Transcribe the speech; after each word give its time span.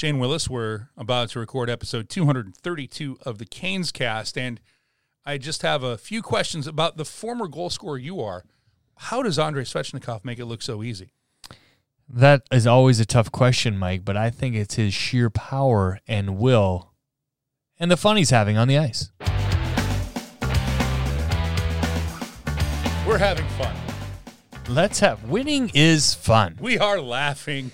Shane 0.00 0.18
Willis. 0.18 0.48
We're 0.48 0.88
about 0.96 1.28
to 1.28 1.40
record 1.40 1.68
episode 1.68 2.08
232 2.08 3.18
of 3.26 3.36
the 3.36 3.44
Canes 3.44 3.92
cast, 3.92 4.38
and 4.38 4.58
I 5.26 5.36
just 5.36 5.60
have 5.60 5.82
a 5.82 5.98
few 5.98 6.22
questions 6.22 6.66
about 6.66 6.96
the 6.96 7.04
former 7.04 7.46
goal 7.46 7.68
scorer 7.68 7.98
you 7.98 8.22
are. 8.22 8.46
How 8.96 9.22
does 9.22 9.38
Andrei 9.38 9.64
Svechnikov 9.64 10.24
make 10.24 10.38
it 10.38 10.46
look 10.46 10.62
so 10.62 10.82
easy? 10.82 11.12
That 12.08 12.44
is 12.50 12.66
always 12.66 12.98
a 12.98 13.04
tough 13.04 13.30
question, 13.30 13.76
Mike, 13.76 14.02
but 14.02 14.16
I 14.16 14.30
think 14.30 14.56
it's 14.56 14.76
his 14.76 14.94
sheer 14.94 15.28
power 15.28 16.00
and 16.08 16.38
will 16.38 16.94
and 17.78 17.90
the 17.90 17.98
fun 17.98 18.16
he's 18.16 18.30
having 18.30 18.56
on 18.56 18.68
the 18.68 18.78
ice. 18.78 19.10
We're 23.06 23.18
having 23.18 23.46
fun. 23.58 23.76
Let's 24.66 25.00
have 25.00 25.24
winning 25.24 25.70
is 25.74 26.14
fun. 26.14 26.56
We 26.58 26.78
are 26.78 27.02
laughing, 27.02 27.72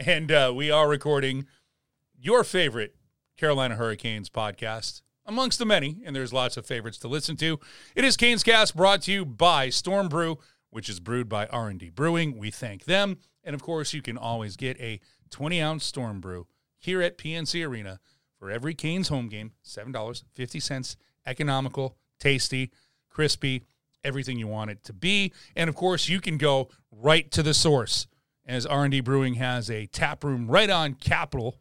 and 0.00 0.32
uh, 0.32 0.50
we 0.54 0.70
are 0.70 0.88
recording 0.88 1.46
your 2.18 2.42
favorite 2.42 2.94
Carolina 3.36 3.76
Hurricanes 3.76 4.30
podcast 4.30 5.02
amongst 5.26 5.58
the 5.58 5.66
many, 5.66 5.98
and 6.04 6.16
there's 6.16 6.32
lots 6.32 6.56
of 6.56 6.64
favorites 6.64 6.96
to 6.98 7.08
listen 7.08 7.36
to. 7.36 7.60
It 7.94 8.04
is 8.04 8.16
Canes 8.16 8.42
Cast 8.42 8.74
brought 8.74 9.02
to 9.02 9.12
you 9.12 9.26
by 9.26 9.68
Storm 9.68 10.08
Brew, 10.08 10.38
which 10.70 10.88
is 10.88 11.00
brewed 11.00 11.28
by 11.28 11.46
R&D 11.46 11.90
Brewing. 11.90 12.38
We 12.38 12.50
thank 12.50 12.86
them. 12.86 13.18
And 13.44 13.54
of 13.54 13.62
course, 13.62 13.92
you 13.92 14.00
can 14.00 14.16
always 14.16 14.56
get 14.56 14.80
a 14.80 15.00
20-ounce 15.30 15.84
Storm 15.84 16.20
Brew 16.20 16.46
here 16.78 17.02
at 17.02 17.18
PNC 17.18 17.66
Arena 17.66 18.00
for 18.38 18.50
every 18.50 18.74
Canes 18.74 19.08
home 19.08 19.28
game, 19.28 19.52
$7.50, 19.66 20.96
economical, 21.26 21.98
tasty, 22.18 22.70
crispy, 23.10 23.64
everything 24.02 24.38
you 24.38 24.48
want 24.48 24.70
it 24.70 24.82
to 24.84 24.94
be. 24.94 25.34
And 25.54 25.68
of 25.68 25.76
course, 25.76 26.08
you 26.08 26.22
can 26.22 26.38
go 26.38 26.70
right 26.90 27.30
to 27.32 27.42
the 27.42 27.52
source 27.52 28.06
as 28.46 28.66
R&D 28.66 29.00
Brewing 29.00 29.34
has 29.34 29.70
a 29.70 29.86
tap 29.86 30.24
room 30.24 30.46
right 30.48 30.70
on 30.70 30.94
Capitol 30.94 31.56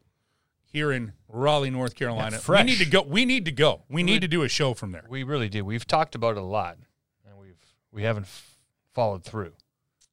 here 0.64 0.92
in 0.92 1.14
Raleigh, 1.28 1.70
North 1.70 1.96
Carolina. 1.96 2.40
we 2.48 2.64
need 2.64 2.78
to 2.80 2.86
go. 2.86 3.02
We 3.04 3.26
need 3.26 3.46
to 3.46 3.52
go. 3.52 3.84
We 3.90 4.04
need 4.04 4.22
to 4.22 4.28
do 4.28 4.44
a 4.44 4.50
show 4.50 4.74
from 4.74 4.92
there. 4.92 5.06
We 5.10 5.24
really 5.24 5.50
do. 5.50 5.64
We've 5.66 5.86
talked 5.86 6.16
about 6.16 6.32
it 6.38 6.38
a 6.40 6.44
lot, 6.44 6.78
and 7.28 7.38
we've 7.40 7.58
we 7.92 8.04
haven't 8.04 8.24
f- 8.24 8.58
followed 8.94 9.24
through. 9.24 9.54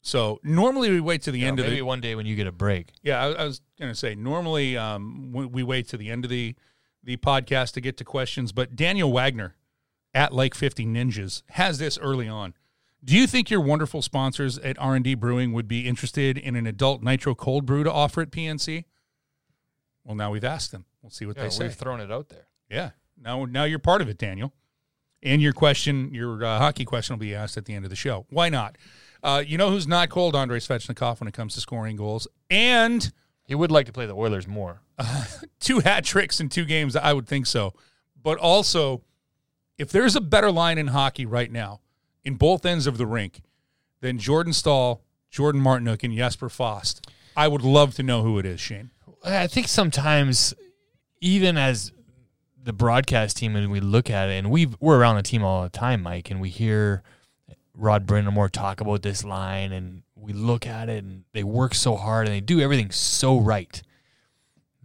So 0.02 0.40
normally 0.44 0.90
we 0.90 1.00
wait 1.00 1.22
to 1.22 1.30
the 1.32 1.38
You 1.40 1.44
know, 1.46 1.48
end 1.48 1.58
of 1.60 1.66
maybe 1.66 1.76
the. 1.76 1.82
one 1.82 2.00
day 2.00 2.14
when 2.14 2.26
you 2.26 2.36
get 2.36 2.46
a 2.46 2.52
break. 2.52 2.92
Yeah, 3.02 3.20
I, 3.24 3.32
I 3.32 3.44
was 3.44 3.60
going 3.78 3.90
to 3.90 3.94
say 3.98 4.14
normally 4.14 4.76
um, 4.76 5.32
we, 5.32 5.46
we 5.46 5.62
wait 5.62 5.88
to 5.88 5.96
the 5.96 6.10
end 6.10 6.24
of 6.24 6.30
the 6.30 6.54
the 7.02 7.16
podcast 7.18 7.72
to 7.74 7.80
get 7.80 7.96
to 7.98 8.04
questions, 8.04 8.50
but 8.52 8.74
Daniel 8.76 9.12
Wagner 9.12 9.54
at 10.14 10.32
Like 10.32 10.54
Fifty 10.54 10.84
Ninjas 10.86 11.42
has 11.50 11.78
this 11.78 11.98
early 11.98 12.28
on. 12.28 12.54
Do 13.06 13.16
you 13.16 13.28
think 13.28 13.50
your 13.50 13.60
wonderful 13.60 14.02
sponsors 14.02 14.58
at 14.58 14.76
R 14.80 14.96
and 14.96 15.04
D 15.04 15.14
Brewing 15.14 15.52
would 15.52 15.68
be 15.68 15.86
interested 15.86 16.36
in 16.36 16.56
an 16.56 16.66
adult 16.66 17.02
nitro 17.04 17.36
cold 17.36 17.64
brew 17.64 17.84
to 17.84 17.92
offer 17.92 18.20
at 18.20 18.32
PNC? 18.32 18.84
Well, 20.04 20.16
now 20.16 20.32
we've 20.32 20.42
asked 20.44 20.72
them. 20.72 20.86
We'll 21.02 21.10
see 21.10 21.24
what 21.24 21.36
Yeah, 21.36 21.44
they 21.44 21.50
say. 21.50 21.64
we've 21.64 21.74
thrown 21.74 22.00
it 22.00 22.10
out 22.10 22.30
there. 22.30 22.48
Yeah. 22.68 22.90
Now, 23.16 23.44
now 23.44 23.62
you're 23.62 23.78
part 23.78 24.02
of 24.02 24.08
it, 24.08 24.18
Daniel. 24.18 24.52
And 25.22 25.40
your 25.40 25.52
question, 25.52 26.12
your 26.12 26.44
uh, 26.44 26.58
hockey 26.58 26.84
question, 26.84 27.14
will 27.14 27.20
be 27.20 27.32
asked 27.34 27.56
at 27.56 27.64
the 27.64 27.74
end 27.74 27.84
of 27.84 27.90
the 27.90 27.96
show. 27.96 28.26
Why 28.28 28.48
not? 28.48 28.76
Uh, 29.22 29.42
you 29.46 29.56
know 29.56 29.70
who's 29.70 29.86
not 29.86 30.10
cold? 30.10 30.34
Andrei 30.34 30.58
Svechnikov 30.58 31.20
when 31.20 31.28
it 31.28 31.32
comes 31.34 31.54
to 31.54 31.60
scoring 31.60 31.94
goals, 31.96 32.26
and 32.50 33.12
He 33.44 33.54
would 33.54 33.70
like 33.70 33.86
to 33.86 33.92
play 33.92 34.06
the 34.06 34.14
Oilers 34.16 34.48
more. 34.48 34.82
two 35.60 35.78
hat 35.80 36.04
tricks 36.04 36.40
in 36.40 36.48
two 36.48 36.64
games. 36.64 36.96
I 36.96 37.12
would 37.12 37.28
think 37.28 37.46
so. 37.46 37.72
But 38.20 38.38
also, 38.38 39.02
if 39.78 39.90
there's 39.92 40.16
a 40.16 40.20
better 40.20 40.50
line 40.50 40.76
in 40.78 40.88
hockey 40.88 41.24
right 41.24 41.50
now, 41.50 41.80
in 42.26 42.34
both 42.34 42.66
ends 42.66 42.86
of 42.88 42.98
the 42.98 43.06
rink, 43.06 43.40
than 44.00 44.18
Jordan 44.18 44.52
Staal, 44.52 45.00
Jordan 45.30 45.62
Martinook, 45.62 46.02
and 46.02 46.12
Jesper 46.14 46.48
Fast, 46.48 47.08
I 47.36 47.48
would 47.48 47.62
love 47.62 47.94
to 47.94 48.02
know 48.02 48.22
who 48.22 48.38
it 48.38 48.44
is, 48.44 48.60
Shane. 48.60 48.90
I 49.24 49.46
think 49.46 49.68
sometimes, 49.68 50.52
even 51.20 51.56
as 51.56 51.92
the 52.62 52.72
broadcast 52.72 53.36
team, 53.36 53.54
and 53.54 53.70
we 53.70 53.80
look 53.80 54.10
at 54.10 54.28
it, 54.28 54.32
and 54.32 54.50
we 54.50 54.66
we're 54.80 54.98
around 54.98 55.16
the 55.16 55.22
team 55.22 55.44
all 55.44 55.62
the 55.62 55.68
time, 55.68 56.02
Mike, 56.02 56.30
and 56.30 56.40
we 56.40 56.48
hear 56.48 57.02
Rod 57.74 58.06
Brind'Amour 58.06 58.50
talk 58.50 58.80
about 58.80 59.02
this 59.02 59.22
line, 59.22 59.70
and 59.70 60.02
we 60.16 60.32
look 60.32 60.66
at 60.66 60.88
it, 60.88 61.04
and 61.04 61.22
they 61.32 61.44
work 61.44 61.74
so 61.74 61.94
hard, 61.94 62.26
and 62.26 62.34
they 62.34 62.40
do 62.40 62.60
everything 62.60 62.90
so 62.90 63.38
right 63.38 63.80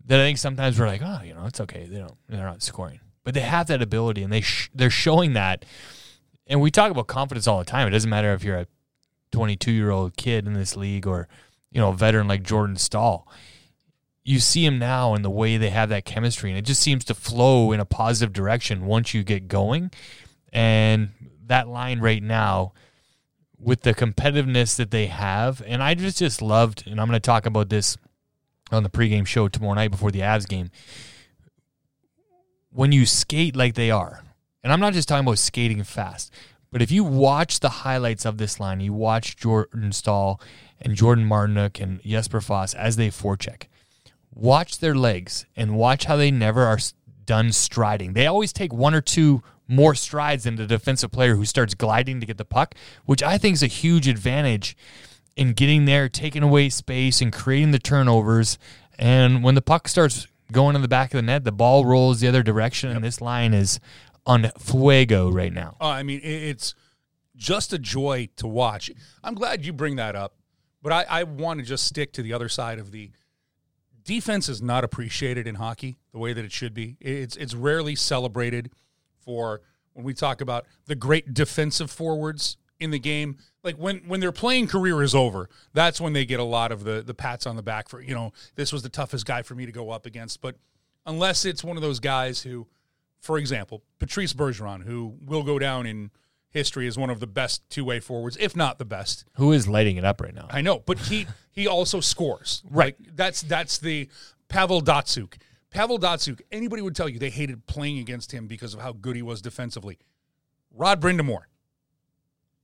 that 0.06 0.20
I 0.20 0.24
think 0.24 0.38
sometimes 0.38 0.80
we're 0.80 0.88
like, 0.88 1.02
oh, 1.04 1.22
you 1.24 1.34
know, 1.34 1.46
it's 1.46 1.62
okay. 1.62 1.86
They 1.86 1.98
don't, 1.98 2.18
they're 2.30 2.46
not 2.46 2.62
scoring, 2.62 3.00
but 3.24 3.34
they 3.34 3.42
have 3.42 3.68
that 3.68 3.82
ability, 3.82 4.22
and 4.22 4.32
they 4.32 4.42
sh- 4.42 4.70
they're 4.76 4.92
showing 4.92 5.34
that. 5.34 5.66
And 6.52 6.62
we 6.62 6.70
talk 6.70 6.92
about 6.92 7.08
confidence 7.08 7.48
all 7.48 7.58
the 7.58 7.66
time. 7.66 7.88
It 7.88 7.92
doesn't 7.92 8.10
matter 8.10 8.34
if 8.34 8.44
you're 8.44 8.58
a 8.58 8.68
22 9.32 9.72
year 9.72 9.90
old 9.90 10.18
kid 10.18 10.46
in 10.46 10.54
this 10.54 10.76
league 10.76 11.08
or 11.08 11.28
you 11.72 11.80
know 11.80 11.90
a 11.90 11.94
veteran 11.94 12.28
like 12.28 12.44
Jordan 12.44 12.76
Staal 12.76 13.26
you 14.24 14.40
see 14.40 14.66
him 14.66 14.78
now 14.78 15.14
and 15.14 15.26
the 15.26 15.30
way 15.30 15.58
they 15.58 15.70
have 15.70 15.90
that 15.90 16.06
chemistry 16.06 16.50
and 16.52 16.58
it 16.60 16.64
just 16.64 16.82
seems 16.82 17.04
to 17.06 17.14
flow 17.14 17.72
in 17.72 17.80
a 17.80 17.86
positive 17.86 18.34
direction 18.34 18.86
once 18.86 19.14
you 19.14 19.24
get 19.24 19.48
going. 19.48 19.92
And 20.54 21.10
that 21.48 21.68
line 21.68 22.00
right 22.00 22.22
now 22.22 22.74
with 23.58 23.82
the 23.82 23.94
competitiveness 23.94 24.76
that 24.76 24.90
they 24.90 25.06
have 25.06 25.62
and 25.68 25.84
i 25.84 25.94
just 25.94 26.18
just 26.18 26.42
loved 26.42 26.84
and 26.88 27.00
i'm 27.00 27.08
going 27.08 27.16
to 27.16 27.20
talk 27.20 27.46
about 27.46 27.70
this 27.70 27.96
on 28.72 28.82
the 28.82 28.90
pregame 28.90 29.28
show 29.28 29.48
tomorrow 29.48 29.76
night 29.76 29.92
before 29.92 30.12
the 30.12 30.20
avs 30.20 30.48
game. 30.48 30.72
When 32.72 32.92
you 32.92 33.06
skate 33.06 33.56
like 33.56 33.76
they 33.76 33.92
are 33.92 34.24
and 34.64 34.72
i'm 34.72 34.80
not 34.80 34.94
just 34.94 35.08
talking 35.08 35.26
about 35.26 35.38
skating 35.38 35.84
fast 35.84 36.34
but 36.72 36.82
if 36.82 36.92
you 36.92 37.04
watch 37.04 37.60
the 37.60 37.70
highlights 37.70 38.26
of 38.26 38.38
this 38.38 38.60
line 38.60 38.80
you 38.80 38.94
watch 38.94 39.36
jordan 39.36 39.92
staal 39.92 40.40
and 40.82 40.96
jordan 40.96 41.28
martinook 41.28 41.82
and 41.82 42.02
jesper 42.04 42.42
fast 42.42 42.76
as 42.76 42.96
they 42.96 43.10
forecheck 43.10 43.64
watch 44.34 44.80
their 44.80 44.96
legs 44.96 45.46
and 45.56 45.76
watch 45.76 46.06
how 46.06 46.16
they 46.16 46.32
never 46.32 46.64
are 46.64 46.80
done 47.26 47.52
striding. 47.52 48.14
They 48.14 48.28
always 48.28 48.54
take 48.54 48.74
one 48.74 48.94
or 48.94 49.02
two 49.02 49.42
more 49.68 49.96
strides 49.96 50.44
than 50.44 50.56
the 50.56 50.68
defensive 50.68 51.12
player 51.12 51.36
who 51.36 51.46
starts 51.46 51.74
gliding 51.74 52.20
to 52.20 52.26
get 52.26 52.38
the 52.38 52.46
puck, 52.46 52.76
which 53.06 53.24
I 53.24 53.38
think 53.38 53.54
is 53.54 53.64
a 53.64 53.68
huge 53.68 54.08
advantage 54.08 54.76
in 55.36 55.54
getting 55.54 55.86
there, 55.86 56.10
taking 56.10 56.44
away 56.44 56.70
space, 56.70 57.22
and 57.22 57.32
creating 57.32 57.72
the 57.72 57.80
turnovers. 57.80 58.58
And 59.00 59.44
when 59.44 59.56
the 59.56 59.62
puck 59.62 59.88
starts 59.88 60.28
going 60.52 60.76
in 60.76 60.82
the 60.82 60.90
back 60.90 61.14
of 61.14 61.20
the 61.20 61.22
net, 61.22 61.46
the 61.46 61.54
ball 61.54 61.86
rolls 61.86 62.20
the 62.20 62.28
other 62.28 62.44
direction, 62.44 62.90
and 62.90 63.04
this 63.04 63.22
line 63.22 63.54
is 63.54 63.80
on 64.26 64.52
fuego 64.58 65.32
right 65.32 65.54
now. 65.54 65.78
Uh, 65.82 65.88
I 65.88 66.04
mean, 66.04 66.22
it's 66.24 66.76
just 67.36 67.74
a 67.74 67.80
joy 67.80 68.30
to 68.38 68.48
watch. 68.48 68.92
I'm 69.24 69.34
glad 69.34 69.66
you 69.66 69.74
bring 69.74 69.96
that 69.96 70.16
up, 70.16 70.36
but 70.82 70.92
I, 70.92 71.06
I 71.10 71.24
want 71.24 71.60
to 71.60 71.66
just 71.66 71.86
stick 71.86 72.14
to 72.14 72.22
the 72.22 72.34
other 72.34 72.50
side 72.50 72.80
of 72.80 72.92
the 72.92 73.12
defense 74.04 74.50
is 74.50 74.62
not 74.62 74.84
appreciated 74.84 75.48
in 75.48 75.56
hockey 75.56 75.98
the 76.12 76.20
way 76.20 76.34
that 76.34 76.44
it 76.44 76.52
should 76.52 76.74
be. 76.74 76.98
It's 77.00 77.36
it's 77.36 77.54
rarely 77.54 77.96
celebrated 77.96 78.72
for 79.20 79.62
when 79.94 80.06
we 80.06 80.14
talk 80.14 80.42
about 80.42 80.66
the 80.86 80.96
great 80.96 81.34
defensive 81.34 81.92
forwards 81.92 82.58
in 82.80 82.92
the 82.92 83.00
game. 83.00 83.38
Like 83.64 83.76
when 83.76 84.00
when 84.08 84.20
their 84.20 84.32
playing 84.32 84.68
career 84.68 85.02
is 85.04 85.14
over, 85.16 85.50
that's 85.74 86.02
when 86.02 86.14
they 86.14 86.26
get 86.26 86.40
a 86.40 86.46
lot 86.46 86.72
of 86.72 86.84
the 86.84 87.02
the 87.02 87.14
pats 87.14 87.46
on 87.46 87.56
the 87.56 87.64
back 87.64 87.90
for 87.90 88.02
you 88.02 88.16
know 88.16 88.34
this 88.56 88.74
was 88.74 88.82
the 88.84 88.90
toughest 88.90 89.26
guy 89.26 89.42
for 89.44 89.56
me 89.56 89.66
to 89.66 89.72
go 89.72 89.92
up 89.92 90.06
against. 90.06 90.42
But 90.42 90.56
unless 91.06 91.46
it's 91.46 91.64
one 91.64 91.78
of 91.78 91.84
those 91.84 92.00
guys 92.00 92.42
who, 92.42 92.68
for 93.22 93.38
example, 93.38 93.84
Patrice 94.00 94.34
Bergeron, 94.34 94.84
who 94.84 95.16
will 95.24 95.44
go 95.44 95.60
down 95.60 95.86
in 95.86 96.12
history 96.50 96.88
as 96.88 96.98
one 96.98 97.10
of 97.10 97.20
the 97.20 97.28
best 97.28 97.62
two 97.70 97.86
way 97.86 98.00
forwards, 98.00 98.36
if 98.40 98.56
not 98.56 98.80
the 98.80 98.86
best. 98.86 99.24
Who 99.36 99.52
is 99.52 99.68
lighting 99.68 99.98
it 99.98 100.04
up 100.04 100.20
right 100.20 100.34
now? 100.34 100.48
I 100.50 100.62
know, 100.62 100.80
but 100.80 100.98
he 101.00 101.28
he 101.52 101.68
also 101.68 102.00
scores. 102.00 102.64
Right. 102.70 102.96
that's 103.16 103.44
that's 103.44 103.78
the 103.78 104.10
Pavel 104.50 104.82
Datsyuk. 104.82 105.36
Pavel 105.70 106.00
Datsyuk. 106.00 106.42
Anybody 106.52 106.82
would 106.82 106.96
tell 106.96 107.08
you 107.08 107.20
they 107.20 107.30
hated 107.30 107.66
playing 107.68 108.00
against 108.00 108.32
him 108.34 108.48
because 108.48 108.74
of 108.74 108.82
how 108.82 108.92
good 108.92 109.16
he 109.16 109.22
was 109.22 109.42
defensively. 109.42 110.00
Rod 110.74 111.00
Brind'Amour 111.00 111.44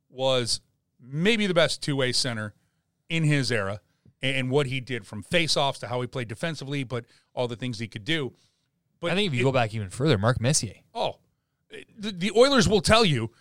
was 0.09 0.59
maybe 1.00 1.47
the 1.47 1.53
best 1.53 1.81
two 1.81 1.96
way 1.96 2.12
center 2.12 2.53
in 3.09 3.23
his 3.23 3.51
era, 3.51 3.79
and 4.22 4.50
what 4.50 4.67
he 4.67 4.81
did 4.81 5.06
from 5.06 5.23
faceoffs 5.23 5.79
to 5.79 5.88
how 5.88 6.01
he 6.01 6.07
played 6.07 6.28
defensively, 6.28 6.84
but 6.84 7.06
all 7.34 7.47
the 7.47 7.56
things 7.56 7.79
he 7.79 7.88
could 7.88 8.03
do. 8.03 8.34
But 8.99 9.11
I 9.11 9.16
think 9.16 9.28
if 9.28 9.34
you 9.34 9.41
it- 9.41 9.44
go 9.44 9.52
back 9.52 9.73
even 9.73 9.90
further, 9.90 10.17
Mark 10.17 10.40
Messier. 10.41 10.76
Oh, 10.94 11.17
the, 11.97 12.11
the 12.11 12.32
Oilers 12.35 12.67
will 12.67 12.82
tell 12.82 13.03
you 13.05 13.32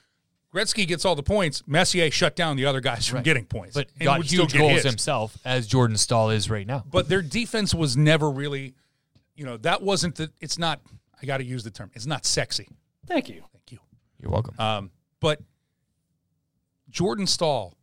Gretzky 0.55 0.87
gets 0.87 1.05
all 1.05 1.15
the 1.15 1.23
points. 1.23 1.63
Messier 1.67 2.11
shut 2.11 2.35
down 2.37 2.57
the 2.57 2.67
other 2.67 2.81
guys 2.81 3.07
from 3.07 3.23
getting 3.23 3.45
points, 3.47 3.75
but 3.75 3.89
and 3.99 4.05
got 4.05 4.25
huge 4.25 4.57
goals 4.57 4.73
his. 4.75 4.85
himself, 4.85 5.37
as 5.45 5.67
Jordan 5.67 5.97
Staal 5.97 6.31
is 6.31 6.49
right 6.51 6.67
now. 6.67 6.85
But 6.91 7.09
their 7.09 7.23
defense 7.23 7.75
was 7.75 7.97
never 7.97 8.31
really, 8.31 8.75
you 9.35 9.45
know, 9.45 9.57
that 9.59 9.83
wasn't 9.83 10.17
the. 10.17 10.31
It's 10.41 10.59
not. 10.59 10.81
I 11.21 11.27
got 11.27 11.39
to 11.39 11.45
use 11.45 11.65
the 11.65 11.71
term. 11.71 11.91
It's 11.95 12.07
not 12.07 12.25
sexy. 12.27 12.69
Thank 13.07 13.29
you. 13.29 13.43
Thank 13.53 13.71
you. 13.73 13.79
You're 14.21 14.31
welcome. 14.31 14.55
Um, 14.59 14.91
but 15.21 15.41
Jordan 16.91 17.27
Staal, 17.27 17.75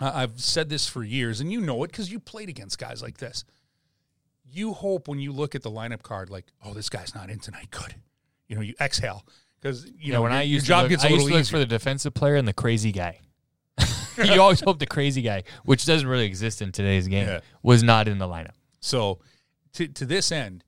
I- 0.00 0.22
I've 0.22 0.40
said 0.40 0.68
this 0.68 0.86
for 0.88 1.02
years, 1.04 1.40
and 1.40 1.52
you 1.52 1.60
know 1.60 1.82
it 1.84 1.88
because 1.90 2.10
you 2.10 2.20
played 2.20 2.48
against 2.48 2.78
guys 2.78 3.02
like 3.02 3.18
this. 3.18 3.44
You 4.50 4.72
hope 4.72 5.08
when 5.08 5.18
you 5.18 5.32
look 5.32 5.54
at 5.54 5.62
the 5.62 5.70
lineup 5.70 6.02
card, 6.02 6.30
like, 6.30 6.46
oh, 6.64 6.72
this 6.74 6.88
guy's 6.88 7.14
not 7.14 7.30
in 7.30 7.38
tonight. 7.38 7.68
Good. 7.70 7.94
You 8.48 8.56
know, 8.56 8.62
you 8.62 8.74
exhale 8.80 9.24
because 9.60 9.84
you 9.86 9.92
you 9.98 10.12
know 10.12 10.22
when 10.22 10.32
your, 10.32 10.40
I 10.40 10.42
your 10.42 10.54
used 10.54 10.66
job 10.66 10.78
to 10.78 10.82
look, 10.84 10.90
gets 10.90 11.04
a 11.04 11.08
I 11.08 11.10
used 11.10 11.24
little 11.24 11.38
easier. 11.38 11.50
for 11.50 11.58
the 11.58 11.66
defensive 11.66 12.14
player 12.14 12.36
and 12.36 12.48
the 12.48 12.52
crazy 12.54 12.92
guy. 12.92 13.20
you 14.24 14.40
always 14.40 14.60
hope 14.60 14.78
the 14.78 14.86
crazy 14.86 15.22
guy, 15.22 15.44
which 15.64 15.84
doesn't 15.84 16.08
really 16.08 16.26
exist 16.26 16.62
in 16.62 16.72
today's 16.72 17.06
game, 17.08 17.26
Yeah. 17.28 17.40
was 17.62 17.82
not 17.82 18.08
in 18.08 18.18
the 18.18 18.26
lineup. 18.26 18.54
So 18.80 19.18
to 19.74 19.86
to 19.88 20.06
this 20.06 20.32
end, 20.32 20.64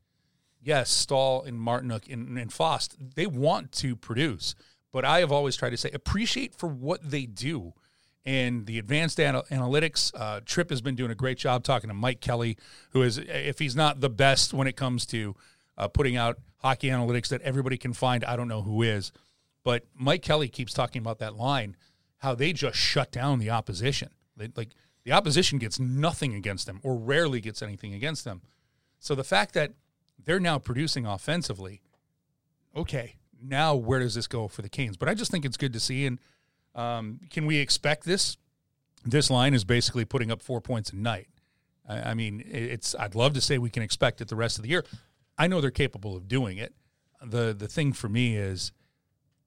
yes, 0.63 0.91
Staal 0.91 1.43
and 1.45 1.59
Martinook 1.59 2.13
and, 2.13 2.39
and 2.39 2.53
Fast, 2.53 2.97
they 3.15 3.27
want 3.27 3.73
to 3.73 3.97
produce, 3.97 4.55
but 4.93 5.05
I 5.05 5.21
have 5.21 5.33
always 5.33 5.57
tried 5.57 5.71
to 5.71 5.77
say 5.77 5.91
appreciate 5.93 6.55
for 6.55 6.67
what 6.69 7.11
they 7.11 7.25
do. 7.27 7.73
And 8.27 8.67
the 8.67 8.79
advanced 8.79 9.19
anal- 9.19 9.45
analytics, 9.51 10.13
uh, 10.15 10.41
Trip 10.45 10.71
has 10.71 10.83
been 10.83 10.95
doing 10.95 11.11
a 11.11 11.15
great 11.15 11.39
job 11.39 11.65
talking 11.65 11.89
to 11.89 11.95
Mike 11.95 12.21
Kelly, 12.21 12.59
who 12.91 13.03
is, 13.03 13.19
if 13.19 13.59
he's 13.59 13.75
not 13.75 14.01
the 14.01 14.11
best 14.11 14.53
when 14.53 14.67
it 14.67 14.77
comes 14.77 15.07
to 15.07 15.35
uh, 15.79 15.89
putting 15.89 16.17
out 16.17 16.39
hockey 16.59 16.89
analytics 16.89 17.29
that 17.29 17.41
everybody 17.43 17.79
can 17.79 17.95
find, 17.95 18.25
I 18.25 18.37
don't 18.37 18.49
know 18.49 18.63
who 18.63 18.83
is. 18.83 19.13
But 19.65 19.85
Mike 19.95 20.23
Kelly 20.23 20.49
keeps 20.49 20.75
talking 20.75 21.01
about 21.01 21.19
that 21.19 21.35
line, 21.35 21.77
how 22.19 22.35
they 22.35 22.53
just 22.53 22.77
shut 22.77 23.11
down 23.11 23.39
the 23.39 23.51
opposition. 23.51 24.11
They, 24.37 24.49
like 24.55 24.75
the 25.05 25.13
opposition 25.13 25.59
gets 25.59 25.81
nothing 25.81 26.35
against 26.35 26.67
them, 26.67 26.81
or 26.83 26.97
rarely 26.97 27.41
gets 27.41 27.63
anything 27.63 27.95
against 27.95 28.25
them. 28.25 28.43
So 28.99 29.15
the 29.15 29.25
fact 29.25 29.55
that 29.55 29.73
they're 30.23 30.41
now 30.41 30.59
producing 30.59 31.07
offensively, 31.07 31.81
okay, 32.77 33.17
now 33.43 33.75
where 33.75 34.01
does 34.01 34.15
this 34.15 34.27
go 34.27 34.49
for 34.49 34.61
the 34.61 34.69
Canes? 34.69 34.99
But 34.99 35.09
I 35.09 35.15
just 35.15 35.31
think 35.31 35.47
it's 35.47 35.57
good 35.57 35.73
to 35.73 35.81
see. 35.81 36.05
And 36.05 36.19
um, 36.75 37.21
can 37.31 37.47
we 37.47 37.59
expect 37.59 38.05
this? 38.05 38.37
This 39.05 39.31
line 39.31 39.55
is 39.55 39.65
basically 39.65 40.05
putting 40.05 40.31
up 40.31 40.43
four 40.43 40.61
points 40.61 40.91
a 40.91 40.97
night. 40.97 41.29
I, 41.89 42.11
I 42.11 42.15
mean, 42.15 42.43
it's. 42.47 42.95
I'd 42.99 43.15
love 43.15 43.35
to 43.35 43.41
say 43.41 43.59
we 43.59 43.71
can 43.71 43.83
expect 43.83 44.21
it 44.21 44.29
the 44.29 44.37
rest 44.37 44.59
of 44.59 44.63
the 44.63 44.71
year. 44.71 44.85
I 45.39 45.47
know 45.47 45.61
they're 45.61 45.71
capable 45.71 46.17
of 46.17 46.29
doing 46.29 46.59
it. 46.59 46.75
the 47.23 47.55
The 47.55 47.69
thing 47.69 47.93
for 47.93 48.09
me 48.09 48.37
is, 48.37 48.73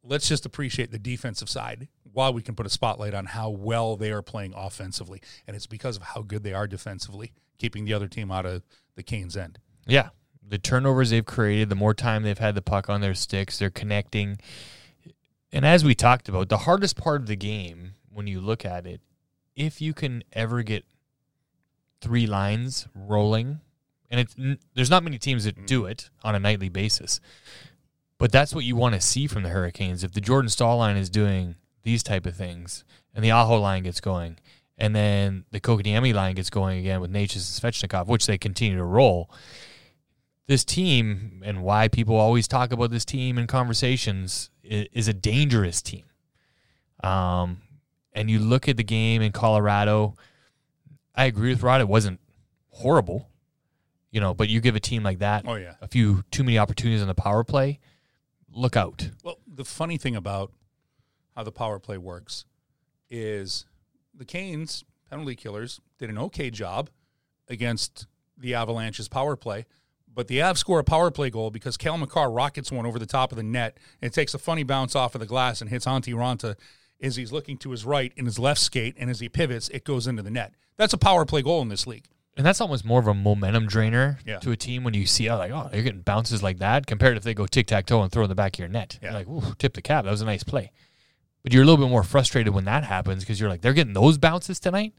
let's 0.03 0.27
just 0.27 0.45
appreciate 0.45 0.91
the 0.91 0.99
defensive 0.99 1.49
side 1.49 1.87
while 2.11 2.33
we 2.33 2.41
can 2.41 2.55
put 2.55 2.65
a 2.65 2.69
spotlight 2.69 3.13
on 3.13 3.25
how 3.25 3.49
well 3.49 3.95
they 3.95 4.11
are 4.11 4.21
playing 4.21 4.53
offensively, 4.55 5.21
and 5.47 5.55
it's 5.55 5.67
because 5.67 5.97
of 5.97 6.03
how 6.03 6.21
good 6.21 6.43
they 6.43 6.53
are 6.53 6.67
defensively, 6.67 7.31
keeping 7.57 7.85
the 7.85 7.93
other 7.93 8.07
team 8.07 8.31
out 8.31 8.45
of 8.45 8.63
the 8.95 9.03
Canes' 9.03 9.35
end. 9.35 9.59
Yeah, 9.87 10.09
the 10.47 10.57
turnovers 10.59 11.09
they've 11.09 11.25
created, 11.25 11.69
the 11.69 11.75
more 11.75 11.93
time 11.93 12.23
they've 12.23 12.37
had 12.37 12.55
the 12.55 12.61
puck 12.61 12.89
on 12.89 13.01
their 13.01 13.15
sticks, 13.15 13.57
they're 13.57 13.69
connecting. 13.69 14.37
And 15.53 15.67
as 15.67 15.85
we 15.85 15.93
talked 15.93 16.27
about, 16.27 16.49
the 16.49 16.57
hardest 16.57 16.97
part 16.97 17.21
of 17.21 17.27
the 17.27 17.35
game, 17.35 17.93
when 18.11 18.25
you 18.25 18.41
look 18.41 18.65
at 18.65 18.87
it, 18.87 19.01
if 19.55 19.79
you 19.79 19.93
can 19.93 20.23
ever 20.33 20.63
get 20.63 20.83
three 22.01 22.25
lines 22.25 22.87
rolling, 22.95 23.61
and 24.09 24.19
it's 24.19 24.35
there's 24.73 24.89
not 24.89 25.03
many 25.03 25.19
teams 25.19 25.43
that 25.43 25.67
do 25.67 25.83
mm. 25.83 25.91
it 25.91 26.09
on 26.23 26.33
a 26.33 26.39
nightly 26.39 26.69
basis, 26.69 27.21
but 28.17 28.31
that's 28.31 28.55
what 28.55 28.65
you 28.65 28.75
want 28.75 28.95
to 28.95 29.01
see 29.01 29.27
from 29.27 29.43
the 29.43 29.49
Hurricanes. 29.49 30.03
If 30.03 30.13
the 30.13 30.21
Jordan 30.21 30.49
Staal 30.49 30.77
line 30.77 30.97
is 30.97 31.11
doing 31.11 31.55
these 31.83 32.01
type 32.01 32.25
of 32.25 32.35
things, 32.35 32.83
and 33.13 33.23
the 33.23 33.31
Aho 33.31 33.59
line 33.59 33.83
gets 33.83 34.01
going, 34.01 34.39
and 34.79 34.95
then 34.95 35.45
the 35.51 35.59
Kotkaniemi 35.59 36.15
line 36.15 36.33
gets 36.33 36.49
going 36.49 36.79
again 36.79 36.99
with 36.99 37.13
Necas 37.13 37.61
and 37.63 37.73
Svechnikov, 37.73 38.07
which 38.07 38.25
they 38.25 38.39
continue 38.39 38.77
to 38.77 38.83
roll. 38.83 39.29
This 40.47 40.65
team 40.65 41.43
and 41.45 41.61
why 41.61 41.89
people 41.89 42.15
always 42.15 42.47
talk 42.47 42.71
about 42.71 42.89
this 42.89 43.05
team 43.05 43.37
in 43.37 43.45
conversations 43.45 44.49
is 44.63 45.07
a 45.07 45.13
dangerous 45.13 45.81
team. 45.81 46.05
Um, 47.03 47.61
and 48.13 48.29
you 48.29 48.39
look 48.39 48.69
at 48.69 48.77
the 48.77 48.83
game 48.83 49.21
in 49.21 49.31
Colorado, 49.31 50.15
I 51.15 51.25
agree 51.25 51.49
with 51.49 51.63
Rod. 51.63 51.81
It 51.81 51.87
wasn't 51.87 52.19
horrible, 52.69 53.29
you 54.11 54.21
know, 54.21 54.33
but 54.33 54.49
you 54.49 54.61
give 54.61 54.75
a 54.75 54.79
team 54.79 55.03
like 55.03 55.19
that 55.19 55.43
Oh 55.47 55.55
yeah. 55.55 55.75
a 55.81 55.87
few 55.87 56.23
too 56.31 56.43
many 56.43 56.57
opportunities 56.57 57.01
on 57.01 57.07
the 57.07 57.13
power 57.15 57.43
play, 57.43 57.79
look 58.51 58.75
out. 58.77 59.09
Well, 59.23 59.39
the 59.47 59.65
funny 59.65 59.97
thing 59.97 60.15
about 60.15 60.51
how 61.35 61.43
the 61.43 61.51
power 61.51 61.79
play 61.79 61.97
works 61.97 62.45
is 63.09 63.65
the 64.13 64.25
Canes 64.25 64.83
penalty 65.09 65.35
killers 65.35 65.81
did 65.99 66.09
an 66.09 66.17
okay 66.17 66.49
job 66.49 66.89
against 67.49 68.07
the 68.37 68.53
Avalanche's 68.55 69.07
power 69.09 69.35
play, 69.35 69.65
but 70.15 70.27
the 70.27 70.39
Avs 70.39 70.57
score 70.57 70.79
a 70.79 70.83
power 70.83 71.11
play 71.11 71.29
goal 71.29 71.49
because 71.51 71.77
Cale 71.77 71.97
Makar 71.97 72.29
rockets 72.31 72.71
one 72.71 72.85
over 72.85 72.99
the 72.99 73.05
top 73.05 73.31
of 73.31 73.35
the 73.35 73.43
net 73.43 73.77
and 74.01 74.09
it 74.11 74.13
takes 74.13 74.33
a 74.33 74.37
funny 74.37 74.63
bounce 74.63 74.95
off 74.95 75.15
of 75.15 75.19
the 75.19 75.25
glass 75.27 75.61
and 75.61 75.69
hits 75.69 75.85
Antti 75.85 76.13
Raanta 76.13 76.55
as 77.01 77.15
he's 77.15 77.31
looking 77.31 77.57
to 77.57 77.71
his 77.71 77.83
right 77.85 78.13
in 78.15 78.25
his 78.25 78.39
left 78.39 78.61
skate, 78.61 78.95
and 78.97 79.09
as 79.09 79.19
he 79.19 79.27
pivots, 79.27 79.67
it 79.69 79.83
goes 79.83 80.07
into 80.07 80.21
the 80.23 80.29
net. 80.31 80.53
That's 80.77 80.93
a 80.93 80.97
power 80.97 81.25
play 81.25 81.41
goal 81.41 81.61
in 81.61 81.67
this 81.67 81.85
league. 81.85 82.05
And 82.37 82.45
that's 82.45 82.61
almost 82.61 82.83
more 82.85 82.99
of 82.99 83.07
a 83.07 83.13
momentum 83.13 83.67
drainer 83.67 84.17
Yeah. 84.25 84.39
to 84.39 84.51
a 84.51 84.55
team 84.55 84.83
when 84.83 84.93
you 84.93 85.05
see, 85.05 85.29
oh, 85.29 85.37
like, 85.37 85.51
oh, 85.51 85.69
you're 85.73 85.83
getting 85.83 86.01
bounces 86.01 86.41
like 86.41 86.59
that 86.59 86.87
compared 86.87 87.17
if 87.17 87.23
they 87.23 87.33
go 87.33 87.45
tic 87.45 87.67
tac 87.67 87.85
toe 87.85 88.01
and 88.01 88.11
throw 88.11 88.23
in 88.23 88.29
the 88.29 88.35
back 88.35 88.55
of 88.55 88.59
your 88.59 88.69
net. 88.69 88.97
Yeah. 89.01 89.09
You're 89.11 89.19
like, 89.19 89.27
ooh, 89.27 89.53
tip 89.59 89.73
the 89.73 89.81
cap. 89.81 90.05
That 90.05 90.11
was 90.11 90.21
a 90.21 90.25
nice 90.25 90.43
play. 90.43 90.71
But 91.43 91.51
you're 91.53 91.63
a 91.63 91.65
little 91.65 91.83
bit 91.85 91.91
more 91.91 92.03
frustrated 92.03 92.53
when 92.53 92.65
that 92.65 92.85
happens 92.85 93.21
because 93.23 93.39
you're 93.39 93.49
like, 93.49 93.61
they're 93.61 93.73
getting 93.73 93.93
those 93.93 94.17
bounces 94.17 94.59
tonight. 94.59 94.93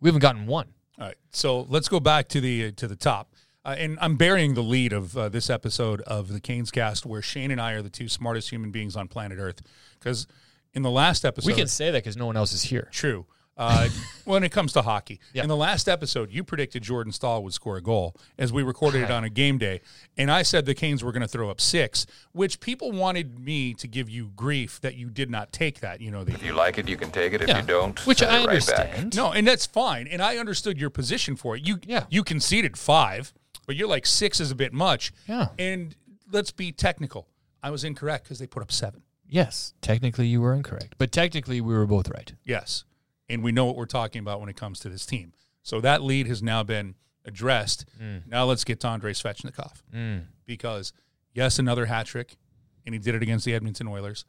We 0.00 0.08
haven't 0.08 0.20
gotten 0.22 0.46
one. 0.46 0.68
All 0.98 1.06
right, 1.06 1.16
so 1.30 1.62
let's 1.68 1.88
go 1.88 2.00
back 2.00 2.28
to 2.28 2.40
the 2.40 2.66
uh, 2.66 2.70
to 2.76 2.86
the 2.88 2.96
top, 2.96 3.32
uh, 3.68 3.74
and 3.78 3.98
I'm 4.00 4.16
burying 4.16 4.54
the 4.54 4.62
lead 4.62 4.92
of 4.92 5.16
uh, 5.16 5.28
this 5.28 5.50
episode 5.50 6.00
of 6.02 6.32
the 6.32 6.40
Canes 6.40 6.70
Cast, 6.70 7.04
where 7.04 7.20
Shane 7.22 7.50
and 7.50 7.60
I 7.60 7.72
are 7.72 7.82
the 7.82 7.90
two 7.90 8.08
smartest 8.08 8.50
human 8.50 8.70
beings 8.70 8.96
on 8.96 9.08
planet 9.08 9.38
Earth. 9.38 9.60
Because 9.98 10.26
in 10.74 10.82
the 10.82 10.90
last 10.90 11.24
episode, 11.24 11.48
We 11.48 11.54
can 11.54 11.66
say 11.68 11.90
that 11.90 11.98
because 12.02 12.16
no 12.16 12.26
one 12.26 12.36
else 12.36 12.52
is 12.52 12.62
here. 12.62 12.88
true. 12.92 13.26
Uh, 13.56 13.88
when 14.24 14.44
it 14.44 14.52
comes 14.52 14.72
to 14.72 14.82
hockey, 14.82 15.18
Yeah. 15.32 15.42
in 15.42 15.48
the 15.48 15.56
last 15.56 15.88
episode, 15.88 16.30
you 16.30 16.44
predicted 16.44 16.82
Jordan 16.84 17.12
Staal 17.12 17.42
would 17.42 17.52
score 17.52 17.76
a 17.76 17.82
goal 17.82 18.14
as 18.38 18.52
we 18.52 18.62
recorded 18.62 19.02
it 19.02 19.10
on 19.18 19.24
a 19.24 19.28
game 19.28 19.58
day, 19.58 19.80
and 20.16 20.30
I 20.30 20.42
said 20.44 20.64
the 20.64 20.74
Canes 20.76 21.02
were 21.02 21.10
going 21.10 21.22
to 21.22 21.28
throw 21.28 21.50
up 21.50 21.60
six, 21.60 22.06
which 22.30 22.60
people 22.60 22.92
wanted 22.92 23.40
me 23.40 23.74
to 23.74 23.88
give 23.88 24.08
you 24.08 24.30
grief 24.36 24.80
that 24.82 24.94
you 24.94 25.10
did 25.10 25.28
not 25.28 25.52
take 25.52 25.80
that. 25.80 26.00
You 26.00 26.12
know, 26.12 26.22
the 26.22 26.34
If 26.34 26.44
you 26.44 26.52
like 26.52 26.78
it, 26.78 26.88
you 26.88 26.96
can 26.96 27.10
take 27.10 27.32
it. 27.32 27.42
If 27.42 27.48
Yeah. 27.48 27.60
you 27.60 27.66
don't, 27.66 27.98
Which 28.06 28.22
I 28.22 28.26
it 28.26 28.46
right 28.46 28.64
back. 28.64 28.78
understand. 28.78 29.16
No, 29.16 29.32
and 29.32 29.44
that's 29.46 29.66
fine. 29.66 30.06
And 30.06 30.22
I 30.22 30.36
understood 30.38 30.78
your 30.78 30.90
position 30.90 31.34
for 31.34 31.56
it. 31.56 31.66
You 31.66 31.80
Yeah. 31.84 32.04
you 32.10 32.22
conceded 32.22 32.78
five, 32.78 33.34
but 33.68 33.76
you're 33.76 33.86
like 33.86 34.06
six 34.06 34.40
is 34.40 34.50
a 34.50 34.54
bit 34.56 34.72
much. 34.72 35.12
Yeah. 35.28 35.48
And 35.58 35.94
let's 36.32 36.50
be 36.50 36.72
technical. 36.72 37.28
I 37.62 37.70
was 37.70 37.84
incorrect 37.84 38.24
because 38.24 38.38
they 38.38 38.46
put 38.46 38.62
up 38.62 38.72
seven. 38.72 39.02
Yes, 39.28 39.74
technically 39.82 40.26
you 40.26 40.40
were 40.40 40.54
incorrect, 40.54 40.94
but 40.96 41.12
technically 41.12 41.60
we 41.60 41.74
were 41.74 41.86
both 41.86 42.08
right. 42.08 42.32
Yes. 42.44 42.84
And 43.28 43.42
we 43.42 43.52
know 43.52 43.66
what 43.66 43.76
we're 43.76 43.84
talking 43.84 44.20
about 44.20 44.40
when 44.40 44.48
it 44.48 44.56
comes 44.56 44.80
to 44.80 44.88
this 44.88 45.04
team. 45.04 45.34
So 45.62 45.82
that 45.82 46.02
lead 46.02 46.26
has 46.28 46.42
now 46.42 46.62
been 46.62 46.94
addressed. 47.26 47.84
Mm. 48.02 48.26
Now 48.26 48.46
let's 48.46 48.64
get 48.64 48.80
to 48.80 48.88
Andrei 48.88 49.12
Svechnikov. 49.12 49.82
Mm. 49.94 50.22
Because, 50.46 50.94
yes, 51.34 51.58
another 51.58 51.84
hat 51.84 52.06
trick, 52.06 52.38
and 52.86 52.94
he 52.94 52.98
did 52.98 53.14
it 53.14 53.22
against 53.22 53.44
the 53.44 53.52
Edmonton 53.52 53.86
Oilers, 53.86 54.24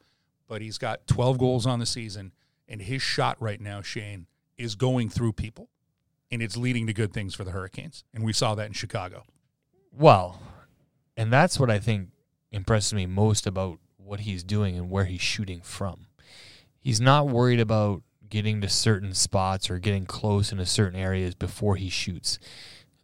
but 0.48 0.60
he's 0.60 0.76
got 0.76 1.06
12 1.06 1.38
goals 1.38 1.64
on 1.64 1.78
the 1.78 1.86
season, 1.86 2.32
and 2.68 2.82
his 2.82 3.00
shot 3.00 3.40
right 3.40 3.60
now, 3.60 3.80
Shane, 3.80 4.26
is 4.58 4.74
going 4.74 5.08
through 5.08 5.32
people, 5.32 5.70
and 6.30 6.42
it's 6.42 6.56
leading 6.56 6.86
to 6.86 6.92
good 6.92 7.12
things 7.12 7.34
for 7.34 7.44
the 7.44 7.50
Hurricanes. 7.50 8.04
And 8.14 8.24
we 8.24 8.32
saw 8.32 8.54
that 8.54 8.66
in 8.66 8.72
Chicago. 8.72 9.24
Well, 9.92 10.40
and 11.16 11.32
that's 11.32 11.58
what 11.58 11.70
I 11.70 11.78
think 11.78 12.08
impresses 12.52 12.94
me 12.94 13.06
most 13.06 13.46
about 13.46 13.78
what 13.96 14.20
he's 14.20 14.42
doing 14.42 14.76
and 14.76 14.90
where 14.90 15.04
he's 15.04 15.20
shooting 15.20 15.60
from. 15.60 16.06
He's 16.78 17.00
not 17.00 17.28
worried 17.28 17.60
about 17.60 18.02
getting 18.28 18.60
to 18.60 18.68
certain 18.68 19.12
spots 19.12 19.70
or 19.70 19.78
getting 19.78 20.06
close 20.06 20.52
into 20.52 20.64
certain 20.64 20.98
areas 20.98 21.34
before 21.34 21.76
he 21.76 21.88
shoots. 21.88 22.38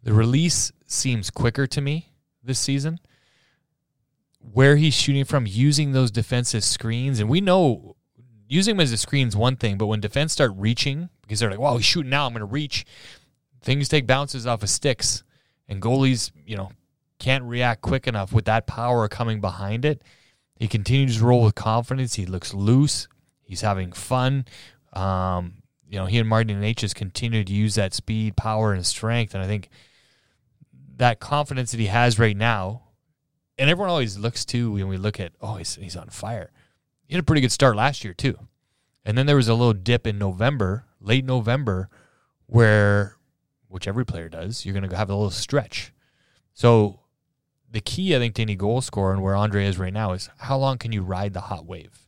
The 0.03 0.13
release 0.13 0.71
seems 0.85 1.29
quicker 1.29 1.67
to 1.67 1.81
me 1.81 2.13
this 2.43 2.59
season. 2.59 2.99
Where 4.39 4.77
he's 4.77 4.93
shooting 4.93 5.25
from, 5.25 5.45
using 5.45 5.91
those 5.91 6.09
defensive 6.09 6.63
screens, 6.63 7.19
and 7.19 7.29
we 7.29 7.41
know 7.41 7.97
using 8.47 8.77
them 8.77 8.83
as 8.83 8.93
a 8.93 8.97
screen's 8.97 9.35
one 9.35 9.57
thing, 9.57 9.77
but 9.77 9.87
when 9.87 9.99
defense 9.99 10.31
start 10.31 10.53
reaching, 10.55 11.09
because 11.27 11.39
they're 11.39 11.51
like, 11.51 11.59
"Wow, 11.59 11.75
he's 11.75 11.85
shooting 11.85 12.09
now, 12.09 12.25
I'm 12.25 12.33
going 12.33 12.39
to 12.39 12.45
reach," 12.45 12.85
things 13.61 13.89
take 13.89 14.07
bounces 14.07 14.47
off 14.47 14.63
of 14.63 14.69
sticks, 14.69 15.23
and 15.67 15.81
goalies, 15.81 16.31
you 16.45 16.55
know, 16.55 16.71
can't 17.19 17.43
react 17.43 17.81
quick 17.81 18.07
enough 18.07 18.31
with 18.31 18.45
that 18.45 18.67
power 18.67 19.07
coming 19.07 19.41
behind 19.41 19.85
it. 19.85 20.01
He 20.55 20.67
continues 20.67 21.17
to 21.17 21.25
roll 21.25 21.43
with 21.43 21.55
confidence. 21.55 22.15
He 22.15 22.25
looks 22.25 22.53
loose. 22.53 23.07
He's 23.41 23.61
having 23.61 23.91
fun. 23.91 24.45
Um, 24.93 25.61
you 25.89 25.99
know, 25.99 26.05
he 26.05 26.17
and 26.17 26.27
Martin 26.27 26.63
H 26.63 26.93
continue 26.95 27.43
to 27.43 27.53
use 27.53 27.75
that 27.75 27.93
speed, 27.93 28.35
power, 28.35 28.73
and 28.73 28.85
strength. 28.85 29.33
And 29.33 29.43
I 29.43 29.47
think 29.47 29.69
that 30.97 31.19
confidence 31.19 31.71
that 31.71 31.79
he 31.79 31.85
has 31.85 32.19
right 32.19 32.35
now, 32.35 32.83
and 33.57 33.69
everyone 33.69 33.89
always 33.89 34.17
looks 34.17 34.43
to 34.45 34.71
when 34.71 34.87
we 34.87 34.97
look 34.97 35.19
at, 35.19 35.31
oh, 35.41 35.55
he's, 35.55 35.75
he's 35.75 35.95
on 35.95 36.09
fire. 36.09 36.51
He 37.07 37.15
had 37.15 37.21
a 37.21 37.25
pretty 37.25 37.41
good 37.41 37.51
start 37.51 37.75
last 37.75 38.03
year, 38.03 38.13
too. 38.13 38.37
And 39.05 39.17
then 39.17 39.27
there 39.27 39.37
was 39.37 39.47
a 39.47 39.53
little 39.53 39.73
dip 39.73 40.05
in 40.05 40.17
November, 40.17 40.85
late 40.99 41.25
November, 41.25 41.89
where, 42.47 43.15
which 43.67 43.87
every 43.87 44.05
player 44.05 44.29
does, 44.29 44.65
you're 44.65 44.73
going 44.73 44.89
to 44.89 44.95
have 44.95 45.09
a 45.09 45.15
little 45.15 45.29
stretch. 45.31 45.93
So 46.53 47.01
the 47.69 47.81
key, 47.81 48.15
I 48.15 48.19
think, 48.19 48.35
to 48.35 48.41
any 48.41 48.55
goal 48.55 48.81
scorer 48.81 49.13
and 49.13 49.21
where 49.21 49.35
Andre 49.35 49.65
is 49.65 49.77
right 49.77 49.93
now 49.93 50.13
is 50.13 50.29
how 50.37 50.57
long 50.57 50.77
can 50.77 50.91
you 50.91 51.01
ride 51.01 51.33
the 51.33 51.41
hot 51.41 51.65
wave? 51.65 51.99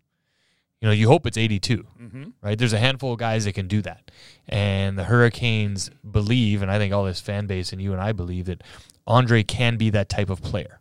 You 0.81 0.87
know, 0.87 0.93
you 0.93 1.07
hope 1.09 1.27
it's 1.27 1.37
82, 1.37 1.85
Mm-hmm. 2.01 2.23
right? 2.41 2.57
There's 2.57 2.71
a 2.71 2.79
handful 2.79 3.11
of 3.11 3.19
guys 3.19 3.43
that 3.43 3.53
can 3.53 3.67
do 3.67 3.81
that. 3.81 4.11
And 4.47 4.97
the 4.97 5.03
Hurricanes 5.03 5.89
believe, 6.09 6.61
and 6.61 6.71
I 6.71 6.77
think 6.77 6.93
all 6.93 7.03
this 7.03 7.19
fan 7.19 7.47
base 7.47 7.73
and 7.73 7.81
you 7.81 7.91
and 7.91 8.01
I 8.01 8.13
believe 8.13 8.45
that 8.45 8.63
Andre 9.05 9.43
can 9.43 9.75
be 9.75 9.89
that 9.89 10.07
type 10.07 10.29
of 10.29 10.41
player 10.41 10.79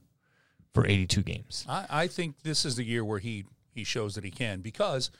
for 0.72 0.86
82 0.86 1.22
games. 1.22 1.66
I, 1.68 1.86
I 1.90 2.06
think 2.06 2.42
this 2.44 2.64
is 2.64 2.76
the 2.76 2.84
year 2.84 3.04
where 3.04 3.18
he 3.18 3.44
he 3.74 3.82
shows 3.84 4.14
that 4.14 4.22
he 4.24 4.30
can 4.30 4.60
because 4.60 5.10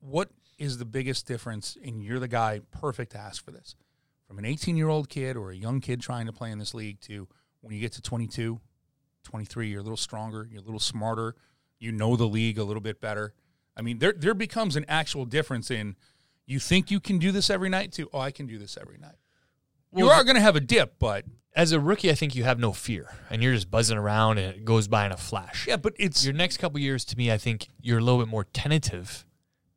what 0.00 0.28
is 0.58 0.78
the 0.78 0.84
biggest 0.84 1.26
difference? 1.26 1.76
And 1.82 2.02
you're 2.02 2.18
the 2.18 2.28
guy 2.28 2.60
perfect 2.70 3.12
to 3.12 3.18
ask 3.18 3.44
for 3.44 3.50
this 3.50 3.76
from 4.26 4.38
an 4.38 4.44
18 4.44 4.76
year 4.76 4.88
old 4.88 5.08
kid 5.08 5.36
or 5.36 5.50
a 5.50 5.56
young 5.56 5.80
kid 5.80 6.00
trying 6.00 6.26
to 6.26 6.32
play 6.32 6.50
in 6.50 6.58
this 6.58 6.74
league 6.74 7.00
to 7.02 7.28
when 7.60 7.74
you 7.74 7.80
get 7.80 7.92
to 7.92 8.02
22, 8.02 8.60
23, 9.24 9.68
you're 9.68 9.80
a 9.80 9.82
little 9.82 9.96
stronger, 9.96 10.48
you're 10.50 10.60
a 10.60 10.64
little 10.64 10.80
smarter, 10.80 11.34
you 11.78 11.92
know 11.92 12.16
the 12.16 12.26
league 12.26 12.58
a 12.58 12.64
little 12.64 12.80
bit 12.80 13.00
better. 13.00 13.34
I 13.76 13.82
mean, 13.82 13.98
there 13.98 14.14
there 14.16 14.34
becomes 14.34 14.76
an 14.76 14.84
actual 14.88 15.24
difference 15.24 15.70
in 15.70 15.96
you 16.46 16.58
think 16.58 16.90
you 16.90 17.00
can 17.00 17.18
do 17.18 17.32
this 17.32 17.50
every 17.50 17.68
night 17.68 17.92
to 17.92 18.08
oh 18.12 18.20
I 18.20 18.30
can 18.30 18.46
do 18.46 18.58
this 18.58 18.76
every 18.80 18.98
night. 18.98 19.16
you 19.94 20.06
Well, 20.06 20.18
are 20.18 20.24
going 20.24 20.36
to 20.36 20.42
have 20.42 20.56
a 20.56 20.60
dip, 20.60 20.98
but 20.98 21.24
As 21.56 21.72
a 21.72 21.78
rookie, 21.78 22.10
I 22.10 22.14
think 22.14 22.34
you 22.34 22.42
have 22.44 22.58
no 22.58 22.72
fear, 22.72 23.14
and 23.30 23.42
you're 23.42 23.54
just 23.54 23.70
buzzing 23.70 23.96
around, 23.96 24.38
and 24.38 24.54
it 24.56 24.64
goes 24.64 24.88
by 24.88 25.06
in 25.06 25.12
a 25.12 25.16
flash. 25.16 25.66
yeah, 25.68 25.76
but 25.76 25.94
it's 25.98 26.24
Your 26.24 26.34
next 26.34 26.56
couple 26.58 26.80
years, 26.80 27.04
to 27.06 27.16
me, 27.16 27.30
I 27.30 27.38
think 27.38 27.68
you're 27.80 27.98
a 27.98 28.02
little 28.02 28.18
bit 28.18 28.28
more 28.28 28.44
tentative. 28.44 29.24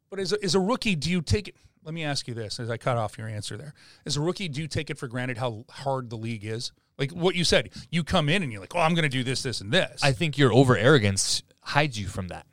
But 0.10 0.20
as 0.20 0.34
a, 0.34 0.44
as 0.44 0.56
a 0.56 0.60
rookie, 0.60 0.96
do 0.96 1.10
you 1.10 1.22
take 1.22 1.50
it? 1.50 1.56
Let 1.84 1.94
me 1.94 2.04
ask 2.04 2.28
you 2.28 2.34
this: 2.34 2.60
as 2.60 2.70
I 2.70 2.78
cut 2.78 2.98
off 2.98 3.18
your 3.18 3.28
answer 3.28 3.58
there, 3.58 3.74
as 4.06 4.18
a 4.18 4.22
rookie, 4.22 4.48
do 4.48 4.62
you 4.62 4.68
take 4.68 4.90
it 4.90 4.98
for 4.98 5.08
granted 5.08 5.38
how 5.38 5.66
hard 5.70 6.10
the 6.10 6.18
league 6.18 6.46
is? 6.46 6.72
Like 6.98 7.12
what 7.12 7.36
you 7.36 7.44
said, 7.44 7.70
you 7.92 8.04
come 8.04 8.28
in 8.30 8.44
and 8.44 8.52
you're 8.52 8.62
like, 8.62 8.76
"Oh, 8.76 8.80
I'm 8.80 8.94
going 8.94 9.04
to 9.04 9.10
do 9.10 9.24
this, 9.24 9.44
this, 9.44 9.62
and 9.62 9.72
this." 9.72 10.04
I 10.04 10.12
think 10.12 10.38
your 10.38 10.52
over 10.52 10.78
arrogance 10.78 11.44
hides 11.62 12.00
you 12.00 12.08
from 12.08 12.30
that. 12.30 12.46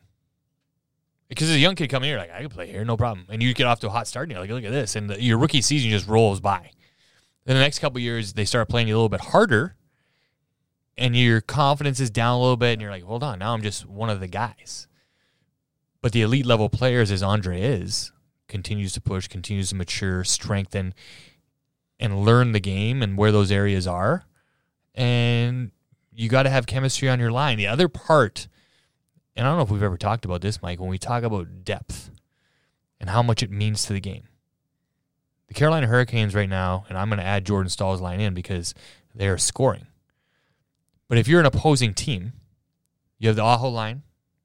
Because 1.28 1.48
as 1.48 1.56
a 1.56 1.58
young 1.58 1.74
kid 1.74 1.88
coming 1.88 2.08
here, 2.08 2.18
like 2.18 2.30
I 2.30 2.40
can 2.40 2.50
play 2.50 2.70
here, 2.70 2.84
no 2.84 2.96
problem, 2.96 3.26
and 3.28 3.42
you 3.42 3.54
get 3.54 3.66
off 3.66 3.80
to 3.80 3.88
a 3.88 3.90
hot 3.90 4.06
start, 4.06 4.24
and 4.24 4.32
you're 4.32 4.40
like, 4.40 4.50
look 4.50 4.64
at 4.64 4.72
this, 4.72 4.94
and 4.94 5.10
the, 5.10 5.20
your 5.20 5.38
rookie 5.38 5.62
season 5.62 5.90
just 5.90 6.06
rolls 6.06 6.40
by. 6.40 6.70
Then 7.44 7.56
the 7.56 7.62
next 7.62 7.78
couple 7.78 7.98
years, 8.00 8.34
they 8.34 8.44
start 8.44 8.68
playing 8.68 8.88
you 8.88 8.94
a 8.94 8.98
little 8.98 9.08
bit 9.08 9.20
harder, 9.20 9.74
and 10.96 11.16
your 11.16 11.40
confidence 11.40 11.98
is 11.98 12.10
down 12.10 12.36
a 12.36 12.40
little 12.40 12.56
bit, 12.56 12.74
and 12.74 12.82
you're 12.82 12.90
like, 12.90 13.02
hold 13.02 13.22
on, 13.22 13.38
now 13.38 13.52
I'm 13.52 13.62
just 13.62 13.86
one 13.86 14.10
of 14.10 14.20
the 14.20 14.28
guys. 14.28 14.86
But 16.04 16.12
the 16.12 16.20
elite 16.20 16.44
level 16.44 16.68
players, 16.68 17.10
as 17.10 17.22
Andre 17.22 17.62
is, 17.62 18.12
continues 18.46 18.92
to 18.92 19.00
push, 19.00 19.26
continues 19.26 19.70
to 19.70 19.74
mature, 19.74 20.22
strengthen, 20.22 20.92
and 21.98 22.26
learn 22.26 22.52
the 22.52 22.60
game 22.60 23.02
and 23.02 23.16
where 23.16 23.32
those 23.32 23.50
areas 23.50 23.86
are. 23.86 24.26
And 24.94 25.70
you 26.12 26.28
got 26.28 26.42
to 26.42 26.50
have 26.50 26.66
chemistry 26.66 27.08
on 27.08 27.20
your 27.20 27.32
line. 27.32 27.56
The 27.56 27.68
other 27.68 27.88
part, 27.88 28.48
and 29.34 29.46
I 29.46 29.50
don't 29.50 29.56
know 29.56 29.64
if 29.64 29.70
we've 29.70 29.82
ever 29.82 29.96
talked 29.96 30.26
about 30.26 30.42
this, 30.42 30.60
Mike, 30.60 30.78
when 30.78 30.90
we 30.90 30.98
talk 30.98 31.22
about 31.22 31.64
depth 31.64 32.10
and 33.00 33.08
how 33.08 33.22
much 33.22 33.42
it 33.42 33.50
means 33.50 33.86
to 33.86 33.94
the 33.94 33.98
game. 34.00 34.24
The 35.48 35.54
Carolina 35.54 35.86
Hurricanes 35.86 36.34
right 36.34 36.50
now, 36.50 36.84
and 36.90 36.98
I'm 36.98 37.08
going 37.08 37.18
to 37.18 37.24
add 37.24 37.46
Jordan 37.46 37.70
Staal's 37.70 38.02
line 38.02 38.20
in 38.20 38.34
because 38.34 38.74
they're 39.14 39.38
scoring. 39.38 39.86
But 41.08 41.16
if 41.16 41.28
you're 41.28 41.40
an 41.40 41.46
opposing 41.46 41.94
team, 41.94 42.34
you 43.18 43.28
have 43.28 43.36
the 43.36 43.42
Aho 43.42 43.70
line 43.70 44.02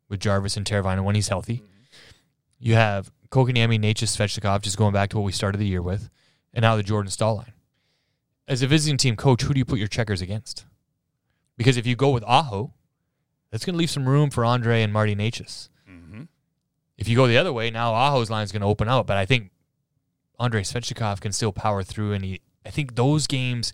with 0.10 0.20
Jarvis 0.20 0.58
and 0.58 0.66
Teravainen 0.66 1.04
when 1.04 1.16
he's 1.16 1.30
healthy. 1.30 1.64
You 2.60 2.76
have 2.76 3.12
Kotkaniemi, 3.30 3.80
Necas, 3.80 4.16
Svechnikov, 4.18 4.62
just 4.62 4.78
going 4.78 4.92
back 4.94 5.10
to 5.12 5.18
what 5.18 5.24
we 5.24 5.32
started 5.32 5.60
the 5.60 5.68
year 5.68 5.82
with, 5.82 6.10
and 6.54 6.64
now 6.64 6.76
the 6.76 6.84
Jordan 6.84 7.10
Staal 7.12 7.36
line. 7.38 7.54
As 8.48 8.62
a 8.62 8.68
visiting 8.68 8.98
team 8.98 9.16
coach, 9.16 9.44
who 9.44 9.54
do 9.54 9.60
you 9.60 9.66
put 9.66 9.80
your 9.80 9.88
checkers 9.88 10.22
against? 10.22 10.66
Because 11.56 11.78
if 11.78 11.86
you 11.86 11.96
go 11.96 12.10
with 12.10 12.24
Aho, 12.26 12.74
that's 13.52 13.64
going 13.64 13.76
to 13.76 13.78
leave 13.78 13.90
some 13.92 14.10
room 14.10 14.30
for 14.30 14.44
Andre 14.44 14.82
and 14.82 14.92
Marty 14.92 15.16
Necas. 15.16 15.70
Mhm. 15.88 16.28
If 16.98 17.08
you 17.08 17.16
go 17.16 17.28
the 17.28 17.38
other 17.38 17.54
way, 17.54 17.70
now 17.70 17.94
Aho's 17.94 18.30
line 18.30 18.44
is 18.44 18.52
going 18.52 18.62
to 18.62 18.68
open 18.68 18.90
out. 18.90 19.06
But 19.08 19.18
I 19.18 19.26
think 19.26 19.52
Andre 20.40 20.64
Svechnikov 20.64 21.20
can 21.20 21.32
still 21.32 21.52
power 21.52 21.84
through. 21.84 22.14
And 22.14 22.24
he, 22.26 22.42
I 22.66 22.70
think 22.72 22.96
those 22.96 23.28
games 23.28 23.74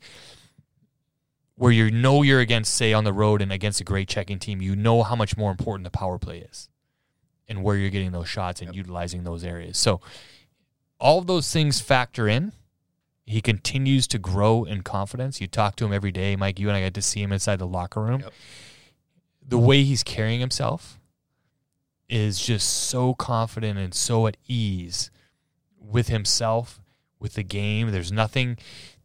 where 1.55 1.71
you 1.71 1.89
know 1.89 2.21
you're 2.21 2.41
against, 2.41 2.73
say, 2.73 2.93
on 2.93 3.03
the 3.03 3.13
road 3.13 3.41
and 3.41 3.51
against 3.51 3.79
a 3.79 3.83
great 3.83 4.07
checking 4.07 4.39
team, 4.39 4.61
you 4.61 4.75
know 4.75 5.03
how 5.03 5.15
much 5.15 5.37
more 5.37 5.51
important 5.51 5.85
the 5.85 5.89
power 5.91 6.17
play 6.17 6.39
is 6.39 6.69
and 7.47 7.63
where 7.63 7.77
you're 7.77 7.89
getting 7.89 8.11
those 8.11 8.27
shots 8.27 8.61
and 8.61 8.75
utilizing 8.75 9.23
those 9.23 9.43
areas. 9.43 9.77
So 9.77 10.01
all 10.99 11.19
of 11.19 11.27
those 11.27 11.51
things 11.51 11.79
factor 11.79 12.27
in. 12.27 12.51
He 13.27 13.41
continues 13.41 14.05
to 14.09 14.19
grow 14.19 14.65
in 14.65 14.83
confidence. 14.83 15.41
You 15.41 15.47
talk 15.47 15.75
to 15.77 15.85
him 15.85 15.91
every 15.91 16.11
day, 16.11 16.35
Mike. 16.35 16.59
You 16.59 16.67
and 16.67 16.77
I 16.77 16.81
get 16.81 16.93
to 16.93 17.01
see 17.01 17.23
him 17.23 17.31
inside 17.31 17.57
the 17.57 17.65
locker 17.65 18.01
room. 18.01 18.21
Yep. 18.21 18.33
The 19.47 19.57
way 19.57 19.83
he's 19.83 20.03
carrying 20.03 20.39
himself 20.39 20.99
is 22.07 22.39
just 22.39 22.67
so 22.67 23.15
confident 23.15 23.79
and 23.79 23.95
so 23.95 24.27
at 24.27 24.37
ease 24.47 25.09
with 25.79 26.07
himself, 26.07 26.79
with 27.19 27.33
the 27.33 27.43
game. 27.43 27.89
There's 27.91 28.11
nothing, 28.11 28.57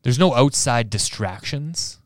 there's 0.03 0.19
no 0.19 0.35
outside 0.35 0.91
distractions 0.91 2.00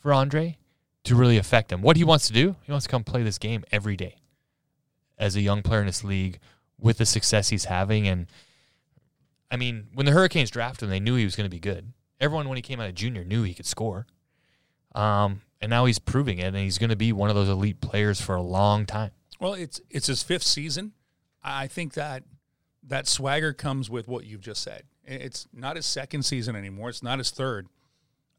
for 0.00 0.12
Andre 0.12 0.58
to 1.04 1.14
really 1.14 1.36
affect 1.36 1.72
him. 1.72 1.82
What 1.82 1.96
he 1.96 2.04
wants 2.04 2.26
to 2.26 2.32
do, 2.32 2.56
he 2.62 2.72
wants 2.72 2.86
to 2.86 2.90
come 2.90 3.04
play 3.04 3.22
this 3.22 3.38
game 3.38 3.64
every 3.70 3.96
day 3.96 4.16
as 5.18 5.36
a 5.36 5.40
young 5.40 5.62
player 5.62 5.80
in 5.80 5.86
this 5.86 6.02
league 6.02 6.38
with 6.78 6.98
the 6.98 7.06
success 7.06 7.50
he's 7.50 7.66
having. 7.66 8.08
And 8.08 8.26
I 9.50 9.56
mean, 9.56 9.88
when 9.94 10.06
the 10.06 10.12
Hurricanes 10.12 10.50
drafted 10.50 10.84
him, 10.84 10.90
they 10.90 11.00
knew 11.00 11.14
he 11.14 11.24
was 11.24 11.36
going 11.36 11.48
to 11.48 11.54
be 11.54 11.60
good. 11.60 11.92
Everyone, 12.20 12.48
when 12.48 12.56
he 12.56 12.62
came 12.62 12.80
out 12.80 12.88
of 12.88 12.94
junior, 12.94 13.24
knew 13.24 13.42
he 13.42 13.54
could 13.54 13.66
score. 13.66 14.06
Um, 14.94 15.42
and 15.60 15.70
now 15.70 15.84
he's 15.84 15.98
proving 15.98 16.38
it, 16.38 16.46
and 16.46 16.56
he's 16.56 16.78
going 16.78 16.90
to 16.90 16.96
be 16.96 17.12
one 17.12 17.30
of 17.30 17.36
those 17.36 17.48
elite 17.48 17.80
players 17.80 18.20
for 18.20 18.34
a 18.34 18.42
long 18.42 18.86
time. 18.86 19.12
Well, 19.38 19.54
it's 19.54 19.80
it's 19.88 20.06
his 20.06 20.22
fifth 20.22 20.42
season. 20.42 20.92
I 21.42 21.66
think 21.66 21.94
that 21.94 22.24
that 22.86 23.06
swagger 23.06 23.52
comes 23.52 23.88
with 23.88 24.08
what 24.08 24.26
you've 24.26 24.40
just 24.40 24.62
said. 24.62 24.84
It's 25.04 25.48
not 25.52 25.76
his 25.76 25.86
second 25.86 26.24
season 26.24 26.56
anymore. 26.56 26.90
It's 26.90 27.02
not 27.02 27.18
his 27.18 27.30
third. 27.30 27.68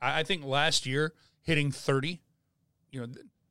I, 0.01 0.19
I 0.19 0.23
think 0.23 0.45
last 0.45 0.85
year 0.85 1.13
hitting 1.41 1.71
thirty, 1.71 2.21
you 2.91 3.01
know, 3.01 3.07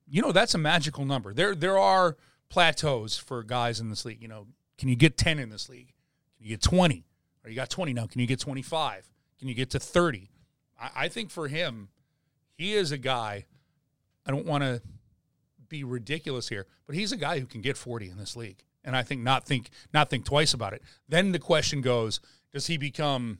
you 0.07 0.23
know 0.23 0.33
that's 0.33 0.55
a 0.55 0.59
magical 0.59 1.05
number. 1.05 1.33
There 1.33 1.55
there 1.55 1.79
are 1.79 2.17
plateaus 2.49 3.17
for 3.17 3.43
guys 3.43 3.81
in 3.81 3.91
this 3.91 4.05
league. 4.05 4.23
You 4.23 4.29
know, 4.29 4.47
can 4.79 4.89
you 4.89 4.97
get 4.97 5.17
ten 5.17 5.39
in 5.39 5.51
this 5.51 5.69
league? 5.69 5.93
Can 6.37 6.47
you 6.47 6.51
get 6.51 6.63
twenty? 6.63 7.07
Or 7.45 7.51
you 7.51 7.57
got 7.57 7.71
twenty 7.71 7.93
now? 7.93 8.07
Can 8.07 8.21
you 8.21 8.27
get 8.27 8.41
twenty 8.41 8.63
five? 8.63 9.09
Can 9.39 9.49
you 9.49 9.55
get 9.55 9.71
to 9.71 9.81
thirty? 9.81 10.31
I, 10.81 10.91
I 10.97 11.09
think 11.09 11.31
for 11.31 11.49
him, 11.49 11.89
he 12.57 12.75
is 12.75 12.93
a 12.93 12.99
guy. 12.99 13.47
I 14.27 14.31
don't 14.31 14.47
want 14.47 14.63
to 14.63 14.83
be 15.71 15.85
ridiculous 15.85 16.49
here, 16.49 16.67
but 16.87 16.95
he's 16.95 17.13
a 17.13 17.17
guy 17.17 17.39
who 17.39 17.47
can 17.47 17.63
get 17.63 17.79
40 17.79 18.11
in 18.11 18.19
this 18.19 18.37
league. 18.37 18.63
And 18.85 18.95
I 18.95 19.03
think 19.03 19.23
not 19.23 19.47
think 19.47 19.71
not 19.95 20.11
think 20.11 20.25
twice 20.25 20.53
about 20.53 20.73
it. 20.73 20.83
Then 21.09 21.33
the 21.33 21.39
question 21.39 21.81
goes, 21.81 22.21
does 22.53 22.67
he 22.67 22.77
become 22.77 23.39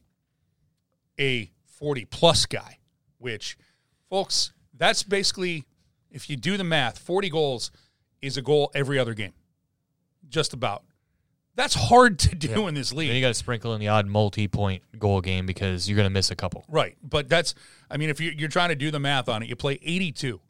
a 1.19 1.51
40 1.65 2.05
plus 2.07 2.47
guy? 2.47 2.79
Which 3.19 3.59
folks, 4.11 4.53
that's 4.77 5.03
basically 5.03 5.65
if 6.11 6.29
you 6.29 6.37
do 6.37 6.57
the 6.57 6.65
math, 6.65 6.99
40 6.99 7.31
goals 7.31 7.71
is 8.21 8.37
a 8.37 8.43
goal 8.43 8.71
every 8.75 8.99
other 8.99 9.15
game. 9.15 9.33
Just 10.29 10.53
about. 10.53 10.83
That's 11.57 11.75
hard 11.75 12.19
to 12.21 12.35
do 12.35 12.69
in 12.69 12.75
this 12.75 12.93
league. 12.93 13.09
Then 13.09 13.17
you 13.17 13.23
got 13.23 13.29
to 13.29 13.35
sprinkle 13.35 13.75
in 13.75 13.81
the 13.81 13.89
odd 13.89 14.07
multi-point 14.07 14.83
goal 14.99 15.21
game 15.21 15.47
because 15.47 15.89
you're 15.89 15.97
going 15.97 16.07
to 16.07 16.13
miss 16.13 16.31
a 16.31 16.37
couple. 16.37 16.65
Right. 16.69 16.97
But 17.03 17.29
that's, 17.29 17.55
I 17.91 17.97
mean, 17.97 18.09
if 18.09 18.21
you're, 18.21 18.33
you're 18.33 18.49
trying 18.49 18.71
to 18.71 18.75
do 18.75 18.91
the 18.91 19.01
math 19.01 19.29
on 19.29 19.43
it, 19.43 19.49
you 19.49 19.57
play 19.57 19.79
82. 19.83 20.41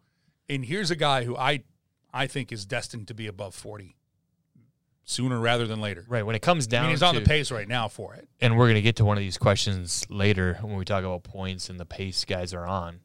And 0.48 0.64
here's 0.64 0.90
a 0.90 0.96
guy 0.96 1.24
who 1.24 1.36
I, 1.36 1.62
I 2.12 2.26
think 2.26 2.52
is 2.52 2.66
destined 2.66 3.08
to 3.08 3.14
be 3.14 3.26
above 3.26 3.54
40 3.54 3.96
sooner 5.04 5.40
rather 5.40 5.66
than 5.66 5.80
later. 5.80 6.04
Right. 6.06 6.24
When 6.24 6.36
it 6.36 6.42
comes 6.42 6.66
I 6.66 6.70
down, 6.70 6.82
mean, 6.84 6.90
he's 6.90 7.02
on 7.02 7.14
to, 7.14 7.20
the 7.20 7.26
pace 7.26 7.50
right 7.50 7.66
now 7.66 7.88
for 7.88 8.14
it. 8.14 8.28
and 8.40 8.56
we're 8.56 8.66
going 8.66 8.74
to 8.76 8.82
get 8.82 8.96
to 8.96 9.04
one 9.04 9.16
of 9.16 9.22
these 9.22 9.38
questions 9.38 10.04
later 10.08 10.58
when 10.62 10.76
we 10.76 10.84
talk 10.84 11.02
about 11.02 11.24
points 11.24 11.68
and 11.70 11.80
the 11.80 11.86
pace 11.86 12.24
guys 12.24 12.54
are 12.54 12.66
on. 12.66 13.00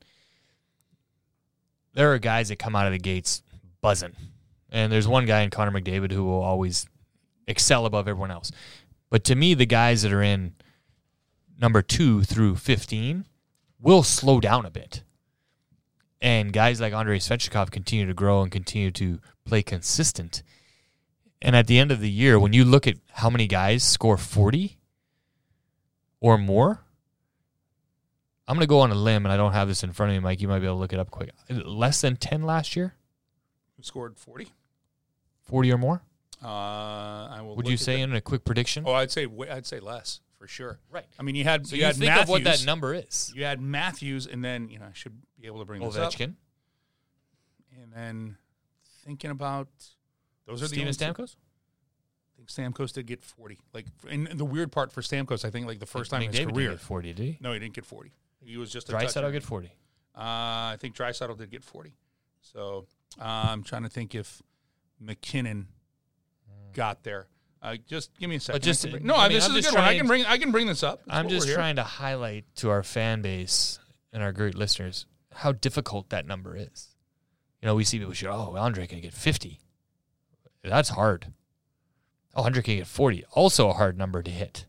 There 1.96 2.14
are 2.14 2.20
guys 2.20 2.50
that 2.50 2.60
come 2.60 2.76
out 2.76 2.86
of 2.86 2.92
the 2.92 3.00
gates 3.00 3.42
buzzing, 3.82 4.16
and 4.70 4.92
there's 4.92 5.08
one 5.08 5.26
guy 5.26 5.42
in 5.42 5.50
Connor 5.50 5.72
McDavid 5.72 6.12
who 6.12 6.26
will 6.26 6.44
always 6.44 6.86
excel 7.48 7.86
above 7.86 8.08
everyone 8.08 8.32
else. 8.32 8.52
But 9.10 9.24
to 9.26 9.36
me, 9.36 9.54
the 9.54 9.66
guys 9.66 10.02
that 10.02 10.12
are 10.12 10.22
in 10.22 10.56
number 11.60 11.82
two 11.82 12.24
through 12.24 12.58
15 12.58 13.26
will 13.80 14.04
slow 14.04 14.40
down 14.40 14.66
a 14.66 14.70
bit. 14.70 15.04
And 16.22 16.52
guys 16.52 16.82
like 16.82 16.94
Andrei 16.94 17.20
Svechnikov 17.20 17.72
continue 17.72 18.06
to 18.08 18.14
grow 18.14 18.42
and 18.42 18.52
continue 18.52 18.92
to 18.92 19.20
play 19.46 19.64
consistent. 19.64 20.44
And 21.42 21.56
at 21.56 21.68
the 21.68 21.80
end 21.80 21.92
of 21.92 22.00
the 22.00 22.10
year, 22.10 22.40
when 22.40 22.54
you 22.54 22.66
look 22.66 22.88
at 22.88 22.98
how 23.12 23.30
many 23.30 23.48
guys 23.48 23.84
score 23.84 24.18
40 24.18 24.80
or 26.20 26.38
more, 26.38 26.85
I'm 28.48 28.56
going 28.56 28.62
to 28.62 28.68
go 28.68 28.80
on 28.82 28.92
a 28.92 28.96
limb, 28.96 29.26
and 29.26 29.34
I 29.34 29.38
don't 29.38 29.54
have 29.54 29.68
this 29.68 29.84
in 29.84 29.92
front 29.92 30.12
of 30.12 30.16
me, 30.16 30.20
Mike. 30.20 30.40
You 30.42 30.48
might 30.48 30.60
be 30.60 30.66
able 30.66 30.76
to 30.76 30.80
look 30.80 30.94
it 30.94 31.00
up 31.00 31.10
quick. 31.10 31.32
Less 31.50 32.02
than 32.02 32.16
10 32.16 32.44
last 32.44 32.76
year? 32.76 32.94
Who 33.78 33.84
scored 33.84 34.18
40? 34.18 34.48
40 35.44 35.72
or 35.72 35.78
more? 35.78 36.02
Uh, 36.44 36.48
I 36.48 37.40
will. 37.42 37.56
Would 37.56 37.66
look 37.66 37.72
you 37.72 37.78
say 37.78 37.98
that. 37.98 38.02
in 38.04 38.14
a 38.16 38.22
quick 38.22 38.46
prediction? 38.46 38.84
Oh, 38.86 38.94
I'd 38.94 39.10
say 39.12 39.28
I'd 39.50 39.66
say 39.66 39.80
less 39.80 40.20
for 40.38 40.48
sure. 40.48 40.80
Right. 40.92 41.06
I 41.18 41.24
mean, 41.24 41.36
you 41.36 41.44
had 41.44 41.66
So 41.66 41.76
you, 41.76 41.80
you, 41.82 41.86
had 41.88 41.96
think 41.96 42.08
Matthews. 42.10 42.24
of 42.24 42.30
what 42.30 42.44
that 42.44 42.66
number 42.66 42.94
is. 42.94 43.32
You 43.36 43.46
had 43.46 43.60
Matthews, 43.62 44.28
and 44.28 44.44
then 44.44 44.70
you 44.70 44.78
know 44.78 44.86
I 44.86 44.94
should 44.94 45.14
be 45.40 45.48
able 45.48 45.60
to 45.60 45.66
bring 45.66 45.82
this 45.82 45.96
up. 45.96 46.12
Ovechkin, 46.14 46.36
And 47.82 47.94
then 47.94 48.38
thinking 49.06 49.32
about 49.32 49.70
those 50.46 50.62
are 50.62 50.66
the 50.66 50.76
Steven 50.76 50.88
only 50.88 50.94
Stamkos. 50.94 51.36
I 52.34 52.38
think 52.38 52.50
Stamkos 52.50 52.94
did 52.94 53.06
get 53.08 53.24
40. 53.24 53.58
Like, 53.74 53.86
and 54.10 54.28
the 54.28 54.46
weird 54.46 54.72
part 54.72 54.92
for 54.92 55.02
Stamkos, 55.02 55.46
I 55.46 55.50
think, 55.50 55.68
like 55.68 55.80
the 55.80 55.86
first 55.86 56.12
time 56.12 56.22
in 56.22 56.32
his 56.32 56.40
McDavid 56.42 56.46
did 56.48 56.54
career. 56.54 56.70
get 56.72 56.80
40, 56.82 57.14
did 57.14 57.24
he? 57.24 57.38
No, 57.40 57.54
he 57.54 57.60
didn't 57.60 57.74
get 57.74 57.86
40. 57.86 58.12
He 58.46 58.58
was 58.58 58.72
just 58.72 58.90
a 58.90 58.94
Draisaitl 58.94 59.32
get 59.32 59.44
40. 59.44 59.68
Uh, 59.68 59.72
I 60.22 60.78
think 60.80 60.96
Draisaitl 60.96 61.38
did 61.38 61.50
get 61.50 61.64
40. 61.64 61.94
So 62.42 62.86
uh, 63.20 63.24
I'm 63.50 63.64
trying 63.64 63.84
to 63.84 63.90
think 63.90 64.14
if 64.16 64.42
MacKinnon 65.00 65.68
got 66.74 67.04
there. 67.04 67.28
Uh, 67.62 67.78
just 67.88 68.16
give 68.20 68.30
me 68.30 68.36
a 68.36 68.40
second. 68.40 68.60
But 68.60 68.64
just- 68.64 68.86
I 68.86 68.92
bring- 68.92 69.06
no, 69.06 69.16
I 69.16 69.28
mean, 69.28 69.38
this 69.38 69.50
I'm 69.50 69.56
is 69.56 69.66
a 69.66 69.70
good 69.70 69.76
one. 69.78 69.84
I 69.84 69.98
can 69.98 70.06
bring. 70.08 70.26
I 70.26 70.38
can 70.38 70.52
bring 70.52 70.68
this 70.68 70.84
up. 70.84 71.02
That's 71.06 71.18
I'm 71.18 71.30
just 71.30 71.52
trying 71.52 71.78
to 71.78 71.84
highlight 71.84 72.46
to 72.58 72.70
our 72.70 72.84
fan 72.84 73.22
base 73.24 73.80
and 74.14 74.22
our 74.22 74.32
great 74.32 74.54
listeners 74.56 75.08
how 75.34 75.52
difficult 75.52 76.10
that 76.10 76.28
number 76.28 76.56
is. 76.56 76.90
You 77.62 77.66
know, 77.68 77.76
we 77.76 77.84
see 77.84 77.98
people 77.98 78.14
say, 78.14 78.28
"Oh, 78.28 78.56
Andre 78.56 78.86
can 78.86 79.02
get 79.02 79.14
50." 79.14 79.60
That's 80.64 80.90
hard. 80.90 81.34
Oh, 82.36 82.44
Andre 82.44 82.62
can 82.62 82.78
get 82.78 82.88
40. 82.88 83.24
Also 83.32 83.70
a 83.70 83.74
hard 83.74 83.98
number 83.98 84.22
to 84.22 84.30
hit. 84.32 84.66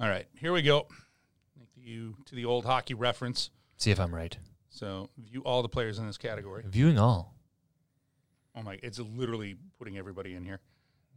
All 0.00 0.08
right, 0.08 0.26
here 0.34 0.52
we 0.52 0.62
go. 0.62 0.88
You 1.90 2.14
to 2.26 2.34
the 2.34 2.44
old 2.44 2.64
hockey 2.64 2.94
reference. 2.94 3.50
See 3.76 3.90
if 3.90 3.98
I'm 3.98 4.14
right. 4.14 4.36
So 4.68 5.10
view 5.18 5.40
all 5.42 5.62
the 5.62 5.68
players 5.68 5.98
in 5.98 6.06
this 6.06 6.16
category. 6.18 6.62
Viewing 6.66 6.98
all. 6.98 7.34
Oh 8.56 8.62
my, 8.62 8.78
it's 8.82 8.98
literally 8.98 9.56
putting 9.78 9.98
everybody 9.98 10.34
in 10.34 10.44
here. 10.44 10.60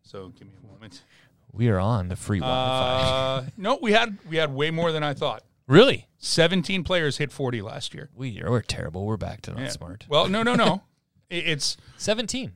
So 0.01 0.29
give 0.29 0.47
me 0.47 0.53
a 0.63 0.67
moment. 0.73 1.03
We 1.51 1.69
are 1.69 1.79
on 1.79 2.07
the 2.07 2.15
free 2.15 2.39
Wi-Fi. 2.39 3.07
Uh, 3.07 3.45
no, 3.57 3.77
we 3.81 3.91
had 3.91 4.17
we 4.29 4.37
had 4.37 4.53
way 4.53 4.71
more 4.71 4.91
than 4.91 5.03
I 5.03 5.13
thought. 5.13 5.43
really? 5.67 6.07
Seventeen 6.17 6.83
players 6.83 7.17
hit 7.17 7.31
forty 7.31 7.61
last 7.61 7.93
year. 7.93 8.09
We 8.15 8.41
are 8.41 8.49
we're 8.49 8.61
terrible. 8.61 9.05
We're 9.05 9.17
back 9.17 9.41
to 9.43 9.51
not 9.51 9.59
Yeah. 9.61 9.69
smart. 9.69 10.05
Well, 10.09 10.27
no, 10.27 10.41
no, 10.43 10.55
no. 10.55 10.81
It- 11.29 11.47
it's 11.47 11.77
17. 11.97 12.55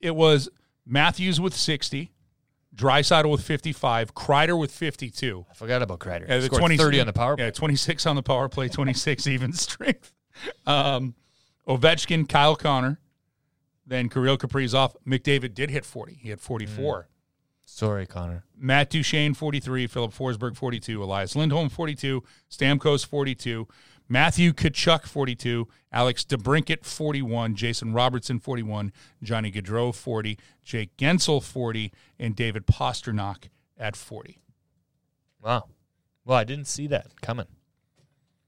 it 0.00 0.14
was 0.14 0.48
Matthews 0.86 1.40
with 1.40 1.54
sixty, 1.54 2.12
Draisaitl 2.80 3.30
with 3.30 3.42
fifty-five, 3.42 4.14
Kreider 4.14 4.58
with 4.58 4.72
fifty-two. 4.72 5.46
I 5.50 5.54
forgot 5.54 5.82
about 5.82 5.98
Kreider. 6.00 6.28
Yeah, 6.28 6.38
the 6.38 6.46
Scored 6.46 6.60
20 6.60 6.76
30 6.78 7.00
on 7.00 7.06
the 7.06 7.12
power 7.12 7.36
play. 7.36 7.44
Yeah, 7.46 7.50
26 7.50 8.06
on 8.06 8.16
the 8.16 8.22
power 8.22 8.48
play, 8.48 8.68
26 8.68 9.26
even 9.28 9.52
strength. 9.52 10.12
Um, 10.66 11.14
Ovechkin, 11.68 12.28
Kyle 12.28 12.56
Connor, 12.56 12.98
then 13.86 14.08
Kirill 14.08 14.38
Kaprizov. 14.38 14.94
McDavid 15.06 15.54
did 15.54 15.70
hit 15.70 15.84
40. 15.84 16.14
He 16.20 16.30
had 16.30 16.40
44. 16.40 17.08
Sorry, 17.66 18.06
Connor. 18.06 18.44
Matt 18.58 18.90
Duchene, 18.90 19.34
43. 19.34 19.86
Filip 19.86 20.12
Forsberg, 20.12 20.56
42. 20.56 21.02
Elias 21.04 21.36
Lindholm, 21.36 21.68
42. 21.68 22.22
Stamkos, 22.50 23.06
42. 23.06 23.68
Matthew 24.12 24.52
Tkachuk, 24.52 25.06
42. 25.06 25.68
Alex 25.92 26.24
DeBrincat, 26.24 26.84
41. 26.84 27.54
Jason 27.54 27.92
Robertson, 27.92 28.40
41. 28.40 28.92
Johnny 29.22 29.52
Gaudreau, 29.52 29.94
40. 29.94 30.36
Jake 30.64 30.96
Guentzel, 30.96 31.40
40. 31.42 31.92
And 32.18 32.34
David 32.34 32.66
Pastrnak 32.66 33.48
at 33.78 33.94
40. 33.94 34.40
Wow. 35.40 35.68
Well, 36.24 36.36
I 36.36 36.42
didn't 36.44 36.66
see 36.66 36.88
that 36.88 37.20
coming. 37.22 37.46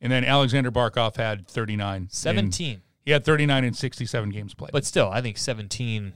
And 0.00 0.10
then 0.10 0.24
Alexander 0.24 0.72
Barkov 0.72 1.16
had 1.16 1.46
39. 1.46 2.02
in- 2.02 2.08
17. 2.10 2.82
He 3.04 3.12
had 3.12 3.24
39 3.24 3.64
in 3.64 3.72
67 3.74 4.30
games 4.30 4.54
played. 4.54 4.72
But 4.72 4.84
still, 4.84 5.08
I 5.10 5.20
think 5.20 5.38
17 5.38 6.12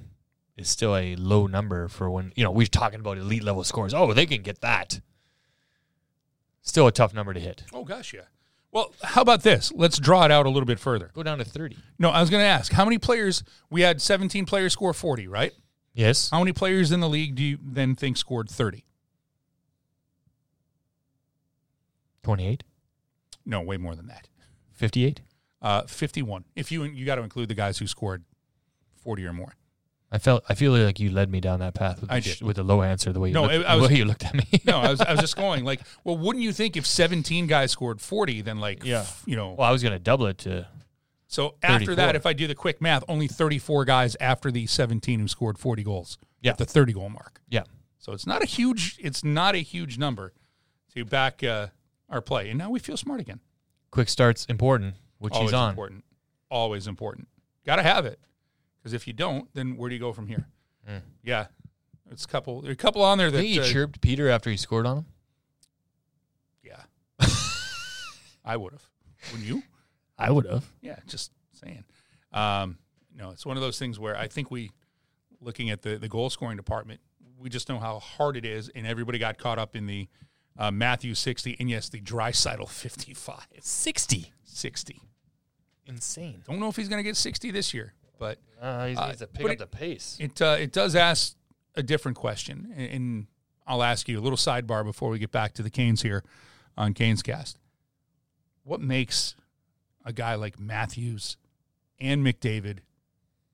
is 0.56 0.68
still 0.68 0.96
a 0.96 1.14
low 1.16 1.46
number 1.46 1.86
for 1.86 2.10
when, 2.10 2.32
you 2.34 2.42
know, 2.42 2.50
we're 2.50 2.66
talking 2.66 2.98
about 2.98 3.16
elite 3.18 3.44
level 3.44 3.62
scores. 3.62 3.94
Oh, 3.94 4.12
they 4.12 4.26
can 4.26 4.42
get 4.42 4.60
that. 4.60 5.00
Still 6.62 6.86
a 6.88 6.92
tough 6.92 7.14
number 7.14 7.32
to 7.32 7.38
hit. 7.40 7.62
oh 7.72 7.84
gosh, 7.84 8.12
yeah. 8.12 8.22
Well, 8.72 8.92
how 9.02 9.22
about 9.22 9.42
this? 9.42 9.72
Let's 9.72 9.98
draw 9.98 10.24
it 10.24 10.30
out 10.30 10.46
a 10.46 10.50
little 10.50 10.66
bit 10.66 10.78
further. 10.78 11.10
Go 11.14 11.22
down 11.22 11.38
to 11.38 11.44
30. 11.44 11.76
No, 11.98 12.10
I 12.10 12.20
was 12.20 12.28
going 12.28 12.42
to 12.42 12.46
ask, 12.46 12.72
how 12.72 12.84
many 12.84 12.98
players 12.98 13.42
we 13.70 13.80
had 13.80 14.02
17 14.02 14.44
players 14.44 14.72
score 14.72 14.92
40, 14.92 15.28
right? 15.28 15.52
Yes. 15.94 16.28
How 16.30 16.40
many 16.40 16.52
players 16.52 16.92
in 16.92 17.00
the 17.00 17.08
league 17.08 17.34
do 17.36 17.42
you 17.42 17.58
then 17.62 17.94
think 17.96 18.18
scored 18.18 18.50
30? 18.50 18.84
28. 22.22 22.64
No, 23.46 23.62
way 23.62 23.76
more 23.76 23.94
than 23.94 24.08
that. 24.08 24.28
58. 24.74 25.22
Uh, 25.62 25.82
51. 25.82 26.44
If 26.54 26.70
you 26.70 26.82
you 26.84 27.06
got 27.06 27.14
to 27.14 27.22
include 27.22 27.48
the 27.48 27.54
guys 27.54 27.78
who 27.78 27.86
scored 27.86 28.24
40 28.96 29.24
or 29.24 29.32
more. 29.32 29.54
I 30.16 30.18
felt 30.18 30.44
I 30.48 30.54
feel 30.54 30.72
like 30.72 30.98
you 30.98 31.10
led 31.10 31.30
me 31.30 31.40
down 31.40 31.60
that 31.60 31.74
path 31.74 32.00
with 32.00 32.10
I 32.10 32.20
did. 32.20 32.40
with 32.40 32.56
the 32.56 32.62
low 32.64 32.82
answer 32.82 33.12
the 33.12 33.20
way 33.20 33.28
you 33.28 33.34
No, 33.34 33.42
looked, 33.42 33.66
I- 33.66 33.72
I 33.72 33.76
the 33.76 33.82
was- 33.82 33.90
way 33.90 33.96
you 33.98 34.04
looked 34.06 34.24
at 34.24 34.34
me. 34.34 34.46
No, 34.64 34.78
I 34.78 34.90
was 34.90 35.00
I 35.00 35.10
was 35.12 35.20
just 35.20 35.36
going 35.46 35.64
like, 35.64 35.80
well, 36.04 36.16
wouldn't 36.16 36.42
you 36.42 36.52
think 36.52 36.76
if 36.76 36.86
17 36.86 37.46
guys 37.46 37.70
scored 37.70 38.00
40 38.00 38.40
then 38.42 38.58
like 38.60 38.82
Yeah. 38.84 39.00
f- 39.00 39.22
you 39.26 39.36
know. 39.36 39.52
well, 39.58 39.68
I 39.68 39.72
was 39.72 39.82
going 39.82 39.92
to 39.92 39.98
double 39.98 40.26
it 40.26 40.38
to 40.38 40.66
so 41.28 41.56
after 41.62 41.94
that 41.96 42.14
if 42.16 42.24
I 42.24 42.32
do 42.32 42.46
the 42.46 42.54
quick 42.54 42.80
math, 42.80 43.02
only 43.08 43.26
34 43.28 43.84
guys 43.84 44.16
after 44.20 44.50
the 44.50 44.66
17 44.66 45.20
who 45.20 45.28
scored 45.28 45.58
40 45.58 45.82
goals. 45.82 46.18
Yeah. 46.40 46.52
At 46.52 46.58
the 46.58 46.64
30 46.64 46.92
goal 46.92 47.08
mark. 47.10 47.40
yeah. 47.48 47.64
So 47.98 48.12
it's 48.12 48.26
not 48.26 48.40
a 48.42 48.46
huge 48.46 48.96
it's 49.00 49.24
not 49.24 49.54
a 49.54 49.58
huge 49.58 49.98
number 49.98 50.32
to 50.94 51.04
back 51.04 51.42
uh, 51.42 51.66
our 52.08 52.20
play. 52.20 52.48
And 52.50 52.58
now 52.58 52.70
we 52.70 52.78
feel 52.78 52.96
smart 52.96 53.20
again. 53.20 53.40
Quick 53.90 54.08
starts 54.08 54.44
important, 54.46 54.94
which 55.18 55.34
Always 55.34 55.50
he's 55.50 55.54
on. 55.54 55.70
important. 55.70 56.04
Always 56.50 56.86
important. 56.86 57.26
Got 57.66 57.76
to 57.76 57.82
have 57.82 58.06
it. 58.06 58.20
Because 58.86 58.94
if 58.94 59.08
you 59.08 59.12
don't, 59.12 59.52
then 59.52 59.76
where 59.76 59.88
do 59.88 59.96
you 59.96 60.00
go 60.00 60.12
from 60.12 60.28
here? 60.28 60.46
Mm. 60.88 61.00
Yeah. 61.24 61.46
It's 62.08 62.24
a 62.24 62.28
couple 62.28 62.60
there 62.60 62.70
are 62.70 62.72
a 62.72 62.76
couple 62.76 63.02
on 63.02 63.18
there 63.18 63.32
that 63.32 63.38
think 63.38 63.48
he 63.48 63.58
uh, 63.58 63.64
chirped 63.64 64.00
Peter 64.00 64.28
after 64.28 64.48
he 64.48 64.56
scored 64.56 64.86
on 64.86 64.98
him. 64.98 65.06
Yeah. 66.62 66.82
I 68.44 68.56
would 68.56 68.74
have. 68.74 68.84
Wouldn't 69.32 69.48
you? 69.48 69.64
I 70.16 70.30
would 70.30 70.46
have. 70.46 70.72
Yeah, 70.82 71.00
just 71.08 71.32
saying. 71.50 71.82
Um, 72.32 72.78
no, 73.12 73.30
it's 73.30 73.44
one 73.44 73.56
of 73.56 73.60
those 73.60 73.76
things 73.76 73.98
where 73.98 74.16
I 74.16 74.28
think 74.28 74.52
we, 74.52 74.70
looking 75.40 75.68
at 75.70 75.82
the 75.82 75.96
the 75.96 76.08
goal 76.08 76.30
scoring 76.30 76.56
department, 76.56 77.00
we 77.40 77.50
just 77.50 77.68
know 77.68 77.80
how 77.80 77.98
hard 77.98 78.36
it 78.36 78.44
is, 78.44 78.68
and 78.68 78.86
everybody 78.86 79.18
got 79.18 79.36
caught 79.36 79.58
up 79.58 79.74
in 79.74 79.86
the 79.86 80.06
uh, 80.56 80.70
Matthew 80.70 81.16
sixty, 81.16 81.56
and 81.58 81.68
yes, 81.68 81.88
the 81.88 82.00
Draisaitl 82.00 82.68
fifty 82.68 83.14
five. 83.14 83.48
60. 83.58 84.32
60. 84.44 85.00
Insane. 85.86 86.44
Don't 86.46 86.60
know 86.60 86.68
if 86.68 86.76
he's 86.76 86.88
going 86.88 87.02
to 87.02 87.08
get 87.08 87.16
sixty 87.16 87.50
this 87.50 87.74
year, 87.74 87.94
but 88.18 88.38
Uh, 88.60 88.86
he 88.86 88.96
Uh, 88.96 89.06
needs 89.08 89.18
to 89.18 89.26
pick 89.26 89.44
up 89.46 89.52
it- 89.52 89.58
the 89.58 89.66
pace. 89.66 90.16
it 90.18 90.40
uh, 90.40 90.56
it 90.58 90.72
does 90.72 90.94
ask 90.96 91.36
a 91.74 91.82
different 91.82 92.16
question, 92.16 92.72
and, 92.74 92.90
and 92.90 93.26
I'll 93.66 93.82
ask 93.82 94.08
you 94.08 94.18
a 94.18 94.22
little 94.22 94.38
sidebar 94.38 94.84
before 94.84 95.10
we 95.10 95.18
get 95.18 95.30
back 95.30 95.52
to 95.54 95.62
the 95.62 95.70
Canes 95.70 96.02
here 96.02 96.24
on 96.76 96.94
Canes 96.94 97.22
Cast. 97.22 97.58
What 98.64 98.80
makes 98.80 99.34
a 100.04 100.12
guy 100.12 100.34
like 100.34 100.58
Matthews 100.58 101.36
and 101.98 102.24
McDavid 102.26 102.78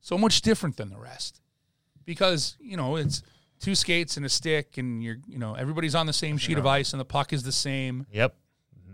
so 0.01 0.17
much 0.17 0.41
different 0.43 0.77
than 0.77 0.89
the 0.91 0.99
rest? 0.99 1.41
Because 2.05 2.57
you 2.61 2.77
know 2.77 2.97
it's 2.97 3.23
two 3.61 3.75
skates 3.75 4.17
and 4.17 4.25
a 4.27 4.29
stick, 4.29 4.79
and 4.79 5.03
you're 5.03 5.19
you 5.27 5.39
know 5.39 5.55
everybody's 5.55 5.95
on 5.95 6.07
the 6.07 6.13
same 6.13 6.37
sheet 6.39 6.59
of 6.59 6.67
ice, 6.67 6.93
and 6.93 7.01
the 7.01 7.05
puck 7.05 7.33
is 7.33 7.43
the 7.43 7.53
same. 7.53 8.07
Yep. 8.13 8.37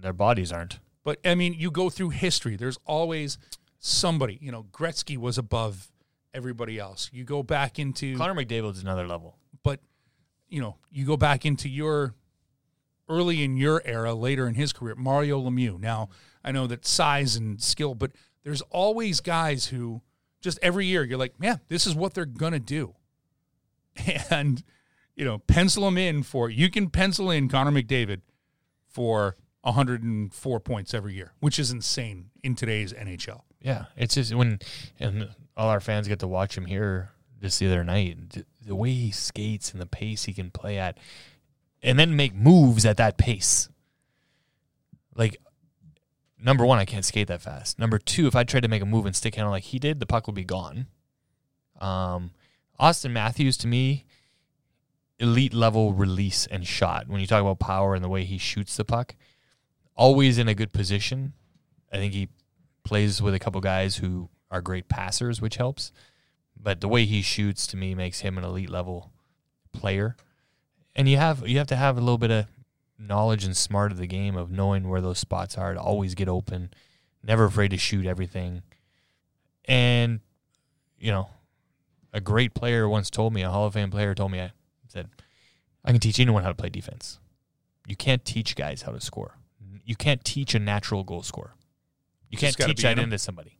Their 0.00 0.12
bodies 0.12 0.52
aren't. 0.52 0.78
But 1.04 1.18
I 1.24 1.34
mean, 1.34 1.54
you 1.54 1.70
go 1.70 1.90
through 1.90 2.10
history. 2.10 2.56
There's 2.56 2.78
always 2.84 3.38
somebody. 3.78 4.38
You 4.40 4.52
know, 4.52 4.66
Gretzky 4.72 5.16
was 5.16 5.38
above 5.38 5.90
everybody 6.34 6.78
else. 6.78 7.10
You 7.12 7.24
go 7.24 7.42
back 7.42 7.78
into 7.78 8.16
Connor 8.16 8.34
McDavid's 8.34 8.82
another 8.82 9.06
level. 9.06 9.36
but 9.62 9.80
you 10.48 10.60
know, 10.60 10.76
you 10.90 11.04
go 11.04 11.16
back 11.16 11.44
into 11.44 11.68
your 11.68 12.14
early 13.08 13.42
in 13.42 13.56
your 13.56 13.82
era, 13.84 14.14
later 14.14 14.46
in 14.46 14.54
his 14.54 14.72
career, 14.72 14.94
Mario 14.94 15.40
Lemieux. 15.40 15.80
Now, 15.80 16.10
I 16.44 16.52
know 16.52 16.66
that 16.66 16.86
size 16.86 17.36
and 17.36 17.60
skill, 17.62 17.94
but 17.94 18.12
there's 18.44 18.62
always 18.62 19.20
guys 19.20 19.66
who 19.66 20.02
just 20.40 20.58
every 20.62 20.86
year 20.86 21.04
you're 21.04 21.18
like, 21.18 21.38
man, 21.40 21.60
this 21.68 21.86
is 21.86 21.94
what 21.94 22.14
they're 22.14 22.24
gonna 22.26 22.58
do, 22.58 22.94
and 24.30 24.62
you 25.16 25.24
know, 25.24 25.38
pencil 25.38 25.84
them 25.84 25.98
in 25.98 26.22
for 26.22 26.48
you 26.48 26.70
can 26.70 26.90
pencil 26.90 27.30
in 27.30 27.48
Connor 27.48 27.72
McDavid 27.72 28.20
for 28.86 29.36
104 29.62 30.60
points 30.60 30.94
every 30.94 31.14
year, 31.14 31.32
which 31.40 31.58
is 31.58 31.70
insane 31.70 32.30
in 32.42 32.54
today's 32.54 32.92
NHL. 32.92 33.42
Yeah, 33.60 33.86
it's 33.96 34.14
just 34.14 34.34
when 34.34 34.60
and 35.00 35.30
all 35.56 35.68
our 35.68 35.80
fans 35.80 36.08
get 36.08 36.20
to 36.20 36.28
watch 36.28 36.56
him 36.56 36.66
here 36.66 37.10
just 37.40 37.58
the 37.58 37.66
other 37.66 37.84
night. 37.84 38.44
The 38.64 38.74
way 38.74 38.92
he 38.92 39.10
skates 39.10 39.72
and 39.72 39.80
the 39.80 39.86
pace 39.86 40.24
he 40.24 40.32
can 40.32 40.50
play 40.50 40.78
at, 40.78 40.98
and 41.82 41.98
then 41.98 42.16
make 42.16 42.34
moves 42.34 42.84
at 42.84 42.96
that 42.98 43.18
pace. 43.18 43.68
Like, 45.14 45.38
number 46.40 46.64
one, 46.64 46.78
I 46.78 46.84
can't 46.84 47.04
skate 47.04 47.28
that 47.28 47.42
fast. 47.42 47.78
Number 47.78 47.98
two, 47.98 48.26
if 48.26 48.36
I 48.36 48.44
tried 48.44 48.62
to 48.62 48.68
make 48.68 48.82
a 48.82 48.86
move 48.86 49.06
and 49.06 49.16
stick 49.16 49.34
handle 49.34 49.50
like 49.50 49.64
he 49.64 49.78
did, 49.78 49.98
the 49.98 50.06
puck 50.06 50.26
would 50.26 50.36
be 50.36 50.44
gone. 50.44 50.86
Um, 51.80 52.30
Auston 52.78 53.10
Matthews 53.10 53.56
to 53.58 53.66
me, 53.66 54.04
elite 55.18 55.54
level 55.54 55.92
release 55.92 56.46
and 56.46 56.66
shot. 56.66 57.08
When 57.08 57.20
you 57.20 57.26
talk 57.26 57.40
about 57.40 57.58
power 57.58 57.94
and 57.94 58.04
the 58.04 58.08
way 58.08 58.24
he 58.24 58.38
shoots 58.38 58.76
the 58.76 58.84
puck, 58.84 59.16
always 59.96 60.38
in 60.38 60.48
a 60.48 60.54
good 60.54 60.72
position. 60.72 61.32
I 61.92 61.96
think 61.96 62.12
he 62.12 62.28
plays 62.88 63.20
with 63.20 63.34
a 63.34 63.38
couple 63.38 63.60
guys 63.60 63.96
who 63.96 64.30
are 64.50 64.62
great 64.62 64.88
passers, 64.88 65.42
which 65.42 65.56
helps. 65.56 65.92
But 66.60 66.80
the 66.80 66.88
way 66.88 67.04
he 67.04 67.20
shoots 67.20 67.66
to 67.68 67.76
me 67.76 67.94
makes 67.94 68.20
him 68.20 68.38
an 68.38 68.44
elite 68.44 68.70
level 68.70 69.12
player. 69.72 70.16
And 70.96 71.06
you 71.08 71.18
have 71.18 71.46
you 71.46 71.58
have 71.58 71.66
to 71.68 71.76
have 71.76 71.96
a 71.96 72.00
little 72.00 72.18
bit 72.18 72.30
of 72.30 72.46
knowledge 72.98 73.44
and 73.44 73.56
smart 73.56 73.92
of 73.92 73.98
the 73.98 74.06
game 74.06 74.36
of 74.36 74.50
knowing 74.50 74.88
where 74.88 75.02
those 75.02 75.18
spots 75.18 75.56
are 75.56 75.74
to 75.74 75.80
always 75.80 76.14
get 76.14 76.28
open, 76.28 76.70
never 77.22 77.44
afraid 77.44 77.70
to 77.72 77.76
shoot 77.76 78.06
everything. 78.06 78.62
And 79.66 80.20
you 80.98 81.12
know, 81.12 81.28
a 82.12 82.20
great 82.20 82.54
player 82.54 82.88
once 82.88 83.10
told 83.10 83.34
me, 83.34 83.42
a 83.42 83.50
Hall 83.50 83.66
of 83.66 83.74
Fame 83.74 83.90
player 83.90 84.14
told 84.14 84.32
me, 84.32 84.40
I 84.40 84.50
said, 84.88 85.10
I 85.84 85.92
can 85.92 86.00
teach 86.00 86.18
anyone 86.18 86.42
how 86.42 86.48
to 86.48 86.54
play 86.54 86.70
defense. 86.70 87.20
You 87.86 87.96
can't 87.96 88.24
teach 88.24 88.56
guys 88.56 88.82
how 88.82 88.92
to 88.92 89.00
score. 89.00 89.36
You 89.84 89.94
can't 89.94 90.24
teach 90.24 90.54
a 90.54 90.58
natural 90.58 91.04
goal 91.04 91.22
scorer. 91.22 91.54
You 92.30 92.38
can't 92.38 92.56
teach 92.56 92.82
that 92.82 92.98
in 92.98 93.04
into 93.04 93.18
somebody. 93.18 93.58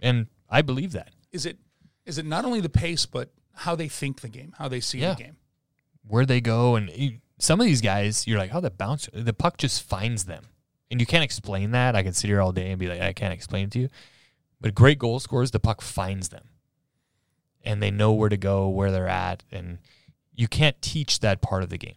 And 0.00 0.26
I 0.48 0.62
believe 0.62 0.92
that. 0.92 1.10
Is 1.32 1.46
it 1.46 1.58
is 2.04 2.18
it 2.18 2.26
not 2.26 2.44
only 2.44 2.60
the 2.60 2.68
pace, 2.68 3.06
but 3.06 3.30
how 3.54 3.74
they 3.74 3.88
think 3.88 4.20
the 4.20 4.28
game, 4.28 4.54
how 4.58 4.68
they 4.68 4.80
see 4.80 4.98
Yeah. 4.98 5.14
the 5.14 5.22
game. 5.24 5.36
where 6.08 6.24
they 6.26 6.40
go 6.40 6.76
and 6.76 6.88
you- 6.90 7.18
some 7.38 7.60
of 7.60 7.66
these 7.66 7.80
guys 7.80 8.26
you're 8.28 8.38
like 8.38 8.54
oh 8.54 8.60
the 8.60 8.70
bounce 8.70 9.08
the 9.12 9.32
puck 9.32 9.56
just 9.58 9.82
finds 9.82 10.24
them 10.26 10.44
and 10.90 11.00
you 11.00 11.06
can't 11.06 11.24
explain 11.24 11.72
that 11.72 11.96
i 11.96 12.02
can 12.04 12.12
sit 12.12 12.28
here 12.28 12.40
all 12.40 12.52
day 12.52 12.70
and 12.70 12.78
be 12.78 12.86
like 12.86 13.00
i 13.00 13.12
can't 13.12 13.34
explain 13.34 13.64
it 13.64 13.70
to 13.72 13.80
you 13.80 13.88
but 14.60 14.72
great 14.72 15.00
goal 15.00 15.18
scorers 15.18 15.50
the 15.50 15.58
puck 15.58 15.82
finds 15.82 16.28
them 16.28 16.44
and 17.64 17.82
they 17.82 17.90
know 17.90 18.12
where 18.12 18.28
to 18.28 18.36
go 18.36 18.68
where 18.68 18.92
they're 18.92 19.08
at 19.08 19.42
and 19.50 19.78
you 20.32 20.46
can't 20.46 20.80
teach 20.80 21.18
that 21.20 21.42
part 21.42 21.64
of 21.64 21.70
the 21.70 21.76
game 21.78 21.96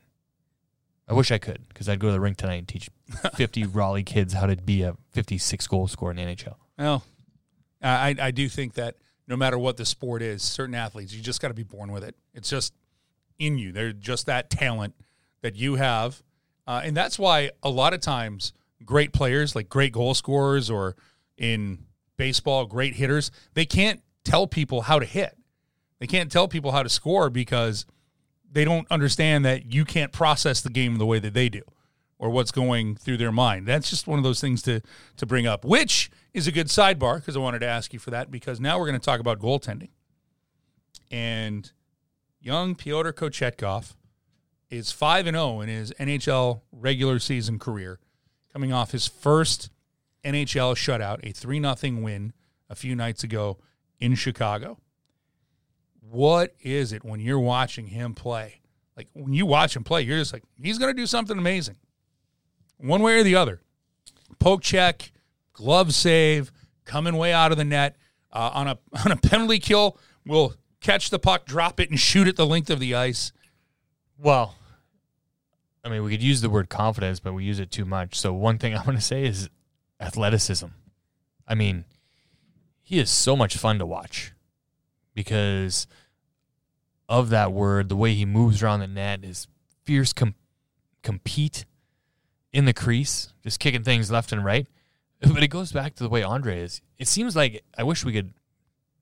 i 1.08 1.14
wish 1.14 1.32
i 1.32 1.38
could 1.38 1.68
because 1.70 1.88
i'd 1.88 2.00
go 2.00 2.08
to 2.08 2.14
the 2.14 2.20
rink 2.20 2.36
tonight 2.38 2.56
and 2.56 2.68
teach 2.68 2.90
50 3.36 3.66
raleigh 3.66 4.02
kids 4.04 4.34
how 4.34 4.48
to 4.48 4.56
be 4.56 4.82
a 4.82 4.96
56 5.20 5.68
goal 5.68 5.88
scorer 5.88 6.12
in 6.12 6.18
the 6.18 6.24
nhl 6.24 6.56
Well, 6.78 7.04
I 7.82 8.16
I 8.20 8.32
do 8.32 8.48
think 8.48 8.76
that 8.76 8.96
no 9.28 9.36
matter 9.36 9.60
what 9.60 9.76
the 9.76 9.86
sport 9.86 10.22
is, 10.22 10.42
certain 10.42 10.76
athletes 10.76 11.14
you 11.14 11.22
just 11.22 11.42
got 11.42 11.50
to 11.50 11.54
be 11.54 11.64
born 11.64 11.92
with 11.92 12.06
it. 12.06 12.16
It's 12.34 12.50
just 12.50 12.74
in 13.38 13.58
you. 13.58 13.74
They're 13.74 13.92
just 13.92 14.28
that 14.28 14.50
talent 14.50 14.96
that 15.42 15.58
you 15.58 15.76
have, 15.76 16.24
uh, 16.66 16.82
and 16.86 16.96
that's 16.96 17.20
why 17.20 17.52
a 17.62 17.70
lot 17.70 17.94
of 17.94 18.00
times 18.00 18.54
great 18.86 19.12
players, 19.12 19.56
like 19.56 19.68
great 19.68 19.92
goal 19.92 20.14
scorers, 20.14 20.70
or 20.70 20.96
in 21.38 21.80
baseball, 22.16 22.66
great 22.66 22.96
hitters, 22.96 23.30
they 23.56 23.66
can't 23.66 24.02
tell 24.24 24.48
people 24.48 24.84
how 24.84 25.00
to 25.00 25.06
hit. 25.06 25.38
They 26.00 26.08
can't 26.08 26.32
tell 26.32 26.48
people 26.48 26.72
how 26.72 26.84
to 26.84 26.90
score 26.90 27.30
because 27.30 27.86
they 28.50 28.64
don't 28.64 28.88
understand 28.90 29.44
that 29.44 29.74
you 29.74 29.84
can't 29.84 30.14
process 30.14 30.62
the 30.62 30.70
game 30.70 30.98
the 30.98 31.06
way 31.06 31.20
that 31.20 31.34
they 31.34 31.50
do 31.50 31.64
or 32.20 32.30
what's 32.30 32.52
going 32.52 32.96
through 32.98 33.18
their 33.18 33.32
mind. 33.32 33.66
That's 33.66 33.90
just 33.90 34.06
one 34.06 34.20
of 34.20 34.24
those 34.24 34.42
things 34.42 34.62
to 34.64 34.82
to 35.18 35.26
bring 35.26 35.48
up, 35.48 35.66
which 35.66 36.12
is 36.34 36.46
a 36.46 36.52
good 36.52 36.68
sidebar 36.68 37.16
because 37.16 37.36
I 37.36 37.40
wanted 37.40 37.60
to 37.60 37.68
ask 37.68 37.94
you 37.94 38.00
for 38.00 38.12
that 38.12 38.30
because 38.30 38.60
now 38.60 38.78
we're 38.78 38.88
going 38.88 39.00
to 39.00 39.06
talk 39.06 39.20
about 39.20 39.40
goaltending. 39.40 39.90
And 41.10 41.72
young 42.40 42.76
Pyotr 42.76 43.14
Kochetkov 43.14 43.96
is 44.70 44.92
5 44.92 45.28
and 45.28 45.36
0 45.36 45.62
in 45.62 45.70
his 45.70 45.92
NHL 45.94 46.62
regular 46.72 47.18
season 47.18 47.58
career, 47.58 48.00
coming 48.54 48.72
off 48.72 48.92
his 48.92 49.08
first 49.08 49.72
NHL 50.24 50.76
shutout, 50.76 51.20
a 51.24 51.32
3 51.32 51.62
0 51.62 52.02
win 52.02 52.34
a 52.70 52.76
few 52.76 52.96
nights 52.96 53.24
ago 53.24 53.58
in 54.00 54.14
Chicago. 54.16 54.78
What 56.02 56.56
is 56.62 56.92
it 56.92 57.04
when 57.04 57.20
you're 57.20 57.40
watching 57.40 57.88
him 57.88 58.14
play? 58.14 58.62
Like 58.98 59.08
when 59.14 59.34
you 59.34 59.46
watch 59.46 59.76
him 59.76 59.84
play, 59.84 60.02
you're 60.02 60.18
just 60.18 60.34
like, 60.34 60.44
he's 60.62 60.78
going 60.78 60.94
to 60.94 61.00
do 61.02 61.08
something 61.08 61.38
amazing. 61.38 61.78
One 62.80 63.02
way 63.02 63.20
or 63.20 63.24
the 63.24 63.36
other. 63.36 63.62
Poke 64.40 64.62
check, 64.62 65.12
glove 65.54 65.94
save, 65.94 66.52
coming 66.86 67.18
way 67.18 67.34
out 67.34 67.52
of 67.52 67.58
the 67.58 67.66
net. 67.66 67.96
Uh, 68.32 68.52
on 68.54 68.68
a 68.68 68.78
on 69.06 69.12
a 69.12 69.18
penalty 69.18 69.60
kill, 69.60 69.98
will 70.26 70.54
catch 70.82 71.10
the 71.10 71.20
puck, 71.20 71.46
drop 71.46 71.80
it, 71.80 71.90
and 71.90 72.00
shoot 72.00 72.28
it 72.28 72.36
the 72.36 72.46
length 72.46 72.70
of 72.70 72.80
the 72.80 72.96
ice. 72.96 73.32
Well, 74.18 74.56
I 75.84 75.90
mean, 75.90 76.04
we 76.04 76.12
could 76.12 76.24
use 76.24 76.42
the 76.42 76.50
word 76.50 76.70
confidence, 76.70 77.20
but 77.20 77.34
we 77.34 77.44
use 77.44 77.60
it 77.60 77.72
too 77.72 77.86
much. 77.86 78.20
So 78.20 78.34
one 78.34 78.58
thing 78.58 78.74
I'm 78.78 78.86
going 78.86 78.98
to 78.98 79.04
say 79.04 79.26
is 79.26 79.50
athleticism. 80.00 80.68
I 81.48 81.56
mean, 81.56 81.86
he 82.82 83.00
is 83.00 83.10
so 83.10 83.36
much 83.36 83.58
fun 83.58 83.80
to 83.80 83.86
watch 83.86 84.34
because 85.14 85.88
of 87.08 87.30
that 87.30 87.52
word, 87.52 87.90
the 87.90 87.96
way 87.96 88.14
he 88.14 88.26
moves 88.26 88.62
around 88.62 88.82
the 88.82 88.88
net, 88.88 89.24
his 89.24 89.48
fierce 89.84 90.14
com- 90.14 90.36
compete 91.02 91.66
in 92.52 92.66
the 92.66 92.74
crease, 92.74 93.34
just 93.44 93.60
kicking 93.60 93.84
things 93.84 94.12
left 94.12 94.32
and 94.32 94.44
right. 94.44 94.68
But 95.34 95.44
it 95.44 95.50
goes 95.50 95.74
back 95.74 95.96
to 95.96 96.04
the 96.04 96.10
way 96.10 96.24
Andre 96.24 96.62
is. 96.62 96.82
It 96.98 97.08
seems 97.10 97.36
like 97.36 97.64
I 97.78 97.84
wish 97.84 98.06
we 98.06 98.14
could. 98.14 98.34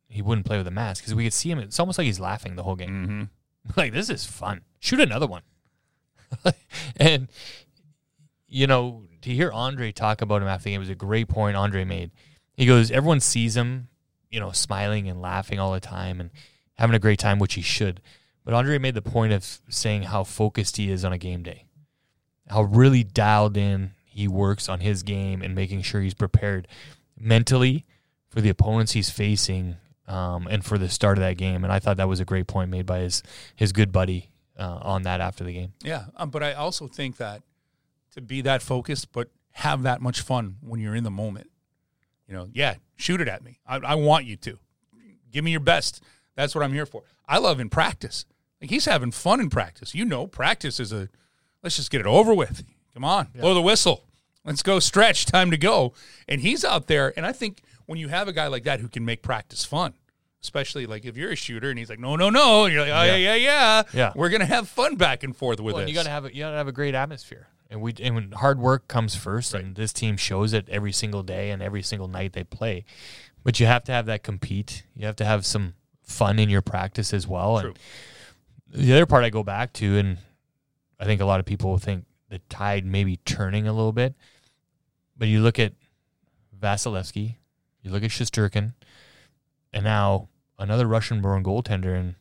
He 0.09 0.23
wouldn't 0.23 0.47
play 0.47 0.57
with 0.57 0.65
a 0.65 0.71
mask 0.71 1.03
because 1.03 1.13
we 1.13 1.25
could 1.25 1.33
see 1.33 1.51
him. 1.51 1.59
It's 1.59 1.79
almost 1.79 1.99
like 1.99 2.05
he's 2.05 2.19
laughing 2.19 2.55
the 2.55 2.63
whole 2.63 2.75
game. 2.75 2.89
Mm-hmm. 2.89 3.23
like 3.79 3.93
this 3.93 4.09
is 4.09 4.25
fun. 4.25 4.61
Shoot 4.79 4.99
another 4.99 5.27
one. 5.27 5.43
and 6.97 7.27
you 8.47 8.65
know, 8.65 9.03
to 9.21 9.29
hear 9.29 9.51
Andre 9.51 9.91
talk 9.91 10.21
about 10.21 10.41
him 10.41 10.47
after 10.47 10.65
the 10.65 10.71
game 10.71 10.79
was 10.79 10.89
a 10.89 10.95
great 10.95 11.27
point 11.27 11.57
Andre 11.57 11.83
made. 11.83 12.11
He 12.53 12.65
goes, 12.65 12.89
everyone 12.89 13.19
sees 13.19 13.55
him, 13.55 13.89
you 14.31 14.39
know, 14.39 14.51
smiling 14.51 15.07
and 15.07 15.21
laughing 15.21 15.59
all 15.59 15.73
the 15.73 15.79
time 15.79 16.19
and 16.19 16.31
having 16.75 16.95
a 16.95 16.99
great 16.99 17.19
time, 17.19 17.37
which 17.37 17.53
he 17.53 17.61
should. 17.61 18.01
But 18.43 18.53
Andre 18.53 18.77
made 18.77 18.95
the 18.95 19.01
point 19.01 19.33
of 19.33 19.59
saying 19.69 20.03
how 20.03 20.23
focused 20.23 20.77
he 20.77 20.89
is 20.89 21.03
on 21.03 21.13
a 21.13 21.17
game 21.17 21.43
day, 21.43 21.65
how 22.49 22.63
really 22.63 23.03
dialed 23.03 23.57
in 23.57 23.91
he 24.05 24.27
works 24.27 24.67
on 24.67 24.79
his 24.79 25.03
game 25.03 25.41
and 25.41 25.53
making 25.53 25.81
sure 25.81 26.01
he's 26.01 26.13
prepared 26.13 26.67
mentally 27.19 27.85
for 28.29 28.41
the 28.41 28.49
opponents 28.49 28.93
he's 28.93 29.09
facing 29.09 29.75
um, 30.07 30.47
and 30.49 30.63
for 30.65 30.77
the 30.77 30.89
start 30.89 31.17
of 31.17 31.21
that 31.21 31.37
game. 31.37 31.63
And 31.63 31.71
I 31.71 31.79
thought 31.79 31.97
that 31.97 32.07
was 32.07 32.19
a 32.19 32.25
great 32.25 32.47
point 32.47 32.71
made 32.71 32.85
by 32.85 32.99
his 32.99 33.23
his 33.55 33.71
good 33.71 33.91
buddy 33.91 34.31
uh, 34.57 34.79
on 34.81 35.03
that 35.03 35.21
after 35.21 35.43
the 35.43 35.53
game. 35.53 35.73
Yeah, 35.83 36.05
um, 36.15 36.29
but 36.29 36.43
I 36.43 36.53
also 36.53 36.87
think 36.87 37.17
that 37.17 37.43
to 38.13 38.21
be 38.21 38.41
that 38.41 38.61
focused, 38.61 39.11
but 39.11 39.29
have 39.51 39.83
that 39.83 40.01
much 40.01 40.21
fun 40.21 40.57
when 40.61 40.79
you're 40.79 40.95
in 40.95 41.03
the 41.03 41.11
moment. 41.11 41.49
You 42.27 42.35
know, 42.35 42.49
yeah, 42.53 42.75
shoot 42.95 43.21
it 43.21 43.27
at 43.27 43.43
me. 43.43 43.59
I, 43.65 43.77
I 43.77 43.95
want 43.95 44.25
you 44.25 44.35
to. 44.37 44.59
Give 45.31 45.43
me 45.43 45.51
your 45.51 45.59
best. 45.59 46.03
That's 46.35 46.55
what 46.55 46.63
I'm 46.63 46.73
here 46.73 46.85
for. 46.85 47.03
I 47.27 47.37
love 47.37 47.59
in 47.59 47.69
practice. 47.69 48.25
Like 48.61 48.69
he's 48.69 48.85
having 48.85 49.11
fun 49.11 49.39
in 49.39 49.49
practice. 49.49 49.93
You 49.93 50.05
know, 50.05 50.27
practice 50.27 50.79
is 50.79 50.91
a 50.91 51.09
let's 51.67 51.75
just 51.75 51.91
get 51.91 51.99
it 51.99 52.07
over 52.07 52.33
with. 52.33 52.63
Come 52.93 53.03
on, 53.03 53.27
blow 53.37 53.53
the 53.53 53.61
whistle. 53.61 54.05
Let's 54.45 54.63
go 54.63 54.79
stretch. 54.79 55.25
Time 55.25 55.51
to 55.51 55.57
go. 55.57 55.91
And 56.25 56.39
he's 56.39 56.63
out 56.63 56.87
there. 56.87 57.13
And 57.17 57.25
I 57.25 57.33
think 57.33 57.61
when 57.85 57.99
you 57.99 58.07
have 58.07 58.29
a 58.29 58.31
guy 58.33 58.47
like 58.47 58.63
that 58.63 58.79
who 58.79 58.87
can 58.87 59.03
make 59.03 59.21
practice 59.21 59.65
fun, 59.65 59.93
especially 60.41 60.85
like 60.85 61.03
if 61.03 61.17
you're 61.17 61.31
a 61.31 61.35
shooter 61.35 61.69
and 61.69 61.77
he's 61.77 61.89
like, 61.89 61.99
no, 61.99 62.15
no, 62.15 62.29
no, 62.29 62.63
and 62.63 62.73
you're 62.73 62.83
like, 62.83 62.91
oh 62.93 63.03
yeah, 63.03 63.17
yeah, 63.17 63.35
yeah, 63.35 63.83
Yeah. 63.93 64.13
we're 64.15 64.29
gonna 64.29 64.45
have 64.45 64.69
fun 64.69 64.95
back 64.95 65.23
and 65.23 65.35
forth 65.35 65.59
with 65.59 65.75
Well, 65.75 65.81
this. 65.83 65.89
you 65.89 65.95
got 65.95 66.03
to 66.05 66.09
have 66.09 66.23
a, 66.25 66.33
you 66.33 66.39
got 66.43 66.51
to 66.51 66.57
have 66.57 66.69
a 66.69 66.71
great 66.71 66.95
atmosphere, 66.95 67.47
and 67.69 67.81
we 67.81 67.93
and 68.01 68.15
when 68.15 68.31
hard 68.31 68.57
work 68.59 68.87
comes 68.87 69.15
first, 69.15 69.53
and 69.53 69.75
this 69.75 69.91
team 69.91 70.15
shows 70.15 70.53
it 70.53 70.69
every 70.69 70.93
single 70.93 71.23
day 71.23 71.49
and 71.51 71.61
every 71.61 71.83
single 71.83 72.07
night 72.07 72.31
they 72.31 72.45
play. 72.45 72.85
But 73.43 73.59
you 73.59 73.65
have 73.65 73.83
to 73.83 73.91
have 73.91 74.05
that 74.05 74.23
compete. 74.23 74.83
You 74.95 75.05
have 75.07 75.17
to 75.17 75.25
have 75.25 75.45
some 75.45 75.73
fun 76.03 76.39
in 76.39 76.47
your 76.49 76.61
practice 76.61 77.13
as 77.13 77.27
well. 77.27 77.59
True. 77.59 77.73
And 78.73 78.83
the 78.85 78.93
other 78.93 79.05
part 79.05 79.25
I 79.25 79.29
go 79.29 79.43
back 79.43 79.73
to, 79.73 79.97
and 79.97 80.17
I 80.99 81.05
think 81.05 81.21
a 81.21 81.25
lot 81.25 81.39
of 81.39 81.45
people 81.45 81.77
think 81.77 82.05
the 82.29 82.39
tide 82.49 82.85
may 82.85 83.03
be 83.03 83.17
turning 83.17 83.67
a 83.67 83.73
little 83.73 83.91
bit, 83.93 84.15
but 85.17 85.27
you 85.27 85.41
look 85.41 85.59
at 85.59 85.73
Vasilevskiy, 86.59 87.35
you 87.81 87.91
look 87.91 88.03
at 88.03 88.09
Shesterkin, 88.09 88.73
and 89.73 89.83
now 89.83 90.29
another 90.59 90.87
Russian-born 90.87 91.43
goaltender 91.43 91.95
in 91.97 92.15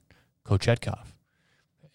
Kochetkov 0.45 1.07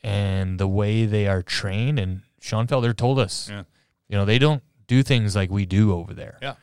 and 0.04 0.60
the 0.60 0.68
way 0.68 1.06
they 1.06 1.28
are 1.28 1.44
trained. 1.44 2.00
And 2.00 2.22
Sean 2.40 2.68
Felder 2.68 2.96
told 2.96 3.20
us, 3.20 3.50
Yeah. 3.50 3.64
you 4.10 4.18
know, 4.18 4.26
they 4.26 4.40
don't 4.40 4.64
do 4.88 5.04
things 5.04 5.36
like 5.36 5.52
we 5.52 5.66
do 5.66 5.94
over 5.94 6.14
there. 6.14 6.40
Yeah. 6.42 6.56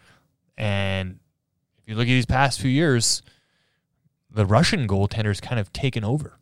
And 0.57 1.21
if 1.79 1.89
you 1.89 1.95
look 1.95 2.05
at 2.05 2.11
these 2.11 2.27
past 2.27 2.61
few 2.61 2.71
years, 2.71 3.23
the 4.29 4.45
Russian 4.45 4.89
goaltenders 4.89 5.41
kind 5.41 5.61
of 5.61 5.73
taken 5.73 6.03
over 6.05 6.38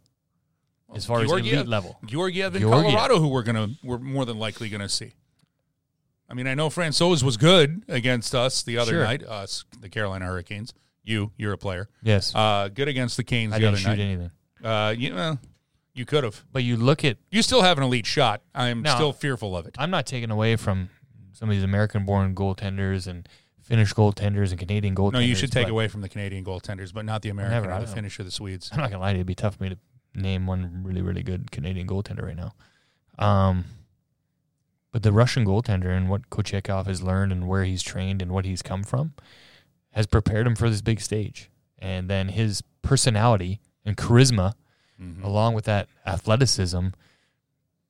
as 0.95 1.05
far 1.07 1.21
as 1.23 1.31
elite 1.31 1.67
level. 1.67 1.99
Georgiev 2.05 2.55
in. 2.57 2.63
Colorado, 2.63 3.19
who 3.19 3.29
we're 3.29 3.43
gonna 3.43 3.69
we're 3.83 3.99
more 3.99 4.25
than 4.25 4.39
likely 4.39 4.69
gonna 4.69 4.89
see. 4.89 5.13
I 6.29 6.35
mean, 6.35 6.47
I 6.47 6.55
know 6.55 6.69
Francouz 6.69 7.23
was 7.23 7.37
good 7.37 7.85
against 7.89 8.35
us 8.35 8.63
the 8.63 8.79
other 8.79 8.93
Sure. 8.93 9.05
night. 9.05 9.23
Us, 9.25 9.65
the 9.81 9.89
Carolina 9.89 10.25
Hurricanes. 10.27 10.75
You, 11.05 11.31
you're 11.37 11.53
a 11.53 11.59
player. 11.59 11.89
Yes. 12.03 12.35
Uh, 12.35 12.69
good 12.69 12.89
against 12.89 13.17
the 13.17 13.23
Canes 13.23 13.53
I 13.53 13.59
the 13.59 13.61
didn't 13.61 13.75
other 13.75 13.79
shoot 13.83 13.89
night. 13.91 14.01
anything. 14.01 14.31
Uh, 14.65 14.95
you 14.99 15.11
know, 15.11 15.39
you 15.95 16.05
could 16.05 16.25
have. 16.25 16.45
But 16.53 16.65
you 16.65 16.77
look 16.77 17.05
at, 17.05 17.19
You 17.31 17.43
still 17.43 17.63
have 17.63 17.79
an 17.79 17.85
elite 17.85 18.07
shot. 18.07 18.43
I'm 18.55 18.83
No. 18.83 18.93
still 18.97 19.13
fearful 19.13 19.57
of 19.57 19.67
it. 19.67 19.77
I'm 19.79 19.91
not 19.91 20.05
taking 20.05 20.33
away 20.33 20.57
from 20.57 20.91
some 21.33 21.49
of 21.49 21.55
these 21.55 21.63
American 21.63 22.05
born 22.05 22.35
goaltenders 22.35 23.07
and 23.07 23.29
Finnish 23.63 23.95
goaltenders 23.95 24.51
and 24.51 24.59
Canadian 24.59 24.97
goaltenders. 24.97 25.13
No, 25.13 25.19
you 25.21 25.37
should 25.37 25.53
take 25.53 25.69
away 25.69 25.87
from 25.87 26.01
the 26.01 26.09
Canadian 26.09 26.45
goaltenders, 26.45 26.93
but 26.93 27.05
not 27.05 27.23
the 27.23 27.29
American 27.29 27.63
Never, 27.63 27.73
or 27.73 27.81
the 27.81 27.87
Finnish 27.93 28.19
or 28.19 28.25
the 28.25 28.31
Swedes. 28.33 28.69
I'm 28.73 28.79
not 28.81 28.91
gonna 28.91 29.01
lie 29.01 29.13
to 29.13 29.17
you, 29.19 29.21
it'd 29.21 29.27
be 29.29 29.35
tough 29.37 29.57
for 29.57 29.63
me 29.63 29.69
to 29.69 29.79
name 30.17 30.47
one 30.47 30.83
really, 30.85 31.03
really 31.03 31.23
good 31.23 31.51
Canadian 31.51 31.87
goaltender 31.87 32.23
right 32.23 32.37
now. 32.37 32.55
Um, 33.19 33.65
but 34.93 35.03
the 35.03 35.13
Russian 35.13 35.45
goaltender 35.45 35.97
and 35.97 36.09
what 36.09 36.31
Kochetkov 36.31 36.87
has 36.87 37.03
learned 37.03 37.33
and 37.33 37.47
where 37.47 37.65
he's 37.65 37.83
trained 37.83 38.23
and 38.23 38.31
what 38.33 38.45
he's 38.45 38.63
come 38.63 38.83
from 38.83 39.13
has 39.91 40.07
prepared 40.07 40.47
him 40.47 40.57
for 40.57 40.71
this 40.71 40.83
big 40.83 41.01
stage. 41.01 41.51
And 41.79 42.09
then 42.09 42.29
his 42.29 42.63
personality 42.83 43.61
and 43.85 43.97
charisma, 43.97 44.55
Mhm. 45.01 45.23
along 45.23 45.55
with 45.55 45.67
that 45.67 45.89
athleticism, 46.07 46.89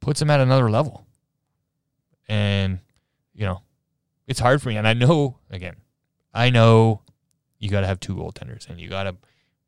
puts 0.00 0.20
him 0.20 0.30
at 0.30 0.40
another 0.40 0.70
level. 0.70 1.06
And, 2.28 2.80
you 3.34 3.44
know, 3.46 3.62
it's 4.26 4.40
hard 4.40 4.60
for 4.60 4.68
me. 4.68 4.76
And 4.76 4.88
I 4.88 4.92
know, 4.94 5.38
again, 5.50 5.76
I 6.34 6.50
know 6.50 7.02
you 7.58 7.70
got 7.70 7.80
to 7.82 7.86
have 7.86 8.00
two 8.00 8.16
goaltenders 8.16 8.68
and 8.68 8.80
you 8.80 8.88
got 8.88 9.04
to 9.04 9.16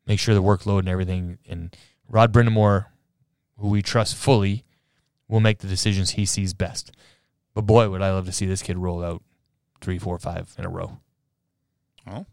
make 0.05 0.19
sure 0.19 0.35
the 0.35 0.43
workload 0.43 0.79
and 0.79 0.89
everything. 0.89 1.37
And 1.47 1.75
Rod 2.09 2.33
Brind'Amour, 2.33 2.85
who 3.57 3.69
we 3.69 3.81
trust 3.81 4.15
fully, 4.15 4.65
will 5.27 5.39
make 5.39 5.59
the 5.59 5.67
decisions 5.67 6.11
he 6.11 6.25
sees 6.25 6.53
best. 6.53 6.91
But 7.53 7.61
boy, 7.61 7.89
would 7.89 8.01
I 8.01 8.11
love 8.11 8.25
to 8.25 8.31
see 8.31 8.45
this 8.45 8.61
kid 8.61 8.77
roll 8.77 9.03
out 9.03 9.21
three, 9.81 9.97
four, 9.99 10.17
five 10.19 10.53
in 10.57 10.65
a 10.65 10.69
row. 10.69 10.97
Well, 12.05 12.25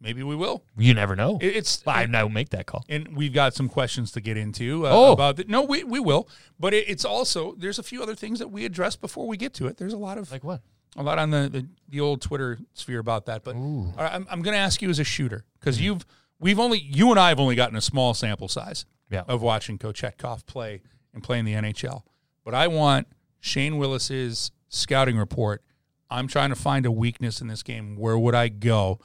maybe 0.00 0.22
we 0.22 0.34
will. 0.36 0.62
You 0.78 0.94
never 0.94 1.16
know. 1.16 1.38
It- 1.40 1.56
It's 1.56 1.82
I 1.86 2.06
now 2.06 2.28
make 2.28 2.50
that 2.50 2.66
call. 2.66 2.84
and 2.88 3.16
we've 3.16 3.32
got 3.32 3.54
some 3.54 3.68
questions 3.68 4.12
to 4.12 4.20
get 4.20 4.36
into 4.36 4.86
uh, 4.86 4.90
Oh. 4.92 5.12
about 5.12 5.36
the, 5.36 5.44
no 5.44 5.62
we, 5.62 5.82
we 5.84 6.00
will 6.00 6.28
but 6.58 6.72
it, 6.74 6.88
it's 6.88 7.04
also 7.04 7.54
there's 7.58 7.78
a 7.78 7.82
few 7.82 8.02
other 8.02 8.14
things 8.14 8.38
that 8.38 8.48
we 8.48 8.64
address 8.64 8.96
before 8.96 9.26
we 9.26 9.36
get 9.36 9.52
to 9.54 9.66
it 9.66 9.76
there's 9.78 9.92
a 9.92 9.98
lot 9.98 10.16
of 10.18 10.30
Like 10.30 10.44
what? 10.44 10.62
a 10.96 11.02
lot 11.02 11.18
on 11.18 11.30
the, 11.30 11.48
the, 11.50 11.66
the 11.88 12.00
old 12.00 12.20
twitter 12.22 12.58
sphere 12.74 12.98
about 12.98 13.26
that 13.26 13.42
but 13.44 13.54
right, 13.56 14.12
i'm, 14.12 14.26
I'm 14.30 14.42
going 14.42 14.54
to 14.54 14.60
ask 14.60 14.80
you 14.82 14.90
as 14.90 14.98
a 14.98 15.04
shooter 15.04 15.44
because 15.58 15.80
you've 15.80 16.04
we've 16.40 16.58
only 16.58 16.78
you 16.78 17.10
and 17.10 17.20
i 17.20 17.28
have 17.28 17.38
only 17.38 17.54
gotten 17.54 17.76
a 17.76 17.80
small 17.80 18.14
sample 18.14 18.48
size 18.48 18.84
Yeah. 19.10 19.22
of 19.28 19.42
watching 19.42 19.78
kochetkov 19.78 20.46
play 20.46 20.82
and 21.14 21.22
play 21.22 21.38
in 21.38 21.44
the 21.44 21.52
nhl 21.54 22.02
but 22.44 22.54
i 22.54 22.66
want 22.66 23.06
shane 23.38 23.78
willis's 23.78 24.50
scouting 24.68 25.16
report 25.16 25.62
i'm 26.10 26.26
trying 26.26 26.48
to 26.50 26.56
find 26.56 26.86
a 26.86 26.90
weakness 26.90 27.40
in 27.40 27.46
this 27.48 27.62
game 27.62 27.96
where 27.96 28.18
would 28.18 28.34
i 28.34 28.48
go 28.48 28.98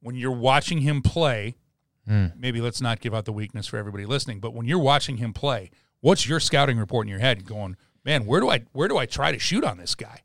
when 0.00 0.16
you're 0.16 0.30
watching 0.32 0.78
him 0.78 1.02
play 1.02 1.56
hmm. 2.06 2.26
maybe 2.36 2.60
let's 2.60 2.80
not 2.80 3.00
give 3.00 3.14
out 3.14 3.24
the 3.24 3.32
weakness 3.32 3.66
for 3.66 3.76
everybody 3.76 4.06
listening, 4.06 4.38
but 4.40 4.54
when 4.54 4.64
you're 4.66 4.78
watching 4.78 5.16
him 5.18 5.32
play, 5.32 5.70
what's 6.00 6.26
your 6.28 6.38
scouting 6.40 6.78
report 6.78 7.04
in 7.04 7.10
your 7.10 7.18
head 7.18 7.44
going, 7.44 7.76
man, 8.04 8.24
where 8.24 8.40
do 8.40 8.48
I 8.48 8.60
where 8.72 8.86
do 8.88 8.96
I 8.96 9.06
try 9.06 9.32
to 9.32 9.38
shoot 9.38 9.64
on 9.64 9.76
this 9.76 9.94
guy? 9.94 10.22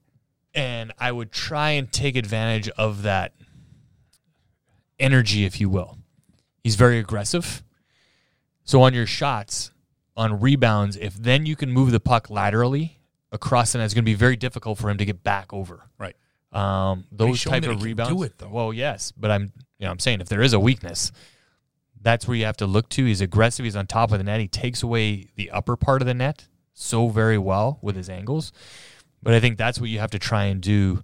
and 0.54 0.94
I 1.00 1.12
would 1.12 1.32
try 1.32 1.72
and 1.72 1.92
take 1.92 2.16
advantage 2.16 2.70
of 2.78 3.02
that 3.02 3.34
energy, 5.00 5.46
if 5.46 5.60
you 5.60 5.70
will. 5.70 5.98
He's 6.64 6.76
very 6.76 7.00
aggressive. 7.00 7.64
So 8.64 8.82
on 8.82 8.94
your 8.94 9.06
shots, 9.06 9.72
on 10.16 10.40
rebounds, 10.40 10.96
if 10.98 11.14
then 11.16 11.46
you 11.46 11.56
can 11.56 11.72
move 11.72 11.92
the 11.92 12.00
puck 12.00 12.30
laterally 12.30 13.00
across 13.32 13.74
the 13.74 13.80
net, 13.80 13.86
it's 13.86 13.94
going 13.94 14.04
to 14.04 14.10
be 14.10 14.14
very 14.14 14.36
difficult 14.36 14.78
for 14.78 14.90
him 14.90 14.98
to 14.98 15.06
get 15.06 15.24
back 15.24 15.52
over. 15.52 15.90
Right. 15.98 16.16
Um, 16.54 17.06
those 17.12 17.44
type 17.44 17.66
of 17.66 17.84
rebounds. 17.84 18.14
do 18.14 18.24
it, 18.24 18.38
though. 18.38 18.48
Well, 18.48 18.74
yes, 18.74 19.12
but 19.12 19.32
I'm 19.32 19.52
you 19.80 19.86
know 19.86 19.92
I'm 19.92 20.00
saying 20.00 20.22
if 20.22 20.30
there 20.30 20.42
is 20.42 20.54
a 20.54 20.60
weakness, 20.60 21.12
that's 22.00 22.28
where 22.28 22.38
you 22.38 22.46
have 22.46 22.58
to 22.58 22.68
look 22.68 22.90
to. 22.90 23.06
He's 23.06 23.22
aggressive. 23.22 23.66
He's 23.66 23.76
on 23.76 23.88
top 23.88 24.12
of 24.12 24.20
the 24.20 24.24
net. 24.24 24.40
He 24.40 24.48
takes 24.48 24.84
away 24.84 25.30
the 25.36 25.50
upper 25.50 25.76
part 25.76 26.02
of 26.02 26.06
the 26.06 26.14
net 26.14 26.48
so 26.74 27.08
very 27.10 27.38
well 27.38 27.80
with 27.82 27.96
his 27.96 28.08
angles. 28.10 28.52
But 29.22 29.34
I 29.34 29.40
think 29.40 29.58
that's 29.58 29.80
what 29.80 29.90
you 29.90 30.00
have 30.00 30.12
to 30.12 30.20
try 30.20 30.46
and 30.46 30.62
do 30.62 31.04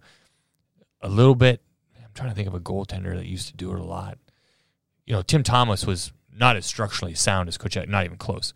a 1.02 1.10
little 1.10 1.36
bit. 1.36 1.62
I'm 1.98 2.12
trying 2.13 2.30
to 2.30 2.36
think 2.36 2.48
of 2.48 2.54
a 2.54 2.60
goaltender 2.60 3.15
that 3.15 3.26
used 3.26 3.48
to 3.48 3.56
do 3.56 3.72
it 3.72 3.80
a 3.80 3.84
lot. 3.84 4.17
You 5.10 5.15
know, 5.15 5.24
Tim 5.24 5.41
Thomas 5.41 5.88
was 5.88 6.13
not 6.32 6.56
as 6.56 6.67
structurally 6.67 7.15
sound 7.15 7.50
as 7.50 7.58
Kochek, 7.58 7.89
not 7.89 8.06
even 8.06 8.17
close, 8.17 8.54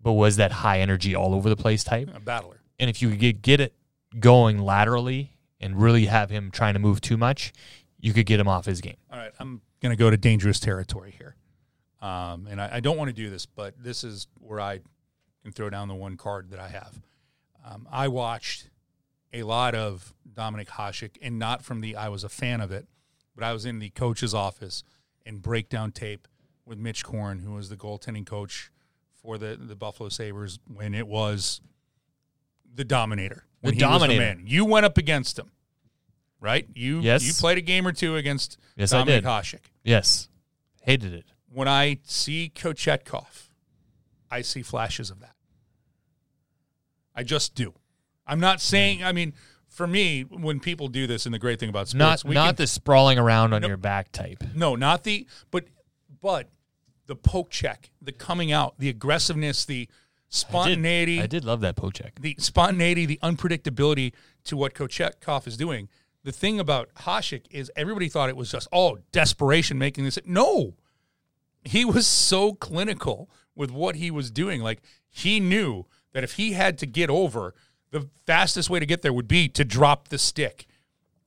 but 0.00 0.12
was 0.12 0.36
that 0.36 0.52
high 0.52 0.80
energy 0.80 1.14
all 1.14 1.34
over 1.34 1.48
the 1.48 1.56
place 1.56 1.82
type. 1.82 2.10
A 2.14 2.20
battler. 2.20 2.60
And 2.78 2.90
if 2.90 3.00
you 3.00 3.08
could 3.08 3.18
get, 3.18 3.40
get 3.40 3.60
it 3.60 3.74
going 4.20 4.58
laterally 4.58 5.32
and 5.58 5.80
really 5.80 6.04
have 6.04 6.28
him 6.28 6.50
trying 6.50 6.74
to 6.74 6.80
move 6.80 7.00
too 7.00 7.16
much, 7.16 7.54
you 7.98 8.12
could 8.12 8.26
get 8.26 8.38
him 8.38 8.46
off 8.46 8.66
his 8.66 8.82
game. 8.82 8.98
All 9.10 9.18
right, 9.18 9.32
I'm 9.40 9.62
going 9.80 9.90
to 9.90 9.96
go 9.96 10.10
to 10.10 10.18
dangerous 10.18 10.60
territory 10.60 11.14
here. 11.16 11.34
Um, 12.02 12.46
and 12.46 12.60
I, 12.60 12.74
I 12.74 12.80
don't 12.80 12.98
want 12.98 13.08
to 13.08 13.14
do 13.14 13.30
this, 13.30 13.46
but 13.46 13.82
this 13.82 14.04
is 14.04 14.26
where 14.38 14.60
I 14.60 14.80
can 15.42 15.52
throw 15.52 15.70
down 15.70 15.88
the 15.88 15.94
one 15.94 16.18
card 16.18 16.50
that 16.50 16.60
I 16.60 16.68
have. 16.68 17.00
Um, 17.66 17.88
I 17.90 18.08
watched 18.08 18.68
a 19.32 19.44
lot 19.44 19.74
of 19.74 20.12
Dominik 20.30 20.68
Hasek, 20.68 21.16
and 21.22 21.38
not 21.38 21.64
from 21.64 21.80
the 21.80 21.96
I 21.96 22.10
was 22.10 22.22
a 22.22 22.28
fan 22.28 22.60
of 22.60 22.70
it, 22.70 22.86
but 23.34 23.44
I 23.44 23.54
was 23.54 23.64
in 23.64 23.78
the 23.78 23.88
coach's 23.90 24.34
office 24.34 24.82
and 25.26 25.42
breakdown 25.42 25.92
tape 25.92 26.26
with 26.64 26.78
Mitch 26.78 27.04
Korn, 27.04 27.40
who 27.40 27.52
was 27.52 27.68
the 27.68 27.76
goaltending 27.76 28.24
coach 28.24 28.70
for 29.22 29.36
the, 29.36 29.56
the 29.60 29.76
Buffalo 29.76 30.08
Sabres 30.08 30.58
when 30.72 30.94
it 30.94 31.06
was 31.06 31.60
the 32.74 32.84
Dominator. 32.84 33.44
When 33.60 33.74
The 33.74 33.80
Dominator. 33.80 34.20
man. 34.20 34.42
You 34.46 34.64
went 34.64 34.86
up 34.86 34.96
against 34.98 35.38
him, 35.38 35.50
right? 36.40 36.66
You 36.74 37.00
Yes. 37.00 37.24
you 37.26 37.32
played 37.34 37.58
a 37.58 37.62
game 37.62 37.86
or 37.86 37.92
two 37.92 38.16
against 38.16 38.56
Yes, 38.76 38.92
I 38.92 39.02
did. 39.04 39.24
Hasek. 39.24 39.60
Yes. 39.84 40.28
Hated 40.82 41.12
it. 41.12 41.24
When 41.52 41.66
I 41.68 41.98
see 42.04 42.52
Kochetkov, 42.54 43.48
I 44.30 44.42
see 44.42 44.62
flashes 44.62 45.10
of 45.10 45.20
that. 45.20 45.34
I 47.14 47.22
just 47.22 47.54
do. 47.54 47.72
I'm 48.26 48.40
not 48.40 48.60
saying. 48.60 49.02
I 49.02 49.12
mean, 49.12 49.32
for 49.76 49.86
me, 49.86 50.22
when 50.22 50.58
people 50.58 50.88
do 50.88 51.06
this, 51.06 51.26
and 51.26 51.34
the 51.34 51.38
great 51.38 51.60
thing 51.60 51.68
about 51.68 51.88
sports, 51.88 52.24
Not 52.24 52.24
we 52.24 52.34
not 52.34 52.46
can- 52.46 52.54
the 52.56 52.66
sprawling 52.66 53.18
around 53.18 53.52
on 53.52 53.60
Nope. 53.60 53.68
your 53.68 53.76
back 53.76 54.10
type. 54.10 54.42
no, 54.54 54.74
not 54.74 55.04
the 55.04 55.26
but 55.50 55.66
but 56.22 56.48
the 57.06 57.14
poke 57.14 57.50
check, 57.50 57.90
the 58.00 58.10
coming 58.12 58.50
out, 58.50 58.74
the 58.78 58.88
aggressiveness, 58.88 59.64
the 59.64 59.82
I 59.82 59.84
did- 59.84 60.34
spontaneity, 60.34 61.20
I 61.20 61.26
did 61.26 61.44
love 61.44 61.60
that 61.60 61.76
poke 61.76 61.94
check. 61.94 62.20
the 62.20 62.34
spontaneity, 62.38 63.06
the 63.06 63.18
unpredictability 63.22 64.12
to 64.44 64.56
what 64.56 64.74
Kochetkov 64.74 65.46
is 65.46 65.56
doing. 65.56 65.88
The 66.24 66.32
thing 66.32 66.58
about 66.58 66.88
Hasek 67.02 67.42
is 67.50 67.70
everybody 67.76 68.08
thought 68.08 68.28
it 68.28 68.36
was 68.36 68.50
just 68.50 68.66
oh 68.72 68.98
desperation 69.12 69.78
making 69.78 70.04
this. 70.04 70.18
No, 70.24 70.74
he 71.64 71.84
was 71.84 72.06
so 72.06 72.54
clinical 72.54 73.30
with 73.54 73.70
what 73.70 73.96
he 73.96 74.10
was 74.10 74.30
doing. 74.30 74.62
Like 74.62 74.80
he 75.10 75.38
knew 75.38 75.84
that 76.12 76.24
if 76.24 76.32
he 76.32 76.52
had 76.52 76.78
to 76.78 76.86
get 76.86 77.10
over, 77.10 77.54
the 78.00 78.08
fastest 78.26 78.68
way 78.70 78.78
to 78.80 78.86
get 78.86 79.02
there 79.02 79.12
would 79.12 79.28
be 79.28 79.48
to 79.48 79.64
drop 79.64 80.08
the 80.08 80.18
stick. 80.18 80.66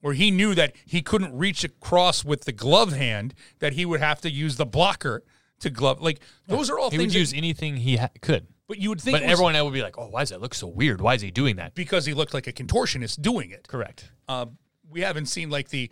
Where 0.02 0.14
he 0.14 0.32
knew 0.32 0.56
that 0.56 0.74
he 0.86 1.02
couldn't 1.02 1.38
reach 1.38 1.64
across 1.66 2.24
with 2.24 2.46
the 2.46 2.54
glove 2.54 2.94
hand, 2.94 3.34
that 3.60 3.74
he 3.74 3.86
would 3.86 4.00
have 4.00 4.22
to 4.22 4.32
use 4.32 4.56
the 4.56 4.66
blocker 4.66 5.24
to 5.60 5.70
glove. 5.70 6.02
Like 6.02 6.22
those 6.48 6.70
are 6.70 6.80
all 6.80 6.90
He 6.90 6.96
things. 6.98 7.08
would 7.14 7.16
that- 7.16 7.20
use 7.20 7.34
anything 7.34 7.76
he 7.78 7.98
ha- 7.98 8.10
could. 8.22 8.48
but 8.68 8.78
you 8.78 8.88
would 8.90 9.02
think, 9.02 9.16
But 9.16 9.24
was 9.24 9.32
everyone 9.32 9.62
would 9.62 9.74
be 9.74 9.82
like, 9.82 9.98
"Oh, 9.98 10.08
why 10.08 10.22
does 10.22 10.30
that 10.30 10.40
look 10.40 10.54
so 10.54 10.68
weird? 10.68 11.02
Why 11.02 11.16
is 11.16 11.22
he 11.22 11.32
doing 11.32 11.58
that?" 11.58 11.76
because 11.76 12.06
he 12.06 12.14
looked 12.14 12.34
like 12.34 12.48
a 12.48 12.54
contortionist 12.54 13.22
doing 13.22 13.50
it. 13.52 13.68
Correct. 13.68 14.10
Uh, 14.30 14.46
we 14.90 15.02
haven't 15.02 15.26
seen 15.26 15.50
like 15.50 15.68
the 15.70 15.92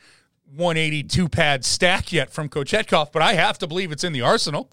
182 0.55 1.27
pad 1.27 1.65
stack 1.65 2.13
yet 2.13 2.31
from 2.31 2.47
Kochetkov, 2.49 3.11
but 3.11 3.21
I 3.21 3.33
have 3.33 3.57
to 3.59 3.67
believe 3.67 3.91
it's 3.91 4.03
in 4.05 4.13
the 4.13 4.21
arsenal 4.21 4.69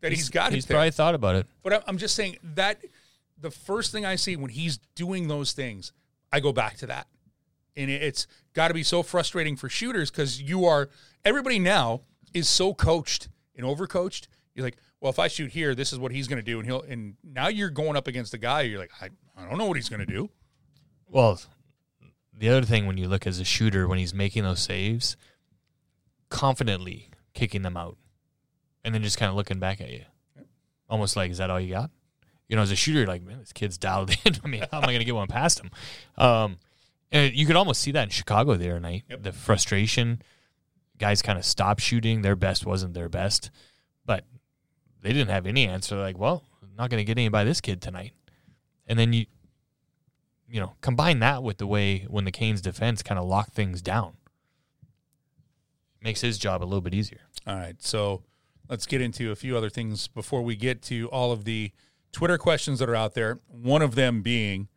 that 0.00 0.12
he's 0.12 0.30
got 0.30 0.52
He's 0.52 0.64
it 0.64 0.68
there. 0.68 0.76
probably 0.76 0.90
thought 0.90 1.14
about 1.14 1.34
it. 1.36 1.46
But 1.62 1.84
I'm 1.86 1.98
just 1.98 2.14
saying 2.14 2.38
that 2.54 2.80
the 3.44 3.50
first 3.50 3.92
thing 3.92 4.04
I 4.04 4.16
see 4.16 4.34
when 4.36 4.50
he's 4.50 4.78
doing 4.96 5.28
those 5.28 5.52
things, 5.52 5.92
I 6.32 6.40
go 6.40 6.52
back 6.52 6.76
to 6.78 6.86
that. 6.86 7.06
And 7.76 7.90
it- 7.90 8.02
it's 8.02 8.26
got 8.54 8.68
to 8.68 8.74
be 8.74 8.82
so 8.82 9.02
frustrating 9.02 9.56
for 9.56 9.68
shooters 9.68 10.10
because 10.10 10.40
you 10.42 10.64
are, 10.64 10.90
everybody 11.24 11.58
now 11.58 12.00
is 12.32 12.48
so 12.48 12.74
coached 12.74 13.28
and 13.56 13.64
overcoached. 13.66 14.26
You're 14.54 14.64
like, 14.64 14.76
well, 15.00 15.10
if 15.10 15.18
I 15.18 15.28
shoot 15.28 15.50
here, 15.52 15.74
this 15.74 15.92
is 15.92 15.98
what 15.98 16.12
he's 16.12 16.26
going 16.28 16.38
to 16.38 16.44
do. 16.44 16.58
And 16.58 16.66
he'll, 16.66 16.82
and 16.82 17.16
now 17.22 17.48
you're 17.48 17.70
going 17.70 17.96
up 17.96 18.06
against 18.08 18.32
a 18.34 18.38
guy, 18.38 18.62
you're 18.62 18.78
like, 18.80 18.92
I, 19.00 19.10
I 19.36 19.48
don't 19.48 19.58
know 19.58 19.66
what 19.66 19.76
he's 19.76 19.88
going 19.88 20.00
to 20.00 20.06
do. 20.06 20.30
Well, 21.06 21.40
the 22.32 22.48
other 22.48 22.62
thing 22.66 22.86
when 22.86 22.96
you 22.96 23.06
look 23.08 23.26
as 23.26 23.38
a 23.38 23.44
shooter 23.44 23.86
when 23.86 23.98
he's 23.98 24.14
making 24.14 24.42
those 24.44 24.60
saves, 24.60 25.16
confidently 26.30 27.10
kicking 27.34 27.62
them 27.62 27.76
out, 27.76 27.96
and 28.84 28.94
then 28.94 29.02
just 29.02 29.18
kind 29.18 29.28
of 29.30 29.36
looking 29.36 29.58
back 29.58 29.80
at 29.80 29.90
you, 29.90 30.04
almost 30.88 31.16
like, 31.16 31.30
"Is 31.30 31.38
that 31.38 31.50
all 31.50 31.60
you 31.60 31.70
got?" 31.74 31.90
You 32.48 32.56
know, 32.56 32.62
as 32.62 32.70
a 32.70 32.76
shooter, 32.76 32.98
you're 32.98 33.08
like, 33.08 33.22
"Man, 33.22 33.38
this 33.38 33.52
kid's 33.52 33.78
dialed 33.78 34.10
in." 34.24 34.36
I 34.44 34.48
mean, 34.48 34.64
how 34.70 34.78
am 34.78 34.84
I 34.84 34.88
going 34.88 34.98
to 34.98 35.04
get 35.04 35.14
one 35.14 35.28
past 35.28 35.60
him? 35.60 35.70
Um, 36.16 36.58
and 37.10 37.34
you 37.34 37.46
could 37.46 37.56
almost 37.56 37.80
see 37.80 37.92
that 37.92 38.04
in 38.04 38.10
Chicago 38.10 38.54
the 38.56 38.70
other 38.70 38.80
night. 38.80 39.04
Yep. 39.08 39.22
The 39.22 39.32
frustration, 39.32 40.22
guys 40.98 41.22
kind 41.22 41.38
of 41.38 41.44
stopped 41.44 41.80
shooting. 41.80 42.22
Their 42.22 42.36
best 42.36 42.66
wasn't 42.66 42.94
their 42.94 43.08
best, 43.08 43.50
but 44.04 44.24
they 45.00 45.12
didn't 45.12 45.30
have 45.30 45.46
any 45.46 45.66
answer. 45.66 45.94
They're 45.94 46.04
like, 46.04 46.18
"Well, 46.18 46.42
not 46.76 46.90
going 46.90 47.00
to 47.00 47.04
get 47.04 47.18
any 47.18 47.28
by 47.28 47.44
this 47.44 47.60
kid 47.60 47.80
tonight," 47.80 48.12
and 48.86 48.98
then 48.98 49.12
you 49.12 49.26
you 50.54 50.60
know, 50.60 50.74
combine 50.80 51.18
that 51.18 51.42
with 51.42 51.58
the 51.58 51.66
way 51.66 52.06
when 52.08 52.24
the 52.24 52.30
Canes 52.30 52.60
defense 52.60 53.02
kind 53.02 53.18
of 53.18 53.26
locked 53.26 53.54
things 53.54 53.82
down. 53.82 54.14
Makes 56.00 56.20
his 56.20 56.38
job 56.38 56.62
a 56.62 56.66
little 56.66 56.80
bit 56.80 56.94
easier. 56.94 57.22
All 57.46 57.56
right. 57.56 57.74
So 57.82 58.22
let's 58.68 58.86
get 58.86 59.00
into 59.00 59.32
a 59.32 59.36
few 59.36 59.56
other 59.56 59.70
things 59.70 60.06
before 60.06 60.42
we 60.42 60.54
get 60.54 60.80
to 60.82 61.08
all 61.08 61.32
of 61.32 61.44
the 61.44 61.72
Twitter 62.14 62.38
questions 62.38 62.78
that 62.78 62.88
are 62.88 62.94
out 62.94 63.14
there. 63.14 63.40
One 63.48 63.82
of 63.82 63.96
them 63.96 64.22
being, 64.22 64.68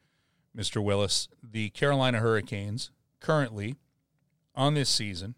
Mr. 0.57 0.83
Willis, 0.83 1.29
the 1.43 1.69
Carolina 1.69 2.19
Hurricanes 2.19 2.89
currently 3.19 3.75
on 4.55 4.73
this 4.73 4.89
season 4.89 5.35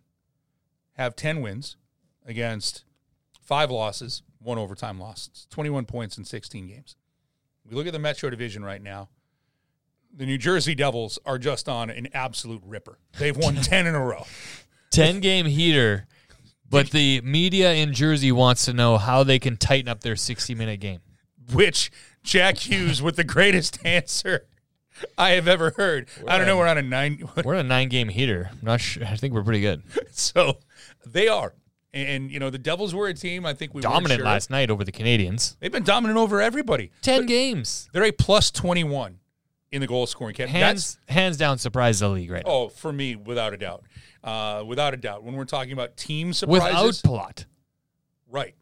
have 0.93 1.15
10 1.15 1.41
wins 1.41 1.75
against 2.25 2.85
five 3.41 3.69
losses, 3.69 4.23
one 4.39 4.57
overtime 4.57 4.97
loss. 4.97 5.27
It's 5.31 5.45
21 5.47 5.85
points 5.85 6.17
in 6.17 6.23
16 6.23 6.67
games. 6.67 6.95
We 7.69 7.75
look 7.75 7.85
at 7.85 7.93
the 7.93 7.99
Metro 7.99 8.29
Division 8.29 8.63
right 8.63 8.81
now. 8.81 9.09
The 10.15 10.25
New 10.25 10.37
Jersey 10.37 10.75
Devils 10.75 11.19
are 11.25 11.37
just 11.37 11.67
on 11.67 11.89
an 11.89 12.07
absolute 12.13 12.63
ripper. 12.65 12.97
They've 13.19 13.35
won 13.35 13.55
10 13.61 13.87
in 13.87 13.93
a 13.93 14.03
row. 14.03 14.25
10 14.91 15.19
game 15.19 15.45
heater, 15.45 16.07
but 16.69 16.91
the 16.91 17.19
media 17.21 17.73
in 17.73 17.93
Jersey 17.93 18.31
wants 18.31 18.65
to 18.65 18.73
know 18.73 18.97
how 18.97 19.23
they 19.23 19.37
can 19.37 19.57
tighten 19.57 19.89
up 19.89 19.99
their 19.99 20.15
60 20.15 20.55
minute 20.55 20.79
game. 20.79 21.01
Which 21.53 21.91
Jack 22.23 22.57
Hughes 22.57 23.01
with 23.01 23.15
the 23.15 23.23
greatest 23.23 23.79
answer 23.85 24.47
I 25.17 25.31
have 25.31 25.47
ever 25.47 25.71
heard. 25.71 26.09
I 26.27 26.37
don't 26.37 26.47
know. 26.47 26.57
We're 26.57 26.67
on 26.67 26.77
a 26.77 26.81
nine. 26.81 27.27
We're 27.43 27.55
in 27.55 27.65
a 27.65 27.69
nine 27.69 27.89
game 27.89 28.09
heater. 28.09 28.49
I'm 28.51 28.59
not 28.61 28.81
sure. 28.81 29.05
I 29.05 29.15
think 29.15 29.33
we're 29.33 29.43
pretty 29.43 29.61
good. 29.61 29.83
so 30.11 30.57
they 31.05 31.27
are. 31.27 31.53
And, 31.91 32.29
you 32.29 32.39
know, 32.39 32.51
the 32.51 32.59
Devils 32.59 32.93
were 32.93 33.07
a 33.07 33.15
team 33.15 33.47
I 33.47 33.53
think 33.55 33.73
we 33.73 33.81
Dominant 33.81 34.19
sure. 34.19 34.25
last 34.25 34.51
night 34.51 34.69
over 34.69 34.83
the 34.83 34.91
Canadiens. 34.91 35.55
They've 35.59 35.71
been 35.71 35.83
dominant 35.83 36.19
over 36.19 36.39
everybody. 36.39 36.91
10 37.01 37.25
games. 37.25 37.89
They're 37.93 38.03
a 38.03 38.11
plus 38.11 38.51
21 38.51 39.17
in 39.71 39.81
the 39.81 39.87
goal 39.87 40.05
scoring 40.05 40.35
category. 40.35 40.59
That's- 40.59 40.99
Hands 41.07 41.17
hands 41.19 41.37
down, 41.37 41.57
surprise 41.57 41.99
the 41.99 42.09
league 42.09 42.29
right 42.29 42.45
now. 42.45 42.51
Oh, 42.51 42.69
for 42.69 42.93
me, 42.93 43.15
without 43.15 43.53
a 43.53 43.57
doubt, 43.57 43.83
uh, 44.23 44.63
without 44.67 44.93
a 44.93 44.97
doubt. 44.97 45.23
When 45.23 45.35
we're 45.35 45.45
talking 45.45 45.73
about 45.73 45.97
team 45.97 46.31
surprises, 46.31 47.01
Without 47.03 47.17
right, 47.17 47.45
right. 48.29 48.55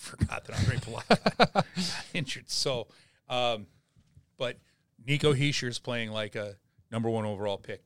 Forgot 0.10 0.46
that 0.46 0.58
Andre 0.58 0.76
Palat 0.76 1.52
got 1.52 1.66
injured. 2.14 2.48
So, 2.50 2.86
um, 3.28 3.66
but 4.38 4.56
Nico 5.06 5.34
Hischier's 5.34 5.78
playing 5.78 6.10
like 6.10 6.36
a 6.36 6.56
number 6.90 7.10
one 7.10 7.26
overall 7.26 7.58
pick. 7.58 7.82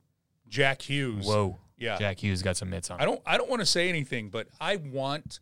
Jack 0.48 0.82
Hughes. 0.82 1.26
Whoa. 1.26 1.58
Yeah. 1.76 1.98
Jack 1.98 2.22
Hughes 2.22 2.40
got 2.40 2.56
some 2.56 2.70
mitts 2.70 2.88
on. 2.90 3.00
I 3.00 3.04
don't. 3.04 3.20
I 3.26 3.36
don't 3.36 3.50
want 3.50 3.60
to 3.60 3.66
say 3.66 3.88
anything, 3.88 4.30
but 4.30 4.46
I 4.60 4.76
want 4.76 5.40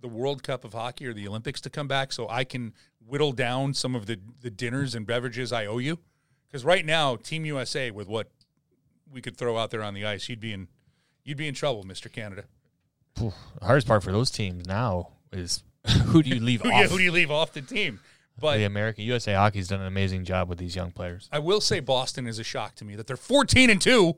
the 0.00 0.08
World 0.08 0.42
Cup 0.42 0.64
of 0.64 0.74
Hockey 0.74 1.06
or 1.06 1.14
the 1.14 1.26
Olympics 1.26 1.60
to 1.62 1.70
come 1.70 1.88
back 1.88 2.12
so 2.12 2.28
I 2.28 2.44
can 2.44 2.74
whittle 3.06 3.32
down 3.32 3.72
some 3.72 3.94
of 3.94 4.04
the 4.04 4.20
the 4.42 4.50
dinners 4.50 4.94
and 4.94 5.06
beverages 5.06 5.52
I 5.52 5.64
owe 5.64 5.78
you. 5.78 5.98
Because 6.46 6.66
right 6.66 6.84
now, 6.84 7.16
Team 7.16 7.46
USA 7.46 7.90
with 7.90 8.08
what 8.08 8.30
we 9.10 9.22
could 9.22 9.38
throw 9.38 9.56
out 9.56 9.70
there 9.70 9.82
on 9.82 9.94
the 9.94 10.04
ice, 10.04 10.28
you'd 10.28 10.40
be 10.40 10.52
in 10.52 10.68
you'd 11.24 11.38
be 11.38 11.48
in 11.48 11.54
trouble, 11.54 11.82
Mister 11.84 12.10
Canada. 12.10 12.44
The 13.14 13.32
hardest 13.62 13.86
part 13.86 14.02
for 14.02 14.12
those 14.12 14.30
teams 14.30 14.66
now 14.66 15.08
is 15.32 15.62
who 16.06 16.22
do 16.22 16.30
you 16.30 16.40
leave 16.40 16.60
Who, 16.62 16.68
yeah, 16.68 16.84
off? 16.84 16.90
who 16.90 16.98
do 16.98 17.04
you 17.04 17.12
leave 17.12 17.30
off 17.30 17.52
the 17.52 17.62
team? 17.62 18.00
But 18.38 18.56
the 18.56 18.64
American 18.64 19.04
USA 19.04 19.34
Hockey's 19.34 19.68
done 19.68 19.80
an 19.80 19.86
amazing 19.86 20.24
job 20.24 20.48
with 20.48 20.58
these 20.58 20.74
young 20.74 20.92
players. 20.92 21.28
I 21.30 21.38
will 21.40 21.60
say 21.60 21.80
Boston 21.80 22.26
is 22.26 22.38
a 22.38 22.44
shock 22.44 22.74
to 22.76 22.84
me 22.84 22.96
that 22.96 23.06
they're 23.06 23.16
14 23.16 23.68
and 23.70 23.80
2 23.80 24.16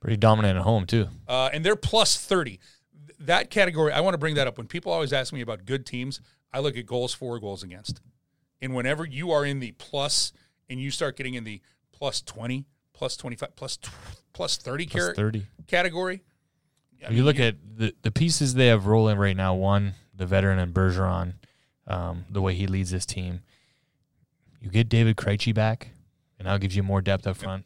Pretty 0.00 0.16
dominant 0.16 0.58
at 0.58 0.64
home 0.64 0.86
too. 0.86 1.06
uh, 1.28 1.50
and 1.52 1.64
they're 1.64 1.76
plus 1.76 2.16
30. 2.16 2.58
That 3.20 3.50
category, 3.50 3.92
I 3.92 4.00
want 4.00 4.14
to 4.14 4.18
bring 4.18 4.34
that 4.34 4.46
up. 4.46 4.58
When 4.58 4.66
people 4.66 4.92
always 4.92 5.12
ask 5.12 5.32
me 5.32 5.40
about 5.40 5.64
good 5.66 5.86
teams, 5.86 6.20
I 6.52 6.58
look 6.58 6.76
at 6.76 6.84
goals 6.84 7.14
for, 7.14 7.38
goals 7.38 7.62
against. 7.62 8.00
And 8.60 8.74
whenever 8.74 9.04
you 9.06 9.30
are 9.30 9.44
in 9.46 9.60
the 9.60 9.72
plus 9.72 10.32
and 10.68 10.78
you 10.80 10.90
start 10.90 11.16
getting 11.16 11.34
in 11.34 11.44
the 11.44 11.60
plus 11.92 12.20
20, 12.22 12.66
plus 12.92 13.16
25, 13.16 13.56
plus, 13.56 13.76
tw- 13.78 13.88
plus 14.32 14.56
30, 14.58 14.86
Plus 14.86 15.04
car- 15.04 15.14
thirty. 15.14 15.46
category, 15.68 16.22
I 17.02 17.06
If 17.06 17.10
you 17.12 17.16
mean, 17.18 17.24
look 17.26 17.38
at 17.40 17.56
the, 17.76 17.94
the 18.02 18.10
pieces 18.10 18.54
they 18.54 18.66
have 18.66 18.86
rolling 18.86 19.16
right 19.16 19.36
now, 19.36 19.54
one, 19.54 19.94
the 20.16 20.26
veteran 20.26 20.58
and 20.58 20.72
Bergeron, 20.72 21.34
um, 21.86 22.24
the 22.30 22.40
way 22.40 22.54
he 22.54 22.66
leads 22.66 22.90
this 22.90 23.06
team. 23.06 23.40
You 24.60 24.70
get 24.70 24.88
David 24.88 25.16
Krejci 25.16 25.54
back, 25.54 25.90
and 26.38 26.48
that 26.48 26.60
gives 26.60 26.76
you 26.76 26.82
more 26.82 27.02
depth 27.02 27.26
up 27.26 27.36
front. 27.36 27.64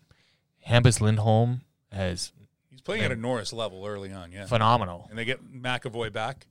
Hampus 0.67 1.01
Lindholm 1.01 1.63
has 1.93 2.33
he's 2.71 2.81
playing 2.81 3.05
at 3.05 3.13
a 3.13 3.17
Norris 3.17 3.53
level 3.53 3.87
early 3.87 4.13
on, 4.13 4.33
yeah. 4.33 4.47
phenomenal. 4.47 5.07
And 5.09 5.19
they 5.19 5.25
get 5.25 5.45
McAvoy 5.45 6.13
back. 6.13 6.47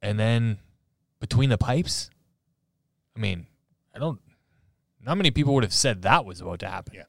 And 0.00 0.18
then 0.18 0.58
between 1.20 1.50
the 1.50 1.58
pipes, 1.58 2.10
I 3.16 3.20
mean, 3.20 3.46
I 3.94 3.98
don't. 3.98 4.20
Not 5.02 5.16
many 5.16 5.30
people 5.30 5.54
would 5.54 5.64
have 5.64 5.72
said 5.72 6.02
that 6.02 6.24
was 6.24 6.40
about 6.40 6.60
to 6.60 6.68
happen. 6.68 6.94
Yeah. 6.94 7.04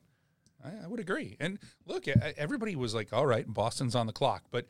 I, 0.63 0.85
I 0.85 0.87
would 0.87 0.99
agree. 0.99 1.37
And 1.39 1.59
look, 1.85 2.07
everybody 2.07 2.75
was 2.75 2.93
like, 2.93 3.13
all 3.13 3.25
right, 3.25 3.47
Boston's 3.47 3.95
on 3.95 4.07
the 4.07 4.13
clock. 4.13 4.43
But 4.51 4.65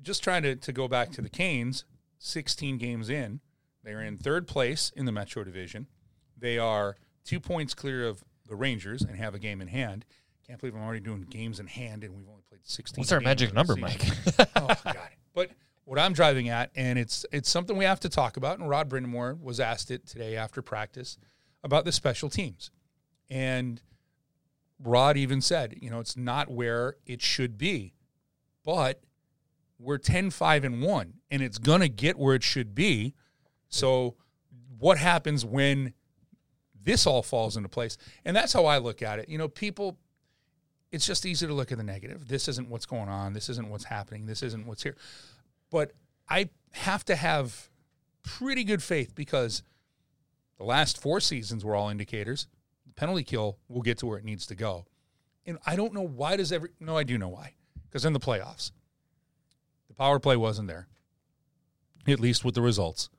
just 0.00 0.22
trying 0.22 0.42
to, 0.42 0.56
to 0.56 0.72
go 0.72 0.88
back 0.88 1.10
to 1.12 1.22
the 1.22 1.28
Canes, 1.28 1.84
16 2.22 2.78
games 2.78 3.10
in, 3.10 3.40
they're 3.82 4.00
in 4.00 4.16
third 4.16 4.46
place 4.46 4.92
in 4.94 5.06
the 5.06 5.12
Metro 5.12 5.42
Division. 5.42 5.88
They 6.38 6.56
are 6.56 6.96
two 7.24 7.40
points 7.40 7.74
clear 7.74 8.06
of 8.06 8.22
the 8.48 8.54
Rangers 8.54 9.02
and 9.02 9.16
have 9.16 9.34
a 9.34 9.38
game 9.38 9.60
in 9.60 9.68
hand. 9.68 10.04
Can't 10.46 10.60
believe 10.60 10.74
I'm 10.74 10.82
already 10.82 11.00
doing 11.00 11.22
games 11.22 11.58
in 11.58 11.66
hand 11.66 12.04
and 12.04 12.14
we've 12.14 12.28
only 12.28 12.42
played 12.48 12.60
16 12.64 13.02
What's 13.02 13.12
our 13.12 13.20
magic 13.20 13.52
number. 13.52 13.74
Mike? 13.76 14.04
oh 14.56 14.74
God! 14.84 14.96
But 15.34 15.50
what 15.84 15.98
I'm 15.98 16.12
driving 16.12 16.48
at, 16.48 16.70
and 16.76 16.98
it's 16.98 17.26
it's 17.32 17.50
something 17.50 17.76
we 17.76 17.84
have 17.84 18.00
to 18.00 18.08
talk 18.08 18.36
about. 18.36 18.58
And 18.58 18.68
Rod 18.68 18.88
Brind'Amour 18.88 19.40
was 19.40 19.60
asked 19.60 19.90
it 19.90 20.06
today 20.06 20.36
after 20.36 20.62
practice 20.62 21.18
about 21.64 21.84
the 21.84 21.92
special 21.92 22.28
teams, 22.28 22.70
and 23.30 23.80
Rod 24.82 25.16
even 25.16 25.40
said, 25.40 25.76
you 25.80 25.90
know, 25.90 26.00
it's 26.00 26.16
not 26.16 26.50
where 26.50 26.96
it 27.06 27.22
should 27.22 27.56
be, 27.56 27.94
but 28.64 29.00
we're 29.82 29.98
10 29.98 30.30
5 30.30 30.64
and 30.64 30.82
1 30.82 31.12
and 31.30 31.42
it's 31.42 31.58
going 31.58 31.80
to 31.80 31.88
get 31.88 32.18
where 32.18 32.34
it 32.34 32.42
should 32.42 32.74
be. 32.74 33.14
So 33.68 34.16
what 34.78 34.98
happens 34.98 35.44
when 35.44 35.94
this 36.80 37.06
all 37.06 37.22
falls 37.22 37.56
into 37.56 37.68
place? 37.68 37.96
And 38.24 38.36
that's 38.36 38.52
how 38.52 38.66
I 38.66 38.78
look 38.78 39.02
at 39.02 39.18
it. 39.18 39.28
You 39.28 39.38
know, 39.38 39.48
people 39.48 39.98
it's 40.90 41.06
just 41.06 41.24
easy 41.24 41.46
to 41.46 41.54
look 41.54 41.72
at 41.72 41.78
the 41.78 41.84
negative. 41.84 42.28
This 42.28 42.48
isn't 42.48 42.68
what's 42.68 42.84
going 42.84 43.08
on. 43.08 43.32
This 43.32 43.48
isn't 43.48 43.68
what's 43.70 43.84
happening. 43.84 44.26
This 44.26 44.42
isn't 44.42 44.66
what's 44.66 44.82
here. 44.82 44.96
But 45.70 45.92
I 46.28 46.50
have 46.72 47.02
to 47.06 47.16
have 47.16 47.70
pretty 48.22 48.62
good 48.62 48.82
faith 48.82 49.14
because 49.14 49.62
the 50.58 50.64
last 50.64 51.00
four 51.00 51.18
seasons 51.18 51.64
were 51.64 51.74
all 51.74 51.88
indicators. 51.88 52.46
The 52.86 52.92
penalty 52.92 53.24
kill 53.24 53.58
will 53.68 53.80
get 53.80 53.98
to 53.98 54.06
where 54.06 54.18
it 54.18 54.24
needs 54.24 54.46
to 54.48 54.54
go. 54.54 54.84
And 55.46 55.58
I 55.66 55.76
don't 55.76 55.94
know 55.94 56.06
why 56.06 56.36
does 56.36 56.52
every 56.52 56.70
no, 56.78 56.96
I 56.96 57.04
do 57.04 57.16
know 57.16 57.28
why. 57.28 57.54
Because 57.88 58.04
in 58.04 58.12
the 58.12 58.20
playoffs, 58.20 58.70
the 59.92 60.02
power 60.02 60.18
play 60.18 60.36
wasn't 60.36 60.68
there. 60.68 60.88
At 62.08 62.18
least 62.18 62.44
with 62.44 62.54
the 62.54 62.62
results. 62.62 63.10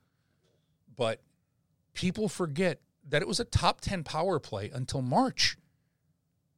But 0.96 1.22
people 1.94 2.28
forget 2.28 2.82
that 3.10 3.22
it 3.22 3.28
was 3.28 3.40
a 3.40 3.46
top 3.46 3.80
10 3.82 4.04
power 4.04 4.40
play 4.40 4.72
until 4.74 5.02
March. 5.02 5.58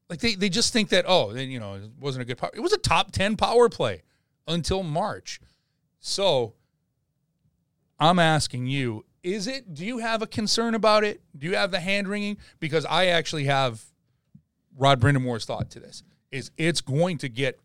Like 0.10 0.20
they, 0.20 0.36
they 0.36 0.50
just 0.50 0.72
think 0.72 0.90
that, 0.90 1.06
oh, 1.08 1.34
you 1.34 1.60
know, 1.60 1.76
it 1.76 1.92
wasn't 2.00 2.24
a 2.24 2.26
good 2.26 2.38
power. 2.38 2.52
It 2.54 2.62
was 2.62 2.74
a 2.74 2.78
top 2.78 3.12
10 3.12 3.36
power 3.36 3.70
play 3.70 4.04
until 4.48 4.84
March. 4.84 5.42
So 6.00 6.54
I'm 8.00 8.20
asking 8.20 8.68
you, 8.68 9.06
is 9.22 9.48
it, 9.48 9.74
do 9.74 9.86
you 9.86 9.98
have 9.98 10.22
a 10.22 10.28
concern 10.28 10.76
about 10.76 11.04
it? 11.04 11.22
Do 11.38 11.48
you 11.48 11.56
have 11.56 11.72
the 11.72 11.80
hand 11.80 12.08
wringing? 12.08 12.38
Because 12.60 12.86
I 12.86 13.08
actually 13.08 13.46
have 13.46 13.84
Rod 14.78 15.02
Brind'Amour's 15.02 15.46
thought 15.46 15.70
to 15.72 15.80
this 15.80 16.04
is 16.32 16.52
it's 16.58 16.82
going 16.82 17.18
to 17.20 17.30
get 17.30 17.60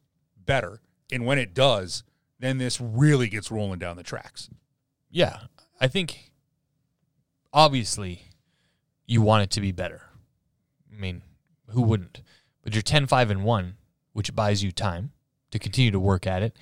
better. 0.45 0.81
And 1.13 1.27
when 1.27 1.39
it 1.39 1.55
does, 1.55 2.05
then 2.41 2.59
this 2.59 2.81
really 2.81 3.29
gets 3.29 3.51
rolling 3.51 3.79
down 3.79 3.97
the 3.97 4.03
tracks. 4.03 4.51
Yeah, 5.11 5.39
I 5.81 5.87
think 5.87 6.33
obviously 7.53 8.23
you 9.07 9.23
want 9.23 9.45
it 9.45 9.51
to 9.51 9.61
be 9.61 9.73
better. 9.73 10.03
I 10.93 11.01
mean, 11.01 11.23
who 11.69 11.83
wouldn't? 11.83 12.23
But 12.63 12.75
you're 12.75 12.83
10 12.83 13.07
5 13.07 13.31
and 13.31 13.45
1, 13.45 13.77
which 14.13 14.35
buys 14.35 14.63
you 14.63 14.73
time 14.73 15.13
to 15.51 15.59
continue 15.59 15.91
to 15.91 16.01
work 16.01 16.27
at 16.27 16.43
it. 16.43 16.57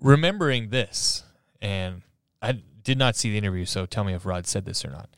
Remembering 0.00 0.70
this, 0.70 1.24
and 1.60 2.02
I 2.40 2.60
did 2.82 2.98
not 2.98 3.16
see 3.16 3.30
the 3.30 3.38
interview, 3.38 3.64
so 3.64 3.84
tell 3.86 4.04
me 4.04 4.14
if 4.14 4.24
Rod 4.24 4.46
said 4.46 4.64
this 4.64 4.84
or 4.84 4.90
not. 4.90 5.10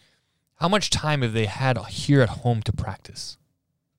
How 0.56 0.68
much 0.68 0.90
time 0.90 1.22
have 1.22 1.32
they 1.32 1.46
had 1.46 1.78
here 1.86 2.20
at 2.20 2.28
home 2.28 2.62
to 2.62 2.72
practice? 2.72 3.38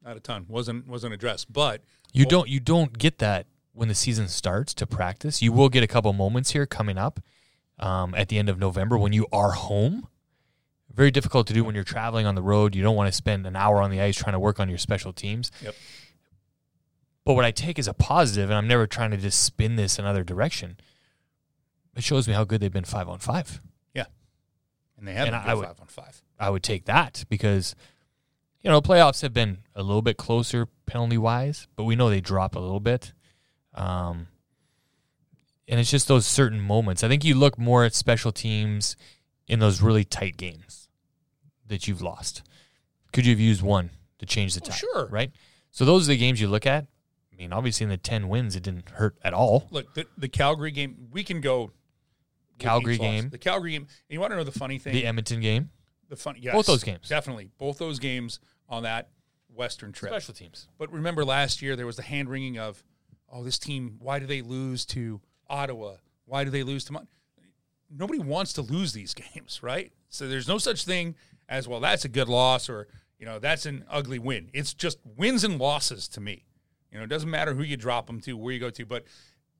Not 0.03 0.17
a 0.17 0.19
ton. 0.19 0.45
Wasn't 0.47 0.87
wasn't 0.87 1.13
addressed. 1.13 1.51
But 1.51 1.81
You 2.13 2.25
don't 2.25 2.49
you 2.49 2.59
don't 2.59 2.97
get 2.97 3.19
that 3.19 3.45
when 3.73 3.87
the 3.87 3.95
season 3.95 4.27
starts 4.27 4.73
to 4.75 4.85
practice. 4.87 5.41
You 5.41 5.51
will 5.51 5.69
get 5.69 5.83
a 5.83 5.87
couple 5.87 6.11
moments 6.13 6.51
here 6.51 6.65
coming 6.65 6.97
up 6.97 7.19
um, 7.79 8.13
at 8.15 8.29
the 8.29 8.37
end 8.37 8.49
of 8.49 8.59
November 8.59 8.97
when 8.97 9.13
you 9.13 9.27
are 9.31 9.51
home. 9.51 10.07
Very 10.93 11.09
difficult 11.11 11.47
to 11.47 11.53
do 11.53 11.63
when 11.63 11.73
you're 11.73 11.83
traveling 11.85 12.25
on 12.25 12.35
the 12.35 12.41
road. 12.41 12.75
You 12.75 12.83
don't 12.83 12.97
want 12.97 13.07
to 13.07 13.13
spend 13.15 13.47
an 13.47 13.55
hour 13.55 13.81
on 13.81 13.91
the 13.91 14.01
ice 14.01 14.17
trying 14.17 14.33
to 14.33 14.39
work 14.39 14.59
on 14.59 14.67
your 14.67 14.77
special 14.77 15.13
teams. 15.13 15.49
Yep. 15.63 15.73
But 17.23 17.33
what 17.35 17.45
I 17.45 17.51
take 17.51 17.79
as 17.79 17.87
a 17.87 17.93
positive, 17.93 18.49
and 18.49 18.57
I'm 18.57 18.67
never 18.67 18.87
trying 18.87 19.11
to 19.11 19.17
just 19.17 19.41
spin 19.43 19.75
this 19.77 19.97
another 19.99 20.23
direction. 20.23 20.77
It 21.95 22.03
shows 22.03 22.27
me 22.27 22.33
how 22.33 22.43
good 22.43 22.61
they've 22.61 22.71
been 22.73 22.83
five 22.83 23.07
on 23.07 23.19
five. 23.19 23.61
Yeah, 23.93 24.05
and 24.97 25.07
they 25.07 25.13
haven't 25.13 25.33
And 25.35 25.43
I 25.43 25.47
been 25.49 25.57
would- 25.59 25.67
five 25.67 25.79
on 25.79 25.87
five. 25.87 26.21
I 26.39 26.49
would 26.49 26.63
take 26.63 26.85
that 26.85 27.23
because, 27.29 27.75
you 28.63 28.69
know, 28.71 28.81
playoffs 28.81 29.21
have 29.21 29.31
been 29.33 29.59
a 29.75 29.83
little 29.83 30.01
bit 30.01 30.17
closer 30.17 30.65
penalty 30.87 31.17
wise, 31.17 31.67
but 31.75 31.83
we 31.83 31.95
know 31.95 32.09
they 32.09 32.19
drop 32.21 32.55
a 32.55 32.59
little 32.59 32.79
bit. 32.79 33.13
Um, 33.73 34.27
and 35.67 35.79
it's 35.79 35.89
just 35.91 36.07
those 36.07 36.25
certain 36.25 36.59
moments. 36.59 37.03
I 37.03 37.07
think 37.07 37.23
you 37.23 37.35
look 37.35 37.57
more 37.57 37.85
at 37.85 37.93
special 37.95 38.31
teams 38.31 38.95
in 39.47 39.59
those 39.59 39.81
really 39.81 40.03
tight 40.03 40.37
games 40.37 40.89
that 41.67 41.87
you've 41.87 42.01
lost. 42.01 42.43
Could 43.13 43.25
you 43.25 43.31
have 43.31 43.39
used 43.39 43.61
one 43.61 43.91
to 44.19 44.25
change 44.25 44.53
the 44.55 44.61
Oh, 44.67 44.71
sure. 44.71 45.07
Right? 45.07 45.31
So 45.71 45.85
those 45.85 46.07
are 46.07 46.11
the 46.11 46.17
games 46.17 46.41
you 46.41 46.47
look 46.47 46.65
at. 46.65 46.87
I 47.31 47.35
mean, 47.37 47.53
obviously 47.53 47.85
in 47.85 47.89
the 47.89 47.97
10 47.97 48.27
wins, 48.27 48.55
it 48.55 48.63
didn't 48.63 48.89
hurt 48.89 49.15
at 49.23 49.33
all. 49.33 49.67
Look, 49.71 49.93
the, 49.93 50.05
the 50.17 50.27
Calgary 50.27 50.71
game, 50.71 51.07
we 51.11 51.23
can 51.23 51.41
go. 51.41 51.71
Calgary 52.59 52.97
game. 52.97 53.29
The 53.29 53.37
Calgary 53.37 53.71
game. 53.71 53.83
And 53.83 53.89
you 54.09 54.19
want 54.19 54.31
to 54.31 54.37
know 54.37 54.43
the 54.43 54.51
funny 54.51 54.77
thing? 54.77 54.93
The 54.93 55.05
Edmonton 55.05 55.39
game, 55.39 55.71
The 56.09 56.15
fun, 56.15 56.35
yes, 56.39 56.53
Both 56.53 56.67
those 56.67 56.83
games. 56.83 57.07
definitely 57.09 57.49
both 57.57 57.77
those 57.79 57.97
games 57.97 58.39
on 58.69 58.83
that 58.83 59.09
Western 59.53 59.91
trip. 59.93 60.11
special 60.11 60.33
teams. 60.33 60.67
But 60.77 60.91
remember 60.91 61.25
last 61.25 61.61
year 61.61 61.75
there 61.75 61.85
was 61.87 61.95
the 61.95 62.03
hand 62.03 62.29
wringing 62.29 62.59
of, 62.59 62.83
oh, 63.31 63.43
this 63.43 63.57
team. 63.57 63.97
Why 63.99 64.19
do 64.19 64.25
they 64.25 64.41
lose 64.41 64.85
to 64.87 65.21
Ottawa? 65.49 65.95
Why 66.25 66.43
do 66.43 66.49
they 66.49 66.63
lose 66.63 66.83
to? 66.85 66.93
Mon-? 66.93 67.07
Nobody 67.89 68.19
wants 68.19 68.53
to 68.53 68.61
lose 68.61 68.93
these 68.93 69.13
games, 69.33 69.61
right? 69.63 69.91
So 70.09 70.27
there's 70.27 70.47
no 70.47 70.57
such 70.57 70.85
thing 70.85 71.15
as 71.49 71.67
well. 71.67 71.79
That's 71.79 72.05
a 72.05 72.09
good 72.09 72.29
loss, 72.29 72.69
or 72.69 72.87
you 73.19 73.25
know, 73.25 73.39
that's 73.39 73.65
an 73.65 73.85
ugly 73.89 74.19
win. 74.19 74.49
It's 74.53 74.73
just 74.73 74.97
wins 75.17 75.43
and 75.43 75.59
losses 75.59 76.07
to 76.09 76.21
me. 76.21 76.45
You 76.91 76.97
know, 76.97 77.03
it 77.03 77.09
doesn't 77.09 77.29
matter 77.29 77.53
who 77.53 77.63
you 77.63 77.77
drop 77.77 78.07
them 78.07 78.19
to, 78.21 78.33
where 78.33 78.53
you 78.53 78.59
go 78.59 78.69
to. 78.69 78.85
But 78.85 79.05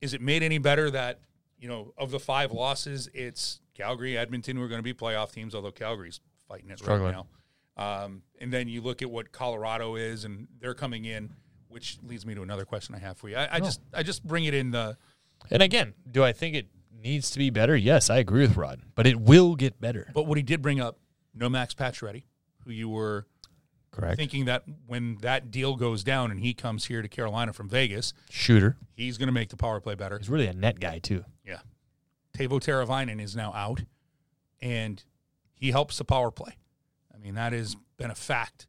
is 0.00 0.14
it 0.14 0.20
made 0.20 0.42
any 0.42 0.58
better 0.58 0.90
that 0.90 1.20
you 1.58 1.68
know 1.68 1.94
of 1.96 2.10
the 2.10 2.20
five 2.20 2.52
losses, 2.52 3.08
it's 3.14 3.60
Calgary, 3.74 4.18
Edmonton 4.18 4.56
who 4.56 4.62
are 4.62 4.68
going 4.68 4.80
to 4.80 4.82
be 4.82 4.94
playoff 4.94 5.32
teams, 5.32 5.54
although 5.54 5.70
Calgary's 5.70 6.20
fighting 6.48 6.70
it 6.70 6.78
Struggling. 6.78 7.14
right 7.14 7.24
now. 7.24 7.26
Um, 7.76 8.22
and 8.38 8.52
then 8.52 8.68
you 8.68 8.82
look 8.82 9.00
at 9.00 9.10
what 9.10 9.32
Colorado 9.32 9.96
is, 9.96 10.24
and 10.24 10.46
they're 10.60 10.74
coming 10.74 11.04
in, 11.06 11.30
which 11.72 11.98
leads 12.02 12.24
me 12.26 12.34
to 12.34 12.42
another 12.42 12.64
question 12.64 12.94
I 12.94 12.98
have 12.98 13.16
for 13.16 13.28
you. 13.28 13.36
I, 13.36 13.44
I 13.46 13.56
Oh. 13.56 13.64
just 13.64 13.80
I 13.94 14.02
just 14.02 14.24
bring 14.24 14.44
it 14.44 14.54
in 14.54 14.70
the 14.70 14.96
And 15.50 15.62
again, 15.62 15.94
do 16.10 16.22
I 16.22 16.32
think 16.32 16.54
it 16.54 16.68
needs 17.02 17.30
to 17.32 17.38
be 17.38 17.50
better? 17.50 17.76
Yes, 17.76 18.10
I 18.10 18.18
agree 18.18 18.42
with 18.42 18.56
Rod, 18.56 18.80
but 18.94 19.06
it 19.06 19.20
will 19.20 19.56
get 19.56 19.80
better. 19.80 20.10
but 20.14 20.24
what 20.26 20.36
he 20.38 20.42
did 20.42 20.62
bring 20.62 20.80
up, 20.80 20.98
no 21.34 21.48
Max 21.48 21.74
Pacioretty, 21.74 22.24
who 22.64 22.70
you 22.70 22.88
were 22.88 23.26
Correct. 23.90 24.16
thinking 24.16 24.44
that 24.44 24.62
when 24.86 25.16
that 25.22 25.50
deal 25.50 25.74
goes 25.76 26.04
down 26.04 26.30
and 26.30 26.38
he 26.40 26.54
comes 26.54 26.84
here 26.84 27.02
to 27.02 27.08
Carolina 27.08 27.52
from 27.52 27.68
Vegas, 27.68 28.12
Shooter. 28.30 28.76
he's 28.94 29.18
going 29.18 29.26
to 29.26 29.32
make 29.32 29.48
the 29.48 29.56
power 29.56 29.80
play 29.80 29.94
better. 29.96 30.16
He's 30.18 30.30
really 30.30 30.46
a 30.46 30.52
net 30.54 30.78
guy 30.78 30.98
too. 31.00 31.24
Yeah. 31.44 31.58
Teuvo 32.34 32.60
Teravainen 32.60 33.20
is 33.20 33.34
now 33.36 33.52
out, 33.54 33.82
and 34.60 35.02
he 35.54 35.70
helps 35.70 35.98
the 35.98 36.04
power 36.04 36.30
play. 36.30 36.56
I 37.14 37.18
mean, 37.18 37.34
that 37.34 37.52
has 37.52 37.76
been 37.96 38.10
a 38.10 38.14
fact 38.14 38.66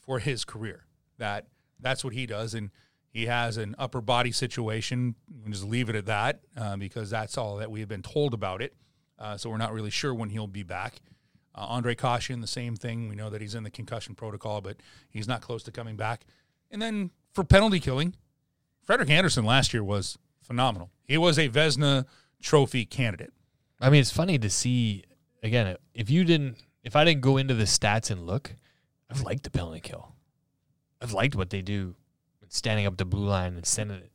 for 0.00 0.18
his 0.20 0.44
career. 0.44 0.84
That 1.18 1.46
that's 1.80 2.04
what 2.04 2.14
he 2.14 2.26
does, 2.26 2.54
and 2.54 2.70
he 3.10 3.26
has 3.26 3.56
an 3.56 3.74
upper 3.78 4.00
body 4.00 4.32
situation. 4.32 5.14
We'll 5.28 5.52
just 5.52 5.64
leave 5.64 5.88
it 5.88 5.96
at 5.96 6.06
that 6.06 6.40
uh, 6.56 6.76
because 6.76 7.10
that's 7.10 7.38
all 7.38 7.56
that 7.56 7.70
we 7.70 7.80
have 7.80 7.88
been 7.88 8.02
told 8.02 8.34
about 8.34 8.60
it. 8.60 8.74
Uh, 9.18 9.36
so 9.36 9.48
we're 9.48 9.56
not 9.56 9.72
really 9.72 9.90
sure 9.90 10.12
when 10.12 10.30
he'll 10.30 10.46
be 10.46 10.64
back. 10.64 10.96
Uh, 11.54 11.68
Ondrej 11.68 11.98
Kase, 11.98 12.40
the 12.40 12.46
same 12.46 12.74
thing. 12.74 13.08
We 13.08 13.14
know 13.14 13.30
that 13.30 13.40
he's 13.40 13.54
in 13.54 13.62
the 13.62 13.70
concussion 13.70 14.14
protocol, 14.16 14.60
but 14.60 14.78
he's 15.08 15.28
not 15.28 15.40
close 15.40 15.62
to 15.64 15.70
coming 15.70 15.96
back. 15.96 16.26
And 16.70 16.82
then 16.82 17.12
for 17.32 17.44
penalty 17.44 17.78
killing, 17.78 18.16
Frederik 18.82 19.10
Andersen 19.10 19.44
last 19.44 19.72
year 19.72 19.84
was 19.84 20.18
phenomenal. 20.42 20.90
He 21.04 21.16
was 21.16 21.38
a 21.38 21.48
Vezina 21.48 22.06
Trophy 22.42 22.84
candidate. 22.84 23.32
I 23.80 23.90
mean, 23.90 24.00
it's 24.00 24.10
funny 24.10 24.38
to 24.38 24.50
see 24.50 25.04
again. 25.42 25.76
If 25.94 26.10
you 26.10 26.24
didn't, 26.24 26.56
if 26.82 26.96
I 26.96 27.04
didn't 27.04 27.20
go 27.20 27.36
into 27.36 27.54
the 27.54 27.64
stats 27.64 28.10
and 28.10 28.26
look, 28.26 28.54
I've 29.10 29.22
liked 29.22 29.44
the 29.44 29.50
penalty 29.50 29.80
kill. 29.80 30.13
I've 31.04 31.12
liked 31.12 31.36
what 31.36 31.50
they 31.50 31.60
do, 31.60 31.94
standing 32.48 32.86
up 32.86 32.96
the 32.96 33.04
blue 33.04 33.26
line 33.26 33.56
and 33.56 33.66
sending 33.66 33.98
it. 33.98 34.10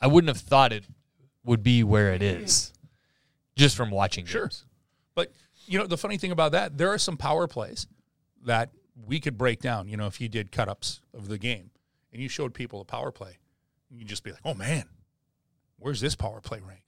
I 0.00 0.06
wouldn't 0.06 0.34
have 0.34 0.38
thought 0.42 0.72
it 0.72 0.84
would 1.44 1.62
be 1.62 1.84
where 1.84 2.14
it 2.14 2.22
is, 2.22 2.72
just 3.54 3.76
from 3.76 3.90
watching 3.90 4.24
Sure. 4.24 4.44
games. 4.46 4.64
But 5.14 5.30
you 5.66 5.78
know, 5.78 5.86
the 5.86 5.98
funny 5.98 6.16
thing 6.16 6.30
about 6.32 6.52
that, 6.52 6.78
there 6.78 6.88
are 6.88 6.96
some 6.96 7.18
power 7.18 7.46
plays 7.46 7.86
that 8.46 8.70
we 9.06 9.20
could 9.20 9.36
break 9.36 9.60
down. 9.60 9.88
You 9.88 9.98
know, 9.98 10.06
if 10.06 10.22
you 10.22 10.28
did 10.30 10.50
cut 10.50 10.70
ups 10.70 11.02
of 11.12 11.28
the 11.28 11.36
game 11.36 11.70
and 12.14 12.22
you 12.22 12.30
showed 12.30 12.54
people 12.54 12.80
a 12.80 12.84
power 12.86 13.12
play, 13.12 13.36
you'd 13.90 14.08
just 14.08 14.24
be 14.24 14.32
like, 14.32 14.40
"Oh 14.42 14.54
man, 14.54 14.88
where's 15.78 16.00
this 16.00 16.14
power 16.14 16.40
play 16.40 16.60
ranked?" 16.60 16.86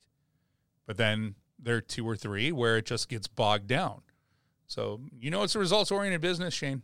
But 0.87 0.97
then 0.97 1.35
there 1.59 1.77
are 1.77 1.81
two 1.83 2.09
or 2.09 2.17
three 2.17 2.51
where 2.51 2.79
it 2.79 2.87
just 2.87 3.11
gets 3.11 3.29
bogged 3.29 3.67
down. 3.67 4.01
So 4.67 5.03
you 5.21 5.31
know, 5.31 5.43
it's 5.43 5.55
a 5.55 5.59
results 5.59 5.91
oriented 5.91 6.23
business, 6.23 6.55
Shane. 6.55 6.83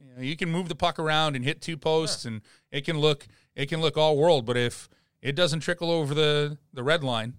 You, 0.00 0.14
know, 0.16 0.22
you 0.22 0.36
can 0.36 0.50
move 0.50 0.68
the 0.68 0.74
puck 0.74 0.98
around 0.98 1.36
and 1.36 1.44
hit 1.44 1.60
two 1.60 1.76
posts, 1.76 2.24
and 2.24 2.40
it 2.70 2.84
can 2.84 2.98
look 2.98 3.26
it 3.54 3.68
can 3.68 3.80
look 3.80 3.96
all 3.96 4.16
world. 4.16 4.46
But 4.46 4.56
if 4.56 4.88
it 5.22 5.32
doesn't 5.34 5.60
trickle 5.60 5.90
over 5.90 6.14
the 6.14 6.58
the 6.72 6.82
red 6.82 7.02
line 7.04 7.34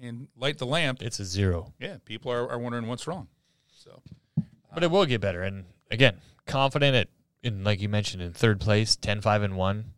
and 0.00 0.28
light 0.36 0.58
the 0.58 0.66
lamp, 0.66 1.02
It's 1.02 1.20
a 1.20 1.24
zero, 1.24 1.72
yeah, 1.80 1.96
people 2.04 2.30
are, 2.30 2.48
are 2.50 2.58
wondering 2.58 2.86
what's 2.86 3.06
wrong. 3.06 3.28
So 3.70 4.02
but 4.74 4.82
it 4.84 4.90
will 4.90 5.06
get 5.06 5.20
better. 5.22 5.42
And 5.42 5.64
again, 5.90 6.18
confident 6.46 6.94
at 6.96 7.08
in 7.42 7.64
like 7.64 7.80
you 7.80 7.88
mentioned 7.88 8.22
in 8.22 8.32
third 8.32 8.60
place, 8.60 8.96
10-5 8.96 9.42
and 9.44 9.56
one, 9.56 9.92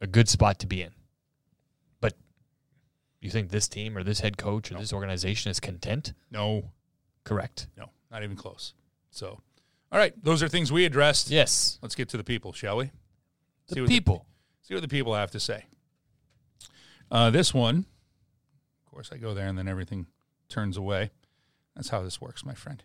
a 0.00 0.06
good 0.06 0.28
spot 0.28 0.58
to 0.60 0.66
be 0.66 0.82
in. 0.82 0.90
But 2.00 2.14
you 3.20 3.30
think 3.30 3.50
this 3.50 3.68
team 3.68 3.96
or 3.96 4.02
this 4.02 4.20
head 4.20 4.36
coach 4.36 4.70
or 4.70 4.74
No. 4.74 4.80
this 4.80 4.92
organization 4.92 5.50
is 5.50 5.60
content? 5.60 6.12
no, 6.30 6.70
Correct. 7.24 7.68
no, 7.76 7.90
not 8.10 8.24
even 8.24 8.34
close. 8.36 8.74
So, 9.10 9.40
all 9.92 9.98
right, 9.98 10.12
those 10.24 10.42
are 10.42 10.48
things 10.48 10.72
we 10.72 10.84
addressed. 10.84 11.30
Yes. 11.30 11.78
Let's 11.82 11.94
get 11.94 12.08
to 12.08 12.16
the 12.16 12.24
people, 12.24 12.52
shall 12.52 12.78
we? 12.78 12.90
The 13.68 13.74
See 13.74 13.80
what 13.82 13.90
people. 13.90 14.26
See 14.62 14.74
what 14.74 14.80
the 14.80 14.88
people 14.88 15.14
have 15.14 15.30
to 15.32 15.40
say. 15.40 15.66
Uh, 17.10 17.30
this 17.30 17.52
one, 17.52 17.84
of 18.86 18.90
course, 18.90 19.10
I 19.12 19.18
go 19.18 19.34
there 19.34 19.46
and 19.46 19.58
then 19.58 19.68
everything 19.68 20.06
turns 20.48 20.76
away. 20.76 21.10
That's 21.76 21.90
how 21.90 22.02
this 22.02 22.20
works, 22.20 22.44
my 22.44 22.54
friend. 22.54 22.82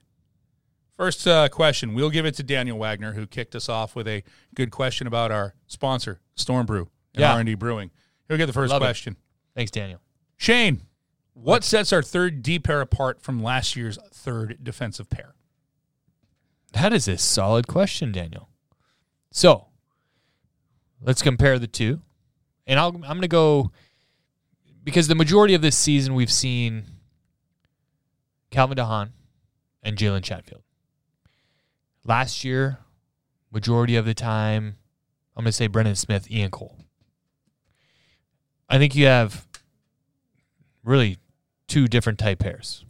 First 0.98 1.28
uh, 1.28 1.48
question, 1.50 1.94
we'll 1.94 2.10
give 2.10 2.26
it 2.26 2.34
to 2.36 2.44
Daniel 2.44 2.78
Wagner, 2.78 3.14
who 3.14 3.28
kicked 3.28 3.56
us 3.56 3.70
off 3.70 3.96
with 3.96 4.08
a 4.08 4.24
good 4.56 4.72
question 4.72 5.06
about 5.08 5.32
our 5.32 5.54
sponsor, 5.68 6.20
Storm 6.36 6.66
Brew 6.66 6.90
and 7.14 7.22
Yeah. 7.22 7.34
R&D 7.36 7.56
Brewing. 7.56 7.92
He'll 8.28 8.38
get 8.38 8.48
the 8.48 8.54
first 8.54 8.72
Love 8.72 8.82
it. 8.82 8.86
question. 8.86 9.16
Thanks, 9.56 9.72
Daniel. 9.72 10.02
Shane, 10.38 10.82
what 11.34 11.64
sets 11.64 11.94
our 11.94 12.02
third 12.02 12.42
D 12.42 12.58
pair 12.60 12.82
apart 12.82 13.22
from 13.22 13.42
last 13.44 13.76
year's 13.76 13.98
third 14.12 14.58
defensive 14.64 15.10
pair? 15.10 15.36
That 16.74 16.94
is 16.94 17.08
a 17.08 17.18
solid 17.18 17.68
question, 17.68 18.12
Daniel. 18.12 18.50
So 19.32 19.68
let's 21.02 21.22
compare 21.22 21.60
the 21.60 21.68
two. 21.68 22.02
And 22.66 22.80
I'll, 22.80 22.90
I'm 22.90 23.02
going 23.02 23.22
to 23.22 23.28
go 23.28 23.72
because 24.84 25.08
the 25.08 25.16
majority 25.16 25.54
of 25.54 25.62
this 25.62 25.78
season 25.78 26.14
we've 26.16 26.32
seen 26.32 26.86
Calvin 28.52 28.78
DeHaan 28.78 29.10
and 29.84 29.98
Jalen 29.98 30.24
Chatfield. 30.24 30.64
Last 32.06 32.44
year, 32.44 32.80
majority 33.52 33.96
of 33.96 34.06
the 34.06 34.14
time, 34.14 34.78
I'm 35.36 35.44
going 35.44 35.50
to 35.50 35.52
say 35.52 35.68
Brendan 35.68 35.96
Smith, 35.96 36.32
Ian 36.32 36.52
Cole. 36.52 36.78
I 38.70 38.78
think 38.78 38.96
you 38.96 39.06
have 39.06 39.48
really 40.84 41.18
two 41.68 41.88
different 41.88 42.20
type 42.20 42.40
pairs. 42.40 42.86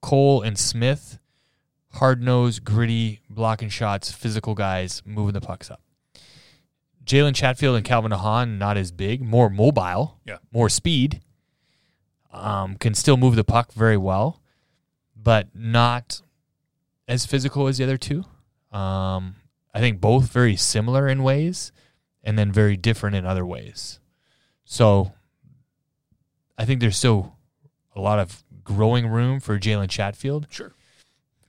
Cole 0.00 0.42
and 0.42 0.58
Smith, 0.58 1.18
hard 1.96 2.22
nosed, 2.22 2.64
gritty, 2.64 3.20
blocking 3.28 3.68
shots, 3.68 4.10
physical 4.12 4.54
guys, 4.54 5.02
moving 5.04 5.32
the 5.34 5.40
pucks 5.40 5.70
up. 5.70 5.80
Jalen 7.04 7.34
Chatfield 7.34 7.76
and 7.76 7.84
Calvin 7.84 8.10
DeHaan, 8.10 8.58
not 8.58 8.76
as 8.76 8.90
big, 8.90 9.22
more 9.22 9.48
mobile, 9.48 10.18
Yeah. 10.24 10.38
more 10.52 10.68
speed, 10.68 11.20
um, 12.32 12.76
can 12.76 12.94
still 12.94 13.16
move 13.16 13.36
the 13.36 13.44
puck 13.44 13.72
very 13.72 13.96
well, 13.96 14.40
but 15.14 15.48
not 15.54 16.20
as 17.08 17.24
physical 17.24 17.68
as 17.68 17.78
the 17.78 17.84
other 17.84 17.96
two. 17.96 18.24
Um, 18.72 19.36
I 19.72 19.80
think 19.80 20.00
both 20.00 20.32
very 20.32 20.56
similar 20.56 21.06
in 21.08 21.22
ways, 21.22 21.70
and 22.24 22.36
then 22.38 22.50
very 22.50 22.76
different 22.76 23.14
in 23.14 23.24
other 23.24 23.46
ways. 23.46 24.00
So 24.64 25.12
I 26.58 26.64
think 26.64 26.80
there's 26.80 26.96
still 26.98 27.36
a 27.94 28.00
lot 28.00 28.18
of 28.18 28.42
growing 28.64 29.06
room 29.06 29.38
for 29.38 29.58
Jalen 29.60 29.88
Chatfield. 29.88 30.48
Sure. 30.50 30.72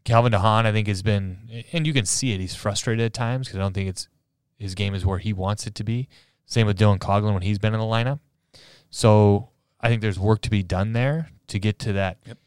Calvin 0.08 0.32
DeHaan, 0.32 0.66
I 0.66 0.72
think, 0.72 0.88
has 0.88 1.01
been, 1.01 1.66
and 1.74 1.86
you 1.86 1.91
can 1.91 2.05
see 2.05 2.32
it. 2.32 2.39
He's 2.39 2.55
frustrated 2.55 3.03
at 3.03 3.14
times 3.14 3.47
because 3.47 3.60
I 3.60 3.62
don't 3.62 3.74
think 3.74 3.89
it's 3.89 4.08
his 4.58 4.74
game 4.74 4.95
is 4.95 5.05
where 5.05 5.18
he 5.18 5.34
wants 5.34 5.68
it 5.68 5.76
to 5.76 5.84
be. 5.84 6.08
Same 6.45 6.66
with 6.66 6.80
Dylan 6.80 6.97
Coghlan 6.97 7.34
when 7.34 7.41
he's 7.41 7.60
been 7.60 7.74
in 7.74 7.80
the 7.82 7.86
lineup. 7.86 8.20
So 8.89 9.49
I 9.82 9.89
think 9.89 10.01
there's 10.01 10.18
work 10.18 10.41
to 10.43 10.49
be 10.49 10.64
done 10.64 10.93
there 10.93 11.28
to 11.47 11.60
get 11.60 11.78
to 11.80 11.93
that. 11.93 12.20
Yep. 12.26 12.38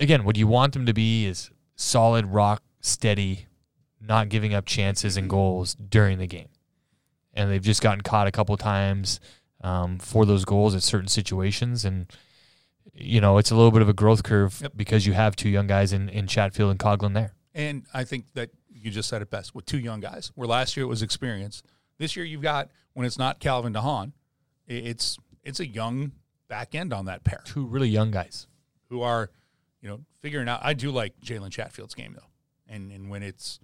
Again, 0.00 0.24
what 0.24 0.36
you 0.36 0.48
want 0.48 0.72
them 0.72 0.86
to 0.86 0.92
be 0.92 1.24
is 1.24 1.52
solid, 1.76 2.26
rock, 2.26 2.64
steady, 2.80 3.46
not 4.00 4.28
giving 4.28 4.54
up 4.54 4.66
chances 4.66 5.16
and 5.16 5.30
goals 5.30 5.76
during 5.76 6.18
the 6.18 6.26
game. 6.26 6.48
And 7.32 7.48
they've 7.48 7.62
just 7.62 7.80
gotten 7.80 8.00
caught 8.00 8.26
a 8.26 8.32
couple 8.32 8.56
times 8.56 9.20
um, 9.60 10.00
for 10.00 10.26
those 10.26 10.44
goals 10.44 10.74
at 10.74 10.82
certain 10.82 11.06
situations. 11.06 11.84
And, 11.84 12.12
you 12.94 13.20
know, 13.20 13.38
it's 13.38 13.50
a 13.50 13.56
little 13.56 13.70
bit 13.70 13.82
of 13.82 13.88
a 13.88 13.92
growth 13.92 14.22
curve 14.22 14.58
Yep. 14.62 14.72
because 14.76 15.06
you 15.06 15.12
have 15.14 15.34
two 15.36 15.48
young 15.48 15.66
guys 15.66 15.92
in, 15.92 16.08
in 16.08 16.26
Chatfield 16.26 16.70
and 16.70 16.78
Coghlan 16.78 17.14
there. 17.14 17.34
And 17.54 17.84
I 17.92 18.04
think 18.04 18.32
that 18.34 18.50
you 18.72 18.90
just 18.90 19.08
said 19.08 19.22
it 19.22 19.30
best 19.30 19.54
with 19.54 19.66
two 19.66 19.78
young 19.78 20.00
guys. 20.00 20.30
Where 20.34 20.46
last 20.48 20.76
year 20.76 20.84
it 20.84 20.88
was 20.88 21.02
experience. 21.02 21.62
This 21.98 22.16
year 22.16 22.24
you've 22.24 22.42
got 22.42 22.70
when 22.94 23.06
it's 23.06 23.18
not 23.18 23.40
Calvin 23.40 23.72
DeHaan, 23.72 24.12
it's 24.66 25.18
it's 25.42 25.60
a 25.60 25.66
young 25.66 26.12
back 26.48 26.74
end 26.74 26.92
on 26.92 27.04
that 27.06 27.24
pair 27.24 27.40
Two 27.44 27.66
really 27.66 27.88
young 27.88 28.10
guys. 28.10 28.46
who 28.88 29.02
are, 29.02 29.30
you 29.80 29.88
know, 29.88 30.00
figuring 30.20 30.48
out. 30.48 30.60
I 30.62 30.74
do 30.74 30.90
like 30.90 31.20
Jalen 31.20 31.50
Chatfield's 31.50 31.94
game 31.94 32.14
though, 32.14 32.28
and 32.72 32.90
and 32.92 33.10
when 33.10 33.22
it's 33.22 33.60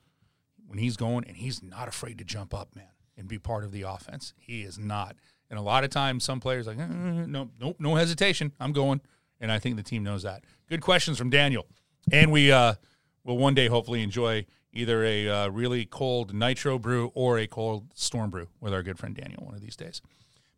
when 0.66 0.78
he's 0.78 0.96
going 0.96 1.24
and 1.26 1.36
he's 1.36 1.62
not 1.62 1.88
afraid 1.88 2.18
to 2.18 2.24
jump 2.24 2.54
up, 2.54 2.74
man, 2.76 2.86
and 3.16 3.26
be 3.28 3.38
part 3.38 3.64
of 3.64 3.72
the 3.72 3.82
offense. 3.82 4.34
He 4.38 4.62
is 4.62 4.78
not. 4.78 5.16
And 5.48 5.58
a 5.58 5.62
lot 5.62 5.82
of 5.82 5.90
times, 5.90 6.22
some 6.22 6.38
players 6.38 6.66
like, 6.68 6.78
"Uh, 6.78 6.86
no, 6.86 7.50
nope, 7.60 7.76
no 7.80 7.96
hesitation, 7.96 8.52
I'm 8.60 8.72
going. 8.72 9.00
And 9.40 9.50
I 9.50 9.58
think 9.58 9.76
the 9.76 9.82
team 9.82 10.02
knows 10.02 10.22
that. 10.22 10.44
Good 10.68 10.82
questions 10.82 11.18
from 11.18 11.30
Daniel, 11.30 11.66
and 12.12 12.30
we 12.30 12.52
uh, 12.52 12.74
will 13.24 13.38
one 13.38 13.54
day 13.54 13.68
hopefully 13.68 14.02
enjoy 14.02 14.46
either 14.72 15.02
a 15.04 15.28
uh, 15.28 15.48
really 15.48 15.84
cold 15.84 16.32
nitro 16.32 16.78
brew 16.78 17.10
or 17.14 17.38
a 17.38 17.46
cold 17.46 17.88
storm 17.94 18.30
brew 18.30 18.48
with 18.60 18.72
our 18.72 18.82
good 18.82 18.98
friend 18.98 19.16
Daniel 19.16 19.44
one 19.44 19.54
of 19.54 19.60
these 19.60 19.76
days. 19.76 20.00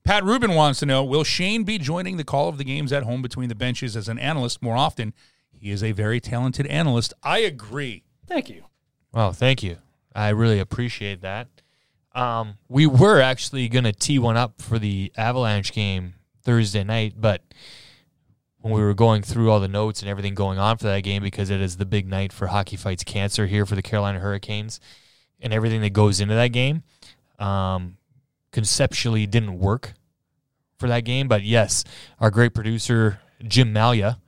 Pat 0.04 0.24
Rubin 0.24 0.54
wants 0.54 0.80
to 0.80 0.86
know 0.86 1.04
Will 1.04 1.24
Shane 1.24 1.62
be 1.62 1.78
joining 1.78 2.16
the 2.16 2.24
call 2.24 2.48
of 2.48 2.58
the 2.58 2.64
games 2.64 2.92
at 2.92 3.04
home 3.04 3.22
between 3.22 3.48
the 3.48 3.54
benches 3.54 3.96
as 3.96 4.08
an 4.08 4.18
analyst 4.18 4.60
more 4.60 4.76
often? 4.76 5.14
He 5.52 5.70
is 5.70 5.82
a 5.82 5.92
very 5.92 6.20
talented 6.20 6.66
analyst. 6.66 7.14
I 7.22 7.38
agree. 7.38 8.02
Thank 8.26 8.50
you. 8.50 8.64
Well, 9.12 9.32
thank 9.32 9.62
you. 9.62 9.76
I 10.14 10.30
really 10.30 10.58
appreciate 10.58 11.20
that. 11.20 11.48
Um, 12.14 12.58
we 12.68 12.86
were 12.86 13.20
actually 13.20 13.68
going 13.68 13.84
to 13.84 13.92
tee 13.92 14.18
one 14.18 14.36
up 14.36 14.60
for 14.60 14.78
the 14.78 15.12
Avalanche 15.16 15.72
game 15.72 16.14
Thursday 16.42 16.82
night, 16.82 17.14
but 17.16 17.42
when 18.62 18.72
we 18.72 18.80
were 18.80 18.94
going 18.94 19.22
through 19.22 19.50
all 19.50 19.60
the 19.60 19.68
notes 19.68 20.00
and 20.00 20.08
everything 20.08 20.34
going 20.34 20.58
on 20.58 20.78
for 20.78 20.84
that 20.84 21.02
game 21.02 21.22
because 21.22 21.50
it 21.50 21.60
is 21.60 21.76
the 21.76 21.84
big 21.84 22.06
night 22.06 22.32
for 22.32 22.46
Hockey 22.46 22.76
Fights 22.76 23.04
Cancer 23.04 23.46
here 23.46 23.66
for 23.66 23.74
the 23.74 23.82
Carolina 23.82 24.20
Hurricanes 24.20 24.80
and 25.40 25.52
everything 25.52 25.80
that 25.80 25.92
goes 25.92 26.20
into 26.20 26.34
that 26.34 26.48
game. 26.48 26.84
Um, 27.38 27.96
conceptually 28.52 29.26
didn't 29.26 29.58
work 29.58 29.94
for 30.78 30.88
that 30.88 31.00
game, 31.04 31.26
but 31.26 31.42
yes, 31.42 31.82
our 32.20 32.30
great 32.30 32.54
producer 32.54 33.20
Jim 33.42 33.72
Malia 33.72 34.18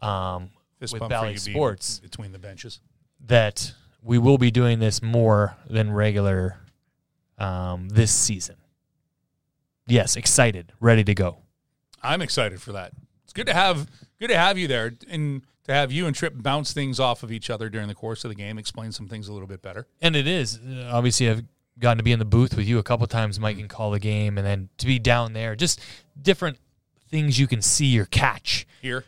um, 0.00 0.50
with 0.80 0.92
bump 0.92 1.02
for 1.02 1.08
Bally 1.08 1.34
you 1.34 1.40
being 1.44 1.54
Sports 1.56 1.98
between 1.98 2.30
the 2.32 2.38
benches. 2.38 2.80
that 3.26 3.72
we 4.02 4.18
will 4.18 4.38
be 4.38 4.50
doing 4.50 4.78
this 4.78 5.02
more 5.02 5.56
than 5.68 5.92
regular 5.92 6.58
um, 7.38 7.88
this 7.88 8.12
season. 8.12 8.56
Yes, 9.86 10.14
excited, 10.14 10.72
ready 10.78 11.02
to 11.04 11.14
go. 11.14 11.38
I'm 12.02 12.22
excited 12.22 12.62
for 12.62 12.72
that. 12.72 12.92
It's 13.30 13.32
good 13.32 13.46
to 13.46 13.54
have 13.54 13.88
good 14.18 14.26
to 14.30 14.36
have 14.36 14.58
you 14.58 14.66
there 14.66 14.92
and 15.08 15.42
to 15.62 15.72
have 15.72 15.92
you 15.92 16.08
and 16.08 16.16
Tripp 16.16 16.42
bounce 16.42 16.72
things 16.72 16.98
off 16.98 17.22
of 17.22 17.30
each 17.30 17.48
other 17.48 17.68
during 17.68 17.86
the 17.86 17.94
course 17.94 18.24
of 18.24 18.28
the 18.28 18.34
game, 18.34 18.58
explain 18.58 18.90
some 18.90 19.06
things 19.06 19.28
a 19.28 19.32
little 19.32 19.46
bit 19.46 19.62
better. 19.62 19.86
And 20.02 20.16
it 20.16 20.26
is 20.26 20.58
obviously 20.90 21.30
I've 21.30 21.44
gotten 21.78 21.98
to 21.98 22.02
be 22.02 22.10
in 22.10 22.18
the 22.18 22.24
booth 22.24 22.56
with 22.56 22.66
you 22.66 22.80
a 22.80 22.82
couple 22.82 23.06
times, 23.06 23.38
Mike, 23.38 23.56
and 23.60 23.68
call 23.68 23.92
the 23.92 24.00
game, 24.00 24.36
and 24.36 24.44
then 24.44 24.68
to 24.78 24.86
be 24.86 24.98
down 24.98 25.32
there, 25.32 25.54
just 25.54 25.80
different 26.20 26.58
things 27.08 27.38
you 27.38 27.46
can 27.46 27.62
see 27.62 27.96
or 28.00 28.04
catch, 28.04 28.66
Here, 28.82 29.04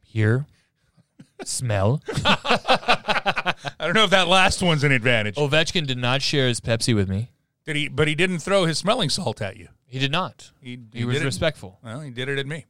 hear, 0.00 0.46
smell. 1.44 2.04
I 2.24 3.54
don't 3.80 3.94
know 3.94 4.04
if 4.04 4.10
that 4.10 4.28
last 4.28 4.62
one's 4.62 4.84
an 4.84 4.92
advantage. 4.92 5.34
Ovechkin 5.34 5.88
did 5.88 5.98
not 5.98 6.22
share 6.22 6.46
his 6.46 6.60
Pepsi 6.60 6.94
with 6.94 7.08
me. 7.08 7.32
Did 7.66 7.74
he? 7.74 7.88
But 7.88 8.06
he 8.06 8.14
didn't 8.14 8.38
throw 8.38 8.66
his 8.66 8.78
smelling 8.78 9.10
salt 9.10 9.42
at 9.42 9.56
you. 9.56 9.70
He 9.88 9.98
did 9.98 10.12
not. 10.12 10.52
He, 10.60 10.78
He, 10.92 11.04
was 11.04 11.24
respectful. 11.24 11.80
Well, 11.82 11.98
he 11.98 12.10
did 12.10 12.28
it 12.28 12.38
at 12.38 12.46
me. 12.46 12.66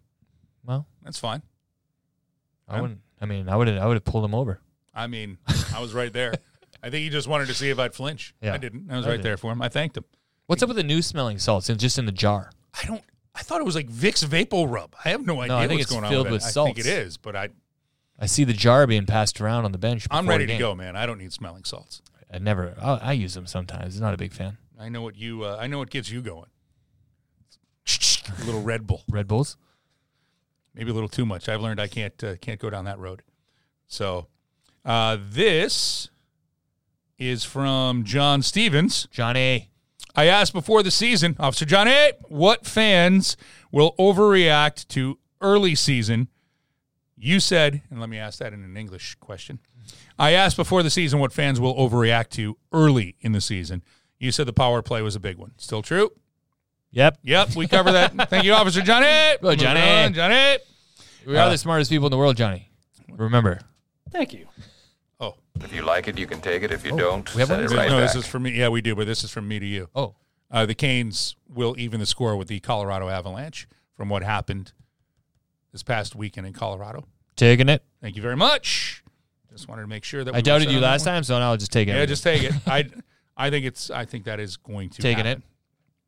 Well, 0.64 0.86
That's 1.02 1.18
fine. 1.18 1.42
I 2.68 2.80
wouldn't. 2.80 3.00
I 3.20 3.26
mean, 3.26 3.48
I 3.48 3.56
would. 3.56 3.68
I 3.68 3.86
would 3.86 3.94
have 3.94 4.04
pulled 4.04 4.24
him 4.24 4.34
over. 4.34 4.60
I 4.94 5.06
mean, 5.06 5.38
I 5.74 5.80
was 5.80 5.92
right 5.92 6.12
there. 6.12 6.34
I 6.82 6.90
think 6.90 7.02
he 7.02 7.10
just 7.10 7.28
wanted 7.28 7.48
to 7.48 7.54
see 7.54 7.70
if 7.70 7.78
I'd 7.78 7.94
flinch. 7.94 8.34
Yeah. 8.40 8.54
I 8.54 8.58
didn't. 8.58 8.90
I 8.90 8.96
was 8.96 9.06
I 9.06 9.10
right 9.10 9.16
did. 9.16 9.24
there 9.24 9.36
for 9.36 9.52
him. 9.52 9.60
I 9.60 9.68
thanked 9.68 9.96
him. 9.96 10.04
What's 10.46 10.62
up 10.62 10.68
with 10.68 10.76
the 10.76 10.84
new 10.84 11.02
smelling 11.02 11.38
salts 11.38 11.68
and 11.68 11.78
just 11.78 11.98
in 11.98 12.06
the 12.06 12.12
jar? 12.12 12.50
I 12.80 12.86
don't. 12.86 13.02
I 13.34 13.42
thought 13.42 13.60
it 13.60 13.64
was 13.64 13.74
like 13.74 13.88
Vicks 13.88 14.24
VapoRub. 14.24 14.92
I 15.04 15.10
have 15.10 15.24
no 15.24 15.40
idea 15.40 15.56
I 15.56 15.68
think 15.68 15.78
what's 15.78 15.82
it's 15.84 15.92
going 15.92 16.10
filled 16.10 16.26
on 16.26 16.32
with 16.32 16.42
with, 16.42 16.56
it. 16.56 16.60
I 16.60 16.64
think 16.64 16.78
it 16.78 16.84
salts. 16.84 17.06
is, 17.06 17.16
but 17.16 17.36
I 17.36 17.48
I 18.18 18.26
see 18.26 18.44
the 18.44 18.52
jar 18.52 18.86
being 18.86 19.06
passed 19.06 19.40
around 19.40 19.64
on 19.64 19.72
the 19.72 19.78
bench. 19.78 20.06
I'm 20.10 20.28
ready 20.28 20.46
to 20.46 20.58
go, 20.58 20.74
man. 20.74 20.96
I 20.96 21.06
don't 21.06 21.18
need 21.18 21.32
smelling 21.32 21.64
salts. 21.64 22.02
I 22.32 22.38
never. 22.38 22.74
I, 22.80 22.94
I 22.96 23.12
use 23.12 23.34
them 23.34 23.46
sometimes. 23.46 24.00
Not 24.00 24.14
a 24.14 24.16
big 24.16 24.32
fan. 24.32 24.58
I 24.78 24.88
know 24.88 25.02
what 25.02 25.16
you. 25.16 25.44
Uh, 25.44 25.56
I 25.58 25.66
know 25.66 25.78
what 25.78 25.90
gets 25.90 26.10
you 26.10 26.20
going. 26.22 26.48
A 27.88 28.44
little 28.44 28.62
Red 28.62 28.86
Bull, 28.86 29.02
Red 29.08 29.26
Bulls. 29.26 29.56
Maybe 30.74 30.90
a 30.90 30.94
little 30.94 31.08
too 31.08 31.26
much. 31.26 31.48
I've 31.48 31.60
learned 31.60 31.80
I 31.80 31.88
can't 31.88 32.22
uh, 32.22 32.36
can't 32.36 32.60
go 32.60 32.70
down 32.70 32.84
that 32.84 32.98
road. 32.98 33.22
So, 33.86 34.26
uh, 34.84 35.18
this 35.20 36.10
is 37.18 37.44
from 37.44 38.04
John 38.04 38.42
Stevens. 38.42 39.08
Johnny. 39.10 39.70
I 40.16 40.24
asked 40.26 40.52
before 40.52 40.82
the 40.82 40.90
season, 40.90 41.36
Officer 41.38 41.64
Johnny, 41.64 42.12
what 42.28 42.66
fans 42.66 43.36
will 43.70 43.94
overreact 43.96 44.88
to 44.88 45.18
early 45.40 45.76
season? 45.76 46.28
You 47.16 47.38
said, 47.38 47.82
and 47.90 48.00
let 48.00 48.08
me 48.08 48.18
ask 48.18 48.38
that 48.40 48.52
in 48.52 48.64
an 48.64 48.76
English 48.76 49.14
question. 49.16 49.60
I 50.18 50.32
asked 50.32 50.56
before 50.56 50.82
the 50.82 50.90
season 50.90 51.20
what 51.20 51.32
fans 51.32 51.60
will 51.60 51.76
overreact 51.76 52.30
to 52.30 52.56
early 52.72 53.16
in 53.20 53.32
the 53.32 53.40
season. 53.40 53.82
You 54.18 54.32
said 54.32 54.46
the 54.46 54.52
power 54.52 54.82
play 54.82 55.00
was 55.00 55.14
a 55.14 55.20
big 55.20 55.36
one. 55.36 55.52
Still 55.58 55.82
true? 55.82 56.10
Yep. 56.92 57.18
Yep, 57.22 57.54
we 57.56 57.66
cover 57.68 57.92
that. 57.92 58.28
Thank 58.30 58.44
you, 58.44 58.52
Officer 58.52 58.80
Johnny. 58.82 59.36
Go, 59.40 59.54
Johnny. 59.54 59.80
Moving 59.80 60.04
on, 60.06 60.14
Johnny. 60.14 60.58
We 61.26 61.36
are 61.36 61.46
Uh, 61.46 61.50
the 61.50 61.58
smartest 61.58 61.90
people 61.90 62.06
in 62.06 62.10
the 62.10 62.16
world, 62.18 62.36
Johnny. 62.36 62.68
Remember. 63.10 63.60
Thank 64.10 64.32
you. 64.32 64.46
Oh, 65.20 65.36
If 65.60 65.72
you 65.72 65.82
like 65.82 66.08
it, 66.08 66.18
you 66.18 66.26
can 66.26 66.40
take 66.40 66.62
it. 66.62 66.72
If 66.72 66.84
you 66.84 66.96
don't, 66.96 67.32
we 67.34 67.40
have 67.40 67.48
send 67.48 67.62
one? 67.64 67.72
it 67.72 67.76
right 67.76 67.88
no, 67.90 67.98
back. 68.00 68.12
this 68.12 68.16
is 68.24 68.26
from 68.26 68.42
me. 68.44 68.52
Yeah, 68.52 68.68
we 68.70 68.80
do, 68.80 68.96
but 68.96 69.06
this 69.06 69.22
is 69.22 69.30
from 69.30 69.46
me 69.46 69.58
to 69.60 69.66
you. 69.66 69.88
Oh, 69.94 70.14
Uh, 70.50 70.66
the 70.66 70.74
Canes 70.74 71.36
will 71.48 71.76
even 71.78 72.00
the 72.00 72.06
score 72.06 72.36
with 72.36 72.48
the 72.48 72.58
Colorado 72.58 73.08
Avalanche 73.08 73.68
from 73.96 74.08
what 74.08 74.22
happened 74.24 74.72
this 75.70 75.82
past 75.84 76.16
weekend 76.16 76.46
in 76.46 76.52
Colorado. 76.52 77.06
taking 77.36 77.68
it. 77.68 77.84
Thank 78.02 78.16
you 78.16 78.22
very 78.22 78.36
much. 78.36 79.04
Just 79.52 79.68
wanted 79.68 79.82
to 79.82 79.88
make 79.88 80.04
sure 80.04 80.24
that 80.24 80.32
we 80.32 80.36
I 80.36 80.38
were 80.38 80.42
doubted 80.42 80.70
you 80.70 80.80
last 80.80 81.06
one. 81.06 81.14
time, 81.14 81.24
so 81.24 81.38
now 81.38 81.50
I'll 81.50 81.56
just 81.56 81.72
take 81.72 81.86
it. 81.88 81.92
Yeah, 81.92 82.04
just 82.06 82.22
take 82.24 82.42
it. 82.42 82.52
I, 82.66 82.88
I 83.36 83.50
think 83.50 83.64
it's. 83.66 83.90
I 83.90 84.04
think 84.04 84.24
that 84.24 84.40
is 84.40 84.56
going 84.56 84.90
to 84.90 85.02
Taking 85.02 85.24
happen. 85.24 85.42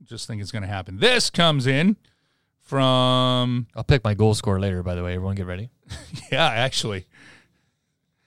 Just 0.05 0.27
think 0.27 0.43
it's 0.43 0.51
going 0.53 0.63
to 0.63 0.69
happen. 0.69 0.99
This 0.99 1.31
comes 1.31 1.67
in 1.67 1.97
from. 2.61 3.67
I'll 3.75 3.85
pick 3.85 4.05
my 4.05 4.15
goal 4.15 4.35
score 4.35 4.59
later. 4.61 4.83
By 4.83 4.95
the 4.95 5.03
way, 5.03 5.15
everyone 5.15 5.35
get 5.37 5.47
ready. 5.47 5.71
Yeah, 6.31 6.47
actually, 6.49 7.07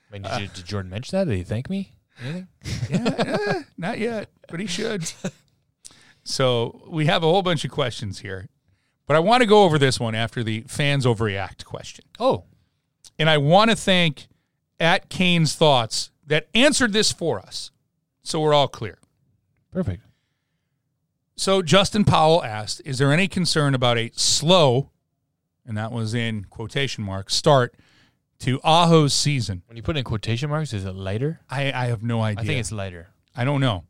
I 0.10 0.14
mean, 0.14 0.22
did, 0.22 0.40
you, 0.42 0.48
did 0.48 0.66
Jordan 0.66 0.92
mention 0.92 1.18
that? 1.18 1.26
Did 1.26 1.38
he 1.38 1.44
thank 1.44 1.72
me? 1.72 1.94
Anything? 2.24 2.48
yeah, 2.90 3.14
eh, 3.18 3.62
not 3.78 3.98
yet, 3.98 4.30
but 4.48 4.60
he 4.60 4.68
should. 4.68 5.12
So 6.24 6.84
we 6.88 7.08
have 7.08 7.24
a 7.24 7.26
whole 7.26 7.42
bunch 7.42 7.66
of 7.66 7.72
questions 7.72 8.20
here, 8.20 8.48
but 9.08 9.16
I 9.16 9.20
want 9.20 9.42
to 9.42 9.48
go 9.48 9.64
over 9.64 9.80
this 9.80 10.00
one 10.00 10.14
after 10.14 10.44
the 10.44 10.62
fans 10.68 11.06
overreact 11.08 11.66
question. 11.66 12.06
Oh, 12.20 12.44
And 13.18 13.28
I 13.30 13.40
want 13.40 13.72
to 13.72 13.76
thank 13.76 14.28
at 14.80 15.10
Kane's 15.10 15.56
Thoughts 15.56 16.12
that 16.28 16.48
answered 16.54 16.94
this 16.94 17.12
for 17.12 17.40
us. 17.40 17.72
So 18.22 18.40
we're 18.40 18.54
all 18.54 18.68
clear. 18.68 19.00
perfect. 19.72 20.05
So 21.36 21.62
Justin 21.62 22.04
Powell 22.06 22.44
asked, 22.44 22.82
"Is 22.86 22.98
there 22.98 23.12
any 23.12 23.28
concern 23.28 23.76
about 23.76 23.98
a 23.98 24.12
slow, 24.16 24.92
and 25.66 25.78
that 25.78 25.92
was 25.92 26.14
in 26.14 26.46
quotation 26.46 27.04
marks, 27.04 27.36
start 27.36 27.76
to 28.40 28.60
Aho's 28.64 29.14
season?" 29.14 29.64
When 29.68 29.76
you 29.78 29.84
put 29.84 29.98
in 29.98 30.04
quotation 30.04 30.50
marks, 30.50 30.74
is 30.74 30.86
it 30.86 30.94
lighter? 30.96 31.42
I, 31.50 31.72
I 31.74 31.86
have 31.88 32.04
no 32.04 32.22
idea. 32.22 32.44
I 32.44 32.46
think 32.48 32.60
it's 32.60 32.72
lighter. 32.72 33.10
I 33.36 33.44
don't 33.44 33.60
know. 33.60 33.84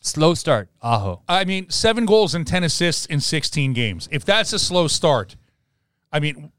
Slow 0.00 0.34
start. 0.34 0.68
Aho. 0.80 1.22
I 1.28 1.44
mean, 1.44 1.70
seven 1.70 2.06
goals 2.06 2.34
and 2.34 2.46
ten 2.46 2.64
assists 2.64 3.06
in 3.06 3.20
sixteen 3.20 3.72
games. 3.72 4.08
If 4.12 4.24
that's 4.24 4.52
a 4.52 4.58
slow 4.58 4.86
start, 4.88 5.36
I 6.12 6.20
mean, 6.20 6.52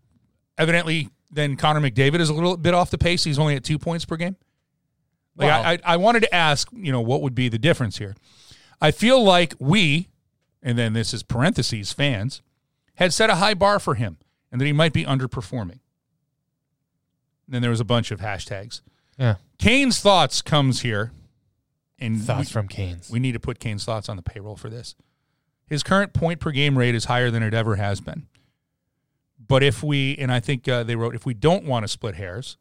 evidently 0.58 1.10
then 1.32 1.56
Connor 1.56 1.82
McDavid 1.82 2.20
is 2.20 2.30
a 2.30 2.34
little 2.34 2.56
bit 2.58 2.74
off 2.76 2.92
the 2.92 2.98
pace. 2.98 3.24
He's 3.24 3.40
only 3.40 3.56
at 3.56 3.64
two 3.64 3.80
points 3.80 4.06
per 4.06 4.18
game. 4.18 4.36
Like 5.36 5.50
Wow. 5.50 5.62
I, 5.64 5.72
I, 5.74 5.80
I 5.86 5.98
wanted 5.98 6.20
to 6.22 6.36
ask, 6.36 6.68
you 6.72 6.92
know, 6.92 7.02
what 7.02 7.24
would 7.24 7.34
be 7.34 7.50
the 7.50 7.58
difference 7.58 7.98
here? 7.98 8.16
I 8.80 8.92
feel 8.92 9.24
like 9.24 9.56
we, 9.58 10.10
and 10.64 10.78
then 10.78 10.94
this 10.94 11.14
is 11.14 11.22
parentheses 11.22 11.94
fans, 11.94 12.42
had 12.96 13.14
set 13.14 13.30
a 13.30 13.36
high 13.36 13.54
bar 13.54 13.80
for 13.80 13.94
him, 13.96 14.18
and 14.52 14.60
that 14.60 14.66
he 14.66 14.74
might 14.74 14.94
be 14.94 15.04
underperforming. 15.06 15.80
then 17.48 17.62
there 17.62 17.70
was 17.72 17.80
a 17.82 17.86
bunch 17.86 18.10
of 18.10 18.20
hashtags. 18.22 18.82
Yeah. 19.18 19.36
Kane's 19.60 20.00
thoughts 20.00 20.42
comes 20.42 20.82
here, 20.82 21.12
and 22.00 22.20
Thoughts 22.22 22.50
we- 22.50 22.54
from 22.54 22.68
Canes. 22.68 23.10
we 23.12 23.20
need 23.20 23.34
to 23.34 23.40
put 23.40 23.60
Kane's 23.60 23.84
thoughts 23.86 24.10
on 24.10 24.16
the 24.16 24.24
payroll 24.24 24.56
for 24.56 24.70
this. 24.70 24.96
His 25.68 25.84
current 25.84 26.14
point 26.14 26.40
per 26.40 26.52
game 26.52 26.78
rate 26.78 26.96
is 26.96 27.06
higher 27.06 27.30
than 27.30 27.44
it 27.44 27.54
ever 27.54 27.76
has 27.76 28.00
been. 28.02 28.28
But 29.46 29.62
if 29.62 29.84
we, 29.84 30.16
and 30.18 30.32
I 30.32 30.40
think 30.40 30.68
uh, 30.68 30.84
they 30.84 30.96
wrote, 30.96 31.16
if 31.16 31.26
we 31.26 31.34
don't 31.34 31.66
want 31.66 31.84
to 31.84 31.88
split 31.88 32.16
hairs, 32.16 32.58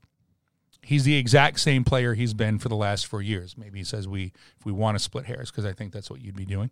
he's 0.83 1.05
the 1.05 1.15
exact 1.17 1.61
same 1.61 1.85
player 1.85 2.15
he's 2.15 2.35
been 2.35 2.59
for 2.59 2.69
the 2.69 2.77
last 2.77 3.07
four 3.07 3.23
years. 3.23 3.57
Maybe 3.57 3.79
he 3.79 3.85
says 3.85 4.09
we, 4.09 4.33
if 4.59 4.67
we 4.67 4.73
want 4.73 4.97
to 4.97 5.03
split 5.03 5.27
hairs, 5.27 5.51
because 5.51 5.65
I 5.65 5.73
think 5.73 5.93
that's 5.93 6.11
what 6.11 6.21
you'd 6.21 6.37
be 6.37 6.45
doing. 6.45 6.71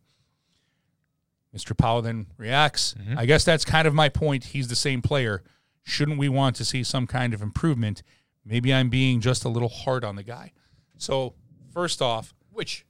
Mr. 1.56 1.76
Powell 1.76 2.02
then 2.02 2.26
reacts. 2.36 2.94
Mm-hmm. 2.94 3.18
I 3.18 3.26
guess 3.26 3.44
that's 3.44 3.64
kind 3.64 3.88
of 3.88 3.94
my 3.94 4.08
point. 4.08 4.44
He's 4.44 4.68
the 4.68 4.76
same 4.76 5.02
player. 5.02 5.42
Shouldn't 5.82 6.18
we 6.18 6.28
want 6.28 6.56
to 6.56 6.64
see 6.64 6.82
some 6.82 7.06
kind 7.06 7.34
of 7.34 7.42
improvement? 7.42 8.02
Maybe 8.44 8.72
I'm 8.72 8.88
being 8.88 9.20
just 9.20 9.44
a 9.44 9.48
little 9.48 9.68
hard 9.68 10.04
on 10.04 10.16
the 10.16 10.22
guy. 10.22 10.52
So, 10.96 11.34
first 11.72 12.00
off, 12.00 12.34
Which, 12.50 12.84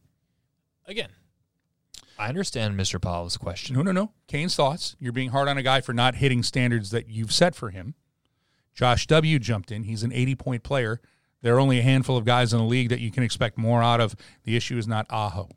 again, 0.86 1.10
I 2.18 2.28
understand 2.28 2.78
Mr. 2.78 3.00
Powell's 3.00 3.36
question. 3.36 3.76
No, 3.76 3.82
no, 3.82 3.92
no. 3.92 4.12
Kane's 4.26 4.54
thoughts. 4.54 4.94
You're 4.98 5.12
being 5.12 5.30
hard 5.30 5.48
on 5.48 5.56
a 5.56 5.62
guy 5.62 5.80
for 5.80 5.94
not 5.94 6.16
hitting 6.16 6.42
standards 6.42 6.90
that 6.90 7.08
you've 7.08 7.32
set 7.32 7.54
for 7.54 7.70
him. 7.70 7.94
Josh 8.74 9.06
W. 9.06 9.38
jumped 9.38 9.72
in. 9.72 9.84
He's 9.84 10.02
an 10.02 10.12
80 10.12 10.34
point 10.34 10.62
player. 10.62 11.00
There 11.42 11.56
are 11.56 11.60
only 11.60 11.78
a 11.78 11.82
handful 11.82 12.16
of 12.16 12.24
guys 12.24 12.52
in 12.52 12.58
the 12.58 12.64
league 12.64 12.90
that 12.90 13.00
you 13.00 13.10
can 13.10 13.22
expect 13.22 13.56
more 13.56 13.82
out 13.82 14.00
of. 14.00 14.14
The 14.44 14.56
issue 14.56 14.76
is 14.76 14.86
not 14.86 15.06
Aho. 15.08 15.48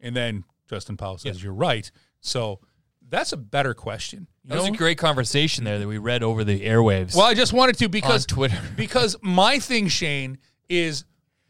And 0.00 0.14
then 0.14 0.44
Justin 0.68 0.96
Powell 0.96 1.18
says, 1.18 1.42
You're 1.42 1.52
right. 1.52 1.90
So 2.20 2.60
that's 3.08 3.32
a 3.32 3.36
better 3.36 3.74
question. 3.74 4.26
You 4.44 4.50
That 4.50 4.60
was 4.60 4.68
a 4.68 4.72
great 4.72 4.98
conversation 4.98 5.64
there 5.64 5.78
that 5.78 5.88
we 5.88 5.98
read 5.98 6.22
over 6.22 6.44
the 6.44 6.60
airwaves 6.60 7.14
well, 7.14 7.26
I 7.26 7.34
just 7.34 7.52
wanted 7.52 7.78
to 7.78 7.88
because 7.88 8.26
Twitter. 8.26 8.58
because 8.76 9.16
my 9.22 9.58
thing, 9.58 9.88
Shane, 9.88 10.38
is 10.68 11.04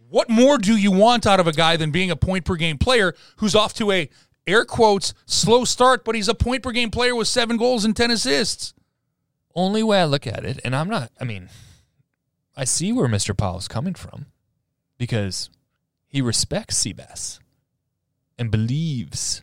what 0.09 0.29
more 0.29 0.59
do 0.59 0.77
you 0.77 0.91
want 0.91 1.27
out 1.27 1.41
of 1.41 1.47
a 1.47 1.53
guy 1.53 1.77
than 1.77 1.91
being 1.91 2.11
a 2.11 2.17
point 2.17 2.45
per 2.45 2.57
game 2.57 2.79
player 2.79 3.15
who's 3.37 3.55
off 3.55 3.75
to 3.75 3.91
a 3.93 4.09
air 4.47 4.65
quotes 4.65 5.13
slow 5.27 5.65
start, 5.65 6.05
but 6.05 6.15
he's 6.15 6.29
a 6.29 6.35
point 6.35 6.63
per 6.63 6.71
game 6.73 6.91
player 6.91 7.15
with 7.15 7.29
seven 7.29 7.57
goals 7.57 7.85
and 7.85 7.97
ten 7.97 8.11
assists. 8.11 8.73
Only 9.55 9.83
way 9.83 10.01
I 10.01 10.05
look 10.05 10.27
at 10.27 10.45
it, 10.45 10.61
and 10.65 10.75
I'm 10.75 10.89
not, 10.89 11.11
I 11.21 11.25
mean, 11.25 11.49
I 12.57 12.65
see 12.65 12.93
where 12.93 13.09
Mr. 13.09 13.37
Powell's 13.37 13.67
coming 13.67 13.95
from 13.95 14.27
because 14.97 15.51
he 16.07 16.21
respects 16.21 16.83
Seabass 16.83 17.41
and 18.39 18.51
believes. 18.51 19.43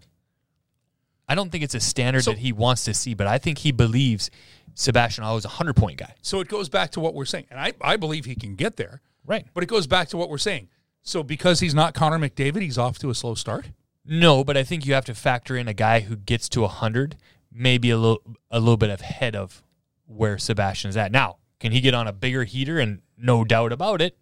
I 1.28 1.36
don't 1.36 1.52
think 1.52 1.64
it's 1.64 1.76
a 1.76 1.80
standard 1.80 2.24
So- 2.24 2.32
that 2.32 2.40
he 2.40 2.52
wants 2.52 2.86
to 2.86 2.94
see, 2.94 3.14
but 3.14 3.28
I 3.28 3.38
think 3.38 3.60
he 3.60 3.72
believes 3.72 4.30
Sebastian 4.76 5.24
Aho 5.24 5.38
is 5.38 5.46
a 5.46 5.50
hundred 5.50 5.76
point 5.76 5.98
guy. 5.98 6.14
So 6.22 6.40
it 6.40 6.48
goes 6.48 6.70
back 6.70 6.92
to 6.92 7.00
what 7.00 7.14
we're 7.14 7.26
saying. 7.26 7.46
And 7.50 7.60
I, 7.60 7.74
I 7.82 7.98
believe 7.98 8.26
he 8.26 8.36
can 8.36 8.56
get 8.56 8.76
there, 8.76 9.02
Right. 9.26 9.46
but 9.54 9.64
it 9.64 9.68
goes 9.68 9.88
back 9.88 10.10
to 10.10 10.18
what 10.18 10.30
we're 10.30 10.38
saying. 10.38 10.70
So 11.02 11.24
because 11.24 11.60
he's 11.60 11.74
not 11.76 11.94
Connor 11.94 12.20
McDavid, 12.20 12.62
he's 12.62 12.78
off 12.78 12.98
to 13.00 13.10
a 13.10 13.16
slow 13.16 13.36
start. 13.36 13.70
No, 14.06 14.44
but 14.44 14.56
I 14.58 14.64
think 14.64 14.86
you 14.86 14.94
have 14.94 15.06
to 15.06 15.16
factor 15.16 15.56
in 15.58 15.68
a 15.68 15.74
guy 15.74 16.02
who 16.02 16.16
gets 16.16 16.48
to 16.50 16.68
hundred, 16.68 17.18
maybe 17.52 17.90
a 17.90 17.98
little 17.98 18.22
a 18.52 18.60
little 18.60 18.78
bit 18.78 18.90
ahead 18.90 19.36
of 19.36 19.64
where 20.06 20.38
Sebastian's 20.38 20.96
at. 20.98 21.12
Now, 21.12 21.38
can 21.60 21.72
he 21.72 21.82
get 21.82 21.94
on 21.96 22.08
a 22.08 22.14
bigger 22.14 22.44
heater? 22.44 22.80
And 22.80 23.02
no 23.18 23.44
doubt 23.44 23.72
about 23.72 24.02
it, 24.02 24.18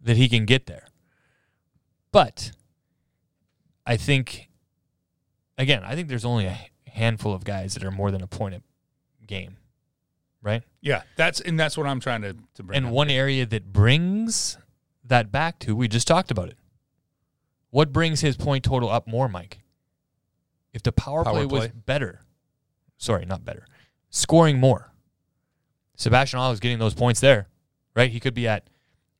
that 0.00 0.16
he 0.16 0.28
can 0.28 0.44
get 0.44 0.66
there. 0.66 0.86
But 2.12 2.52
I 3.90 3.96
think, 3.96 4.48
again, 5.58 5.82
I 5.84 5.96
think 5.96 6.06
there's 6.08 6.24
only 6.24 6.46
a 6.46 6.56
handful 6.86 7.34
of 7.34 7.42
guys 7.44 7.74
that 7.74 7.82
are 7.82 7.90
more 7.90 8.10
than 8.12 8.22
a 8.22 8.26
point 8.28 8.54
a 8.54 8.62
game, 9.26 9.56
right? 10.42 10.62
Yeah, 10.80 11.02
that's 11.16 11.40
and 11.40 11.58
that's 11.58 11.76
what 11.76 11.86
I'm 11.88 11.98
trying 11.98 12.22
to, 12.22 12.36
to 12.54 12.62
bring 12.62 12.76
And 12.76 12.86
up. 12.86 12.92
one 12.92 13.10
area 13.10 13.46
that 13.46 13.72
brings 13.72 14.58
that 15.04 15.32
back 15.32 15.58
to, 15.60 15.74
we 15.74 15.88
just 15.88 16.06
talked 16.06 16.30
about 16.30 16.48
it. 16.48 16.56
What 17.70 17.92
brings 17.92 18.20
his 18.20 18.36
point 18.36 18.64
total 18.64 18.88
up 18.88 19.08
more, 19.08 19.28
Mike? 19.28 19.58
If 20.72 20.84
the 20.84 20.92
power, 20.92 21.24
Power 21.24 21.46
play, 21.46 21.46
was 21.46 21.68
better, 21.68 22.20
sorry, 22.96 23.24
not 23.26 23.44
better, 23.44 23.66
scoring 24.10 24.60
more. 24.60 24.92
Sebastian 25.96 26.38
Aho 26.38 26.52
is 26.52 26.60
getting 26.60 26.78
those 26.78 26.94
points 26.94 27.18
there, 27.18 27.48
right? 27.96 28.10
He 28.10 28.20
could 28.20 28.34
be 28.34 28.46
at 28.46 28.70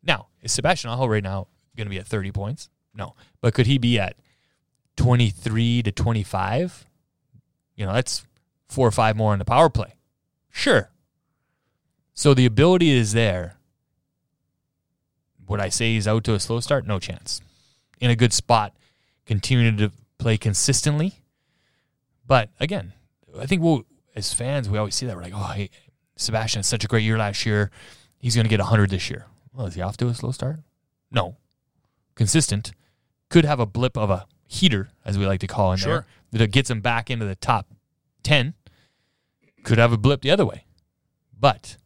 now. 0.02 0.28
Is 0.42 0.52
Sebastian 0.52 0.90
Aho 0.90 1.06
right 1.06 1.24
now 1.24 1.48
going 1.76 1.86
to 1.86 1.90
be 1.90 1.98
at 1.98 2.06
thirty 2.06 2.30
points? 2.30 2.68
No, 2.94 3.14
but 3.40 3.52
could 3.52 3.66
he 3.66 3.78
be 3.78 3.98
at 3.98 4.14
twenty 5.01 5.30
three 5.30 5.82
to 5.82 5.90
twenty 5.90 6.22
five? 6.22 6.84
You 7.74 7.86
know, 7.86 7.94
that's 7.94 8.26
four 8.68 8.86
or 8.86 8.90
five 8.90 9.16
more 9.16 9.32
in 9.32 9.38
the 9.38 9.46
power 9.46 9.70
play. 9.70 9.94
Sure. 10.51 10.90
So 12.12 12.34
the 12.34 12.44
ability 12.44 12.90
is 12.90 13.14
there. 13.14 13.57
Would 15.48 15.59
I 15.59 15.70
say 15.70 15.94
he's 15.94 16.07
out 16.07 16.24
to 16.24 16.34
a 16.34 16.40
slow 16.40 16.61
start? 16.61 16.86
No 16.86 16.98
chance. 16.98 17.40
In 17.98 18.11
a 18.11 18.16
good 18.16 18.34
spot, 18.34 18.76
continuing 19.24 19.78
to 19.78 19.90
play 20.18 20.36
consistently. 20.36 21.14
But 22.26 22.51
again, 22.61 22.92
I 23.38 23.46
think 23.46 23.62
we'll, 23.62 23.86
as 24.14 24.34
fans, 24.34 24.68
we 24.68 24.76
always 24.76 24.94
see 24.94 25.07
that. 25.07 25.16
We're 25.16 25.22
like, 25.22 25.32
oh, 25.34 25.53
hey, 25.55 25.70
Sebastian 26.16 26.59
had 26.59 26.66
such 26.66 26.84
a 26.84 26.88
great 26.88 27.05
year 27.05 27.16
last 27.16 27.46
year. 27.46 27.70
He's 28.18 28.34
going 28.34 28.44
to 28.44 28.51
get 28.51 28.61
100 28.61 28.90
this 28.90 29.09
year. 29.09 29.24
Well, 29.55 29.66
is 29.66 29.74
he 29.74 29.80
off 29.80 29.96
to 29.96 30.09
a 30.09 30.14
slow 30.14 30.30
start? 30.30 30.59
No. 31.11 31.38
Consistent. 32.14 32.72
Could 33.30 33.46
have 33.46 33.61
a 33.61 33.66
blip 33.66 33.96
of 33.96 34.11
a 34.11 34.26
heater, 34.51 34.90
as 35.05 35.16
we 35.16 35.26
like 35.26 35.40
to 35.40 35.46
call 35.46 35.72
in 35.72 35.78
Sure. 35.78 36.07
there, 36.32 36.40
that 36.40 36.51
gets 36.51 36.68
him 36.68 36.80
back 36.80 37.09
into 37.09 37.24
the 37.24 37.36
top 37.36 37.68
10. 38.24 38.55
Could 39.62 39.78
have 39.78 39.92
a 39.92 39.96
blip 39.96 40.22
the 40.22 40.30
other 40.30 40.44
way. 40.44 40.64
But 41.38 41.76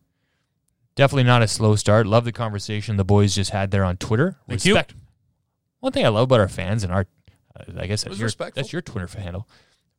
definitely 0.95 1.25
not 1.25 1.43
a 1.43 1.49
slow 1.49 1.77
start. 1.77 2.07
Love 2.07 2.25
the 2.25 2.33
conversation 2.33 2.97
the 2.97 3.05
boys 3.05 3.35
just 3.35 3.51
had 3.51 3.71
there 3.71 3.85
on 3.85 3.99
Twitter. 3.99 4.39
Thank 4.49 4.65
you. 4.65 4.81
One 5.81 5.93
thing 5.93 6.07
I 6.07 6.09
love 6.09 6.25
about 6.25 6.41
our 6.41 6.49
fans 6.49 6.83
and 6.83 6.93
our, 6.93 7.07
uh, 7.55 7.65
I 7.79 7.87
guess 7.87 8.05
that's 8.05 8.19
your, 8.19 8.31
that's 8.55 8.73
your 8.73 8.81
Twitter 8.81 9.07
handle. 9.21 9.47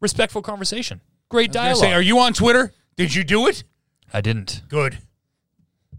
Respectful 0.01 0.41
conversation. 0.41 1.01
Great 1.29 1.51
dialogue. 1.51 1.77
say, 1.77 1.93
are 1.93 2.01
you 2.01 2.17
on 2.19 2.33
Twitter? 2.33 2.73
Did 2.97 3.13
you 3.13 3.23
do 3.23 3.47
it? 3.47 3.63
I 4.11 4.21
didn't. 4.21 4.63
Good. 4.67 4.97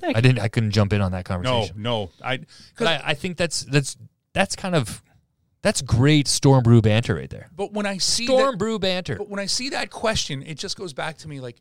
I 0.03 0.21
didn't. 0.21 0.41
I 0.41 0.49
couldn't 0.49 0.73
jump 0.73 0.93
in 0.93 1.01
on 1.01 1.12
that 1.12 1.25
conversation. 1.25 1.77
no. 1.81 2.11
no. 2.23 2.27
I 2.27 2.41
I, 2.81 3.01
I 3.07 3.14
think 3.14 3.37
that's 3.37 3.62
that's 3.62 3.97
that's 4.33 4.55
kind 4.57 4.75
of 4.75 5.03
that's 5.67 5.83
great 5.83 6.29
storm 6.29 6.62
brew 6.62 6.81
banter 6.81 7.17
right 7.17 7.29
there. 7.29 7.51
but 7.57 7.73
when 7.73 7.87
I 7.87 7.99
see 7.99 8.25
Storm 8.25 8.53
that, 8.53 8.59
brew 8.59 8.79
banter. 8.79 9.17
but 9.17 9.29
when 9.29 9.41
I 9.41 9.47
see 9.47 9.71
that 9.71 9.91
question, 9.91 10.45
it 10.45 10.59
just 10.59 10.79
goes 10.79 10.93
back 10.93 11.19
to 11.19 11.29
me 11.29 11.41
like 11.41 11.57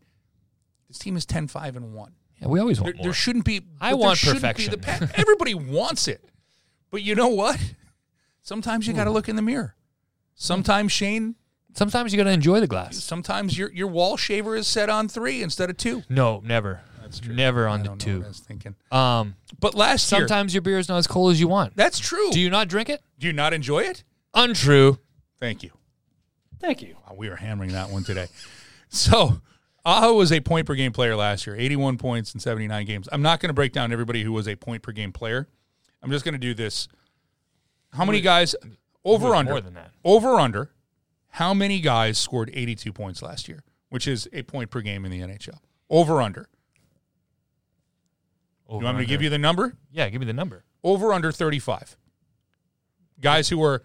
this 0.87 0.99
team 0.99 1.17
is 1.17 1.25
10-5 1.25 1.75
and 1.75 1.91
one. 1.95 2.13
Yeah, 2.39 2.49
we 2.49 2.59
always 2.59 2.77
There, 2.77 2.83
want 2.83 2.97
more. 2.97 3.03
there 3.05 3.13
shouldn't 3.13 3.45
be. 3.45 3.61
I 3.81 3.95
want 3.95 4.19
perfection. 4.21 4.79
the 4.79 5.11
everybody 5.15 5.55
wants 5.55 6.07
it, 6.07 6.23
but 6.91 7.01
you 7.01 7.15
know 7.15 7.29
what? 7.29 7.59
Sometimes 8.43 8.85
you 8.85 8.93
got 8.93 9.05
to 9.05 9.09
hmm. 9.09 9.15
look 9.15 9.27
in 9.27 9.37
the 9.37 9.41
mirror. 9.41 9.75
Sometimes 10.35 10.91
Shane. 10.91 11.33
Sometimes 11.73 12.13
you 12.13 12.17
got 12.17 12.25
to 12.25 12.31
enjoy 12.31 12.59
the 12.59 12.67
glass. 12.67 13.03
Sometimes 13.03 13.57
your 13.57 13.71
your 13.71 13.87
wall 13.87 14.17
shaver 14.17 14.55
is 14.55 14.67
set 14.67 14.87
on 14.87 15.07
three 15.07 15.41
instead 15.41 15.71
of 15.71 15.77
two. 15.77 16.03
No, 16.09 16.41
never. 16.45 16.81
That's 17.05 17.19
true. 17.19 17.33
Never 17.35 17.67
I 17.67 17.73
on 17.73 17.79
the 17.81 17.85
don't 17.89 18.05
know 18.07 18.13
two. 18.13 18.17
what 18.19 18.25
I 18.25 18.27
was 18.29 18.39
thinking. 18.39 18.75
Um, 18.91 19.35
But 19.59 19.75
last 19.75 20.11
year, 20.11 20.21
sometimes 20.21 20.53
your 20.53 20.61
beer 20.61 20.79
is 20.79 20.89
not 20.89 20.97
as 20.97 21.07
cold 21.07 21.31
as 21.31 21.39
you 21.39 21.47
want. 21.47 21.75
that's 21.75 21.99
true. 21.99 22.29
Do 22.31 22.39
you 22.39 22.49
not 22.49 22.67
drink 22.67 22.89
it? 22.89 23.01
Do 23.19 23.27
you 23.27 23.33
not 23.33 23.53
enjoy 23.53 23.83
it? 23.83 24.03
Untrue. 24.33 24.97
Thank 25.39 25.63
you. 25.63 25.71
Thank 26.59 26.81
you. 26.81 26.95
Wow, 27.07 27.15
we 27.17 27.27
are 27.29 27.35
hammering 27.35 27.71
that 27.73 27.89
one 27.89 28.03
today. 28.03 28.27
So, 28.89 29.41
Aho 29.83 30.13
was 30.13 30.31
a 30.31 30.39
point 30.39 30.67
per 30.67 30.73
game 30.75 30.93
player 30.93 31.15
last 31.17 31.45
year, 31.45 31.55
81 31.57 31.97
points 31.97 32.33
in 32.33 32.39
79 32.39 32.85
games. 32.85 33.09
I'm 33.11 33.21
not 33.21 33.39
going 33.41 33.49
to 33.49 33.53
break 33.53 33.73
down 33.73 33.91
everybody 33.91 34.23
who 34.23 34.31
was 34.31 34.47
a 34.47 34.55
point 34.55 34.83
per 34.83 34.93
game 34.93 35.11
player. 35.11 35.49
I'm 36.01 36.11
just 36.11 36.23
going 36.23 36.33
to 36.33 36.39
do 36.39 36.53
this. 36.53 36.87
How 37.91 38.05
many 38.05 38.21
guys 38.21 38.55
over 39.03 39.35
under 39.35 39.51
more 39.51 39.59
than 39.61 39.73
that. 39.73 39.91
over 40.05 40.39
under? 40.39 40.71
How 41.29 41.53
many 41.53 41.81
guys 41.81 42.17
scored 42.17 42.49
82 42.53 42.93
points 42.93 43.21
last 43.21 43.49
year, 43.49 43.63
which 43.89 44.07
is 44.07 44.29
a 44.31 44.43
point 44.43 44.69
per 44.69 44.79
game 44.81 45.03
in 45.03 45.11
the 45.11 45.19
NHL? 45.19 45.57
Over 45.89 46.21
under. 46.21 46.47
You 48.69 48.79
want 48.79 48.97
me 48.97 49.03
to 49.03 49.09
give 49.09 49.21
you 49.21 49.29
the 49.29 49.37
number? 49.37 49.75
Yeah, 49.91 50.09
give 50.09 50.19
me 50.19 50.25
the 50.25 50.33
number. 50.33 50.63
Over 50.83 51.13
under 51.13 51.31
35. 51.31 51.97
Guys 53.21 53.49
who 53.49 53.57
were 53.57 53.83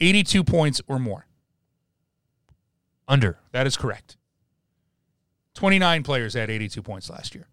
82 0.00 0.44
points 0.44 0.80
or 0.88 0.98
more. 0.98 1.26
Under. 3.06 3.38
That 3.52 3.66
is 3.66 3.76
correct. 3.76 4.16
29 5.54 6.02
players 6.02 6.34
had 6.34 6.50
82 6.50 6.82
points 6.82 7.08
last 7.10 7.34
year. 7.34 7.48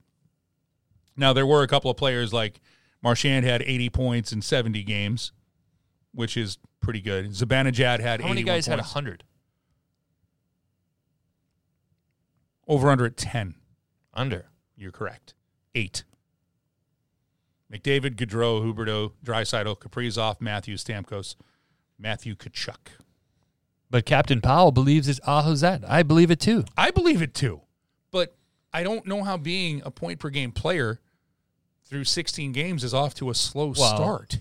Now, 1.16 1.34
there 1.34 1.46
were 1.46 1.64
a 1.64 1.68
couple 1.68 1.90
of 1.90 1.98
players 1.98 2.34
like 2.34 2.60
Marchand 3.02 3.46
had 3.46 3.62
80 3.62 3.90
points 3.90 4.34
in 4.34 4.42
70 4.42 4.84
games, 4.84 5.32
which 6.14 6.36
is 6.36 6.58
pretty 6.82 7.02
good. 7.02 7.30
Zibanejad 7.32 8.00
had 8.02 8.22
How 8.22 8.28
many 8.28 8.42
81 8.42 8.46
guys 8.46 8.66
had 8.68 8.80
points. 8.80 8.96
100? 8.96 9.24
Over 12.68 12.90
under 12.90 13.06
at 13.06 13.16
10. 13.16 13.56
Under. 14.14 14.48
You're 14.76 14.92
correct. 14.92 15.34
Eight. 15.74 16.04
McDavid, 17.76 18.16
Gaudreau, 18.16 18.62
Huberdeau, 18.64 19.12
Draisaitl, 19.24 19.78
Kaprizov, 19.80 20.40
Matthews, 20.42 20.84
Stamkos, 20.84 21.36
Matthew 22.00 22.36
Tkachuk. 22.36 22.78
But 23.90 24.06
Captain 24.06 24.42
Powell 24.42 24.72
believes 24.72 25.08
it's 25.08 25.20
that. 25.20 25.84
I 25.88 26.04
believe 26.04 26.32
it 26.32 26.40
too. 26.40 26.66
I 26.78 26.92
believe 26.92 27.22
it 27.22 27.34
too, 27.34 27.62
but 28.12 28.36
I 28.74 28.84
don't 28.84 29.06
know 29.06 29.24
how 29.24 29.38
being 29.38 29.82
a 29.86 29.92
point 29.92 30.20
per 30.20 30.30
game 30.30 30.52
player 30.52 31.00
through 31.88 32.04
16 32.06 32.52
games 32.52 32.84
is 32.84 32.94
off 32.94 33.14
to 33.16 33.30
a 33.30 33.36
slow 33.36 33.74
Well, 33.78 33.96
start. 33.96 34.40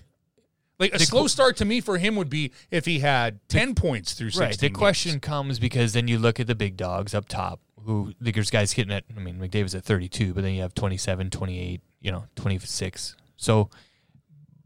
Like 0.79 0.93
a 0.93 0.97
the 0.97 1.05
slow 1.05 1.21
qu- 1.23 1.27
start 1.29 1.57
to 1.57 1.65
me 1.65 1.79
for 1.79 1.97
him 1.99 2.15
would 2.17 2.29
be 2.29 2.51
if 2.71 2.85
he 2.85 2.99
had 2.99 3.39
10 3.49 3.75
points 3.75 4.13
through 4.13 4.31
16 4.31 4.41
Right. 4.45 4.57
The 4.59 4.67
games. 4.69 4.77
question 4.77 5.19
comes 5.19 5.59
because 5.59 5.93
then 5.93 6.07
you 6.07 6.17
look 6.19 6.39
at 6.39 6.47
the 6.47 6.55
big 6.55 6.75
dogs 6.75 7.13
up 7.13 7.29
top 7.29 7.61
who 7.85 8.13
there's 8.19 8.49
guys 8.49 8.71
hitting 8.73 8.91
at 8.91 9.03
I 9.15 9.19
mean 9.19 9.37
McDavid's 9.39 9.75
at 9.75 9.83
32, 9.85 10.33
but 10.33 10.41
then 10.43 10.53
you 10.55 10.63
have 10.63 10.73
27, 10.73 11.29
28, 11.29 11.81
you 12.01 12.11
know, 12.11 12.25
26. 12.35 13.15
So 13.37 13.69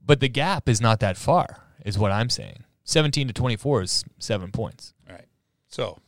but 0.06 0.20
the 0.20 0.30
gap 0.30 0.68
is 0.68 0.82
not 0.82 1.00
that 1.02 1.18
far 1.18 1.64
is 1.86 1.98
what 2.00 2.12
I'm 2.12 2.30
saying. 2.30 2.64
17 2.84 3.28
to 3.28 3.34
24 3.34 3.84
is 3.84 4.04
7 4.18 4.52
points. 4.52 4.94
All 5.08 5.16
right. 5.16 5.28
So 5.68 6.00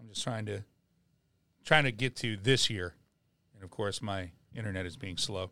I'm 0.00 0.08
just 0.08 0.22
trying 0.24 0.46
to 0.46 0.64
trying 1.64 1.84
to 1.84 1.92
get 1.92 2.16
to 2.16 2.36
this 2.36 2.68
year. 2.68 2.94
And 3.54 3.62
of 3.62 3.70
course 3.70 4.02
my 4.02 4.30
internet 4.54 4.86
is 4.86 4.96
being 4.96 5.16
slow. 5.16 5.50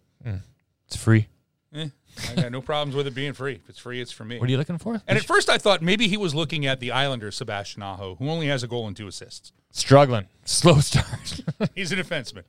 It's 0.86 0.96
free. 0.96 1.28
Eh, 1.74 1.88
I 2.30 2.34
got 2.34 2.52
no 2.52 2.62
problems 2.62 2.96
with 2.96 3.06
it 3.06 3.14
being 3.14 3.32
free. 3.32 3.54
If 3.54 3.68
it's 3.68 3.78
free, 3.78 4.00
it's 4.00 4.12
for 4.12 4.24
me. 4.24 4.38
What 4.38 4.48
are 4.48 4.50
you 4.50 4.56
looking 4.56 4.78
for? 4.78 5.00
and 5.06 5.18
at 5.18 5.24
first 5.24 5.50
I 5.50 5.58
thought 5.58 5.82
maybe 5.82 6.08
he 6.08 6.16
was 6.16 6.34
looking 6.34 6.64
at 6.64 6.80
the 6.80 6.90
Islander 6.90 7.30
Sebastian 7.30 7.82
Aho, 7.82 8.14
who 8.16 8.28
only 8.30 8.46
has 8.46 8.62
a 8.62 8.66
goal 8.68 8.86
and 8.86 8.96
two 8.96 9.06
assists. 9.06 9.52
Struggling. 9.72 10.26
Slow 10.44 10.78
start. 10.80 11.42
He's 11.74 11.92
a 11.92 11.96
defenseman. 11.96 12.44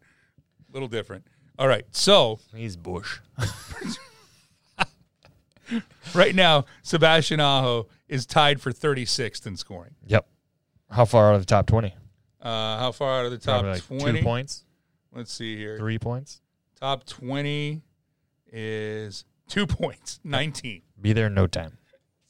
A 0.70 0.74
little 0.74 0.88
different. 0.88 1.26
All 1.60 1.68
right. 1.68 1.86
So 1.92 2.40
He's 2.56 2.76
Bush. 2.78 3.20
right 6.14 6.36
now, 6.36 6.66
Sebastian 6.84 7.40
Aho 7.40 7.88
is 8.08 8.26
tied 8.26 8.62
for 8.62 8.72
36th 8.72 9.46
in 9.46 9.58
scoring. 9.58 9.96
Yep. 10.06 10.28
How 10.92 11.06
far 11.06 11.30
out 11.30 11.36
of 11.36 11.42
the 11.42 11.46
top 11.46 11.66
20? 11.68 11.94
Uh, 12.42 12.78
how 12.78 12.92
far 12.92 13.20
out 13.20 13.26
of 13.26 13.32
the 13.32 13.38
top 13.38 13.62
Probably 13.64 13.72
like 13.72 14.02
20? 14.02 14.20
two 14.20 14.24
points, 14.24 14.64
Let's 15.14 15.34
see 15.34 15.58
here. 15.58 15.78
three 15.78 16.00
points. 16.00 16.42
Top 16.80 17.06
20 17.06 17.82
is 18.52 19.26
two 19.50 19.68
points, 19.68 20.20
19. 20.24 20.82
Be 21.02 21.14
there 21.14 21.28
in 21.28 21.34
no 21.34 21.48
time. 21.48 21.78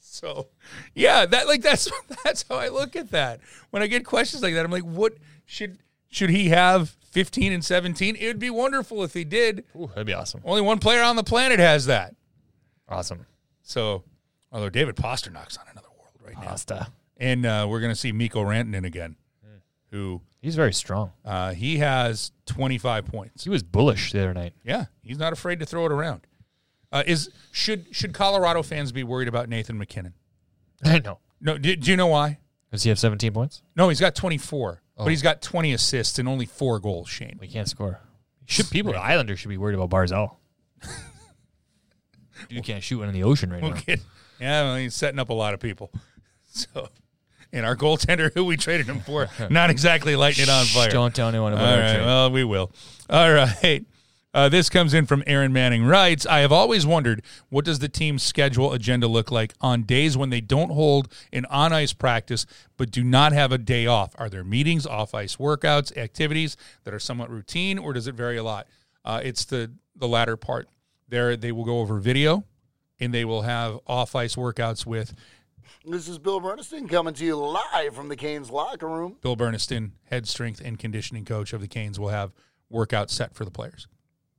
So, 0.00 0.48
yeah, 0.94 1.26
that 1.26 1.46
like 1.46 1.60
that's 1.62 1.88
that's 2.24 2.44
how 2.48 2.56
I 2.56 2.68
look 2.68 2.96
at 2.96 3.10
that. 3.10 3.40
When 3.70 3.82
I 3.82 3.86
get 3.86 4.04
questions 4.04 4.42
like 4.42 4.54
that, 4.54 4.64
I'm 4.64 4.70
like, 4.72 4.82
what 4.82 5.12
should 5.44 5.78
should 6.08 6.30
he 6.30 6.48
have 6.48 6.96
15 7.10 7.52
and 7.52 7.64
17? 7.64 8.16
It 8.16 8.26
would 8.26 8.38
be 8.38 8.50
wonderful 8.50 9.02
if 9.04 9.14
he 9.14 9.24
did. 9.24 9.64
Ooh, 9.76 9.88
that'd 9.88 10.06
be 10.06 10.12
awesome. 10.14 10.40
Only 10.44 10.62
one 10.62 10.78
player 10.78 11.02
on 11.02 11.16
the 11.16 11.24
planet 11.24 11.58
has 11.58 11.86
that. 11.86 12.14
Awesome. 12.88 13.26
So, 13.62 14.04
although 14.52 14.70
David 14.70 14.96
Pastrnak's 14.96 15.56
on 15.56 15.64
another 15.70 15.88
world 15.98 16.12
right 16.24 16.34
now. 16.36 16.50
Pasta. 16.50 16.88
And 17.16 17.44
uh, 17.44 17.66
we're 17.68 17.80
going 17.80 17.92
to 17.92 17.98
see 17.98 18.12
Mikko 18.12 18.44
Rantanen 18.44 18.84
again. 18.84 19.16
who 19.90 20.20
He's 20.40 20.54
very 20.54 20.72
strong. 20.72 21.12
uh, 21.24 21.52
he 21.52 21.78
has 21.78 22.30
25 22.46 23.06
points. 23.06 23.44
He 23.44 23.50
was 23.50 23.62
bullish 23.64 24.12
the 24.12 24.20
other 24.20 24.34
night. 24.34 24.54
Yeah, 24.64 24.84
he's 25.02 25.18
not 25.18 25.32
afraid 25.32 25.58
to 25.60 25.66
throw 25.66 25.84
it 25.86 25.92
around. 25.92 26.26
Uh, 26.92 27.02
is 27.06 27.28
should 27.52 27.86
should 27.90 28.14
Colorado 28.14 28.62
fans 28.62 28.92
be 28.92 29.02
worried 29.02 29.26
about 29.28 29.48
Nathan 29.48 29.76
MacKinnon? 29.76 30.14
I 30.84 31.00
know. 31.00 31.18
No, 31.40 31.58
do, 31.58 31.74
do 31.74 31.90
you 31.90 31.96
know 31.96 32.06
why? 32.06 32.38
Does 32.70 32.82
he 32.84 32.88
have 32.88 32.98
17 32.98 33.32
points? 33.32 33.62
No, 33.76 33.88
he's 33.88 33.98
got 34.00 34.14
24, 34.14 34.80
Oh. 34.98 35.04
but 35.04 35.10
he's 35.10 35.22
got 35.22 35.40
20 35.40 35.72
assists 35.72 36.18
and 36.18 36.28
only 36.28 36.44
four 36.46 36.80
goals. 36.80 37.08
Shane, 37.08 37.38
We 37.40 37.46
can't 37.48 37.68
score. 37.68 38.00
Should 38.46 38.70
people? 38.70 38.92
The 38.92 38.98
Islanders 39.00 39.38
should 39.40 39.48
be 39.50 39.56
worried 39.58 39.74
about 39.74 39.90
Barzal. 39.90 40.36
you 42.48 42.62
can't 42.62 42.82
shoot 42.82 42.98
one 42.98 43.08
in 43.08 43.14
the 43.14 43.22
ocean 43.24 43.50
right 43.52 43.62
now. 43.62 43.70
Okay. 43.70 43.98
Yeah, 44.40 44.62
well, 44.62 44.76
he's 44.76 44.94
setting 44.94 45.18
up 45.18 45.28
a 45.30 45.34
lot 45.34 45.54
of 45.54 45.60
people. 45.60 45.90
So, 46.50 46.88
and 47.52 47.66
our 47.66 47.76
goaltender, 47.76 48.32
who 48.34 48.46
we 48.46 48.56
traded 48.56 48.86
him 48.86 49.00
for, 49.00 49.28
not 49.50 49.68
exactly 49.68 50.16
lighting 50.16 50.44
it 50.44 50.48
on 50.48 50.64
fire. 50.64 50.88
Don't 50.88 51.14
tell 51.14 51.28
anyone 51.28 51.52
about 51.52 51.78
it. 51.78 51.82
right. 51.82 52.00
Well, 52.00 52.30
we 52.30 52.42
will. 52.42 52.72
All 53.10 53.30
right. 53.30 53.84
Uh, 54.34 54.48
this 54.48 54.68
comes 54.68 54.92
in 54.92 55.06
from 55.06 55.24
Aaron 55.26 55.52
Manning. 55.52 55.84
Writes, 55.84 56.26
I 56.26 56.40
have 56.40 56.52
always 56.52 56.84
wondered 56.84 57.22
what 57.48 57.64
does 57.64 57.78
the 57.78 57.88
team's 57.88 58.22
schedule 58.22 58.74
agenda 58.74 59.08
look 59.08 59.30
like 59.30 59.54
on 59.60 59.84
days 59.84 60.18
when 60.18 60.28
they 60.28 60.42
don't 60.42 60.70
hold 60.70 61.12
an 61.32 61.46
on 61.46 61.72
ice 61.72 61.94
practice 61.94 62.44
but 62.76 62.90
do 62.90 63.02
not 63.02 63.32
have 63.32 63.52
a 63.52 63.58
day 63.58 63.86
off? 63.86 64.14
Are 64.18 64.28
there 64.28 64.44
meetings, 64.44 64.86
off 64.86 65.14
ice 65.14 65.36
workouts, 65.36 65.96
activities 65.96 66.56
that 66.84 66.92
are 66.92 66.98
somewhat 66.98 67.30
routine, 67.30 67.78
or 67.78 67.94
does 67.94 68.06
it 68.06 68.14
vary 68.14 68.36
a 68.36 68.42
lot? 68.42 68.66
Uh, 69.04 69.20
it's 69.24 69.44
the 69.46 69.72
the 69.96 70.06
latter 70.06 70.36
part. 70.36 70.68
There, 71.08 71.34
they 71.34 71.50
will 71.50 71.64
go 71.64 71.78
over 71.78 71.98
video, 71.98 72.44
and 73.00 73.12
they 73.14 73.24
will 73.24 73.42
have 73.42 73.80
off 73.86 74.14
ice 74.14 74.36
workouts 74.36 74.84
with 74.84 75.14
This 75.86 76.06
is 76.06 76.18
Bill 76.18 76.38
Bernstein 76.38 76.86
coming 76.86 77.14
to 77.14 77.24
you 77.24 77.34
live 77.34 77.94
from 77.94 78.08
the 78.08 78.16
Canes 78.16 78.50
locker 78.50 78.86
room. 78.86 79.16
Bill 79.22 79.36
Burniston, 79.36 79.92
head 80.04 80.28
strength 80.28 80.60
and 80.62 80.78
conditioning 80.78 81.24
coach 81.24 81.54
of 81.54 81.62
the 81.62 81.68
Canes, 81.68 81.98
will 81.98 82.10
have 82.10 82.32
workouts 82.70 83.10
set 83.10 83.34
for 83.34 83.46
the 83.46 83.50
players. 83.50 83.88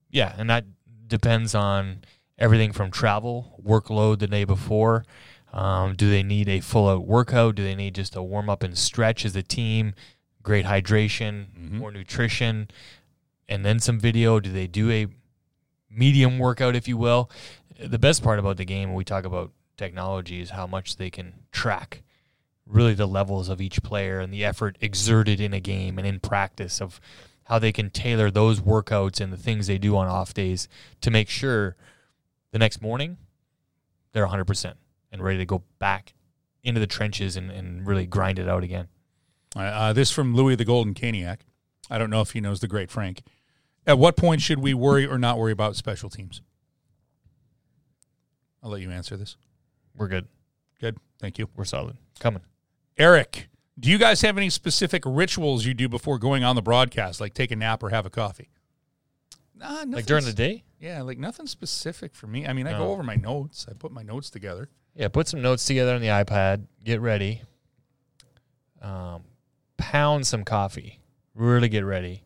Yeah, 0.09 0.33
and 0.37 0.49
that 0.49 0.65
depends 1.07 1.53
on 1.53 2.03
everything 2.37 2.71
from 2.71 2.91
travel, 2.91 3.61
workload 3.63 4.19
the 4.19 4.27
day 4.27 4.43
before. 4.43 5.05
Um, 5.51 5.95
do 5.95 6.09
they 6.09 6.23
need 6.23 6.47
a 6.47 6.59
full 6.59 6.87
out 6.87 7.05
workout? 7.05 7.55
Do 7.55 7.63
they 7.63 7.75
need 7.75 7.95
just 7.95 8.15
a 8.15 8.23
warm 8.23 8.49
up 8.49 8.63
and 8.63 8.77
stretch 8.77 9.25
as 9.25 9.35
a 9.35 9.43
team? 9.43 9.93
Great 10.41 10.65
hydration, 10.65 11.47
more 11.71 11.91
nutrition, 11.91 12.69
and 13.47 13.65
then 13.65 13.79
some 13.79 13.99
video. 13.99 14.39
Do 14.39 14.51
they 14.51 14.67
do 14.67 14.89
a 14.91 15.07
medium 15.89 16.39
workout, 16.39 16.75
if 16.75 16.87
you 16.87 16.97
will? 16.97 17.29
The 17.79 17.99
best 17.99 18.23
part 18.23 18.39
about 18.39 18.57
the 18.57 18.65
game 18.65 18.89
when 18.89 18.97
we 18.97 19.03
talk 19.03 19.25
about 19.25 19.51
technology 19.77 20.39
is 20.41 20.51
how 20.51 20.67
much 20.67 20.97
they 20.97 21.09
can 21.09 21.33
track 21.51 22.03
really 22.69 22.93
the 22.93 23.07
levels 23.07 23.49
of 23.49 23.59
each 23.59 23.81
player 23.81 24.19
and 24.19 24.31
the 24.31 24.45
effort 24.45 24.77
exerted 24.79 25.41
in 25.41 25.53
a 25.53 25.59
game 25.59 25.97
and 25.97 26.07
in 26.07 26.19
practice 26.19 26.79
of 26.79 27.01
how 27.49 27.57
they 27.57 27.71
can 27.71 27.89
tailor 27.89 28.29
those 28.29 28.61
workouts 28.61 29.19
and 29.19 29.33
the 29.33 29.37
things 29.37 29.67
they 29.67 29.79
do 29.79 29.97
on 29.97 30.07
off 30.07 30.33
days 30.33 30.69
to 31.01 31.09
make 31.09 31.27
sure 31.27 31.75
the 32.51 32.59
next 32.59 32.81
morning 32.81 33.17
they're 34.13 34.27
100% 34.27 34.73
and 35.11 35.23
ready 35.23 35.39
to 35.39 35.45
go 35.45 35.63
back 35.79 36.13
into 36.63 36.79
the 36.79 36.87
trenches 36.87 37.35
and, 37.35 37.49
and 37.49 37.87
really 37.87 38.05
grind 38.05 38.37
it 38.37 38.47
out 38.47 38.63
again. 38.63 38.87
Uh, 39.55 39.91
this 39.93 40.11
from 40.11 40.35
Louis 40.35 40.55
the 40.55 40.65
Golden 40.65 40.93
Caniac. 40.93 41.39
I 41.89 41.97
don't 41.97 42.11
know 42.11 42.21
if 42.21 42.31
he 42.31 42.41
knows 42.41 42.59
the 42.59 42.67
great 42.67 42.91
Frank. 42.91 43.23
At 43.87 43.97
what 43.97 44.15
point 44.15 44.41
should 44.41 44.59
we 44.59 44.75
worry 44.75 45.07
or 45.07 45.17
not 45.17 45.39
worry 45.39 45.51
about 45.51 45.75
special 45.75 46.09
teams? 46.09 46.41
I'll 48.61 48.69
let 48.69 48.81
you 48.81 48.91
answer 48.91 49.17
this. 49.17 49.37
We're 49.95 50.07
good. 50.07 50.27
Good. 50.79 50.97
Thank 51.19 51.39
you. 51.39 51.49
We're 51.55 51.65
solid. 51.65 51.97
Coming. 52.19 52.43
Eric, 52.97 53.49
do 53.79 53.89
you 53.89 53.97
guys 53.97 54.21
have 54.21 54.37
any 54.37 54.49
specific 54.49 55.03
rituals 55.05 55.65
you 55.65 55.73
do 55.73 55.87
before 55.87 56.19
going 56.19 56.43
on 56.43 56.55
the 56.55 56.61
broadcast, 56.61 57.21
like 57.21 57.33
take 57.33 57.51
a 57.51 57.55
nap 57.55 57.81
or 57.83 57.89
have 57.89 58.05
a 58.05 58.09
coffee? 58.09 58.49
Nah, 59.55 59.83
Like 59.87 60.05
during 60.05 60.25
the 60.25 60.33
day? 60.33 60.63
Yeah, 60.79 61.01
like 61.01 61.17
nothing 61.17 61.47
specific 61.47 62.15
for 62.15 62.27
me. 62.27 62.47
I 62.47 62.53
mean, 62.53 62.67
I 62.67 62.71
No. 62.71 62.79
go 62.79 62.91
over 62.91 63.03
my 63.03 63.15
notes. 63.15 63.65
I 63.69 63.73
put 63.73 63.91
my 63.91 64.03
notes 64.03 64.29
together. 64.29 64.69
Yeah, 64.95 65.07
put 65.09 65.27
some 65.27 65.41
notes 65.41 65.65
together 65.65 65.93
on 65.95 66.01
the 66.01 66.07
iPad. 66.07 66.65
Get 66.83 67.01
ready. 67.01 67.41
Um, 68.81 69.23
pound 69.77 70.25
some 70.27 70.43
coffee. 70.43 70.99
Really 71.35 71.69
get 71.69 71.83
ready. 71.85 72.23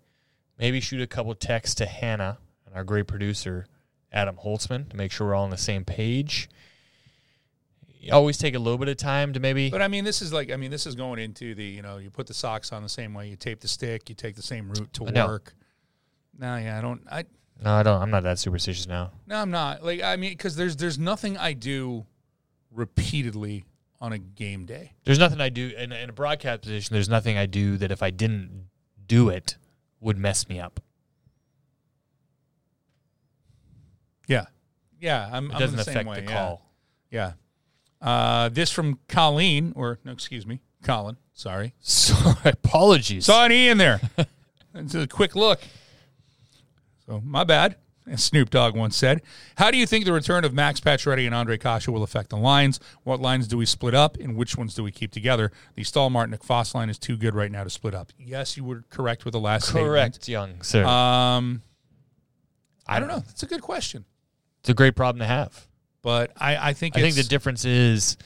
Maybe 0.60 0.80
shoot 0.80 1.01
a 1.01 1.08
couple 1.08 1.34
texts 1.36 1.76
to 1.76 1.86
Hannah 1.86 2.38
and 2.66 2.76
our 2.76 2.84
great 2.84 3.08
producer, 3.08 3.66
Adam 4.12 4.38
Holtzman, 4.43 4.89
to 4.89 4.95
make 4.97 5.12
sure 5.12 5.28
we're 5.28 5.36
all 5.36 5.43
on 5.43 5.49
the 5.49 5.58
same 5.58 5.84
page. 5.84 6.49
Always 8.12 8.38
take 8.38 8.56
a 8.56 8.60
little 8.60 8.78
bit 8.78 8.89
of 8.89 8.97
time 8.97 9.34
to 9.34 9.39
maybe. 9.39 9.70
But 9.70 9.82
I 9.82 9.88
mean, 9.88 10.04
this 10.04 10.22
is 10.22 10.34
like, 10.34 10.51
I 10.51 10.58
mean, 10.58 10.72
this 10.72 10.86
is 10.86 10.95
going 10.95 11.20
into 11.20 11.56
the, 11.56 11.64
you 11.64 11.82
know, 11.82 11.97
you 11.97 12.10
put 12.10 12.28
the 12.28 12.34
socks 12.34 12.72
on 12.72 12.84
the 12.84 12.89
same 12.89 13.14
way, 13.14 13.30
you 13.30 13.36
tape 13.36 13.62
the 13.62 13.68
stick, 13.68 14.10
you 14.10 14.16
take 14.16 14.36
the 14.36 14.41
same 14.41 14.70
route 14.70 14.91
to 14.93 15.04
work. 15.04 15.54
No, 16.38 16.58
yeah, 16.58 16.78
I 16.78 16.82
don't. 16.82 17.01
I 17.10 17.26
no, 17.64 17.74
I 17.74 17.84
don't. 17.84 18.01
I'm 18.01 18.10
not 18.10 18.24
that 18.24 18.39
superstitious 18.39 18.88
now. 18.88 19.12
no, 19.28 19.38
I'm 19.38 19.51
not. 19.51 19.84
Like, 19.84 20.01
I 20.01 20.16
mean, 20.16 20.32
because 20.32 20.56
there's 20.56 20.76
there's 20.76 20.97
nothing 20.97 21.38
I 21.38 21.54
do 21.54 22.06
repeatedly 22.72 23.66
on 24.01 24.12
a 24.12 24.18
game 24.18 24.66
day. 24.66 24.93
There's 25.06 25.20
nothing 25.20 25.39
I 25.39 25.49
do 25.49 25.72
in, 25.78 25.91
in 25.91 26.10
a 26.10 26.14
broadcast 26.14 26.64
position. 26.64 26.93
There's 26.93 27.10
nothing 27.10 27.38
I 27.38 27.45
do 27.45 27.78
that 27.78 27.91
if 27.91 28.04
I 28.04 28.10
didn't 28.10 28.68
do 29.06 29.30
it 29.30 29.58
would 30.01 30.18
mess 30.18 30.49
me 30.49 30.60
up. 30.60 30.80
Yeah, 34.28 34.45
yeah, 34.99 35.30
I'm. 35.32 35.51
It 35.51 35.54
I'm 35.54 35.60
doesn't 35.60 35.78
the 35.78 35.84
same 35.84 35.95
affect 35.95 36.10
way. 36.10 36.16
the 36.22 36.32
yeah. 36.32 36.38
call. 36.38 36.72
Yeah. 37.12 37.32
Uh, 38.04 38.49
this 38.49 38.70
from 38.70 38.99
Colleen, 39.08 39.72
or 39.76 39.97
no, 40.04 40.12
excuse 40.12 40.45
me, 40.45 40.60
Colin. 40.84 41.16
Sorry, 41.34 41.74
Sorry, 41.80 42.36
apologies. 42.51 43.26
saw 43.26 43.45
an 43.45 43.51
E 43.51 43.70
in 43.70 43.78
there. 43.78 43.99
It's 44.76 44.95
a 44.95 45.06
quick 45.08 45.36
look. 45.36 45.62
So 47.06 47.22
my 47.24 47.43
bad. 47.43 47.76
As 48.06 48.22
Snoop 48.22 48.49
Dogg 48.49 48.76
once 48.76 48.97
said, 48.97 49.22
"How 49.56 49.72
do 49.72 49.78
you 49.78 49.86
think 49.86 50.04
the 50.04 50.12
return 50.12 50.43
of 50.43 50.54
Max 50.54 50.82
Pacioretty 50.82 51.26
and 51.26 51.34
Ondrej 51.34 51.62
Kase 51.62 51.88
will 51.88 52.04
affect 52.04 52.32
the 52.32 52.38
lines? 52.38 52.80
What 53.04 53.22
lines 53.22 53.47
do 53.47 53.56
we 53.56 53.66
split 53.66 53.93
up, 53.93 54.18
and 54.18 54.36
which 54.36 54.58
ones 54.58 54.74
do 54.74 54.84
we 54.84 54.91
keep 54.91 55.12
together? 55.14 55.54
The 55.76 55.84
Staal 55.86 56.10
Martinook 56.10 56.43
Fast 56.43 56.76
line 56.76 56.89
is 56.89 56.97
too 56.99 57.16
good 57.16 57.34
right 57.34 57.49
now 57.49 57.64
to 57.64 57.70
split 57.70 57.93
up. 57.95 58.12
Yes, 58.20 58.58
you 58.58 58.66
were 58.66 58.84
correct 58.89 59.24
with 59.24 59.32
the 59.32 59.39
last 59.39 59.70
Correct, 59.72 60.28
young 60.28 60.62
sir. 60.64 60.84
Um, 60.84 61.62
I 62.86 62.99
don't 62.99 63.08
know. 63.08 63.20
That's 63.20 63.43
a 63.43 63.47
good 63.47 63.62
question, 63.62 64.04
it's 64.60 64.70
a 64.70 64.74
great 64.74 64.95
problem 64.97 65.20
to 65.20 65.26
have. 65.28 65.68
But 66.04 66.32
I, 66.38 66.70
I 66.70 66.74
think 66.74 66.97
I 66.97 67.01
think 67.01 67.16
the 67.16 67.24
difference 67.24 67.66
is, 67.66 68.18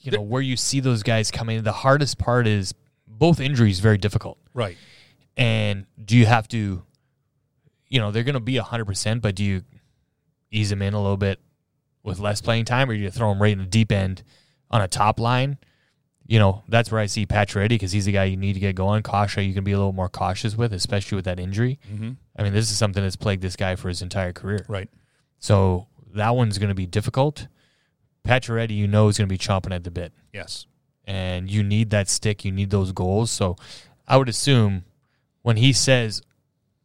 you 0.00 0.10
know, 0.10 0.22
where 0.22 0.42
you 0.42 0.56
see 0.56 0.80
those 0.80 1.02
guys 1.02 1.30
coming. 1.30 1.62
The 1.62 1.72
hardest 1.72 2.18
part 2.18 2.48
is 2.48 2.74
both 3.06 3.38
injuries 3.38 3.78
very 3.78 3.98
difficult, 3.98 4.38
right. 4.54 4.76
and 5.36 5.86
do 6.02 6.16
you 6.16 6.26
have 6.26 6.48
to, 6.48 6.82
you 7.88 8.00
know, 8.00 8.10
they're 8.10 8.24
going 8.24 8.34
to 8.34 8.40
be 8.40 8.56
hundred 8.56 8.86
percent, 8.86 9.20
but 9.22 9.34
do 9.34 9.44
you 9.44 9.62
ease 10.50 10.70
them 10.70 10.82
in 10.82 10.94
a 10.94 11.00
little 11.00 11.18
bit 11.18 11.40
with 12.02 12.18
less 12.18 12.40
playing 12.40 12.64
time, 12.64 12.90
or 12.90 12.94
do 12.94 13.00
you 13.00 13.10
throw 13.10 13.28
them 13.28 13.40
right 13.40 13.52
in 13.52 13.58
the 13.58 13.66
deep 13.66 13.92
end 13.92 14.22
on 14.70 14.80
a 14.80 14.88
top 14.88 15.20
line? 15.20 15.58
You 16.26 16.38
know, 16.38 16.62
that's 16.68 16.90
where 16.90 17.02
I 17.02 17.06
see 17.06 17.26
Pacioretty 17.26 17.68
because 17.68 17.92
he's 17.92 18.06
the 18.06 18.12
guy 18.12 18.24
you 18.24 18.38
need 18.38 18.54
to 18.54 18.60
get 18.60 18.74
going. 18.74 19.02
Kase, 19.02 19.36
you 19.36 19.52
can 19.52 19.62
be 19.62 19.72
a 19.72 19.76
little 19.76 19.92
more 19.92 20.08
cautious 20.08 20.56
with, 20.56 20.72
especially 20.72 21.16
with 21.16 21.26
that 21.26 21.38
injury. 21.38 21.78
Mm-hmm. 21.92 22.12
I 22.38 22.42
mean, 22.42 22.54
this 22.54 22.70
is 22.70 22.78
something 22.78 23.02
that's 23.02 23.16
plagued 23.16 23.42
this 23.42 23.56
guy 23.56 23.76
for 23.76 23.88
his 23.88 24.00
entire 24.00 24.32
career. 24.32 24.64
Right. 24.66 24.88
So 25.38 25.86
that 26.14 26.34
one's 26.34 26.58
going 26.58 26.68
to 26.70 26.74
be 26.74 26.86
difficult. 26.86 27.48
Pacioretty, 28.26 28.76
you 28.76 28.86
know, 28.88 29.08
is 29.08 29.18
going 29.18 29.28
to 29.28 29.32
be 29.32 29.38
chomping 29.38 29.74
at 29.74 29.84
the 29.84 29.90
bit, 29.90 30.12
Yes. 30.32 30.66
and 31.04 31.50
you 31.50 31.62
need 31.62 31.90
that 31.90 32.08
stick. 32.08 32.44
You 32.44 32.52
need 32.52 32.70
those 32.70 32.92
goals. 32.92 33.30
So 33.30 33.56
I 34.08 34.16
would 34.16 34.28
assume 34.28 34.84
when 35.42 35.56
he 35.58 35.72
says, 35.74 36.22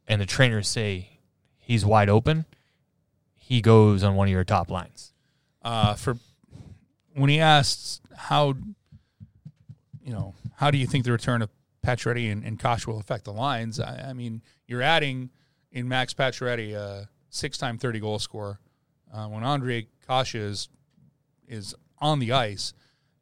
and 0.07 0.19
the 0.19 0.25
trainers 0.25 0.67
say 0.67 1.19
he's 1.57 1.85
wide 1.85 2.09
open, 2.09 2.45
he 3.35 3.61
goes 3.61 4.03
on 4.03 4.15
one 4.15 4.27
of 4.27 4.31
your 4.31 4.43
top 4.43 4.69
lines. 4.69 5.13
uh, 5.61 5.93
for 5.95 6.17
when 7.13 7.29
he 7.29 7.39
asks 7.39 7.99
how 8.15 8.53
you 10.03 10.11
know 10.13 10.33
how 10.57 10.71
do 10.71 10.77
you 10.77 10.87
think 10.87 11.05
the 11.05 11.11
return 11.11 11.41
of 11.41 11.49
Pacioretty 11.85 12.31
and, 12.31 12.43
and 12.43 12.59
Kase 12.59 12.85
will 12.85 12.99
affect 12.99 13.23
the 13.25 13.33
lines? 13.33 13.79
I, 13.79 14.09
I 14.09 14.13
mean, 14.13 14.41
you're 14.67 14.81
adding 14.81 15.29
in 15.71 15.87
Max 15.87 16.13
Pacioretty 16.13 16.73
a 16.73 17.07
six-time 17.29 17.77
thirty 17.77 17.99
goal 17.99 18.19
scorer. 18.19 18.59
Uh, 19.13 19.27
when 19.27 19.43
Ondrej 19.43 19.87
Kase 20.07 20.35
is 20.35 20.69
is 21.47 21.75
on 21.99 22.19
the 22.19 22.31
ice, 22.31 22.73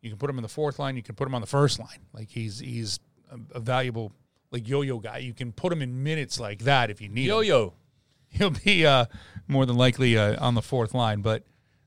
you 0.01 0.09
can 0.09 0.17
put 0.17 0.29
him 0.29 0.37
in 0.37 0.43
the 0.43 0.49
fourth 0.49 0.79
line. 0.79 0.95
You 0.95 1.03
can 1.03 1.15
put 1.15 1.27
him 1.27 1.35
on 1.35 1.41
the 1.41 1.47
first 1.47 1.79
line. 1.79 1.99
Like 2.13 2.29
he's 2.29 2.59
he's 2.59 2.99
a, 3.31 3.57
a 3.57 3.59
valuable 3.59 4.11
like 4.51 4.67
yo-yo 4.67 4.99
guy. 4.99 5.19
You 5.19 5.33
can 5.33 5.51
put 5.51 5.71
him 5.71 5.81
in 5.81 6.03
minutes 6.03 6.39
like 6.39 6.59
that 6.59 6.89
if 6.89 7.01
you 7.01 7.09
need. 7.09 7.25
him 7.25 7.29
yo. 7.29 7.41
Yo. 7.41 7.73
He'll 8.29 8.49
be 8.49 8.85
uh, 8.85 9.05
more 9.47 9.65
than 9.65 9.77
likely 9.77 10.17
uh, 10.17 10.43
on 10.45 10.53
the 10.53 10.61
fourth 10.61 10.93
line. 10.93 11.21
But 11.21 11.43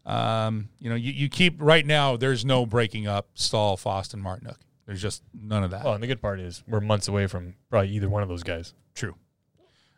um, 0.06 0.70
you 0.78 0.88
know, 0.88 0.96
you, 0.96 1.12
you 1.12 1.28
keep 1.28 1.60
right 1.60 1.84
now. 1.84 2.16
There's 2.16 2.44
no 2.44 2.64
breaking 2.64 3.06
up 3.06 3.28
Staal, 3.34 3.76
Fast, 3.76 4.14
and 4.14 4.24
Martinook. 4.24 4.56
There's 4.86 5.02
just 5.02 5.22
none 5.32 5.62
of 5.62 5.70
that. 5.70 5.84
Well, 5.84 5.94
and 5.94 6.02
the 6.02 6.06
good 6.06 6.20
part 6.20 6.40
is 6.40 6.64
we're 6.66 6.80
months 6.80 7.08
away 7.08 7.26
from 7.26 7.54
probably 7.68 7.90
either 7.90 8.08
one 8.08 8.22
of 8.22 8.28
those 8.28 8.42
guys. 8.42 8.74
True. 8.94 9.14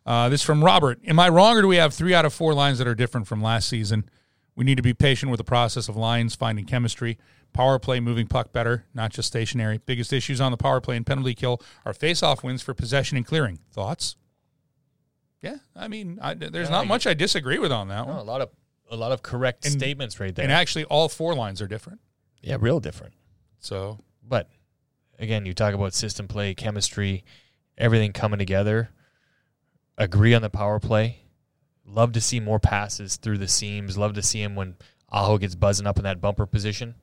Uh, 0.05 0.29
this 0.29 0.43
from 0.43 0.65
Robert. 0.65 0.99
Am 1.07 1.19
I 1.19 1.29
wrong, 1.29 1.57
or 1.57 1.63
do 1.63 1.69
we 1.69 1.77
have 1.77 1.95
three 1.95 2.15
out 2.15 2.25
of 2.25 2.33
four 2.35 2.55
lines 2.55 2.79
that 2.79 2.89
are 2.89 2.95
different 2.95 3.27
from 3.29 3.41
last 3.43 3.69
season? 3.69 4.09
We 4.57 4.65
need 4.65 4.77
to 4.77 4.83
be 4.83 4.93
patient 4.95 5.31
with 5.31 5.39
the 5.39 5.45
process 5.45 5.89
of 5.89 5.97
lines 5.97 6.35
finding 6.35 6.65
chemistry. 6.67 7.19
Power 7.53 7.79
play 7.79 8.01
moving 8.01 8.27
puck 8.27 8.53
better, 8.53 8.87
not 8.95 9.13
just 9.13 9.29
stationary. 9.29 9.79
Biggest 9.85 10.13
issues 10.13 10.41
on 10.41 10.51
the 10.51 10.57
power 10.57 10.81
play 10.81 10.97
and 10.97 11.07
penalty 11.07 11.35
kill 11.35 11.61
are 11.85 11.93
face-off 11.95 12.43
wins 12.43 12.63
for 12.63 12.75
possession 12.75 13.17
and 13.17 13.27
clearing. 13.27 13.61
Thoughts? 13.73 14.17
Yeah, 15.41 15.57
I 15.75 15.89
mean, 15.89 16.19
I, 16.23 16.35
there's 16.35 16.71
not 16.71 16.87
much 16.87 17.07
I 17.07 17.15
disagree 17.15 17.59
with 17.59 17.73
on 17.73 17.89
that 17.89 18.07
No, 18.07 18.21
a 18.21 18.23
lot 18.23 18.41
of 18.41 18.51
a 18.91 18.97
lot 18.97 19.11
of 19.13 19.23
correct 19.23 19.65
And- 19.65 19.73
statements 19.73 20.21
right 20.21 20.35
there. 20.35 20.43
And 20.45 20.53
actually, 20.53 20.85
all 20.85 21.09
four 21.09 21.35
lines 21.35 21.63
are 21.63 21.67
different. 21.67 22.01
yeah, 22.43 22.57
real 22.61 22.79
different. 22.81 23.15
So 23.59 23.99
But 24.27 24.49
again, 25.19 25.47
you 25.47 25.55
talk 25.55 25.75
about 25.75 25.95
system 25.95 26.29
play, 26.29 26.55
chemistry, 26.55 27.25
everything 27.79 28.13
coming 28.13 28.39
together. 28.39 28.91
Agree 29.99 30.35
on 30.35 30.43
the 30.43 30.51
power 30.51 30.81
play. 30.81 31.19
Love 31.85 32.13
to 32.13 32.21
see 32.21 32.41
more 32.41 32.59
passes 32.59 33.17
through 33.17 33.39
the 33.39 33.49
seams. 33.49 33.99
Love 33.99 34.15
to 34.15 34.23
see 34.23 34.41
him 34.43 34.55
when 34.55 34.77
Aho 35.11 35.39
gets 35.39 35.55
buzzing 35.55 35.87
up 35.87 35.99
in 35.99 36.05
that 36.05 36.21
bumper 36.21 36.47
position. 36.47 36.95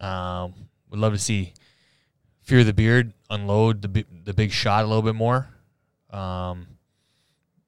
Um, 0.00 0.54
would 0.90 1.00
love 1.00 1.12
to 1.12 1.18
see 1.18 1.54
Fear 2.42 2.64
the 2.64 2.72
Beard 2.72 3.12
unload 3.28 3.82
the 3.82 4.04
the 4.24 4.32
big 4.32 4.52
shot 4.52 4.84
a 4.84 4.86
little 4.86 5.02
bit 5.02 5.14
more. 5.14 5.48
Um, 6.10 6.68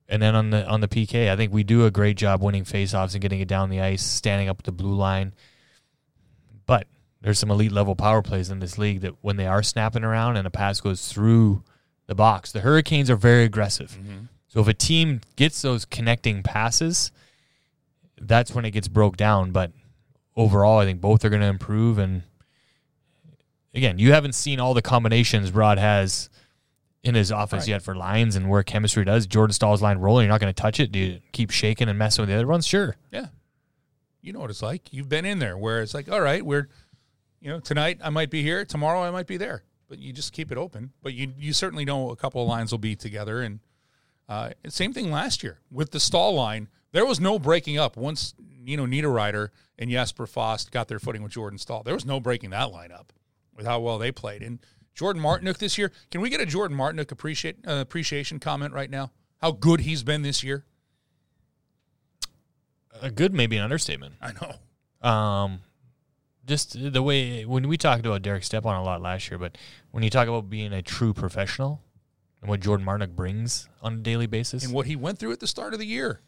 and 0.09 0.22
then 0.22 0.34
on 0.34 0.51
the 0.51 0.66
on 0.66 0.80
the 0.80 0.88
PK, 0.88 1.30
I 1.30 1.36
think 1.36 1.53
we 1.53 1.64
do 1.64 1.84
a 1.84 1.90
great 1.90 2.16
job 2.16 2.42
winning 2.42 2.64
faceoffs 2.64 3.12
and 3.12 3.20
getting 3.20 3.40
it 3.40 3.49
down 3.49 3.70
the 3.70 3.80
ice, 3.80 4.03
standing 4.03 4.49
up 4.49 4.62
the 4.62 4.72
blue 4.72 4.94
line. 4.94 5.34
But 6.66 6.86
there's 7.20 7.38
some 7.38 7.51
elite 7.51 7.72
level 7.72 7.96
power 7.96 8.22
plays 8.22 8.51
in 8.51 8.61
this 8.61 8.78
league 8.78 9.01
that 9.01 9.14
when 9.20 9.36
they 9.36 9.46
are 9.46 9.62
snapping 9.62 10.05
around 10.05 10.36
and 10.36 10.46
a 10.46 10.51
pass 10.51 10.80
goes 10.80 11.09
through 11.09 11.64
the 12.07 12.14
box, 12.14 12.53
the 12.53 12.61
Hurricanes 12.61 13.11
are 13.11 13.16
very 13.16 13.44
aggressive. 13.44 13.99
So 14.49 14.61
if 14.61 14.68
a 14.68 14.74
team 14.74 15.20
gets 15.36 15.62
those 15.62 15.84
connecting 15.84 16.42
passes, 16.42 17.12
that's 18.20 18.55
when 18.55 18.64
it 18.64 18.70
gets 18.72 18.88
broke 18.88 19.16
down. 19.16 19.53
But 19.53 19.72
overall, 20.36 20.78
I 20.78 20.84
think 20.84 21.01
both 21.01 21.24
are 21.24 21.28
going 21.28 21.42
to 21.42 21.49
improve. 21.49 21.99
And 21.99 22.22
again, 23.74 23.99
you 23.99 24.12
haven't 24.12 24.34
seen 24.34 24.61
all 24.61 24.74
the 24.74 24.82
combinations 24.82 25.53
Rod 25.53 25.78
has 25.78 26.30
in 27.05 27.14
his 27.14 27.30
office 27.30 27.62
Right. 27.62 27.68
yet 27.68 27.82
for 27.82 27.94
lines 27.94 28.36
and 28.36 28.49
where 28.49 28.62
chemistry 28.62 29.05
does. 29.05 29.26
Jordan 29.26 29.53
Staal's 29.53 29.82
line 29.82 29.99
rolling, 29.99 30.24
you're 30.24 30.32
not 30.32 30.40
going 30.40 30.53
to 30.53 30.61
touch 30.62 30.80
it. 30.80 30.90
Do 30.90 30.99
you 30.99 31.20
keep 31.32 31.51
shaking 31.51 31.88
and 31.88 31.99
messing 31.99 32.22
with 32.22 32.28
the 32.28 32.34
other 32.34 32.46
ones? 32.46 32.66
Sure. 32.66 32.96
Yeah. 33.12 33.26
You 34.20 34.32
know 34.32 34.40
what 34.40 34.51
it's 34.51 34.62
like. 34.62 34.92
You've 34.92 35.09
been 35.09 35.24
in 35.24 35.38
there 35.38 35.57
where 35.57 35.80
it's 35.80 35.94
like, 35.94 36.11
all 36.11 36.20
right, 36.20 36.44
we're, 36.44 36.68
you 37.40 37.51
know, 37.51 37.61
tonight 37.61 38.01
I 38.03 38.11
might 38.11 38.30
be 38.30 38.42
here, 38.42 38.64
tomorrow 38.64 39.01
I 39.03 39.11
might 39.11 39.28
be 39.28 39.36
there, 39.36 39.62
but 39.88 39.99
you 39.99 40.12
just 40.12 40.32
keep 40.32 40.51
it 40.51 40.59
open. 40.59 40.90
But 41.03 41.14
you 41.14 41.32
you 41.38 41.53
certainly 41.53 41.84
know 41.84 42.11
a 42.11 42.16
couple 42.16 42.42
of 42.42 42.49
lines 42.49 42.72
will 42.72 42.78
be 42.80 42.96
together. 42.96 43.42
And 43.42 43.61
uh, 44.29 44.51
same 44.68 44.93
thing 44.93 45.11
last 45.11 45.43
year 45.43 45.61
with 45.70 45.91
the 45.91 46.01
Staal 46.01 46.35
line. 46.35 46.68
There 46.93 47.07
was 47.07 47.20
no 47.20 47.39
breaking 47.39 47.79
up 47.79 47.97
once, 47.97 48.35
know, 48.76 48.85
Niederreiter 48.85 49.51
and 49.79 49.91
Jesper 49.91 50.26
Fast 50.26 50.70
got 50.70 50.89
their 50.89 50.99
footing 50.99 51.22
with 51.22 51.33
Jordan 51.33 51.59
Staal. 51.59 51.83
There 51.83 51.95
was 51.95 52.05
no 52.05 52.20
breaking 52.20 52.51
that 52.51 52.70
line 52.70 52.93
up 52.93 53.12
with 53.57 53.66
how 53.66 53.81
well 53.81 53.99
they 53.99 54.12
played. 54.12 54.43
And 54.43 54.59
Jordan 54.95 55.22
Martinook 55.22 55.59
this 55.59 55.79
year, 55.79 55.93
can 56.11 56.20
we 56.20 56.31
get 56.31 56.41
a 56.41 56.47
Jordan 56.47 56.76
Martinook 56.76 57.12
appreciate, 57.12 57.57
uh, 57.66 57.76
appreciation 57.81 58.39
comment 58.39 58.74
right 58.74 58.91
now? 58.91 59.12
How 59.39 59.53
good 59.53 59.81
he's 59.81 60.03
been 60.03 60.22
this 60.22 60.43
year? 60.43 60.64
A 63.01 63.11
good, 63.11 63.33
maybe 63.33 63.57
an 63.57 63.62
understatement. 63.62 64.16
I 64.20 64.33
know. 64.33 65.09
Um, 65.09 65.61
just 66.45 66.93
the 66.93 67.03
way 67.03 67.45
when 67.45 67.68
we 67.68 67.76
talked 67.76 68.05
about 68.05 68.22
Derek 68.22 68.43
Stepan 68.43 68.74
a 68.74 68.83
lot 68.83 69.01
last 69.01 69.31
year, 69.31 69.39
but 69.39 69.57
when 69.93 70.03
you 70.03 70.11
talk 70.11 70.26
about 70.26 70.51
being 70.51 70.72
a 70.72 70.83
true 70.83 71.14
professional 71.14 71.81
and 72.41 72.49
what 72.51 72.61
Jordan 72.61 72.86
Martinook 72.86 73.14
brings 73.16 73.68
on 73.82 73.95
a 73.95 73.97
daily 73.99 74.26
basis, 74.26 74.64
and 74.64 74.72
what 74.72 74.86
he 74.86 74.97
went 74.97 75.18
through 75.18 75.32
at 75.32 75.41
the 75.41 75.47
start 75.47 75.72
of 75.72 75.78
the 75.80 75.86
year. 75.86 76.20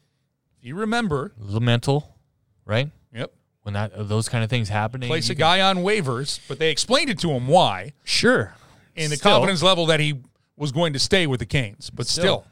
If 0.59 0.65
you 0.67 0.75
remember, 0.75 1.33
little 1.39 1.61
mental, 1.61 2.17
right? 2.65 2.91
yep, 3.15 3.33
When 3.63 3.75
that 3.75 3.93
uh, 3.93 4.03
those 4.03 4.29
kind 4.29 4.45
of 4.45 4.51
things 4.51 4.69
happen, 4.69 5.01
place 5.03 5.31
a 5.31 5.35
can- 5.35 5.39
guy 5.41 5.61
on 5.61 5.79
waivers, 5.79 6.39
but 6.49 6.59
they 6.59 6.71
explained 6.71 7.11
it 7.11 7.19
to 7.21 7.31
him 7.31 7.47
why, 7.49 7.93
sure, 8.05 8.55
and 8.97 9.11
the 9.11 9.17
Still. 9.17 9.33
confidence 9.33 9.63
level 9.63 9.87
that 9.87 10.01
he 10.01 10.21
was 10.57 10.73
going 10.73 10.93
to 10.93 10.99
stay 10.99 11.27
with 11.27 11.41
the 11.41 11.47
Canes. 11.47 11.89
But 11.91 12.07
Still. 12.07 12.23
still, 12.23 12.47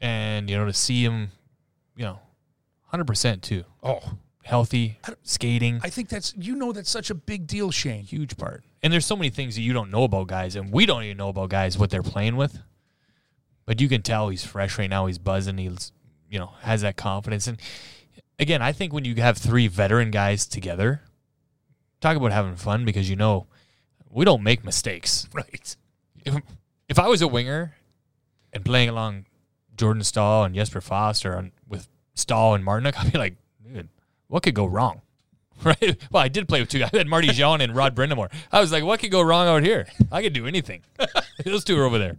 and 0.00 0.48
you 0.50 0.56
know 0.56 0.66
to 0.66 0.72
see 0.72 1.02
him, 1.02 1.30
you 1.96 2.04
know, 2.04 2.18
hundred 2.86 3.06
percent 3.06 3.42
too, 3.42 3.64
oh, 3.82 4.00
healthy, 4.48 4.98
skating, 5.22 5.78
I 5.82 5.90
think 5.90 6.08
that's 6.08 6.34
you 6.36 6.56
know 6.56 6.72
that's 6.72 6.90
such 6.90 7.10
a 7.10 7.14
big 7.14 7.46
deal, 7.46 7.70
Shane. 7.70 8.04
huge 8.04 8.36
part. 8.38 8.64
And 8.82 8.92
there's 8.92 9.04
so 9.04 9.14
many 9.14 9.28
things 9.28 9.56
that 9.56 9.60
you 9.60 9.74
don't 9.74 9.90
know 9.90 10.04
about 10.04 10.26
guys, 10.26 10.56
and 10.56 10.72
we 10.72 10.86
don't 10.86 11.02
even 11.02 11.18
know 11.18 11.28
about 11.28 11.50
guys 11.50 11.76
what 11.76 11.90
they're 11.90 12.02
playing 12.02 12.36
with. 12.36 12.58
But 13.66 13.80
you 13.80 13.88
can 13.88 14.00
tell 14.00 14.30
he's 14.30 14.44
fresh 14.44 14.78
right 14.78 14.88
now. 14.88 15.04
He's 15.04 15.18
buzzing. 15.18 15.58
He's 15.58 15.92
you 16.30 16.38
know 16.38 16.52
has 16.62 16.80
that 16.80 16.96
confidence. 16.96 17.46
And 17.46 17.60
again, 18.38 18.62
I 18.62 18.72
think 18.72 18.94
when 18.94 19.04
you 19.04 19.14
have 19.16 19.36
three 19.36 19.68
veteran 19.68 20.10
guys 20.10 20.46
together, 20.46 21.02
talk 22.00 22.16
about 22.16 22.32
having 22.32 22.56
fun 22.56 22.86
because 22.86 23.10
you 23.10 23.16
know 23.16 23.46
we 24.10 24.24
don't 24.24 24.42
make 24.42 24.64
mistakes. 24.64 25.28
Right. 25.34 25.76
If, 26.24 26.34
if 26.88 26.98
I 26.98 27.06
was 27.06 27.22
a 27.22 27.28
winger 27.28 27.74
and 28.52 28.64
playing 28.64 28.88
along 28.88 29.26
Jordan 29.76 30.02
Staal 30.02 30.44
and 30.44 30.54
Jesper 30.54 30.80
Foster 30.80 31.36
on, 31.36 31.52
with 31.66 31.88
Staal 32.14 32.54
and 32.54 32.64
Martinook, 32.64 32.94
I'd 32.98 33.12
be 33.12 33.18
like, 33.18 33.36
what 34.28 34.42
could 34.42 34.54
go 34.54 34.66
wrong? 34.66 35.02
Right. 35.64 35.96
Well, 36.12 36.22
I 36.22 36.28
did 36.28 36.46
play 36.46 36.60
with 36.60 36.68
two 36.68 36.78
guys. 36.78 36.90
I 36.94 36.98
had 36.98 37.08
Marty 37.08 37.32
Jean 37.32 37.60
and 37.60 37.74
Rod 37.74 37.96
Brind'Amour. 37.96 38.30
I 38.52 38.60
was 38.60 38.70
like, 38.70 38.84
what 38.84 39.00
could 39.00 39.10
go 39.10 39.20
wrong 39.20 39.48
out 39.48 39.64
here? 39.64 39.88
I 40.12 40.22
could 40.22 40.32
do 40.32 40.46
anything. 40.46 40.82
Those 41.44 41.64
two 41.64 41.76
are 41.80 41.84
over 41.84 41.98
there. 41.98 42.16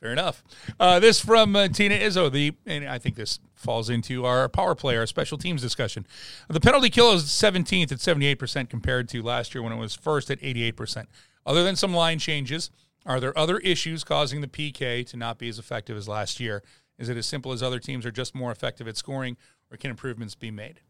Fair 0.00 0.12
enough. 0.12 0.42
Uh, 0.78 0.98
this 0.98 1.20
from 1.20 1.54
uh, 1.54 1.68
Tina 1.68 1.96
Izzo. 1.96 2.32
The 2.32 2.54
and 2.64 2.88
I 2.88 2.98
think 2.98 3.16
this 3.16 3.38
falls 3.54 3.90
into 3.90 4.24
our 4.24 4.48
power 4.48 4.74
play, 4.74 4.96
our 4.96 5.04
special 5.06 5.36
teams 5.36 5.60
discussion. 5.60 6.06
The 6.48 6.60
penalty 6.60 6.88
kill 6.88 7.12
is 7.12 7.24
17th 7.24 7.92
at 7.92 8.00
78 8.00 8.36
percent 8.36 8.70
compared 8.70 9.10
to 9.10 9.22
last 9.22 9.54
year 9.54 9.62
when 9.62 9.74
it 9.74 9.78
was 9.78 9.94
first 9.94 10.30
at 10.30 10.38
88 10.40 10.76
percent. 10.76 11.08
Other 11.44 11.62
than 11.62 11.76
some 11.76 11.92
line 11.92 12.18
changes, 12.18 12.70
are 13.04 13.20
there 13.20 13.36
other 13.36 13.58
issues 13.58 14.02
causing 14.02 14.40
the 14.40 14.48
PK 14.48 15.06
to 15.08 15.16
not 15.18 15.38
be 15.38 15.50
as 15.50 15.58
effective 15.58 15.98
as 15.98 16.08
last 16.08 16.40
year? 16.40 16.62
Is 16.98 17.10
it 17.10 17.18
as 17.18 17.26
simple 17.26 17.52
as 17.52 17.62
other 17.62 17.78
teams 17.78 18.06
are 18.06 18.10
just 18.10 18.34
more 18.34 18.50
effective 18.50 18.88
at 18.88 18.96
scoring, 18.96 19.36
or 19.70 19.76
can 19.76 19.90
improvements 19.90 20.34
be 20.34 20.50
made? 20.50 20.80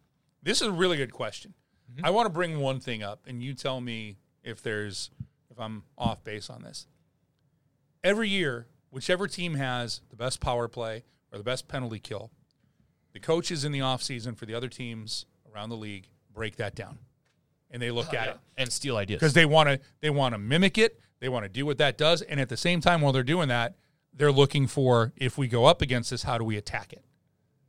This 0.42 0.60
is 0.62 0.68
a 0.68 0.72
really 0.72 0.96
good 0.96 1.12
question. 1.12 1.54
Mm-hmm. 1.92 2.06
I 2.06 2.10
want 2.10 2.26
to 2.26 2.30
bring 2.30 2.60
one 2.60 2.80
thing 2.80 3.02
up, 3.02 3.24
and 3.26 3.42
you 3.42 3.54
tell 3.54 3.80
me 3.80 4.18
if 4.42 4.62
there's 4.62 5.10
if 5.50 5.58
I'm 5.58 5.82
off 5.98 6.22
base 6.24 6.48
on 6.48 6.62
this 6.62 6.86
every 8.02 8.28
year, 8.28 8.66
whichever 8.90 9.26
team 9.26 9.54
has 9.54 10.00
the 10.10 10.16
best 10.16 10.40
power 10.40 10.68
play 10.68 11.04
or 11.32 11.38
the 11.38 11.44
best 11.44 11.68
penalty 11.68 11.98
kill, 11.98 12.30
the 13.12 13.20
coaches 13.20 13.64
in 13.64 13.72
the 13.72 13.80
offseason 13.80 14.36
for 14.36 14.46
the 14.46 14.54
other 14.54 14.68
teams 14.68 15.26
around 15.52 15.68
the 15.68 15.76
league 15.76 16.08
break 16.32 16.56
that 16.56 16.74
down. 16.74 16.98
And 17.70 17.80
they 17.80 17.90
look 17.90 18.08
oh, 18.12 18.16
at 18.16 18.28
it 18.28 18.38
And 18.56 18.72
steal 18.72 18.96
ideas. 18.96 19.20
because 19.20 19.34
they 19.34 19.46
want 19.46 19.68
to 19.68 19.80
they 20.00 20.10
want 20.10 20.34
to 20.34 20.38
mimic 20.38 20.76
it, 20.78 21.00
they 21.20 21.28
want 21.28 21.44
to 21.44 21.48
do 21.48 21.64
what 21.64 21.78
that 21.78 21.96
does, 21.96 22.22
and 22.22 22.40
at 22.40 22.48
the 22.48 22.56
same 22.56 22.80
time 22.80 23.00
while 23.00 23.12
they're 23.12 23.22
doing 23.22 23.48
that, 23.48 23.76
they're 24.12 24.32
looking 24.32 24.66
for 24.66 25.12
if 25.16 25.38
we 25.38 25.46
go 25.46 25.66
up 25.66 25.82
against 25.82 26.10
this, 26.10 26.24
how 26.24 26.36
do 26.36 26.44
we 26.44 26.56
attack 26.56 26.92
it? 26.92 27.04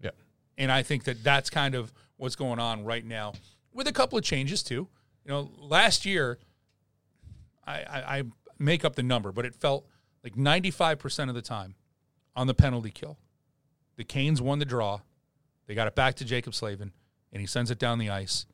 Yeah. 0.01 0.11
And 0.57 0.72
I 0.72 0.82
think 0.82 1.03
that 1.03 1.24
that's 1.24 1.49
kind 1.49 1.76
of 1.76 1.93
what's 2.22 2.36
going 2.36 2.59
on 2.59 2.86
right 2.86 3.03
now 3.03 3.34
with 3.74 3.88
a 3.88 3.91
couple 3.91 4.15
of 4.15 4.24
changes 4.24 4.61
too. 4.61 4.88
You 5.26 5.32
know, 5.32 5.49
last 5.57 6.05
year, 6.05 6.38
I, 7.65 7.74
I, 7.74 8.17
I 8.17 8.24
make 8.59 8.86
up 8.86 8.95
the 8.95 9.01
number, 9.01 9.32
but 9.32 9.43
it 9.43 9.55
felt 9.55 9.88
like 10.24 10.36
95% 10.36 11.30
of 11.30 11.36
the 11.36 11.41
time 11.41 11.74
on 12.36 12.45
the 12.45 12.53
penalty 12.53 12.91
kill, 12.91 13.17
the 13.97 14.03
Canes 14.03 14.39
won 14.39 14.59
the 14.59 14.65
draw. 14.65 15.01
They 15.65 15.74
got 15.74 15.88
it 15.88 15.95
back 15.95 16.13
to 16.15 16.26
Jaccob 16.26 16.53
Slavin, 16.53 16.91
and 17.34 17.41
he 17.41 17.47
sends 17.47 17.72
it 17.72 17.80
down 17.80 17.97
the 17.97 18.11
ice, 18.11 18.45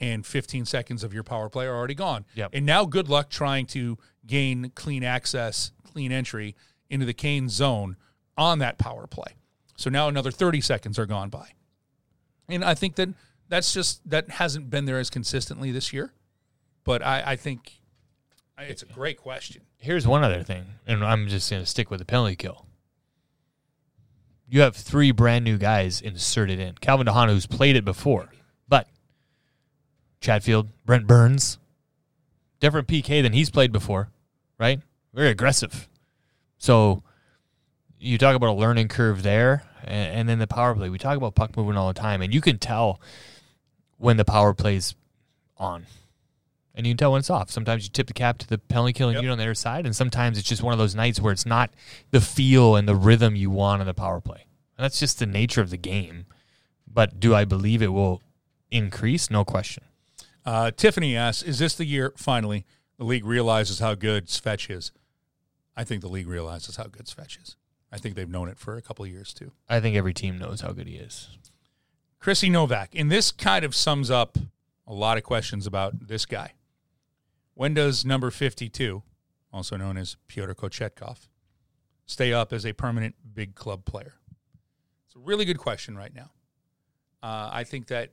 and 0.00 0.26
15 0.26 0.64
seconds 0.64 1.04
of 1.04 1.14
your 1.14 1.22
power 1.22 1.48
play 1.48 1.66
are 1.66 1.76
already 1.76 1.94
gone. 1.94 2.24
Yep. 2.34 2.50
And 2.52 2.66
now 2.66 2.84
good 2.84 3.08
luck 3.08 3.30
trying 3.30 3.66
to 3.66 3.96
gain 4.26 4.72
clean 4.74 5.04
access, 5.04 5.70
clean 5.84 6.10
entry 6.10 6.56
into 6.90 7.06
the 7.06 7.14
Canes 7.14 7.52
zone 7.52 7.96
on 8.36 8.58
that 8.58 8.76
power 8.76 9.06
play. 9.06 9.36
So 9.76 9.88
now 9.88 10.08
another 10.08 10.32
30 10.32 10.60
seconds 10.60 10.98
are 10.98 11.06
gone 11.06 11.28
by. 11.28 11.52
And 12.48 12.64
I 12.64 12.74
think 12.74 12.96
that 12.96 13.10
that's 13.48 13.72
just 13.72 14.08
that 14.08 14.30
hasn't 14.30 14.70
been 14.70 14.84
there 14.84 14.98
as 14.98 15.10
consistently 15.10 15.70
this 15.70 15.92
year. 15.92 16.12
But 16.84 17.02
I, 17.02 17.22
I 17.26 17.36
think 17.36 17.78
it's 18.58 18.82
a 18.82 18.86
great 18.86 19.18
question. 19.18 19.62
Here's 19.76 20.06
one 20.06 20.24
other 20.24 20.42
thing, 20.42 20.64
and 20.86 21.04
I'm 21.04 21.28
just 21.28 21.50
going 21.50 21.62
to 21.62 21.66
stick 21.66 21.90
with 21.90 22.00
the 22.00 22.04
penalty 22.04 22.36
kill. 22.36 22.66
You 24.48 24.62
have 24.62 24.74
three 24.74 25.10
brand 25.10 25.44
new 25.44 25.58
guys 25.58 26.00
inserted 26.00 26.58
in. 26.58 26.74
Calvin 26.80 27.06
DeHaan, 27.06 27.28
who's 27.28 27.46
played 27.46 27.76
it 27.76 27.84
before, 27.84 28.30
but 28.66 28.88
Chatfield, 30.20 30.68
Brent 30.86 31.06
Burns, 31.06 31.58
different 32.58 32.88
PK 32.88 33.22
than 33.22 33.32
he's 33.32 33.50
played 33.50 33.72
before, 33.72 34.08
right? 34.58 34.80
Very 35.12 35.28
aggressive. 35.28 35.88
So 36.56 37.02
you 38.00 38.18
talk 38.18 38.34
about 38.34 38.50
a 38.50 38.58
learning 38.58 38.88
curve 38.88 39.22
there, 39.22 39.62
and, 39.84 40.16
and 40.20 40.28
then 40.28 40.38
the 40.38 40.46
power 40.46 40.74
play. 40.74 40.88
We 40.88 40.98
talk 40.98 41.16
about 41.16 41.34
puck 41.34 41.56
movement 41.56 41.78
all 41.78 41.88
the 41.92 41.98
time, 41.98 42.22
and 42.22 42.32
you 42.34 42.40
can 42.40 42.58
tell 42.58 43.00
when 43.96 44.16
the 44.16 44.24
power 44.24 44.54
play's 44.54 44.94
on 45.56 45.86
and 46.78 46.86
you 46.86 46.92
can 46.92 46.98
tell 46.98 47.10
when 47.10 47.18
it's 47.18 47.28
off. 47.30 47.50
Sometimes 47.50 47.82
you 47.82 47.90
tip 47.90 48.06
the 48.06 48.12
cap 48.12 48.38
to 48.38 48.46
the 48.46 48.56
penalty 48.56 48.92
kill 48.92 49.08
and 49.08 49.16
Yep. 49.16 49.24
you 49.24 49.30
on 49.30 49.38
the 49.38 49.42
other 49.42 49.54
side, 49.54 49.84
and 49.84 49.96
sometimes 49.96 50.38
it's 50.38 50.48
just 50.48 50.62
one 50.62 50.72
of 50.72 50.78
those 50.78 50.94
nights 50.94 51.20
where 51.20 51.32
it's 51.32 51.44
not 51.44 51.70
the 52.12 52.20
feel 52.20 52.76
and 52.76 52.86
the 52.86 52.94
rhythm 52.94 53.34
you 53.34 53.50
want 53.50 53.80
on 53.80 53.86
the 53.86 53.94
power 53.94 54.20
play. 54.20 54.46
And 54.76 54.84
that's 54.84 55.00
just 55.00 55.18
the 55.18 55.26
nature 55.26 55.60
of 55.60 55.70
the 55.70 55.76
game. 55.76 56.26
But 56.86 57.18
do 57.18 57.34
I 57.34 57.44
believe 57.44 57.82
it 57.82 57.88
will 57.92 58.22
increase? 58.70 59.28
No 59.28 59.44
question. 59.44 59.82
Uh, 60.46 60.70
Tiffany 60.70 61.16
asks, 61.16 61.42
"Is 61.42 61.58
this 61.58 61.74
the 61.74 61.84
year 61.84 62.12
finally 62.16 62.64
the 62.96 63.04
league 63.04 63.24
realizes 63.24 63.80
how 63.80 63.96
good 63.96 64.26
Svetch 64.28 64.70
is?" 64.70 64.92
I 65.76 65.82
think 65.82 66.00
the 66.00 66.08
league 66.08 66.28
realizes 66.28 66.76
how 66.76 66.84
good 66.84 67.06
Svetch 67.06 67.42
is. 67.42 67.56
I 67.90 67.98
think 67.98 68.14
they've 68.14 68.28
known 68.28 68.48
it 68.48 68.58
for 68.58 68.76
a 68.76 68.82
couple 68.82 69.04
of 69.04 69.10
years 69.10 69.32
too. 69.32 69.52
I 69.68 69.80
think 69.80 69.96
every 69.96 70.14
team 70.14 70.38
knows 70.38 70.60
how 70.60 70.72
good 70.72 70.86
he 70.86 70.96
is. 70.96 71.28
Chrissy 72.20 72.50
Novak, 72.50 72.94
and 72.94 73.10
this 73.10 73.30
kind 73.30 73.64
of 73.64 73.74
sums 73.74 74.10
up 74.10 74.36
a 74.86 74.92
lot 74.92 75.16
of 75.16 75.22
questions 75.22 75.66
about 75.66 76.08
this 76.08 76.26
guy. 76.26 76.52
When 77.54 77.74
does 77.74 78.04
number 78.04 78.30
52, 78.30 79.02
also 79.52 79.76
known 79.76 79.96
as 79.96 80.16
Pyotr 80.26 80.54
Kochetkov, 80.54 81.28
stay 82.06 82.32
up 82.32 82.52
as 82.52 82.64
a 82.66 82.72
permanent 82.72 83.14
big 83.34 83.54
club 83.54 83.84
player? 83.84 84.14
It's 85.06 85.16
a 85.16 85.20
really 85.20 85.44
good 85.44 85.58
question 85.58 85.96
right 85.96 86.14
now. 86.14 86.30
Uh, 87.22 87.50
I 87.52 87.64
think 87.64 87.86
that 87.88 88.10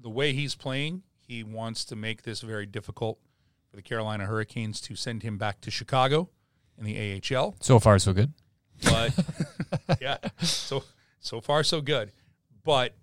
the 0.00 0.10
way 0.10 0.32
he's 0.32 0.54
playing, 0.54 1.02
he 1.26 1.42
wants 1.42 1.84
to 1.86 1.96
make 1.96 2.22
this 2.22 2.40
very 2.40 2.66
difficult 2.66 3.18
for 3.70 3.76
the 3.76 3.82
Carolina 3.82 4.26
Hurricanes 4.26 4.80
to 4.82 4.94
send 4.94 5.22
him 5.22 5.38
back 5.38 5.60
to 5.62 5.70
Chicago 5.70 6.28
in 6.78 6.84
the 6.84 7.22
AHL. 7.34 7.56
So 7.60 7.78
far, 7.78 7.98
so 7.98 8.12
good. 8.12 8.32
But 8.82 9.12
yeah, 10.00 10.18
so 10.40 10.84
so 11.20 11.40
far 11.40 11.62
so 11.62 11.80
good. 11.80 12.12
But 12.64 12.94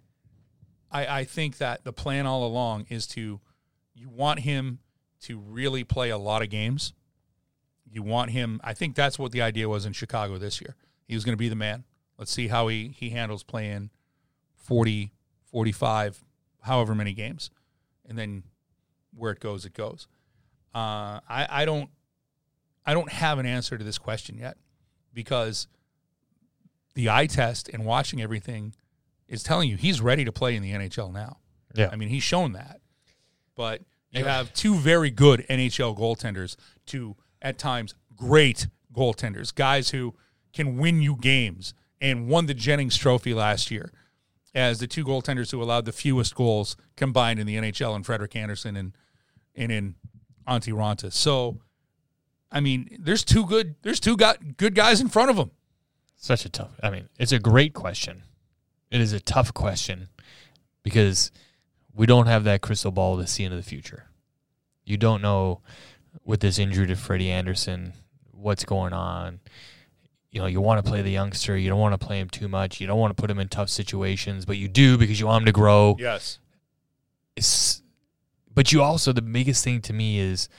I, 0.91 1.19
I 1.19 1.23
think 1.23 1.57
that 1.57 1.83
the 1.83 1.93
plan 1.93 2.25
all 2.25 2.45
along 2.45 2.85
is 2.89 3.07
to 3.07 3.39
you 3.93 4.09
want 4.09 4.39
him 4.39 4.79
to 5.21 5.37
really 5.37 5.83
play 5.83 6.09
a 6.09 6.17
lot 6.17 6.41
of 6.41 6.49
games. 6.49 6.93
You 7.89 8.03
want 8.03 8.31
him. 8.31 8.59
I 8.63 8.73
think 8.73 8.95
that's 8.95 9.19
what 9.19 9.31
the 9.31 9.41
idea 9.41 9.69
was 9.69 9.85
in 9.85 9.93
Chicago 9.93 10.37
this 10.37 10.61
year. 10.61 10.75
He 11.07 11.15
was 11.15 11.25
going 11.25 11.33
to 11.33 11.37
be 11.37 11.49
the 11.49 11.55
man. 11.55 11.83
Let's 12.17 12.31
see 12.31 12.47
how 12.47 12.67
he 12.67 12.93
he 12.95 13.09
handles 13.09 13.43
playing 13.43 13.89
40, 14.55 15.11
45, 15.45 16.23
however 16.61 16.95
many 16.95 17.13
games, 17.13 17.49
and 18.07 18.17
then 18.17 18.43
where 19.15 19.31
it 19.31 19.39
goes, 19.39 19.65
it 19.65 19.73
goes. 19.73 20.07
Uh, 20.73 21.19
I 21.27 21.47
I 21.49 21.65
don't 21.65 21.89
I 22.85 22.93
don't 22.93 23.11
have 23.11 23.39
an 23.39 23.45
answer 23.45 23.77
to 23.77 23.83
this 23.83 23.97
question 23.97 24.37
yet 24.37 24.57
because 25.13 25.67
the 26.93 27.09
eye 27.09 27.27
test 27.27 27.69
and 27.69 27.85
watching 27.85 28.21
everything 28.21 28.75
is 29.27 29.43
telling 29.43 29.69
you 29.69 29.77
he's 29.77 30.01
ready 30.01 30.25
to 30.25 30.31
play 30.31 30.55
in 30.55 30.61
the 30.61 30.71
NHL 30.71 31.13
now. 31.13 31.37
Yeah. 31.73 31.89
I 31.91 31.95
mean, 31.95 32.09
he's 32.09 32.23
shown 32.23 32.53
that. 32.53 32.81
But 33.55 33.81
you 34.11 34.25
have 34.25 34.53
two 34.53 34.75
very 34.75 35.09
good 35.09 35.45
NHL 35.49 35.97
goaltenders, 35.97 36.55
two 36.85 37.15
at 37.41 37.57
times 37.57 37.95
great 38.15 38.67
goaltenders, 38.93 39.53
guys 39.55 39.89
who 39.91 40.15
can 40.53 40.77
win 40.77 41.01
you 41.01 41.15
games 41.15 41.73
and 42.01 42.27
won 42.27 42.45
the 42.45 42.53
Jennings 42.53 42.97
Trophy 42.97 43.33
last 43.33 43.71
year 43.71 43.91
as 44.53 44.79
the 44.79 44.87
two 44.87 45.05
goaltenders 45.05 45.51
who 45.51 45.61
allowed 45.63 45.85
the 45.85 45.93
fewest 45.93 46.35
goals 46.35 46.75
combined 46.97 47.39
in 47.39 47.47
the 47.47 47.55
NHL 47.55 47.95
and 47.95 48.05
Frederik 48.05 48.35
Andersen 48.35 48.75
and 48.75 48.93
and 49.55 49.71
in 49.71 49.95
Antti 50.47 50.73
Raanta. 50.73 51.11
So 51.11 51.59
I 52.51 52.59
mean, 52.59 52.97
there's 52.99 53.23
two 53.23 53.45
good 53.45 53.75
there's 53.81 53.99
two 53.99 54.17
got 54.17 54.57
good 54.57 54.75
guys 54.75 54.99
in 55.01 55.07
front 55.07 55.29
of 55.29 55.37
him. 55.37 55.51
Such 56.17 56.45
a 56.45 56.49
tough. 56.49 56.79
I 56.83 56.89
mean, 56.89 57.09
it's 57.17 57.31
a 57.31 57.39
great 57.39 57.73
question. 57.73 58.23
It 58.91 59.01
is 59.01 59.13
a 59.13 59.19
tough 59.19 59.53
question 59.53 60.09
because 60.83 61.31
we 61.93 62.05
don't 62.05 62.27
have 62.27 62.43
that 62.43 62.61
crystal 62.61 62.91
ball 62.91 63.17
to 63.17 63.25
see 63.25 63.43
into 63.43 63.55
the 63.55 63.63
future. 63.63 64.05
You 64.83 64.97
don't 64.97 65.21
know 65.21 65.61
with 66.25 66.41
this 66.41 66.59
injury 66.59 66.87
to 66.87 66.95
Freddie 66.95 67.31
Andersen 67.31 67.93
what's 68.31 68.65
going 68.65 68.93
on. 68.93 69.39
You 70.31 70.41
know, 70.41 70.47
you 70.47 70.61
want 70.61 70.83
to 70.83 70.89
play 70.89 71.01
the 71.01 71.11
youngster. 71.11 71.57
You 71.57 71.69
don't 71.69 71.79
want 71.79 71.99
to 71.99 72.05
play 72.05 72.19
him 72.19 72.29
too 72.29 72.47
much. 72.47 72.79
You 72.79 72.87
don't 72.87 72.99
want 72.99 73.15
to 73.15 73.21
put 73.21 73.29
him 73.29 73.39
in 73.39 73.47
tough 73.49 73.69
situations, 73.69 74.45
but 74.45 74.57
you 74.57 74.67
do 74.67 74.97
because 74.97 75.19
you 75.19 75.27
want 75.27 75.41
him 75.41 75.45
to 75.47 75.51
grow. 75.51 75.95
Yes. 75.99 76.39
It's, 77.35 77.81
but 78.53 78.71
you 78.71 78.81
also 78.81 79.11
the 79.11 79.21
biggest 79.21 79.63
thing 79.63 79.81
to 79.81 79.93
me 79.93 80.19
is, 80.19 80.49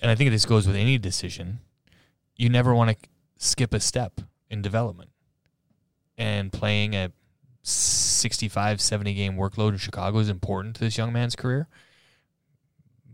and 0.00 0.10
I 0.10 0.14
think 0.14 0.30
this 0.30 0.44
goes 0.44 0.66
with 0.66 0.76
any 0.76 0.98
decision, 0.98 1.60
you 2.36 2.48
never 2.48 2.74
want 2.74 2.90
to 2.90 3.08
skip 3.38 3.72
a 3.74 3.80
step 3.80 4.20
in 4.50 4.62
development. 4.62 5.10
And 6.18 6.52
playing 6.52 6.94
a 6.94 7.12
65, 7.62 8.80
70 8.80 9.14
game 9.14 9.36
workload 9.36 9.70
in 9.70 9.76
Chicago 9.78 10.18
is 10.18 10.28
important 10.28 10.76
to 10.76 10.80
this 10.84 10.96
young 10.96 11.12
man's 11.12 11.36
career. 11.36 11.68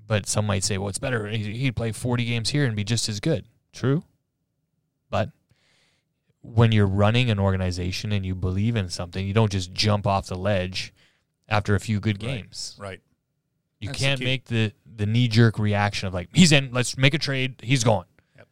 But 0.06 0.26
some 0.28 0.46
might 0.46 0.62
say, 0.64 0.78
well, 0.78 0.88
it's 0.88 0.98
better. 0.98 1.26
he- 1.28 1.56
He'd 1.58 1.76
play 1.76 1.90
40 1.92 2.24
games 2.24 2.50
here 2.50 2.64
and 2.66 2.76
be 2.76 2.84
just 2.84 3.08
as 3.08 3.18
good. 3.18 3.46
True. 3.72 4.04
But 5.10 5.30
when 6.42 6.72
you're 6.72 6.86
running 6.86 7.30
an 7.30 7.38
organization 7.38 8.12
and 8.12 8.24
you 8.26 8.34
believe 8.34 8.76
in 8.76 8.88
something, 8.88 9.26
you 9.26 9.32
don't 9.32 9.50
just 9.50 9.72
jump 9.72 10.06
off 10.06 10.26
the 10.26 10.36
ledge 10.36 10.92
after 11.48 11.74
a 11.74 11.80
few 11.80 11.98
good 12.00 12.18
games. 12.18 12.76
Right. 12.78 13.00
You 13.80 13.88
That's 13.88 13.98
can't 13.98 14.18
key. 14.20 14.24
make 14.26 14.44
the 14.46 14.72
the 14.94 15.06
knee 15.06 15.28
jerk 15.28 15.58
reaction 15.58 16.08
of 16.08 16.14
like 16.14 16.28
he's 16.32 16.52
in, 16.52 16.70
let's 16.72 16.96
make 16.96 17.14
a 17.14 17.18
trade, 17.18 17.56
he's 17.62 17.84
gone. 17.84 18.04
Yep. 18.36 18.48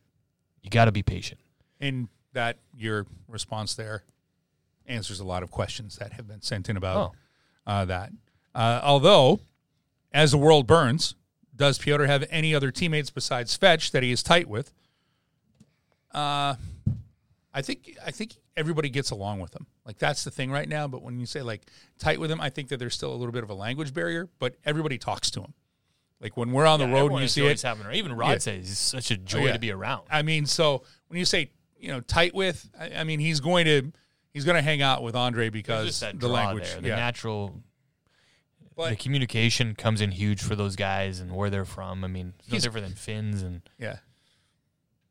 You 0.62 0.70
got 0.70 0.86
to 0.86 0.92
be 0.92 1.02
patient. 1.02 1.40
And 1.80 2.08
that 2.32 2.58
your 2.76 3.06
response 3.28 3.74
there 3.74 4.04
answers 4.86 5.20
a 5.20 5.24
lot 5.24 5.42
of 5.42 5.50
questions 5.50 5.96
that 5.96 6.12
have 6.14 6.26
been 6.26 6.42
sent 6.42 6.68
in 6.68 6.76
about 6.76 7.12
uh, 7.66 7.84
that. 7.84 8.12
Uh, 8.54 8.80
although, 8.82 9.40
as 10.12 10.32
the 10.32 10.38
world 10.38 10.66
burns, 10.66 11.14
does 11.54 11.78
Piotr 11.78 12.06
have 12.06 12.24
any 12.30 12.54
other 12.54 12.70
teammates 12.70 13.10
besides 13.10 13.56
Fetch 13.56 13.92
that 13.92 14.02
he 14.02 14.10
is 14.10 14.22
tight 14.22 14.48
with? 14.48 14.72
Uh, 16.12 16.54
I 17.52 17.62
think 17.62 17.96
I 18.04 18.10
think 18.10 18.36
everybody 18.56 18.88
gets 18.90 19.10
along 19.10 19.40
with 19.40 19.54
him. 19.54 19.66
Like 19.84 19.98
that's 19.98 20.24
the 20.24 20.30
thing 20.30 20.50
right 20.50 20.68
now. 20.68 20.88
But 20.88 21.02
when 21.02 21.18
you 21.18 21.26
say 21.26 21.42
like 21.42 21.62
tight 21.98 22.20
with 22.20 22.30
him, 22.30 22.40
I 22.40 22.50
think 22.50 22.68
that 22.68 22.78
there's 22.78 22.94
still 22.94 23.12
a 23.12 23.16
little 23.16 23.32
bit 23.32 23.42
of 23.42 23.50
a 23.50 23.54
language 23.54 23.94
barrier. 23.94 24.28
But 24.38 24.56
everybody 24.64 24.98
talks 24.98 25.30
to 25.32 25.40
him. 25.40 25.54
Like 26.20 26.36
when 26.36 26.52
we're 26.52 26.66
on 26.66 26.78
the 26.78 26.86
road 26.86 27.12
and 27.12 27.20
you 27.22 27.28
see 27.28 27.46
it, 27.46 27.62
Having, 27.62 27.92
even 27.94 28.12
Rod 28.12 28.32
Yeah. 28.32 28.38
says 28.38 28.70
it's 28.70 28.78
such 28.78 29.10
a 29.10 29.14
oh, 29.14 29.24
joy 29.24 29.46
yeah. 29.46 29.52
to 29.54 29.58
be 29.58 29.72
around. 29.72 30.02
I 30.10 30.22
mean, 30.22 30.44
so 30.46 30.82
when 31.08 31.18
you 31.18 31.24
say 31.24 31.50
you 31.78 31.88
know 31.88 32.00
tight 32.00 32.34
with, 32.34 32.68
I, 32.78 32.90
I 32.96 33.04
mean 33.04 33.20
he's 33.20 33.40
going 33.40 33.64
to 33.64 33.90
he's 34.34 34.44
going 34.44 34.56
to 34.56 34.62
hang 34.62 34.82
out 34.82 35.02
with 35.02 35.14
Andre 35.16 35.48
because 35.48 35.86
just 35.86 36.00
that 36.00 36.12
the 36.14 36.28
draw 36.28 36.30
language, 36.30 36.70
there, 36.72 36.80
the 36.82 36.88
yeah. 36.88 36.96
natural, 36.96 37.62
the 38.76 38.96
communication 38.96 39.74
comes 39.74 40.00
in 40.00 40.10
huge 40.10 40.42
for 40.42 40.54
those 40.54 40.76
guys 40.76 41.20
and 41.20 41.34
where 41.34 41.48
they're 41.50 41.64
from. 41.64 42.04
I 42.04 42.08
mean, 42.08 42.34
it's 42.38 42.48
no 42.48 42.52
He's- 42.52 42.62
different 42.64 42.86
than 42.86 42.96
Finns 42.96 43.42
and 43.42 43.62
yeah, 43.78 43.96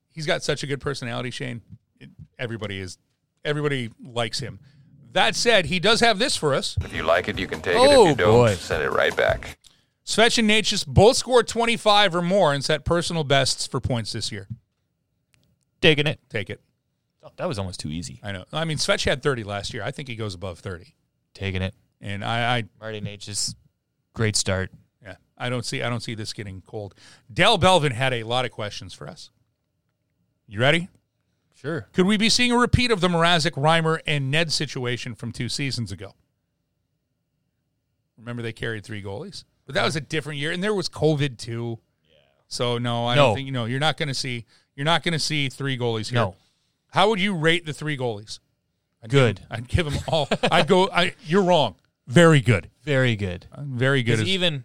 he's 0.09 0.25
got 0.25 0.43
such 0.43 0.63
a 0.63 0.67
good 0.67 0.79
personality. 0.81 1.31
Shane, 1.31 1.61
it, 1.99 2.09
everybody 2.37 2.79
is 2.79 2.97
everybody 3.43 3.89
likes 4.03 4.39
him. 4.39 4.59
That 5.13 5.35
said, 5.35 5.65
he 5.65 5.79
does 5.79 6.01
have 6.01 6.19
this 6.19 6.35
for 6.35 6.53
us. 6.53 6.77
If 6.81 6.93
you 6.93 7.01
like 7.01 7.27
it, 7.27 7.39
you 7.39 7.47
can 7.47 7.61
take 7.61 7.73
it. 7.73 7.79
Oh, 7.79 8.03
If 8.03 8.09
you 8.09 8.15
don't, 8.15 8.31
boy. 8.31 8.53
send 8.53 8.83
it 8.83 8.91
right 8.91 9.15
back. 9.15 9.57
Svech 10.09 10.39
and 10.39 10.49
Necas 10.49 10.87
both 10.87 11.17
scored 11.17 11.47
25 11.47 12.15
or 12.15 12.23
more 12.23 12.51
and 12.51 12.65
set 12.65 12.83
personal 12.83 13.23
bests 13.23 13.67
for 13.67 13.79
points 13.79 14.11
this 14.11 14.31
year. 14.31 14.47
taking 15.81 16.07
it. 16.07 16.19
Take 16.29 16.49
it. 16.49 16.59
Oh, 17.21 17.29
that 17.35 17.47
was 17.47 17.59
almost 17.59 17.79
too 17.79 17.89
easy. 17.89 18.19
I 18.23 18.31
know. 18.31 18.45
I 18.51 18.65
mean, 18.65 18.77
Svech 18.77 19.05
had 19.05 19.21
30 19.21 19.43
last 19.43 19.71
year. 19.71 19.83
I 19.83 19.91
think 19.91 20.07
he 20.07 20.15
goes 20.15 20.33
above 20.33 20.57
30. 20.59 20.95
Taking 21.35 21.61
it. 21.61 21.75
And 22.01 22.25
I, 22.25 22.57
I 22.57 22.63
Marty 22.79 23.17
just 23.17 23.55
great 24.15 24.35
start. 24.35 24.71
Yeah, 25.03 25.17
I 25.37 25.47
don't 25.47 25.63
see 25.63 25.83
I 25.83 25.89
don't 25.89 26.01
see 26.01 26.15
this 26.15 26.33
getting 26.33 26.63
cold. 26.65 26.95
Dell 27.31 27.59
Belvin 27.59 27.91
had 27.91 28.11
a 28.11 28.23
lot 28.23 28.45
of 28.45 28.51
questions 28.51 28.95
for 28.95 29.07
us. 29.07 29.29
You 30.47 30.59
ready? 30.59 30.89
Sure. 31.53 31.87
Could 31.93 32.07
we 32.07 32.17
be 32.17 32.29
seeing 32.29 32.51
a 32.51 32.57
repeat 32.57 32.89
of 32.89 32.99
the 32.99 33.09
Mrazek, 33.09 33.51
Reimer, 33.51 33.99
and 34.07 34.31
Ned 34.31 34.51
situation 34.51 35.13
from 35.13 35.31
two 35.31 35.49
seasons 35.49 35.91
ago? 35.91 36.15
Remember 38.17 38.41
they 38.41 38.53
carried 38.53 38.83
three 38.83 39.03
goalies, 39.03 39.43
but 39.69 39.75
that 39.75 39.85
was 39.85 39.95
a 39.95 40.01
different 40.01 40.39
year, 40.39 40.51
and 40.51 40.63
there 40.63 40.73
was 40.73 40.89
COVID 40.89 41.37
too. 41.37 41.77
Yeah. 42.09 42.15
So 42.47 42.79
no, 42.79 43.05
I 43.05 43.13
No. 43.13 43.27
don't 43.27 43.35
think 43.35 43.45
you 43.45 43.51
know. 43.51 43.65
You're 43.65 43.79
not 43.79 43.97
going 43.97 44.07
to 44.07 44.15
see. 44.15 44.45
You're 44.75 44.85
not 44.85 45.03
going 45.03 45.11
to 45.13 45.19
see 45.19 45.47
three 45.47 45.77
goalies 45.77 46.09
here. 46.09 46.15
No. 46.21 46.35
How 46.89 47.09
would 47.09 47.19
you 47.19 47.35
rate 47.35 47.67
the 47.67 47.73
three 47.73 47.95
goalies? 47.95 48.39
I'd 49.03 49.11
Good. 49.11 49.35
Give 49.35 49.45
them, 49.45 49.47
I'd 49.51 49.67
give 49.67 49.85
them 49.91 50.03
all. 50.07 50.27
I'd 50.51 50.67
go. 50.67 50.89
I. 50.91 51.13
You're 51.23 51.43
wrong. 51.43 51.75
Very 52.07 52.41
good. 52.41 52.71
Very 52.83 53.15
good. 53.15 53.45
Uh, 53.51 53.61
very 53.67 54.01
good. 54.01 54.13
Because 54.13 54.21
As, 54.21 54.27
even 54.29 54.63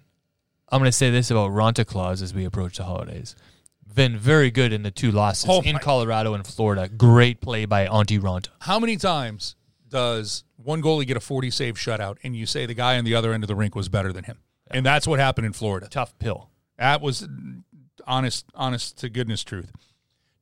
I'm 0.70 0.78
going 0.80 0.88
to 0.88 0.92
say 0.92 1.11
this 1.11 1.30
about 1.30 1.50
Raanta 1.50 1.86
Claus 1.86 2.22
as 2.22 2.32
we 2.32 2.46
approach 2.46 2.78
the 2.78 2.84
holidays. 2.84 3.36
Been 3.94 4.16
very 4.16 4.50
good 4.50 4.72
in 4.72 4.82
the 4.84 4.90
two 4.90 5.12
losses 5.12 5.50
Oh 5.50 5.61
in 5.61 5.74
my- 5.74 5.78
Colorado 5.80 6.32
and 6.32 6.46
Florida. 6.46 6.88
Great 6.88 7.42
play 7.42 7.66
by 7.66 7.86
Antti 7.86 8.18
Raanta. 8.18 8.48
How 8.61 8.78
many 8.80 8.96
times 8.96 9.55
does 9.88 10.44
one 10.57 10.80
goalie 10.82 11.07
get 11.07 11.16
a 11.18 11.20
40 11.20 11.50
save 11.50 11.74
shutout 11.76 12.16
and 12.24 12.34
you 12.34 12.46
say 12.46 12.64
the 12.64 12.72
guy 12.74 12.96
on 12.96 13.05
the 13.05 13.14
other 13.14 13.32
end 13.34 13.44
of 13.44 13.48
the 13.48 13.55
rink 13.55 13.74
was 13.76 13.88
better 13.90 14.12
than 14.12 14.24
him? 14.24 14.38
And 14.71 14.85
that's 14.85 15.07
what 15.07 15.19
happened 15.21 15.47
in 15.47 15.53
Florida. 15.53 15.89
Tough 15.89 16.19
pill. 16.19 16.51
That 16.79 17.01
was 17.01 17.27
honest, 18.07 18.47
honest 18.55 18.99
to 18.99 19.09
goodness 19.09 19.45
truth. 19.45 19.71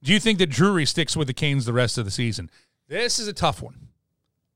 Do 0.02 0.12
you 0.12 0.20
think 0.20 0.38
that 0.38 0.46
Drury 0.48 0.86
sticks 0.86 1.16
with 1.16 1.26
the 1.28 1.34
Canes 1.34 1.64
the 1.64 1.72
rest 1.72 1.98
of 1.98 2.04
the 2.04 2.10
season? 2.10 2.50
This 2.88 3.18
is 3.18 3.28
a 3.28 3.32
tough 3.32 3.62
one. 3.62 3.88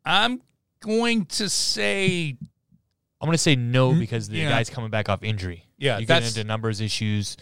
I'm 0.05 0.41
going 0.81 1.27
to 1.27 1.49
say 1.49 2.37
I'm 3.21 3.27
going 3.27 3.33
to 3.33 3.39
say 3.39 3.57
no 3.57 3.95
because 3.95 4.29
the 4.29 4.39
Yeah. 4.39 4.51
guy's 4.51 4.69
coming 4.71 4.91
back 4.91 5.09
off 5.09 5.23
injury. 5.23 5.64
Yeah, 5.79 5.99
you 5.99 6.07
get 6.07 6.23
into 6.25 6.45
numbers 6.45 6.81
issues, 6.81 7.37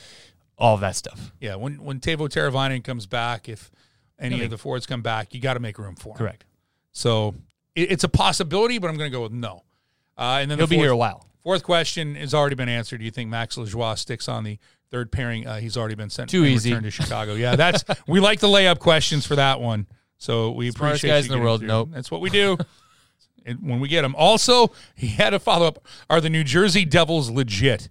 all 0.58 0.76
that 0.78 0.96
stuff. 0.96 1.32
Yeah, 1.40 1.56
when 1.56 1.82
when 1.82 2.00
Teuvo 2.00 2.28
Teravainen 2.28 2.82
comes 2.84 3.06
back, 3.06 3.48
if 3.48 3.70
any 4.18 4.38
Yeah, 4.38 4.44
of 4.44 4.50
the 4.50 4.58
forwards 4.58 4.86
come 4.86 5.02
back, 5.02 5.34
you 5.34 5.40
got 5.40 5.54
to 5.54 5.60
make 5.60 5.78
room 5.78 5.96
for 5.96 6.10
him. 6.10 6.16
Correct. 6.16 6.44
So 6.92 7.34
it- 7.74 7.90
it's 7.92 8.04
a 8.04 8.08
possibility, 8.08 8.78
but 8.78 8.88
I'm 8.88 8.96
going 8.96 9.10
to 9.10 9.16
go 9.16 9.22
with 9.22 9.32
no. 9.32 9.64
Uh, 10.16 10.38
and 10.40 10.50
then 10.50 10.58
He'll 10.58 10.66
the 10.66 10.76
be 10.76 10.80
here 10.80 10.90
a 10.92 10.96
while. 10.96 11.26
Fourth 11.44 11.62
question 11.62 12.14
has 12.14 12.32
already 12.32 12.54
been 12.56 12.70
answered. 12.70 12.98
Do 12.98 13.04
you 13.04 13.10
think 13.10 13.28
Max 13.28 13.56
Lajoie 13.56 13.98
sticks 13.98 14.28
on 14.30 14.44
the 14.44 14.58
third 14.90 15.12
pairing? 15.12 15.46
Uh, 15.46 15.58
he's 15.58 15.76
already 15.76 15.94
been 15.94 16.08
sent 16.08 16.30
Too 16.30 16.46
easy. 16.46 16.70
to 16.70 16.90
Chicago. 16.90 17.34
Yeah, 17.34 17.54
that's 17.54 17.84
we 18.08 18.18
like 18.18 18.40
the 18.40 18.48
layup 18.48 18.78
questions 18.78 19.26
for 19.26 19.36
that 19.36 19.60
one. 19.60 19.86
So 20.16 20.52
we 20.52 20.70
Smartest 20.70 21.04
appreciate 21.04 21.10
guys 21.10 21.26
you 21.28 21.34
in 21.34 21.38
the 21.38 21.44
world. 21.44 21.60
through. 21.60 21.68
Nope. 21.68 21.90
That's 21.92 22.10
what 22.10 22.22
we 22.22 22.30
do. 22.30 22.56
and 23.44 23.58
when 23.62 23.78
we 23.78 23.88
get 23.88 24.02
them. 24.02 24.14
Also, 24.16 24.72
he 24.94 25.08
had 25.08 25.34
a 25.34 25.38
follow 25.38 25.66
up. 25.66 25.86
Are 26.08 26.20
the 26.20 26.30
New 26.30 26.44
Jersey 26.44 26.86
Devils 26.86 27.28
legit? 27.28 27.90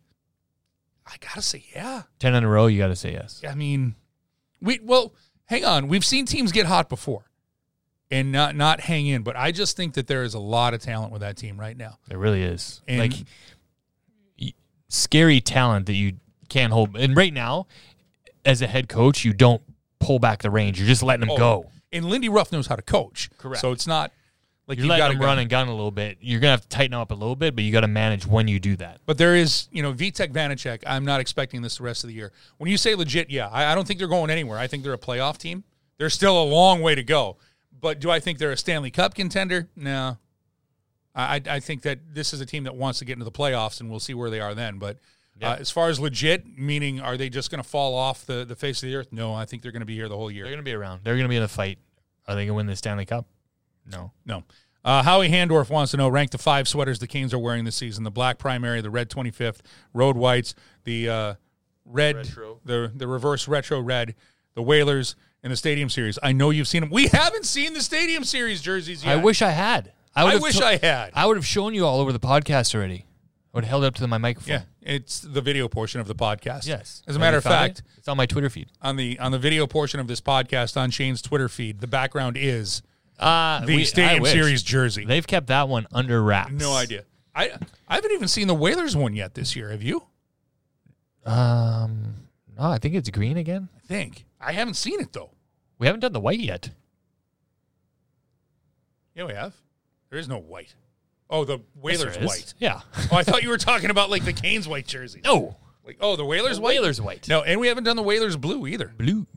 I 1.05 1.15
gotta 1.19 1.43
say, 1.43 1.63
yeah. 1.75 2.03
Ten 2.17 2.33
in 2.33 2.43
a 2.43 2.47
row, 2.47 2.65
you 2.65 2.79
got 2.79 2.87
to 2.87 2.95
say 2.95 3.11
yes. 3.11 3.41
I 3.47 3.53
mean, 3.53 3.93
we 4.61 4.79
well, 4.81 5.13
hang 5.45 5.63
on. 5.63 5.89
We've 5.89 6.05
seen 6.05 6.25
teams 6.25 6.51
get 6.51 6.65
hot 6.65 6.89
before 6.89 7.25
and 8.13 8.31
not 8.31 8.55
not 8.55 8.79
hang 8.79 9.07
in, 9.07 9.23
but 9.23 9.35
I 9.35 9.51
just 9.51 9.75
think 9.75 9.95
that 9.95 10.07
there 10.07 10.23
is 10.23 10.33
a 10.33 10.39
lot 10.39 10.73
of 10.73 10.81
talent 10.81 11.11
with 11.11 11.21
that 11.21 11.35
team 11.35 11.59
right 11.59 11.75
now. 11.75 11.97
It 12.09 12.17
really 12.17 12.43
is. 12.43 12.81
And- 12.87 12.99
like 12.99 13.13
scary 14.89 15.41
talent 15.41 15.87
that 15.87 15.95
you 15.95 16.13
can't 16.49 16.71
hold. 16.71 16.95
And 16.95 17.17
right 17.17 17.33
now, 17.33 17.67
as 18.45 18.61
a 18.61 18.67
head 18.67 18.87
coach, 18.87 19.25
you 19.25 19.33
don't 19.33 19.61
pull 19.99 20.19
back 20.19 20.41
the 20.43 20.51
reins. 20.51 20.77
You're 20.77 20.87
just 20.87 21.01
letting 21.03 21.21
them 21.21 21.31
Oh, 21.31 21.37
go. 21.37 21.71
And 21.91 22.05
Lindy 22.05 22.29
Ruff 22.29 22.51
knows 22.51 22.67
how 22.67 22.75
to 22.75 22.81
coach. 22.81 23.29
Correct. 23.37 23.59
So 23.61 23.71
it's 23.71 23.87
not 23.87 24.11
like 24.67 24.77
You're 24.77 24.87
letting 24.87 25.03
got 25.03 25.07
them 25.09 25.19
to 25.19 25.25
run 25.25 25.39
and 25.39 25.49
gun 25.49 25.67
a 25.67 25.71
little 25.71 25.91
bit. 25.91 26.17
You're 26.21 26.39
gonna 26.39 26.51
have 26.51 26.61
to 26.61 26.67
tighten 26.69 26.93
up 26.93 27.11
a 27.11 27.15
little 27.15 27.35
bit, 27.35 27.55
but 27.55 27.63
you 27.63 27.71
got 27.71 27.81
to 27.81 27.87
manage 27.87 28.25
when 28.25 28.47
you 28.47 28.59
do 28.59 28.75
that. 28.77 29.01
But 29.05 29.17
there 29.17 29.35
is, 29.35 29.67
you 29.71 29.81
know, 29.81 29.93
Vitek 29.93 30.31
Vanacek. 30.31 30.83
I'm 30.85 31.05
not 31.05 31.19
expecting 31.19 31.61
this 31.61 31.77
the 31.77 31.83
rest 31.83 32.03
of 32.03 32.09
the 32.09 32.13
year. 32.13 32.31
When 32.57 32.69
you 32.69 32.77
say 32.77 32.93
legit, 32.95 33.29
yeah, 33.29 33.49
I, 33.49 33.71
I 33.71 33.75
don't 33.75 33.87
think 33.87 33.99
they're 33.99 34.07
going 34.07 34.29
anywhere. 34.29 34.57
I 34.59 34.67
think 34.67 34.83
they're 34.83 34.93
a 34.93 34.97
playoff 34.97 35.37
team. 35.37 35.63
They're 35.97 36.09
still 36.09 36.41
a 36.41 36.45
long 36.45 36.81
way 36.81 36.95
to 36.95 37.03
go. 37.03 37.37
But 37.83 37.99
do 37.99 38.09
I 38.09 38.19
think 38.21 38.39
they're 38.39 38.51
a 38.53 38.57
Stanley 38.57 38.89
Cup 38.89 39.13
contender? 39.13 39.67
No. 39.75 40.17
I, 41.13 41.41
I- 41.47 41.59
think 41.59 41.81
that 41.83 41.99
this 42.15 42.33
is 42.33 42.41
a 42.41 42.45
team 42.45 42.63
that 42.63 42.75
wants 42.75 42.97
to 42.99 43.05
get 43.05 43.13
into 43.13 43.25
the 43.25 43.31
playoffs, 43.31 43.79
and 43.81 43.89
we'll 43.91 43.99
see 43.99 44.13
where 44.15 44.29
they 44.31 44.39
are 44.39 44.55
then. 44.55 44.79
But 44.79 44.97
uh, 45.41 45.57
as 45.59 45.69
far 45.69 45.89
as 45.89 45.99
legit, 45.99 46.57
meaning 46.57 47.01
are 47.01 47.17
they 47.17 47.29
just 47.29 47.51
going 47.51 47.61
to 47.61 47.67
fall 47.69 47.93
off 47.93 48.25
the, 48.25 48.45
the 48.45 48.55
face 48.55 48.81
of 48.81 48.87
the 48.87 48.95
earth? 48.95 49.09
No, 49.11 49.33
I 49.33 49.45
think 49.45 49.61
they're 49.61 49.73
going 49.73 49.81
to 49.81 49.85
be 49.85 49.95
here 49.95 50.07
the 50.07 50.15
whole 50.15 50.31
year. 50.31 50.45
They're 50.45 50.53
gonna 50.53 50.63
be 50.63 50.73
around. 50.73 51.01
They're 51.03 51.17
gonna 51.17 51.27
be 51.27 51.35
in 51.35 51.43
a 51.43 51.47
fight. 51.47 51.77
Are 52.27 52.35
they 52.35 52.45
gonna 52.45 52.55
win 52.55 52.65
the 52.67 52.75
Stanley 52.77 53.05
Cup? 53.05 53.27
No. 53.85 54.11
No. 54.25 54.43
Uh, 54.85 55.03
Howie 55.03 55.29
Handorf 55.29 55.69
wants 55.69 55.91
to 55.91 55.97
know 55.97 56.07
rank 56.07 56.31
the 56.31 56.37
five 56.37 56.67
sweaters 56.67 56.99
the 56.99 57.07
Canes 57.07 57.33
are 57.33 57.39
wearing 57.39 57.65
this 57.65 57.75
season: 57.75 58.03
the 58.05 58.11
black 58.11 58.37
primary, 58.39 58.79
the 58.81 58.89
red 58.89 59.09
twenty 59.09 59.31
fifth, 59.31 59.61
road 59.93 60.15
whites, 60.15 60.55
the 60.85 61.09
uh, 61.09 61.33
red, 61.85 62.15
Retro. 62.15 62.59
the 62.65 62.91
the 62.95 63.07
reverse 63.07 63.47
retro 63.47 63.79
red, 63.81 64.15
the 64.55 64.61
Whalers, 64.61 65.15
and 65.43 65.51
the 65.51 65.57
Stadium 65.57 65.89
Series. 65.89 66.17
I 66.23 66.31
know 66.31 66.49
you've 66.49 66.67
seen 66.67 66.81
them. 66.81 66.89
We 66.89 67.07
haven't 67.07 67.45
seen 67.45 67.73
the 67.73 67.81
Stadium 67.81 68.23
Series 68.23 68.61
jerseys 68.61 69.03
yet. 69.05 69.11
I 69.13 69.15
wish 69.21 69.41
I 69.41 69.49
had. 69.51 69.91
I 70.15 70.23
would've 70.25 70.41
wish 70.41 70.57
to- 70.57 70.65
I 70.65 70.77
had. 70.77 71.11
I 71.13 71.25
would 71.25 71.37
have 71.37 71.45
shown 71.45 71.73
you 71.73 71.85
all 71.85 71.99
over 71.99 72.11
the 72.13 72.19
podcast 72.19 72.73
already. 72.75 73.05
I 73.53 73.57
would 73.57 73.63
have 73.65 73.69
held 73.69 73.83
it 73.83 73.87
up 73.87 73.95
to 73.95 74.07
my 74.07 74.17
microphone. 74.17 74.51
yeah, 74.53 74.61
it's 74.81 75.19
the 75.21 75.41
video 75.41 75.67
portion 75.67 76.01
of 76.01 76.07
the 76.07 76.15
podcast. 76.15 76.65
Yes. 76.65 77.03
As 77.07 77.15
a 77.15 77.19
Have 77.19 77.21
matter 77.21 77.35
you 77.35 77.37
of 77.39 77.43
found 77.43 77.53
fact, 77.55 77.79
it? 77.79 77.85
it's 77.99 78.07
on 78.07 78.17
my 78.17 78.25
Twitter 78.25 78.49
feed. 78.49 78.69
on 78.81 78.95
the 78.95 79.19
on 79.19 79.31
the 79.31 79.37
video 79.37 79.67
portion 79.67 79.99
of 79.99 80.07
this 80.07 80.21
podcast 80.21 80.75
on 80.75 80.89
Shane's 80.89 81.21
Twitter 81.21 81.47
feed, 81.49 81.79
the 81.79 81.85
background 81.87 82.35
is 82.37 82.81
Uh, 83.19 83.59
the 83.65 83.75
we- 83.75 83.81
I 83.81 83.85
Stadium 83.85 84.23
wish. 84.23 84.31
Series 84.31 84.63
jersey. 84.63 85.05
They've 85.05 85.25
kept 85.27 85.47
that 85.47 85.69
one 85.69 85.85
under 85.91 86.23
wraps. 86.23 86.51
no 86.53 86.73
idea. 86.73 87.03
I 87.35 87.51
I 87.87 87.95
haven't 87.95 88.11
even 88.11 88.27
seen 88.27 88.47
the 88.47 88.55
Whalers 88.55 88.95
one 88.95 89.13
yet 89.15 89.35
this 89.35 89.55
year. 89.55 89.69
Have 89.69 89.83
you? 89.83 90.03
Um, 91.25 92.15
no, 92.57 92.63
I 92.65 92.77
think 92.79 92.95
it's 92.95 93.09
green 93.09 93.37
again. 93.37 93.69
I 93.75 93.79
think 93.87 94.25
I 94.45 94.51
haven't 94.53 94.75
seen 94.75 94.99
it 94.99 95.13
though. 95.13 95.31
We 95.79 95.87
haven't 95.87 96.01
done 96.01 96.13
the 96.13 96.19
white 96.19 96.39
yet. 96.39 96.69
Yeah, 99.15 99.25
we 99.25 99.33
have. 99.33 99.53
There 100.09 100.19
is 100.19 100.27
no 100.27 100.37
white. 100.39 100.75
Oh, 101.29 101.45
the 101.45 101.61
Whalers 101.75 102.15
Yes, 102.19 102.27
white. 102.27 102.53
Yeah. 102.59 102.81
Oh, 103.11 103.15
I 103.17 103.23
thought 103.23 103.43
you 103.43 103.49
were 103.49 103.57
talking 103.57 103.89
about 103.89 104.09
like 104.09 104.25
the 104.25 104.33
Canes 104.33 104.67
white 104.67 104.87
jersey. 104.87 105.21
no. 105.23 105.57
Like, 105.85 105.97
oh, 105.99 106.15
the 106.15 106.23
Whalers 106.23 106.61
white. 106.61 106.75
Whalers 106.79 107.01
white. 107.01 107.27
No, 107.27 107.41
and 107.43 107.59
we 107.59 107.67
haven't 107.67 107.83
done 107.83 107.97
the 107.97 108.03
Whalers 108.03 108.37
blue 108.37 108.65
either. 108.67 108.93
Blue. 108.97 109.27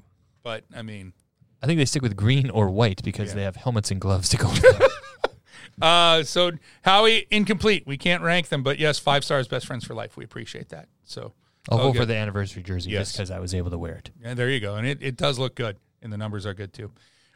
But 0.45 0.63
I 0.75 0.83
mean, 0.83 1.13
I 1.61 1.67
think 1.67 1.79
they 1.79 1.85
stick 1.85 2.03
with 2.03 2.15
green 2.15 2.51
or 2.51 2.71
white 2.71 3.03
because 3.03 3.31
Yeah. 3.31 3.35
they 3.35 3.43
have 3.43 3.57
helmets 3.57 3.91
and 3.91 4.01
gloves 4.01 4.29
to 4.29 4.37
go 4.37 4.53
uh, 5.85 6.23
so 6.23 6.53
Howie 6.83 7.27
incomplete. 7.33 7.85
We 7.85 7.97
can't 7.97 8.23
rank 8.23 8.49
them, 8.49 8.63
but 8.63 8.79
yes, 8.79 8.99
five 9.01 9.25
stars, 9.25 9.49
best 9.49 9.67
friends 9.67 9.85
for 9.85 9.95
life. 9.95 10.17
We 10.17 10.25
appreciate 10.25 10.69
that. 10.69 10.89
So 11.05 11.33
I'll 11.69 11.79
all 11.79 11.93
go 11.93 12.01
for 12.01 12.07
the 12.07 12.14
anniversary 12.17 12.62
jersey 12.62 12.91
Yes. 12.91 13.09
just 13.09 13.17
because 13.17 13.31
I 13.31 13.39
was 13.39 13.55
able 13.55 13.71
to 13.71 13.79
wear 13.79 13.95
it. 13.97 14.11
Yeah, 14.23 14.35
there 14.35 14.51
you 14.51 14.61
go. 14.61 14.77
And 14.77 14.87
it, 14.87 14.99
it 15.03 15.17
does 15.17 15.39
look 15.39 15.55
good, 15.55 15.77
and 16.03 16.12
the 16.12 16.17
numbers 16.17 16.47
are 16.47 16.55
good 16.55 16.73
too. 16.73 16.93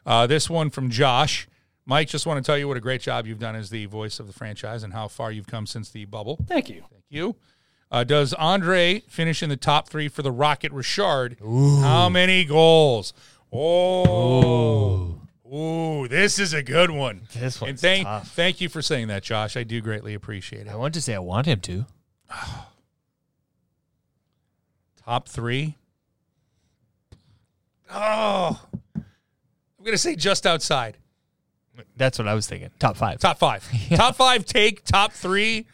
Uh, 0.07 0.27
this 0.27 0.49
one 0.49 0.71
from 0.71 0.91
Josh. 0.91 1.49
Mike, 1.87 2.09
just 2.09 2.27
want 2.27 2.43
to 2.43 2.47
tell 2.47 2.57
you 2.57 2.69
what 2.69 2.77
a 2.77 2.81
great 2.81 3.01
job 3.01 3.27
you've 3.27 3.39
done 3.39 3.57
as 3.57 3.71
the 3.71 3.87
voice 3.87 4.21
of 4.21 4.27
the 4.27 4.33
franchise 4.33 4.83
and 4.83 4.93
how 4.93 5.09
far 5.09 5.33
you've 5.33 5.47
come 5.47 5.67
since 5.67 5.91
the 5.91 6.05
bubble. 6.05 6.39
Thank 6.47 6.69
you. 6.69 6.85
Thank 6.91 7.05
you. 7.09 7.37
Uh, 7.91 8.05
does 8.05 8.33
Andre 8.35 9.01
finish 9.09 9.43
in 9.43 9.49
the 9.49 9.57
top 9.57 9.89
three 9.89 10.07
for 10.07 10.23
the 10.23 10.31
Rocket 10.31 10.71
Richard? 10.71 11.39
Ooh. 11.43 11.81
How 11.81 12.09
many 12.09 12.45
goals? 12.45 13.13
Oh, 13.53 15.21
ooh, 15.53 16.07
this 16.07 16.39
is 16.39 16.53
a 16.53 16.63
good 16.63 16.93
one. 16.93 17.23
This 17.35 17.57
and 17.57 17.71
one's 17.71 17.81
thank 17.81 18.05
tough. 18.05 18.31
thank 18.33 18.61
you 18.61 18.69
for 18.69 18.81
saying 18.81 19.09
that, 19.09 19.25
Josh. 19.25 19.57
I 19.57 19.65
do 19.65 19.81
greatly 19.81 20.15
appreciate 20.15 20.69
it. 20.69 20.69
I 20.69 20.77
want 20.77 20.95
to 20.95 21.01
say 21.01 21.15
I 21.15 21.19
want 21.19 21.47
him 21.47 21.59
to. 21.63 21.87
Top 25.05 25.29
three. 25.29 25.77
Oh, 27.93 28.61
I'm 28.95 29.85
gonna 29.85 29.99
say 29.99 30.15
just 30.15 30.47
outside. 30.47 30.97
That's 31.97 32.19
what 32.19 32.29
I 32.29 32.35
was 32.35 32.47
thinking. 32.47 32.71
Top 32.79 32.97
five. 32.97 33.19
Top 33.19 33.39
five. 33.39 33.69
Top 33.95 34.17
five. 34.17 34.45
Take 34.45 34.85
top 34.85 35.13
three 35.13 35.67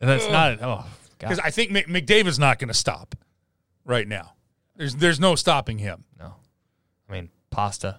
And 0.00 0.10
that's 0.10 0.28
not. 0.28 0.58
Oh, 0.62 0.84
because 1.18 1.38
I 1.38 1.50
think 1.50 1.70
Mc- 1.70 1.86
McDavid's 1.86 2.38
not 2.38 2.58
going 2.58 2.68
to 2.68 2.74
stop 2.74 3.14
right 3.84 4.06
now. 4.06 4.32
There's 4.76 4.96
there's 4.96 5.20
no 5.20 5.34
stopping 5.34 5.78
him. 5.78 6.04
No. 6.18 6.34
I 7.08 7.12
mean, 7.12 7.30
pasta. 7.50 7.98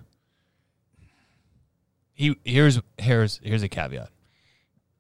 He 2.13 2.35
here's 2.43 2.79
here's 2.97 3.39
here's 3.43 3.63
a 3.63 3.69
caveat. 3.69 4.09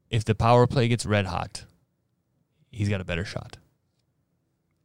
If 0.09 0.25
the 0.25 0.35
power 0.35 0.67
play 0.67 0.87
gets 0.87 1.05
red 1.05 1.25
hot, 1.25 1.65
he's 2.71 2.89
got 2.89 3.01
a 3.01 3.03
better 3.03 3.25
shot. 3.25 3.57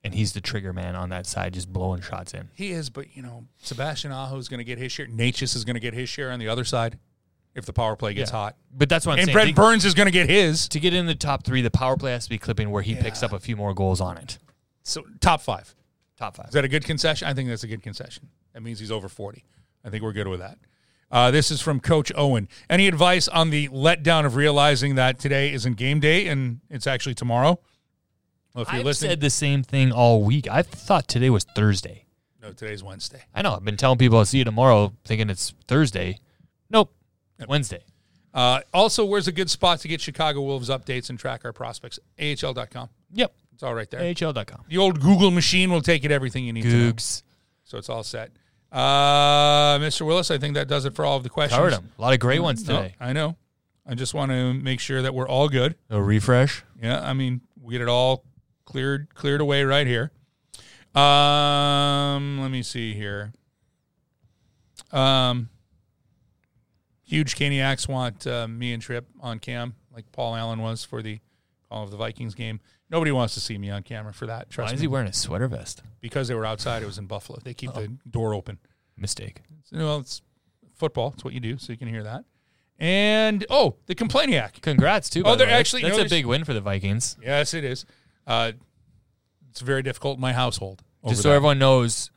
And 0.09 0.15
he's 0.15 0.33
the 0.33 0.41
trigger 0.41 0.73
man 0.73 0.97
on 0.97 1.11
that 1.11 1.27
side, 1.27 1.53
just 1.53 1.71
blowing 1.71 2.01
shots 2.01 2.33
in. 2.33 2.49
He 2.55 2.71
is, 2.71 2.89
but 2.89 3.15
you 3.15 3.23
know, 3.23 3.45
Sebastian 3.63 4.11
Aho 4.11 4.39
is 4.39 4.49
going 4.49 4.59
to 4.59 4.65
get 4.65 4.79
his 4.79 4.91
share. 4.91 5.07
Necas 5.07 5.55
is 5.55 5.65
going 5.67 5.75
to 5.75 5.81
get 5.81 5.93
his 5.93 6.09
share 6.09 6.31
on 6.31 6.39
the 6.39 6.49
other 6.49 6.65
side 6.65 6.99
if 7.55 7.67
the 7.67 7.75
power 7.75 7.95
play 7.95 8.15
gets 8.15 8.31
Yeah. 8.31 8.37
hot. 8.39 8.57
But 8.75 8.89
that's 8.89 9.05
what 9.05 9.13
I'm 9.15 9.19
and 9.19 9.27
saying. 9.27 9.35
Brent 9.35 9.49
To- 9.51 9.55
Burns 9.55 9.85
is 9.85 9.93
going 9.93 10.07
to 10.07 10.11
get 10.13 10.31
his. 10.31 10.67
to 10.69 10.81
get 10.81 10.95
in 10.95 11.05
the 11.05 11.15
top 11.15 11.45
three, 11.45 11.61
the 11.61 11.71
power 11.71 11.97
play 11.99 12.13
has 12.13 12.25
to 12.25 12.31
be 12.31 12.39
clipping 12.39 12.71
where 12.71 12.83
he 12.83 12.95
picks 12.95 13.23
up 13.23 13.33
a 13.35 13.39
few 13.39 13.55
more 13.55 13.75
goals 13.75 14.01
on 14.01 14.17
it. 14.17 14.39
So 14.83 15.05
top 15.21 15.43
five. 15.43 15.75
Top 16.17 16.37
five. 16.37 16.47
Is 16.47 16.53
that 16.55 16.65
a 16.65 16.69
good 16.69 16.85
concession? 16.87 17.29
I 17.29 17.35
think 17.35 17.49
that's 17.51 17.65
a 17.65 17.69
good 17.69 17.83
concession. 17.83 18.29
That 18.55 18.63
means 18.63 18.81
he's 18.81 18.91
over 18.91 19.09
40. 19.11 19.45
I 19.85 19.91
think 19.91 20.03
we're 20.03 20.13
good 20.15 20.27
with 20.29 20.41
that. 20.41 20.59
Uh, 21.11 21.31
this 21.31 21.51
is 21.51 21.61
from 21.61 21.81
Coach 21.81 22.11
Owen. 22.17 22.49
Any 22.71 22.89
advice 22.89 23.29
on 23.29 23.51
the 23.51 23.69
letdown 23.69 24.25
of 24.27 24.37
realizing 24.37 24.95
that 24.97 25.19
today 25.19 25.53
isn't 25.53 25.77
game 25.77 26.01
day 26.01 26.27
and 26.29 26.61
it's 26.71 26.87
actually 26.87 27.15
tomorrow? 27.15 27.61
Well, 28.55 28.63
if 28.63 28.69
you're 28.73 28.81
I've 28.81 28.85
listening, 28.87 29.11
said 29.11 29.21
the 29.21 29.31
same 29.31 29.63
thing 29.63 29.93
all 29.93 30.23
week. 30.23 30.49
I 30.51 30.63
thought 30.63 31.07
today 31.09 31.31
was 31.31 31.45
Thursday. 31.45 32.07
no, 32.43 32.53
today's 32.53 32.83
Wednesday. 32.83 33.23
I 33.35 33.43
know. 33.43 33.55
I've 33.55 33.65
been 33.65 33.77
telling 33.77 33.99
people 33.99 34.19
I'll 34.19 34.25
see 34.25 34.39
you 34.39 34.45
tomorrow, 34.45 34.93
thinking 35.05 35.31
it's 35.31 35.55
Thursday. 35.67 36.19
Nope. 36.71 36.93
Wednesday. 37.49 37.83
Uh, 38.35 38.61
also, 38.75 39.05
where's 39.05 39.29
a 39.29 39.33
good 39.33 39.51
spot 39.51 39.81
to 39.81 39.89
get 39.89 40.01
Chicago 40.01 40.43
Wolves 40.43 40.69
updates 40.69 41.09
and 41.11 41.19
track 41.19 41.45
our 41.45 41.53
prospects? 41.53 41.99
AHL.com. 42.21 42.89
Yep. 43.13 43.33
It's 43.55 43.63
all 43.63 43.75
right 43.75 43.91
there. 43.91 44.01
AHL.com. 44.01 44.65
The 44.69 44.79
old 44.79 45.01
Google 45.01 45.31
machine 45.31 45.71
will 45.71 45.81
take 45.83 46.05
it 46.05 46.11
everything 46.11 46.45
you 46.45 46.53
need 46.53 46.63
to 46.63 46.69
know. 46.69 46.93
Googs. 46.93 47.23
So 47.65 47.79
it's 47.79 47.89
all 47.89 48.03
set. 48.03 48.31
Uh, 48.71 49.79
Mr. 49.79 50.07
Willis, 50.07 50.31
I 50.31 50.39
think 50.39 50.55
that 50.55 50.69
does 50.69 50.85
it 50.85 50.95
for 50.95 51.05
all 51.05 51.17
of 51.17 51.23
the 51.23 51.31
questions. 51.31 51.57
Covered 51.59 51.73
them. 51.73 51.91
A 51.99 52.03
lot 52.03 52.13
of 52.13 52.21
great 52.21 52.41
ones 52.41 52.67
No, 52.69 52.77
today. 52.83 52.95
I 53.01 53.13
know. 53.13 53.37
I 53.87 53.95
just 53.95 54.15
want 54.15 54.31
to 54.31 54.53
make 54.53 54.79
sure 54.81 55.03
that 55.03 55.15
we're 55.15 55.29
all 55.29 55.49
good. 55.49 55.75
A 55.91 56.01
refresh. 56.01 56.63
Yeah, 56.81 57.01
I 57.01 57.15
mean, 57.15 57.41
we 57.61 57.73
get 57.73 57.81
it 57.81 57.89
all 57.89 58.25
cleared 58.69 59.15
cleared 59.15 59.41
away 59.41 59.65
right 59.65 59.87
here. 59.87 60.13
Um, 60.95 62.39
let 62.41 62.51
me 62.51 62.63
see 62.63 62.93
here. 62.93 63.33
Um, 64.93 65.49
huge 67.03 67.35
Caniacs 67.35 67.89
want 67.89 68.27
uh, 68.27 68.47
me 68.47 68.75
and 68.75 68.83
Tripp 68.83 69.07
on 69.21 69.39
cam, 69.39 69.75
like 69.95 70.13
Paul 70.13 70.37
Allen 70.37 70.61
was 70.61 70.85
for 70.85 71.01
the 71.01 71.21
Call 71.71 71.85
of 71.85 71.91
the 71.91 71.97
Vikings 71.97 72.35
game. 72.35 72.61
Nobody 72.91 73.11
wants 73.11 73.35
to 73.35 73.41
see 73.41 73.57
me 73.59 73.71
on 73.71 73.83
camera 73.83 74.13
for 74.13 74.27
that. 74.27 74.49
Why 74.49 74.51
Trust 74.51 74.75
is 74.75 74.81
me. 74.81 74.85
he 74.85 74.89
wearing 74.89 75.09
a 75.09 75.13
sweater 75.13 75.49
vest? 75.49 75.83
because 76.01 76.29
they 76.29 76.35
were 76.35 76.47
outside. 76.47 76.83
It 76.83 76.87
was 76.87 76.99
in 76.99 77.07
Buffalo. 77.07 77.39
They 77.43 77.55
keep 77.55 77.73
the 77.75 77.93
door 78.09 78.35
open. 78.35 78.59
Mistake. 78.97 79.43
So, 79.65 79.77
well, 79.79 79.99
it's 79.99 80.23
football. 80.75 81.13
It's 81.15 81.25
what 81.25 81.35
you 81.35 81.41
do, 81.41 81.59
so 81.59 81.73
you 81.73 81.79
can 81.79 81.89
hear 81.89 82.03
that. 82.03 82.25
And 82.79 83.45
oh, 83.51 83.77
the 83.87 83.95
Complainiac. 83.95 84.61
Congrats 84.63 85.11
too. 85.11 85.23
Oh, 85.25 85.37
they're 85.37 85.47
way. 85.47 85.53
actually- 85.53 85.83
that's 85.83 85.99
no, 85.99 86.05
a 86.05 86.09
big 86.09 86.27
win 86.27 86.45
for 86.45 86.55
the 86.55 86.61
Vikings. 86.61 87.17
Yes, 87.23 87.55
it 87.55 87.65
is. 87.65 87.85
Uh, 88.29 88.53
it's 89.51 89.61
very 89.61 89.83
difficult 89.83 90.19
in 90.19 90.21
my 90.21 90.33
household. 90.33 90.83
Just 91.09 91.23
so 91.23 91.31
everyone 91.33 91.59
knows, 91.59 92.11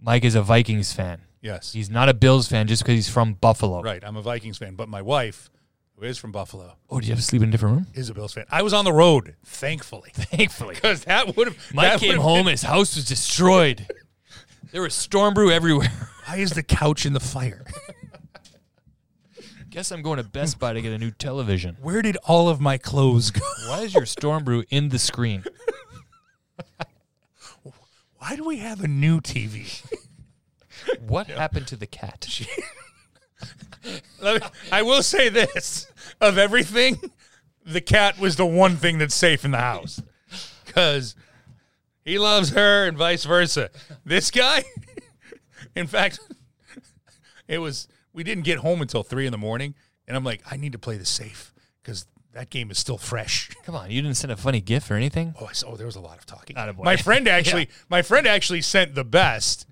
Mike 0.00 0.24
is 0.24 0.34
a 0.36 0.42
Vikings 0.42 0.92
fan. 0.92 1.20
Yes. 1.42 1.72
He's 1.72 1.90
not 1.90 2.08
a 2.08 2.14
Bills 2.14 2.46
fan 2.48 2.66
just 2.68 2.82
because 2.82 2.94
he's 2.94 3.08
from 3.08 3.34
Buffalo. 3.34 3.82
Right. 3.82 4.02
I'm 4.04 4.16
a 4.16 4.22
Vikings 4.22 4.56
fan, 4.58 4.76
but 4.76 4.88
my 4.88 5.02
wife, 5.02 5.50
who 5.96 6.04
is 6.04 6.16
from 6.18 6.30
Buffalo, 6.32 6.76
Oh, 6.88 7.00
do 7.00 7.06
you 7.06 7.12
have 7.12 7.18
to 7.18 7.24
sleep 7.24 7.42
in 7.42 7.48
a 7.48 7.52
different 7.52 7.74
room? 7.76 7.86
is 7.94 8.08
a 8.08 8.14
Bills 8.14 8.32
fan. 8.32 8.44
I 8.50 8.62
was 8.62 8.72
on 8.72 8.84
the 8.84 8.92
road, 8.92 9.34
thankfully, 9.44 10.10
Thankfully. 10.14 10.74
because 10.76 11.04
that 11.04 11.36
would 11.36 11.48
have. 11.48 11.74
Mike 11.74 11.98
came 11.98 12.18
home, 12.18 12.46
his 12.46 12.62
house 12.62 12.94
was 12.94 13.06
destroyed. 13.06 13.88
there 14.70 14.82
was 14.82 14.94
storm 14.94 15.34
brew 15.34 15.50
everywhere. 15.50 15.90
Why 16.26 16.36
is 16.36 16.52
the 16.52 16.62
couch 16.62 17.04
in 17.06 17.12
the 17.12 17.20
fire? 17.20 17.64
Guess 19.70 19.92
I'm 19.92 20.02
going 20.02 20.16
to 20.16 20.24
Best 20.24 20.58
Buy 20.58 20.72
to 20.72 20.82
get 20.82 20.92
a 20.92 20.98
new 20.98 21.12
television. 21.12 21.76
Where 21.80 22.02
did 22.02 22.16
all 22.24 22.48
of 22.48 22.60
my 22.60 22.76
clothes 22.76 23.30
go? 23.30 23.40
Why 23.68 23.82
is 23.82 23.94
your 23.94 24.04
storm 24.04 24.42
brew 24.42 24.64
in 24.68 24.88
the 24.88 24.98
screen? 24.98 25.44
Why 28.18 28.34
do 28.34 28.44
we 28.44 28.56
have 28.58 28.82
a 28.82 28.88
new 28.88 29.20
TV? 29.20 29.82
What 31.06 31.28
happened 31.28 31.68
to 31.68 31.76
the 31.76 31.86
cat? 31.86 32.28
Let 34.20 34.42
me- 34.42 34.48
I 34.72 34.82
will 34.82 35.02
say 35.02 35.28
this: 35.28 35.86
of 36.20 36.36
everything, 36.36 37.12
the 37.64 37.80
cat 37.80 38.18
was 38.18 38.36
the 38.36 38.46
one 38.46 38.76
thing 38.76 38.98
that's 38.98 39.14
safe 39.14 39.44
in 39.44 39.52
the 39.52 39.58
house 39.58 40.02
because 40.66 41.14
he 42.04 42.18
loves 42.18 42.50
her 42.50 42.86
and 42.88 42.98
vice 42.98 43.24
versa. 43.24 43.70
This 44.04 44.30
guy, 44.30 44.64
in 45.76 45.86
fact, 45.86 46.18
it 47.48 47.58
was 47.58 47.88
we 48.12 48.24
didn't 48.24 48.44
get 48.44 48.58
home 48.58 48.82
until 48.82 49.02
three 49.02 49.26
in 49.26 49.32
the 49.32 49.38
morning, 49.38 49.74
and 50.06 50.16
I'm 50.16 50.24
like, 50.24 50.42
I 50.50 50.56
need 50.56 50.72
to 50.72 50.78
play 50.78 50.96
the 50.96 51.06
safe 51.06 51.52
because 51.82 52.06
that 52.32 52.50
game 52.50 52.70
is 52.70 52.78
still 52.78 52.98
fresh. 52.98 53.50
Come 53.64 53.74
on, 53.74 53.90
you 53.90 54.02
didn't 54.02 54.16
send 54.16 54.32
a 54.32 54.36
funny 54.36 54.60
gif 54.60 54.90
or 54.90 54.94
anything? 54.94 55.34
Oh, 55.40 55.46
I 55.46 55.52
saw, 55.52 55.70
oh, 55.70 55.76
there 55.76 55.86
was 55.86 55.96
a 55.96 56.00
lot 56.00 56.18
of 56.18 56.26
talking. 56.26 56.56
Attaboy. 56.56 56.84
My 56.84 56.96
friend 56.96 57.26
actually, 57.28 57.68
my 57.88 58.02
friend 58.02 58.26
actually 58.26 58.62
sent 58.62 58.94
the 58.94 59.04
best 59.04 59.66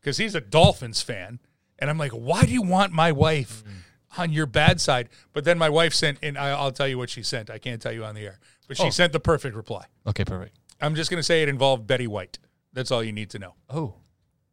because 0.00 0.16
he's 0.16 0.34
a 0.34 0.40
Dolphins 0.40 1.02
fan, 1.02 1.40
and 1.78 1.90
I'm 1.90 1.98
like, 1.98 2.12
why 2.12 2.44
do 2.44 2.52
you 2.52 2.62
want 2.62 2.92
my 2.92 3.12
wife 3.12 3.62
mm. 3.64 4.18
on 4.18 4.32
your 4.32 4.46
bad 4.46 4.80
side? 4.80 5.08
But 5.32 5.44
then 5.44 5.58
my 5.58 5.68
wife 5.68 5.94
sent, 5.94 6.18
and 6.22 6.36
I, 6.38 6.50
I'll 6.50 6.72
tell 6.72 6.88
you 6.88 6.98
what 6.98 7.10
she 7.10 7.22
sent. 7.22 7.50
I 7.50 7.58
can't 7.58 7.80
tell 7.80 7.92
you 7.92 8.04
on 8.04 8.14
the 8.14 8.22
air, 8.22 8.38
but 8.68 8.76
she 8.76 8.84
Oh. 8.84 8.90
sent 8.90 9.12
the 9.12 9.20
perfect 9.20 9.56
reply. 9.56 9.86
Okay, 10.06 10.24
perfect. 10.24 10.56
I'm 10.80 10.94
just 10.94 11.10
gonna 11.10 11.22
say 11.22 11.42
it 11.42 11.48
involved 11.48 11.86
Betty 11.86 12.06
White. 12.06 12.38
That's 12.72 12.90
all 12.90 13.02
you 13.02 13.12
need 13.12 13.30
to 13.30 13.38
know. 13.38 13.54
Oh, 13.68 13.94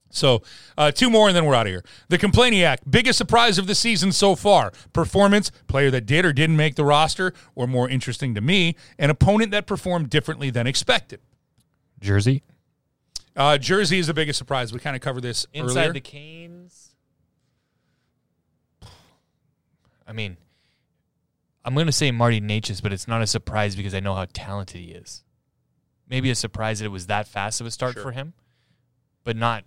So, 0.09 0.41
uh, 0.77 0.91
two 0.91 1.09
more 1.09 1.27
and 1.27 1.35
then 1.35 1.45
we're 1.45 1.53
out 1.55 1.67
of 1.67 1.71
here. 1.71 1.83
The 2.09 2.17
Complainiac, 2.17 2.77
biggest 2.89 3.17
surprise 3.17 3.57
of 3.57 3.67
the 3.67 3.75
season 3.75 4.11
so 4.11 4.35
far. 4.35 4.71
Performance, 4.93 5.51
player 5.67 5.91
that 5.91 6.05
did 6.05 6.25
or 6.25 6.31
didn't 6.33 6.55
make 6.55 6.75
the 6.75 6.85
roster, 6.85 7.33
or 7.55 7.67
more 7.67 7.89
interesting 7.89 8.33
to 8.35 8.41
me, 8.41 8.75
an 8.97 9.09
opponent 9.09 9.51
that 9.51 9.65
performed 9.67 10.09
differently 10.09 10.49
than 10.49 10.65
expected. 10.65 11.19
Jersey. 11.99 12.43
Uh, 13.35 13.57
Jersey 13.57 13.99
is 13.99 14.07
the 14.07 14.13
biggest 14.13 14.39
surprise. 14.39 14.71
We 14.73 14.79
kind 14.79 14.95
of 14.95 15.01
covered 15.01 15.21
this 15.23 15.45
Inside 15.53 15.77
earlier. 15.79 15.93
the 15.93 16.01
Canes. 16.01 16.91
I 20.07 20.13
mean, 20.13 20.37
I'm 21.65 21.73
going 21.73 21.85
to 21.87 21.91
say 21.91 22.11
Marty 22.11 22.39
Necas, 22.39 22.81
but 22.81 22.93
it's 22.93 23.07
not 23.07 23.21
a 23.21 23.27
surprise 23.27 23.75
because 23.75 23.93
I 23.93 23.99
know 23.99 24.15
how 24.15 24.25
talented 24.31 24.79
he 24.79 24.91
is. 24.91 25.23
Maybe 26.09 26.29
a 26.29 26.35
surprise 26.35 26.79
that 26.79 26.85
it 26.85 26.89
was 26.89 27.07
that 27.07 27.27
fast 27.27 27.59
of 27.59 27.67
a 27.67 27.71
start 27.71 27.93
Sure. 27.95 28.03
for 28.03 28.11
him, 28.13 28.33
but 29.25 29.35
not 29.35 29.65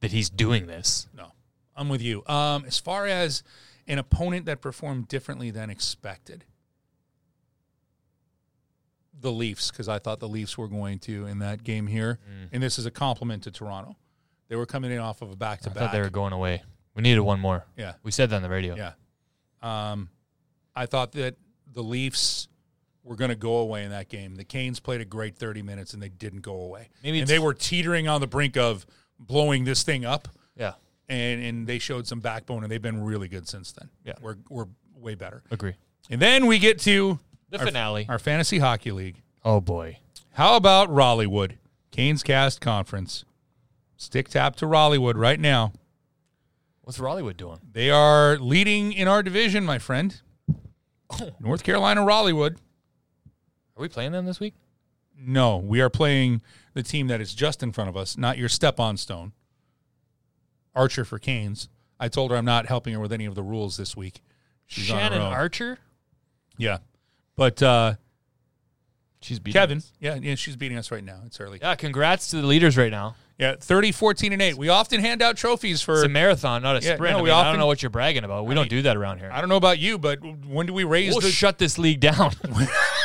that 0.00 0.12
he's 0.12 0.28
doing 0.30 0.66
this. 0.66 1.06
no, 1.16 1.32
I'm 1.76 1.88
with 1.88 2.02
you. 2.02 2.24
Um, 2.26 2.64
as 2.66 2.78
far 2.78 3.06
as 3.06 3.42
an 3.86 3.98
opponent 3.98 4.46
that 4.46 4.60
performed 4.60 5.08
differently 5.08 5.50
than 5.50 5.70
expected, 5.70 6.44
the 9.18 9.32
Leafs, 9.32 9.70
because 9.70 9.88
I 9.88 9.98
thought 9.98 10.20
the 10.20 10.28
Leafs 10.28 10.56
were 10.56 10.68
going 10.68 10.98
to 11.00 11.26
in 11.26 11.40
that 11.40 11.62
game 11.62 11.86
here, 11.86 12.18
Mm. 12.28 12.48
and 12.52 12.62
this 12.62 12.78
is 12.78 12.86
a 12.86 12.90
compliment 12.90 13.42
to 13.44 13.50
Toronto. 13.50 13.96
They 14.48 14.56
were 14.56 14.66
coming 14.66 14.90
in 14.90 14.98
off 14.98 15.22
of 15.22 15.30
a 15.30 15.36
back 15.36 15.60
to 15.62 15.70
back. 15.70 15.76
I 15.76 15.80
thought 15.86 15.92
they 15.92 16.00
were 16.00 16.10
going 16.10 16.32
away. 16.32 16.62
We 16.94 17.02
needed 17.02 17.20
one 17.20 17.38
more. 17.38 17.66
Yeah. 17.76 17.94
We 18.02 18.10
said 18.10 18.30
that 18.30 18.36
on 18.36 18.42
the 18.42 18.48
radio. 18.48 18.76
Yeah. 18.76 18.92
Um, 19.62 20.08
I 20.74 20.86
thought 20.86 21.12
that 21.12 21.36
the 21.72 21.82
Leafs 21.82 22.48
were 23.04 23.14
going 23.14 23.28
to 23.28 23.36
go 23.36 23.58
away 23.58 23.84
in 23.84 23.90
that 23.90 24.08
game. 24.08 24.34
The 24.36 24.44
Canes 24.44 24.80
played 24.80 25.00
a 25.00 25.04
great 25.04 25.36
30 25.36 25.62
minutes 25.62 25.92
and 25.94 26.02
they 26.02 26.08
didn't 26.08 26.40
go 26.40 26.54
away. 26.62 26.88
Maybe 27.04 27.20
and 27.20 27.28
they 27.28 27.38
were 27.38 27.54
teetering 27.54 28.08
on 28.08 28.20
the 28.20 28.26
brink 28.26 28.56
of 28.56 28.86
blowing 29.20 29.64
this 29.64 29.82
thing 29.84 30.04
up, 30.04 30.26
Yeah. 30.56 30.72
and, 31.08 31.42
and 31.44 31.66
they 31.66 31.78
showed 31.78 32.06
some 32.08 32.18
backbone, 32.20 32.62
and 32.64 32.72
they've 32.72 32.82
been 32.82 33.04
really 33.04 33.28
good 33.28 33.46
since 33.48 33.70
then. 33.72 33.88
Yeah. 34.04 34.14
We're, 34.20 34.36
we're 34.48 34.66
way 34.96 35.14
better. 35.14 35.42
Agree. 35.50 35.74
And 36.10 36.20
then 36.20 36.46
we 36.46 36.58
get 36.58 36.80
to 36.80 37.20
The 37.50 37.58
our, 37.60 37.66
finale. 37.66 38.06
our 38.08 38.18
Fantasy 38.18 38.58
Hockey 38.58 38.90
League. 38.92 39.22
oh, 39.44 39.60
boy. 39.60 39.98
How 40.34 40.56
about 40.56 40.90
Raleighwood? 40.92 41.58
Kane's 41.90 42.22
Cast 42.22 42.60
Conference. 42.60 43.24
Stick 43.96 44.28
tap 44.28 44.56
to 44.56 44.66
Raleighwood 44.66 45.16
right 45.16 45.38
now. 45.38 45.72
What's 46.82 46.98
Raleighwood 46.98 47.36
doing? 47.36 47.58
They 47.72 47.90
are 47.90 48.38
leading 48.38 48.92
in 48.92 49.06
our 49.06 49.22
division, 49.22 49.64
my 49.64 49.78
friend. 49.78 50.20
North 51.40 51.62
Carolina 51.62 52.04
Raleighwood. 52.04 52.54
Are 53.76 53.80
we 53.82 53.88
playing 53.88 54.12
them 54.12 54.24
this 54.24 54.40
week? 54.40 54.54
No, 55.22 55.56
we 55.58 55.80
are 55.80 55.90
playing 55.90 56.42
the 56.74 56.82
team 56.82 57.06
that 57.08 57.20
is 57.20 57.34
just 57.34 57.62
in 57.62 57.72
front 57.72 57.90
of 57.90 57.96
us, 57.96 58.16
not 58.16 58.38
your 58.38 58.48
step 58.48 58.80
on 58.80 58.96
stone. 58.96 59.32
Archer 60.74 61.04
for 61.04 61.18
Canes. 61.18 61.68
I 61.98 62.08
told 62.08 62.30
her 62.30 62.36
I'm 62.36 62.44
not 62.44 62.66
helping 62.66 62.94
her 62.94 63.00
with 63.00 63.12
any 63.12 63.26
of 63.26 63.34
the 63.34 63.42
rules 63.42 63.76
this 63.76 63.96
week. 63.96 64.22
She's 64.66 64.90
on 64.90 64.96
her 64.98 65.02
Shannon 65.04 65.20
own. 65.22 65.32
Archer? 65.32 65.78
Yeah. 66.56 66.78
But 67.36 67.62
uh, 67.62 67.94
She's 69.20 69.38
beating 69.38 69.60
Kevin, 69.60 69.78
us. 69.78 69.92
yeah, 70.00 70.14
yeah, 70.14 70.34
she's 70.36 70.56
beating 70.56 70.78
us 70.78 70.90
right 70.90 71.04
now. 71.04 71.20
It's 71.26 71.38
early. 71.40 71.58
Yeah, 71.60 71.74
congrats 71.74 72.28
to 72.30 72.36
the 72.40 72.46
leaders 72.46 72.78
right 72.78 72.90
now. 72.90 73.16
Yeah, 73.38 73.56
30, 73.58 73.92
14, 73.92 74.32
and 74.34 74.40
8. 74.42 74.56
We 74.56 74.68
often 74.68 75.00
hand 75.00 75.20
out 75.22 75.36
trophies 75.36 75.80
for 75.82 75.94
It's 75.94 76.04
a 76.04 76.08
marathon, 76.08 76.62
not 76.62 76.76
a 76.82 76.84
Yeah, 76.86 76.94
sprint. 76.94 77.12
no, 77.14 77.18
I, 77.18 77.22
we 77.22 77.28
mean, 77.28 77.34
I 77.34 77.40
often- 77.40 77.52
don't 77.52 77.58
know 77.60 77.66
what 77.66 77.82
you're 77.82 77.90
bragging 77.90 78.24
about. 78.24 78.46
We 78.46 78.54
don't 78.54 78.68
do 78.70 78.82
that 78.82 78.96
around 78.96 79.18
here. 79.18 79.30
I 79.32 79.40
don't 79.40 79.48
know 79.50 79.56
about 79.56 79.78
you, 79.78 79.98
but 79.98 80.18
when 80.46 80.66
do 80.66 80.72
we 80.74 80.84
raise 80.84 81.12
We'll 81.12 81.20
the 81.22 81.30
shut 81.30 81.58
this 81.58 81.76
league 81.78 82.00
down. 82.00 82.32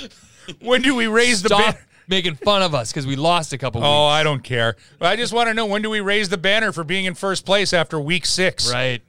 when 0.60 0.82
do 0.82 0.94
we 0.94 1.06
raise 1.06 1.42
the 1.42 1.48
Stop 1.48 1.60
banner? 1.60 1.86
making 2.08 2.34
fun 2.36 2.62
of 2.62 2.74
us 2.74 2.90
because 2.92 3.06
we 3.06 3.16
lost 3.16 3.52
a 3.52 3.58
couple 3.58 3.80
weeks. 3.80 3.88
Oh. 3.88 4.04
I 4.04 4.22
don't 4.22 4.42
care. 4.42 4.76
I 5.00 5.16
just 5.16 5.32
want 5.32 5.48
to 5.48 5.54
know 5.54 5.66
when 5.66 5.82
do 5.82 5.90
we 5.90 6.00
raise 6.00 6.28
the 6.28 6.38
banner 6.38 6.72
for 6.72 6.84
being 6.84 7.04
in 7.04 7.14
first 7.14 7.44
place 7.46 7.72
after 7.72 8.00
week 8.00 8.26
six? 8.26 8.72
Right. 8.72 9.02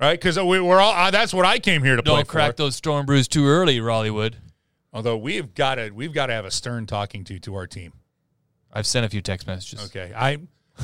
right? 0.00 0.18
Because 0.18 0.38
we, 0.38 0.60
we're 0.60 0.80
all. 0.80 0.92
Uh, 0.92 1.10
that's 1.10 1.32
what 1.32 1.46
I 1.46 1.58
came 1.58 1.82
here 1.82 1.96
to 1.96 2.02
play 2.02 2.16
Don't 2.16 2.28
crack 2.28 2.52
for. 2.52 2.64
those 2.64 2.76
storm 2.76 3.06
brews 3.06 3.28
too 3.28 3.46
early, 3.46 3.80
Raleighwood. 3.80 4.36
Although 4.92 5.16
we've 5.16 5.54
got 5.54 5.76
to, 5.76 5.90
we've 5.90 6.12
got 6.12 6.26
to 6.26 6.34
have 6.34 6.44
a 6.44 6.50
stern 6.50 6.86
talking 6.86 7.24
to 7.24 7.38
to 7.40 7.54
our 7.54 7.66
team. 7.66 7.92
I've 8.72 8.86
sent 8.86 9.06
a 9.06 9.08
few 9.08 9.20
text 9.22 9.46
messages. 9.46 9.86
Okay, 9.86 10.12
I, 10.14 10.32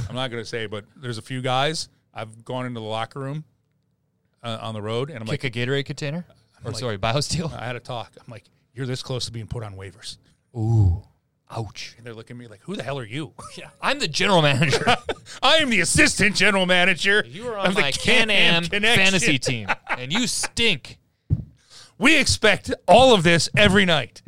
I'm 0.08 0.14
not 0.14 0.30
going 0.30 0.42
to 0.42 0.48
say, 0.48 0.66
but 0.66 0.84
there's 0.96 1.18
a 1.18 1.22
few 1.22 1.40
guys 1.40 1.88
I've 2.14 2.44
gone 2.44 2.66
into 2.66 2.80
the 2.80 2.86
locker 2.86 3.20
room 3.20 3.44
uh, 4.42 4.58
on 4.60 4.74
the 4.74 4.82
road, 4.82 5.10
and 5.10 5.18
I'm 5.20 5.26
Kick 5.26 5.44
like, 5.44 5.56
a 5.56 5.58
Gatorade 5.58 5.84
container? 5.86 6.24
Or 6.64 6.70
like- 6.70 6.80
sorry, 6.80 6.98
BioSteel? 6.98 7.52
I 7.52 7.64
had 7.66 7.76
a 7.76 7.80
talk. 7.80 8.12
I'm 8.18 8.30
like, 8.30 8.44
you're 8.78 8.86
this 8.86 9.02
close 9.02 9.26
to 9.26 9.32
being 9.32 9.46
put 9.48 9.62
on 9.62 9.74
waivers, 9.74 10.16
Ooh. 10.56 11.02
Ouch. 11.50 11.94
and 11.96 12.06
they're 12.06 12.14
looking 12.14 12.36
at 12.36 12.40
me 12.40 12.46
like, 12.46 12.60
who 12.62 12.76
the 12.76 12.82
hell 12.82 12.98
are 12.98 13.04
you? 13.04 13.32
Yeah. 13.56 13.70
I'm 13.82 13.98
the 13.98 14.08
general 14.08 14.40
manager. 14.42 14.84
I 15.42 15.56
am 15.56 15.68
the 15.70 15.80
assistant 15.80 16.36
general 16.36 16.64
manager. 16.66 17.24
you 17.28 17.48
are 17.48 17.58
on 17.58 17.66
of 17.68 17.74
the 17.74 17.80
my 17.80 17.90
Can-Am 17.90 18.64
fantasy 18.64 19.38
team, 19.38 19.68
and 19.90 20.12
you 20.12 20.26
stink. 20.26 20.98
We 21.98 22.16
expect 22.16 22.72
all 22.86 23.12
of 23.14 23.24
this 23.24 23.48
every 23.56 23.84
night, 23.84 24.22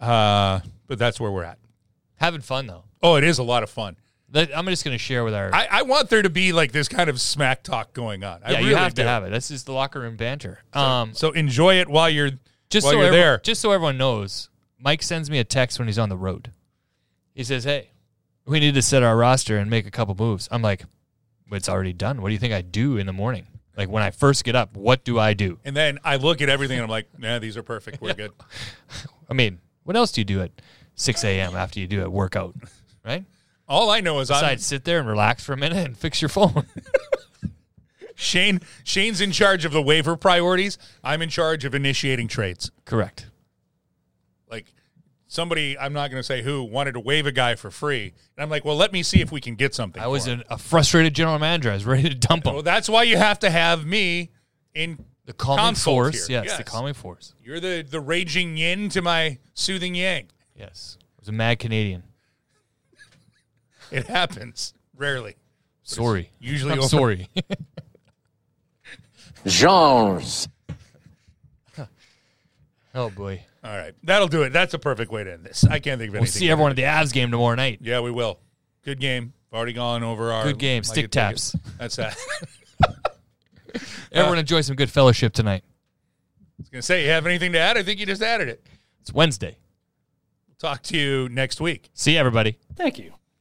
uh, 0.00 0.60
but 0.86 0.98
that's 0.98 1.18
where 1.18 1.30
we're 1.30 1.44
at. 1.44 1.58
Having 2.16 2.42
fun, 2.42 2.66
though. 2.66 2.84
Oh, 3.02 3.14
it 3.16 3.24
is 3.24 3.38
a 3.38 3.42
lot 3.42 3.62
of 3.62 3.70
fun. 3.70 3.96
That- 4.30 4.56
I'm 4.56 4.66
just 4.66 4.84
going 4.84 4.94
to 4.94 5.02
share 5.02 5.24
with 5.24 5.32
our. 5.34 5.54
I, 5.54 5.68
I 5.70 5.82
want 5.82 6.10
there 6.10 6.20
to 6.22 6.28
be 6.30 6.52
like 6.52 6.72
this 6.72 6.88
kind 6.88 7.08
of 7.08 7.20
smack 7.20 7.62
talk 7.62 7.92
going 7.94 8.24
on. 8.24 8.40
I 8.44 8.50
yeah, 8.52 8.58
really 8.58 8.70
you 8.70 8.76
have 8.76 8.92
do. 8.94 9.02
to 9.02 9.08
have 9.08 9.24
it. 9.24 9.30
This 9.30 9.50
is 9.50 9.64
the 9.64 9.72
locker 9.72 10.00
room 10.00 10.16
banter. 10.16 10.58
Um, 10.74 11.14
So 11.14 11.30
enjoy 11.30 11.76
it 11.80 11.88
while 11.88 12.10
you're 12.10 12.32
just 12.70 12.84
while 12.84 12.92
so 12.92 12.98
you're 12.98 13.06
everyone, 13.06 13.26
there. 13.26 13.38
just 13.38 13.60
so 13.60 13.70
everyone 13.70 13.98
knows, 13.98 14.48
Mike 14.78 15.02
sends 15.02 15.30
me 15.30 15.38
a 15.38 15.44
text 15.44 15.78
when 15.78 15.88
he's 15.88 15.98
on 15.98 16.08
the 16.08 16.16
road. 16.16 16.52
He 17.34 17.44
says, 17.44 17.64
"Hey, 17.64 17.90
we 18.46 18.60
need 18.60 18.74
to 18.74 18.82
set 18.82 19.02
our 19.02 19.16
roster 19.16 19.58
and 19.58 19.70
make 19.70 19.86
a 19.86 19.90
couple 19.90 20.14
moves." 20.14 20.48
I'm 20.50 20.62
like, 20.62 20.84
"It's 21.52 21.68
already 21.68 21.92
done. 21.92 22.22
What 22.22 22.28
do 22.28 22.32
you 22.34 22.40
think 22.40 22.54
I 22.54 22.62
do 22.62 22.96
in 22.96 23.06
the 23.06 23.12
morning? 23.12 23.46
Like 23.76 23.90
when 23.90 24.02
I 24.02 24.10
first 24.10 24.44
get 24.44 24.56
up, 24.56 24.74
what 24.76 25.04
do 25.04 25.18
I 25.18 25.34
do? 25.34 25.58
and 25.64 25.76
then 25.76 25.98
I 26.02 26.16
look 26.16 26.40
at 26.40 26.48
everything 26.48 26.78
and 26.78 26.84
I'm 26.84 26.90
like, 26.90 27.06
nah, 27.18 27.38
these 27.38 27.56
are 27.56 27.62
perfect. 27.62 28.00
We're 28.00 28.14
good. 28.14 28.32
I 29.28 29.34
mean, 29.34 29.58
what 29.84 29.96
else 29.96 30.12
do 30.12 30.22
you 30.22 30.24
do 30.24 30.40
at 30.40 30.50
6 30.94 31.24
a.m. 31.24 31.54
after 31.54 31.78
you 31.78 31.86
do 31.86 32.02
a 32.02 32.08
workout, 32.08 32.54
right? 33.04 33.24
All 33.68 33.90
I 33.90 34.00
know 34.00 34.20
is 34.20 34.30
I'm, 34.30 34.58
sit 34.58 34.84
there 34.84 34.98
and 34.98 35.08
relax 35.08 35.44
for 35.44 35.52
a 35.52 35.56
minute 35.56 35.84
and 35.84 35.96
fix 35.96 36.22
your 36.22 36.28
phone. 36.28 36.66
Shane. 38.16 38.60
Shane's 38.82 39.20
in 39.20 39.30
charge 39.30 39.64
of 39.64 39.70
the 39.72 39.80
waiver 39.82 40.16
priorities. 40.16 40.78
I'm 41.04 41.22
in 41.22 41.28
charge 41.28 41.64
of 41.64 41.74
initiating 41.74 42.26
trades. 42.28 42.70
Correct. 42.84 43.26
Like 44.50 44.72
somebody, 45.28 45.78
I'm 45.78 45.92
not 45.92 46.10
going 46.10 46.18
to 46.20 46.26
say 46.26 46.42
who, 46.42 46.64
wanted 46.64 46.92
to 46.92 47.00
waive 47.00 47.26
a 47.26 47.32
guy 47.32 47.54
for 47.54 47.70
free, 47.70 48.14
and 48.36 48.42
I'm 48.42 48.48
like, 48.50 48.64
well, 48.64 48.76
let 48.76 48.92
me 48.92 49.02
see 49.02 49.20
if 49.20 49.30
we 49.30 49.40
can 49.40 49.54
get 49.54 49.74
something. 49.74 50.02
I 50.02 50.06
was 50.06 50.26
an, 50.26 50.42
a 50.50 50.56
frustrated 50.58 51.14
general 51.14 51.38
manager. 51.38 51.70
I 51.70 51.74
was 51.74 51.84
ready 51.84 52.08
to 52.08 52.14
dump 52.14 52.46
him. 52.46 52.54
Well, 52.54 52.62
that's 52.62 52.88
why 52.88 53.02
you 53.04 53.16
have 53.18 53.38
to 53.40 53.50
have 53.50 53.84
me 53.86 54.30
in 54.74 55.04
The 55.26 55.32
calming 55.32 55.74
force. 55.74 56.26
here. 56.26 56.42
Yes, 56.44 56.56
the 56.56 56.64
calming 56.64 56.94
force. 56.94 57.34
You're 57.44 57.60
the 57.60 57.82
the 57.88 58.00
raging 58.00 58.56
yin 58.56 58.88
to 58.90 59.02
my 59.02 59.38
soothing 59.54 59.94
yang. 59.94 60.28
Yes. 60.56 60.96
I 61.02 61.20
was 61.20 61.28
a 61.28 61.32
mad 61.32 61.58
Canadian. 61.58 62.02
It 63.92 64.06
happens 64.06 64.74
rarely. 64.96 65.36
Sorry. 65.84 66.30
Usually 66.40 66.72
I'm 66.72 66.78
over- 66.80 66.88
sorry. 66.88 67.28
genres. 69.46 70.48
Oh 72.94 73.10
boy. 73.10 73.44
All 73.62 73.76
right, 73.76 73.92
that'll 74.04 74.26
do 74.28 74.42
it. 74.42 74.54
That's 74.54 74.72
a 74.72 74.78
perfect 74.78 75.12
way 75.12 75.22
to 75.22 75.30
end 75.32 75.44
this. 75.44 75.64
I 75.64 75.80
can't 75.80 75.98
think 75.98 76.08
of 76.10 76.14
anything. 76.14 76.20
We'll 76.20 76.26
see 76.26 76.48
everyone 76.50 76.70
at 76.70 76.76
the 76.76 76.84
Avs 76.84 77.12
game 77.12 77.30
tomorrow 77.30 77.54
night. 77.54 77.80
Yeah, 77.82 78.00
we 78.00 78.10
will. 78.10 78.38
Good 78.84 79.00
game. 79.00 79.34
Already 79.52 79.74
gone 79.74 80.02
over 80.02 80.32
our 80.32 80.44
Good 80.44 80.58
game. 80.58 80.78
like 80.78 80.84
Stick 80.86 81.04
it, 81.04 81.12
take 81.12 81.22
it. 81.22 81.28
taps. 81.28 81.56
That's 81.78 81.96
that. 81.96 82.16
Everyone 84.12 84.38
enjoy 84.38 84.62
some 84.62 84.76
good 84.76 84.90
fellowship 84.90 85.34
tonight. 85.34 85.62
I 85.66 86.54
was 86.62 86.68
gonna 86.70 86.80
say, 86.82 87.04
you 87.04 87.10
have 87.10 87.26
anything 87.26 87.52
to 87.52 87.58
add? 87.58 87.76
I 87.76 87.82
think 87.82 88.00
you 88.00 88.06
just 88.06 88.22
added 88.22 88.48
it. 88.48 88.66
It's 89.02 89.12
Wednesday. 89.12 89.58
Talk 90.58 90.82
to 90.84 90.96
you 90.96 91.28
next 91.28 91.60
week. 91.60 91.90
See 91.92 92.14
you, 92.14 92.18
everybody. 92.18 92.56
Thank 92.76 92.98
you. 92.98 93.12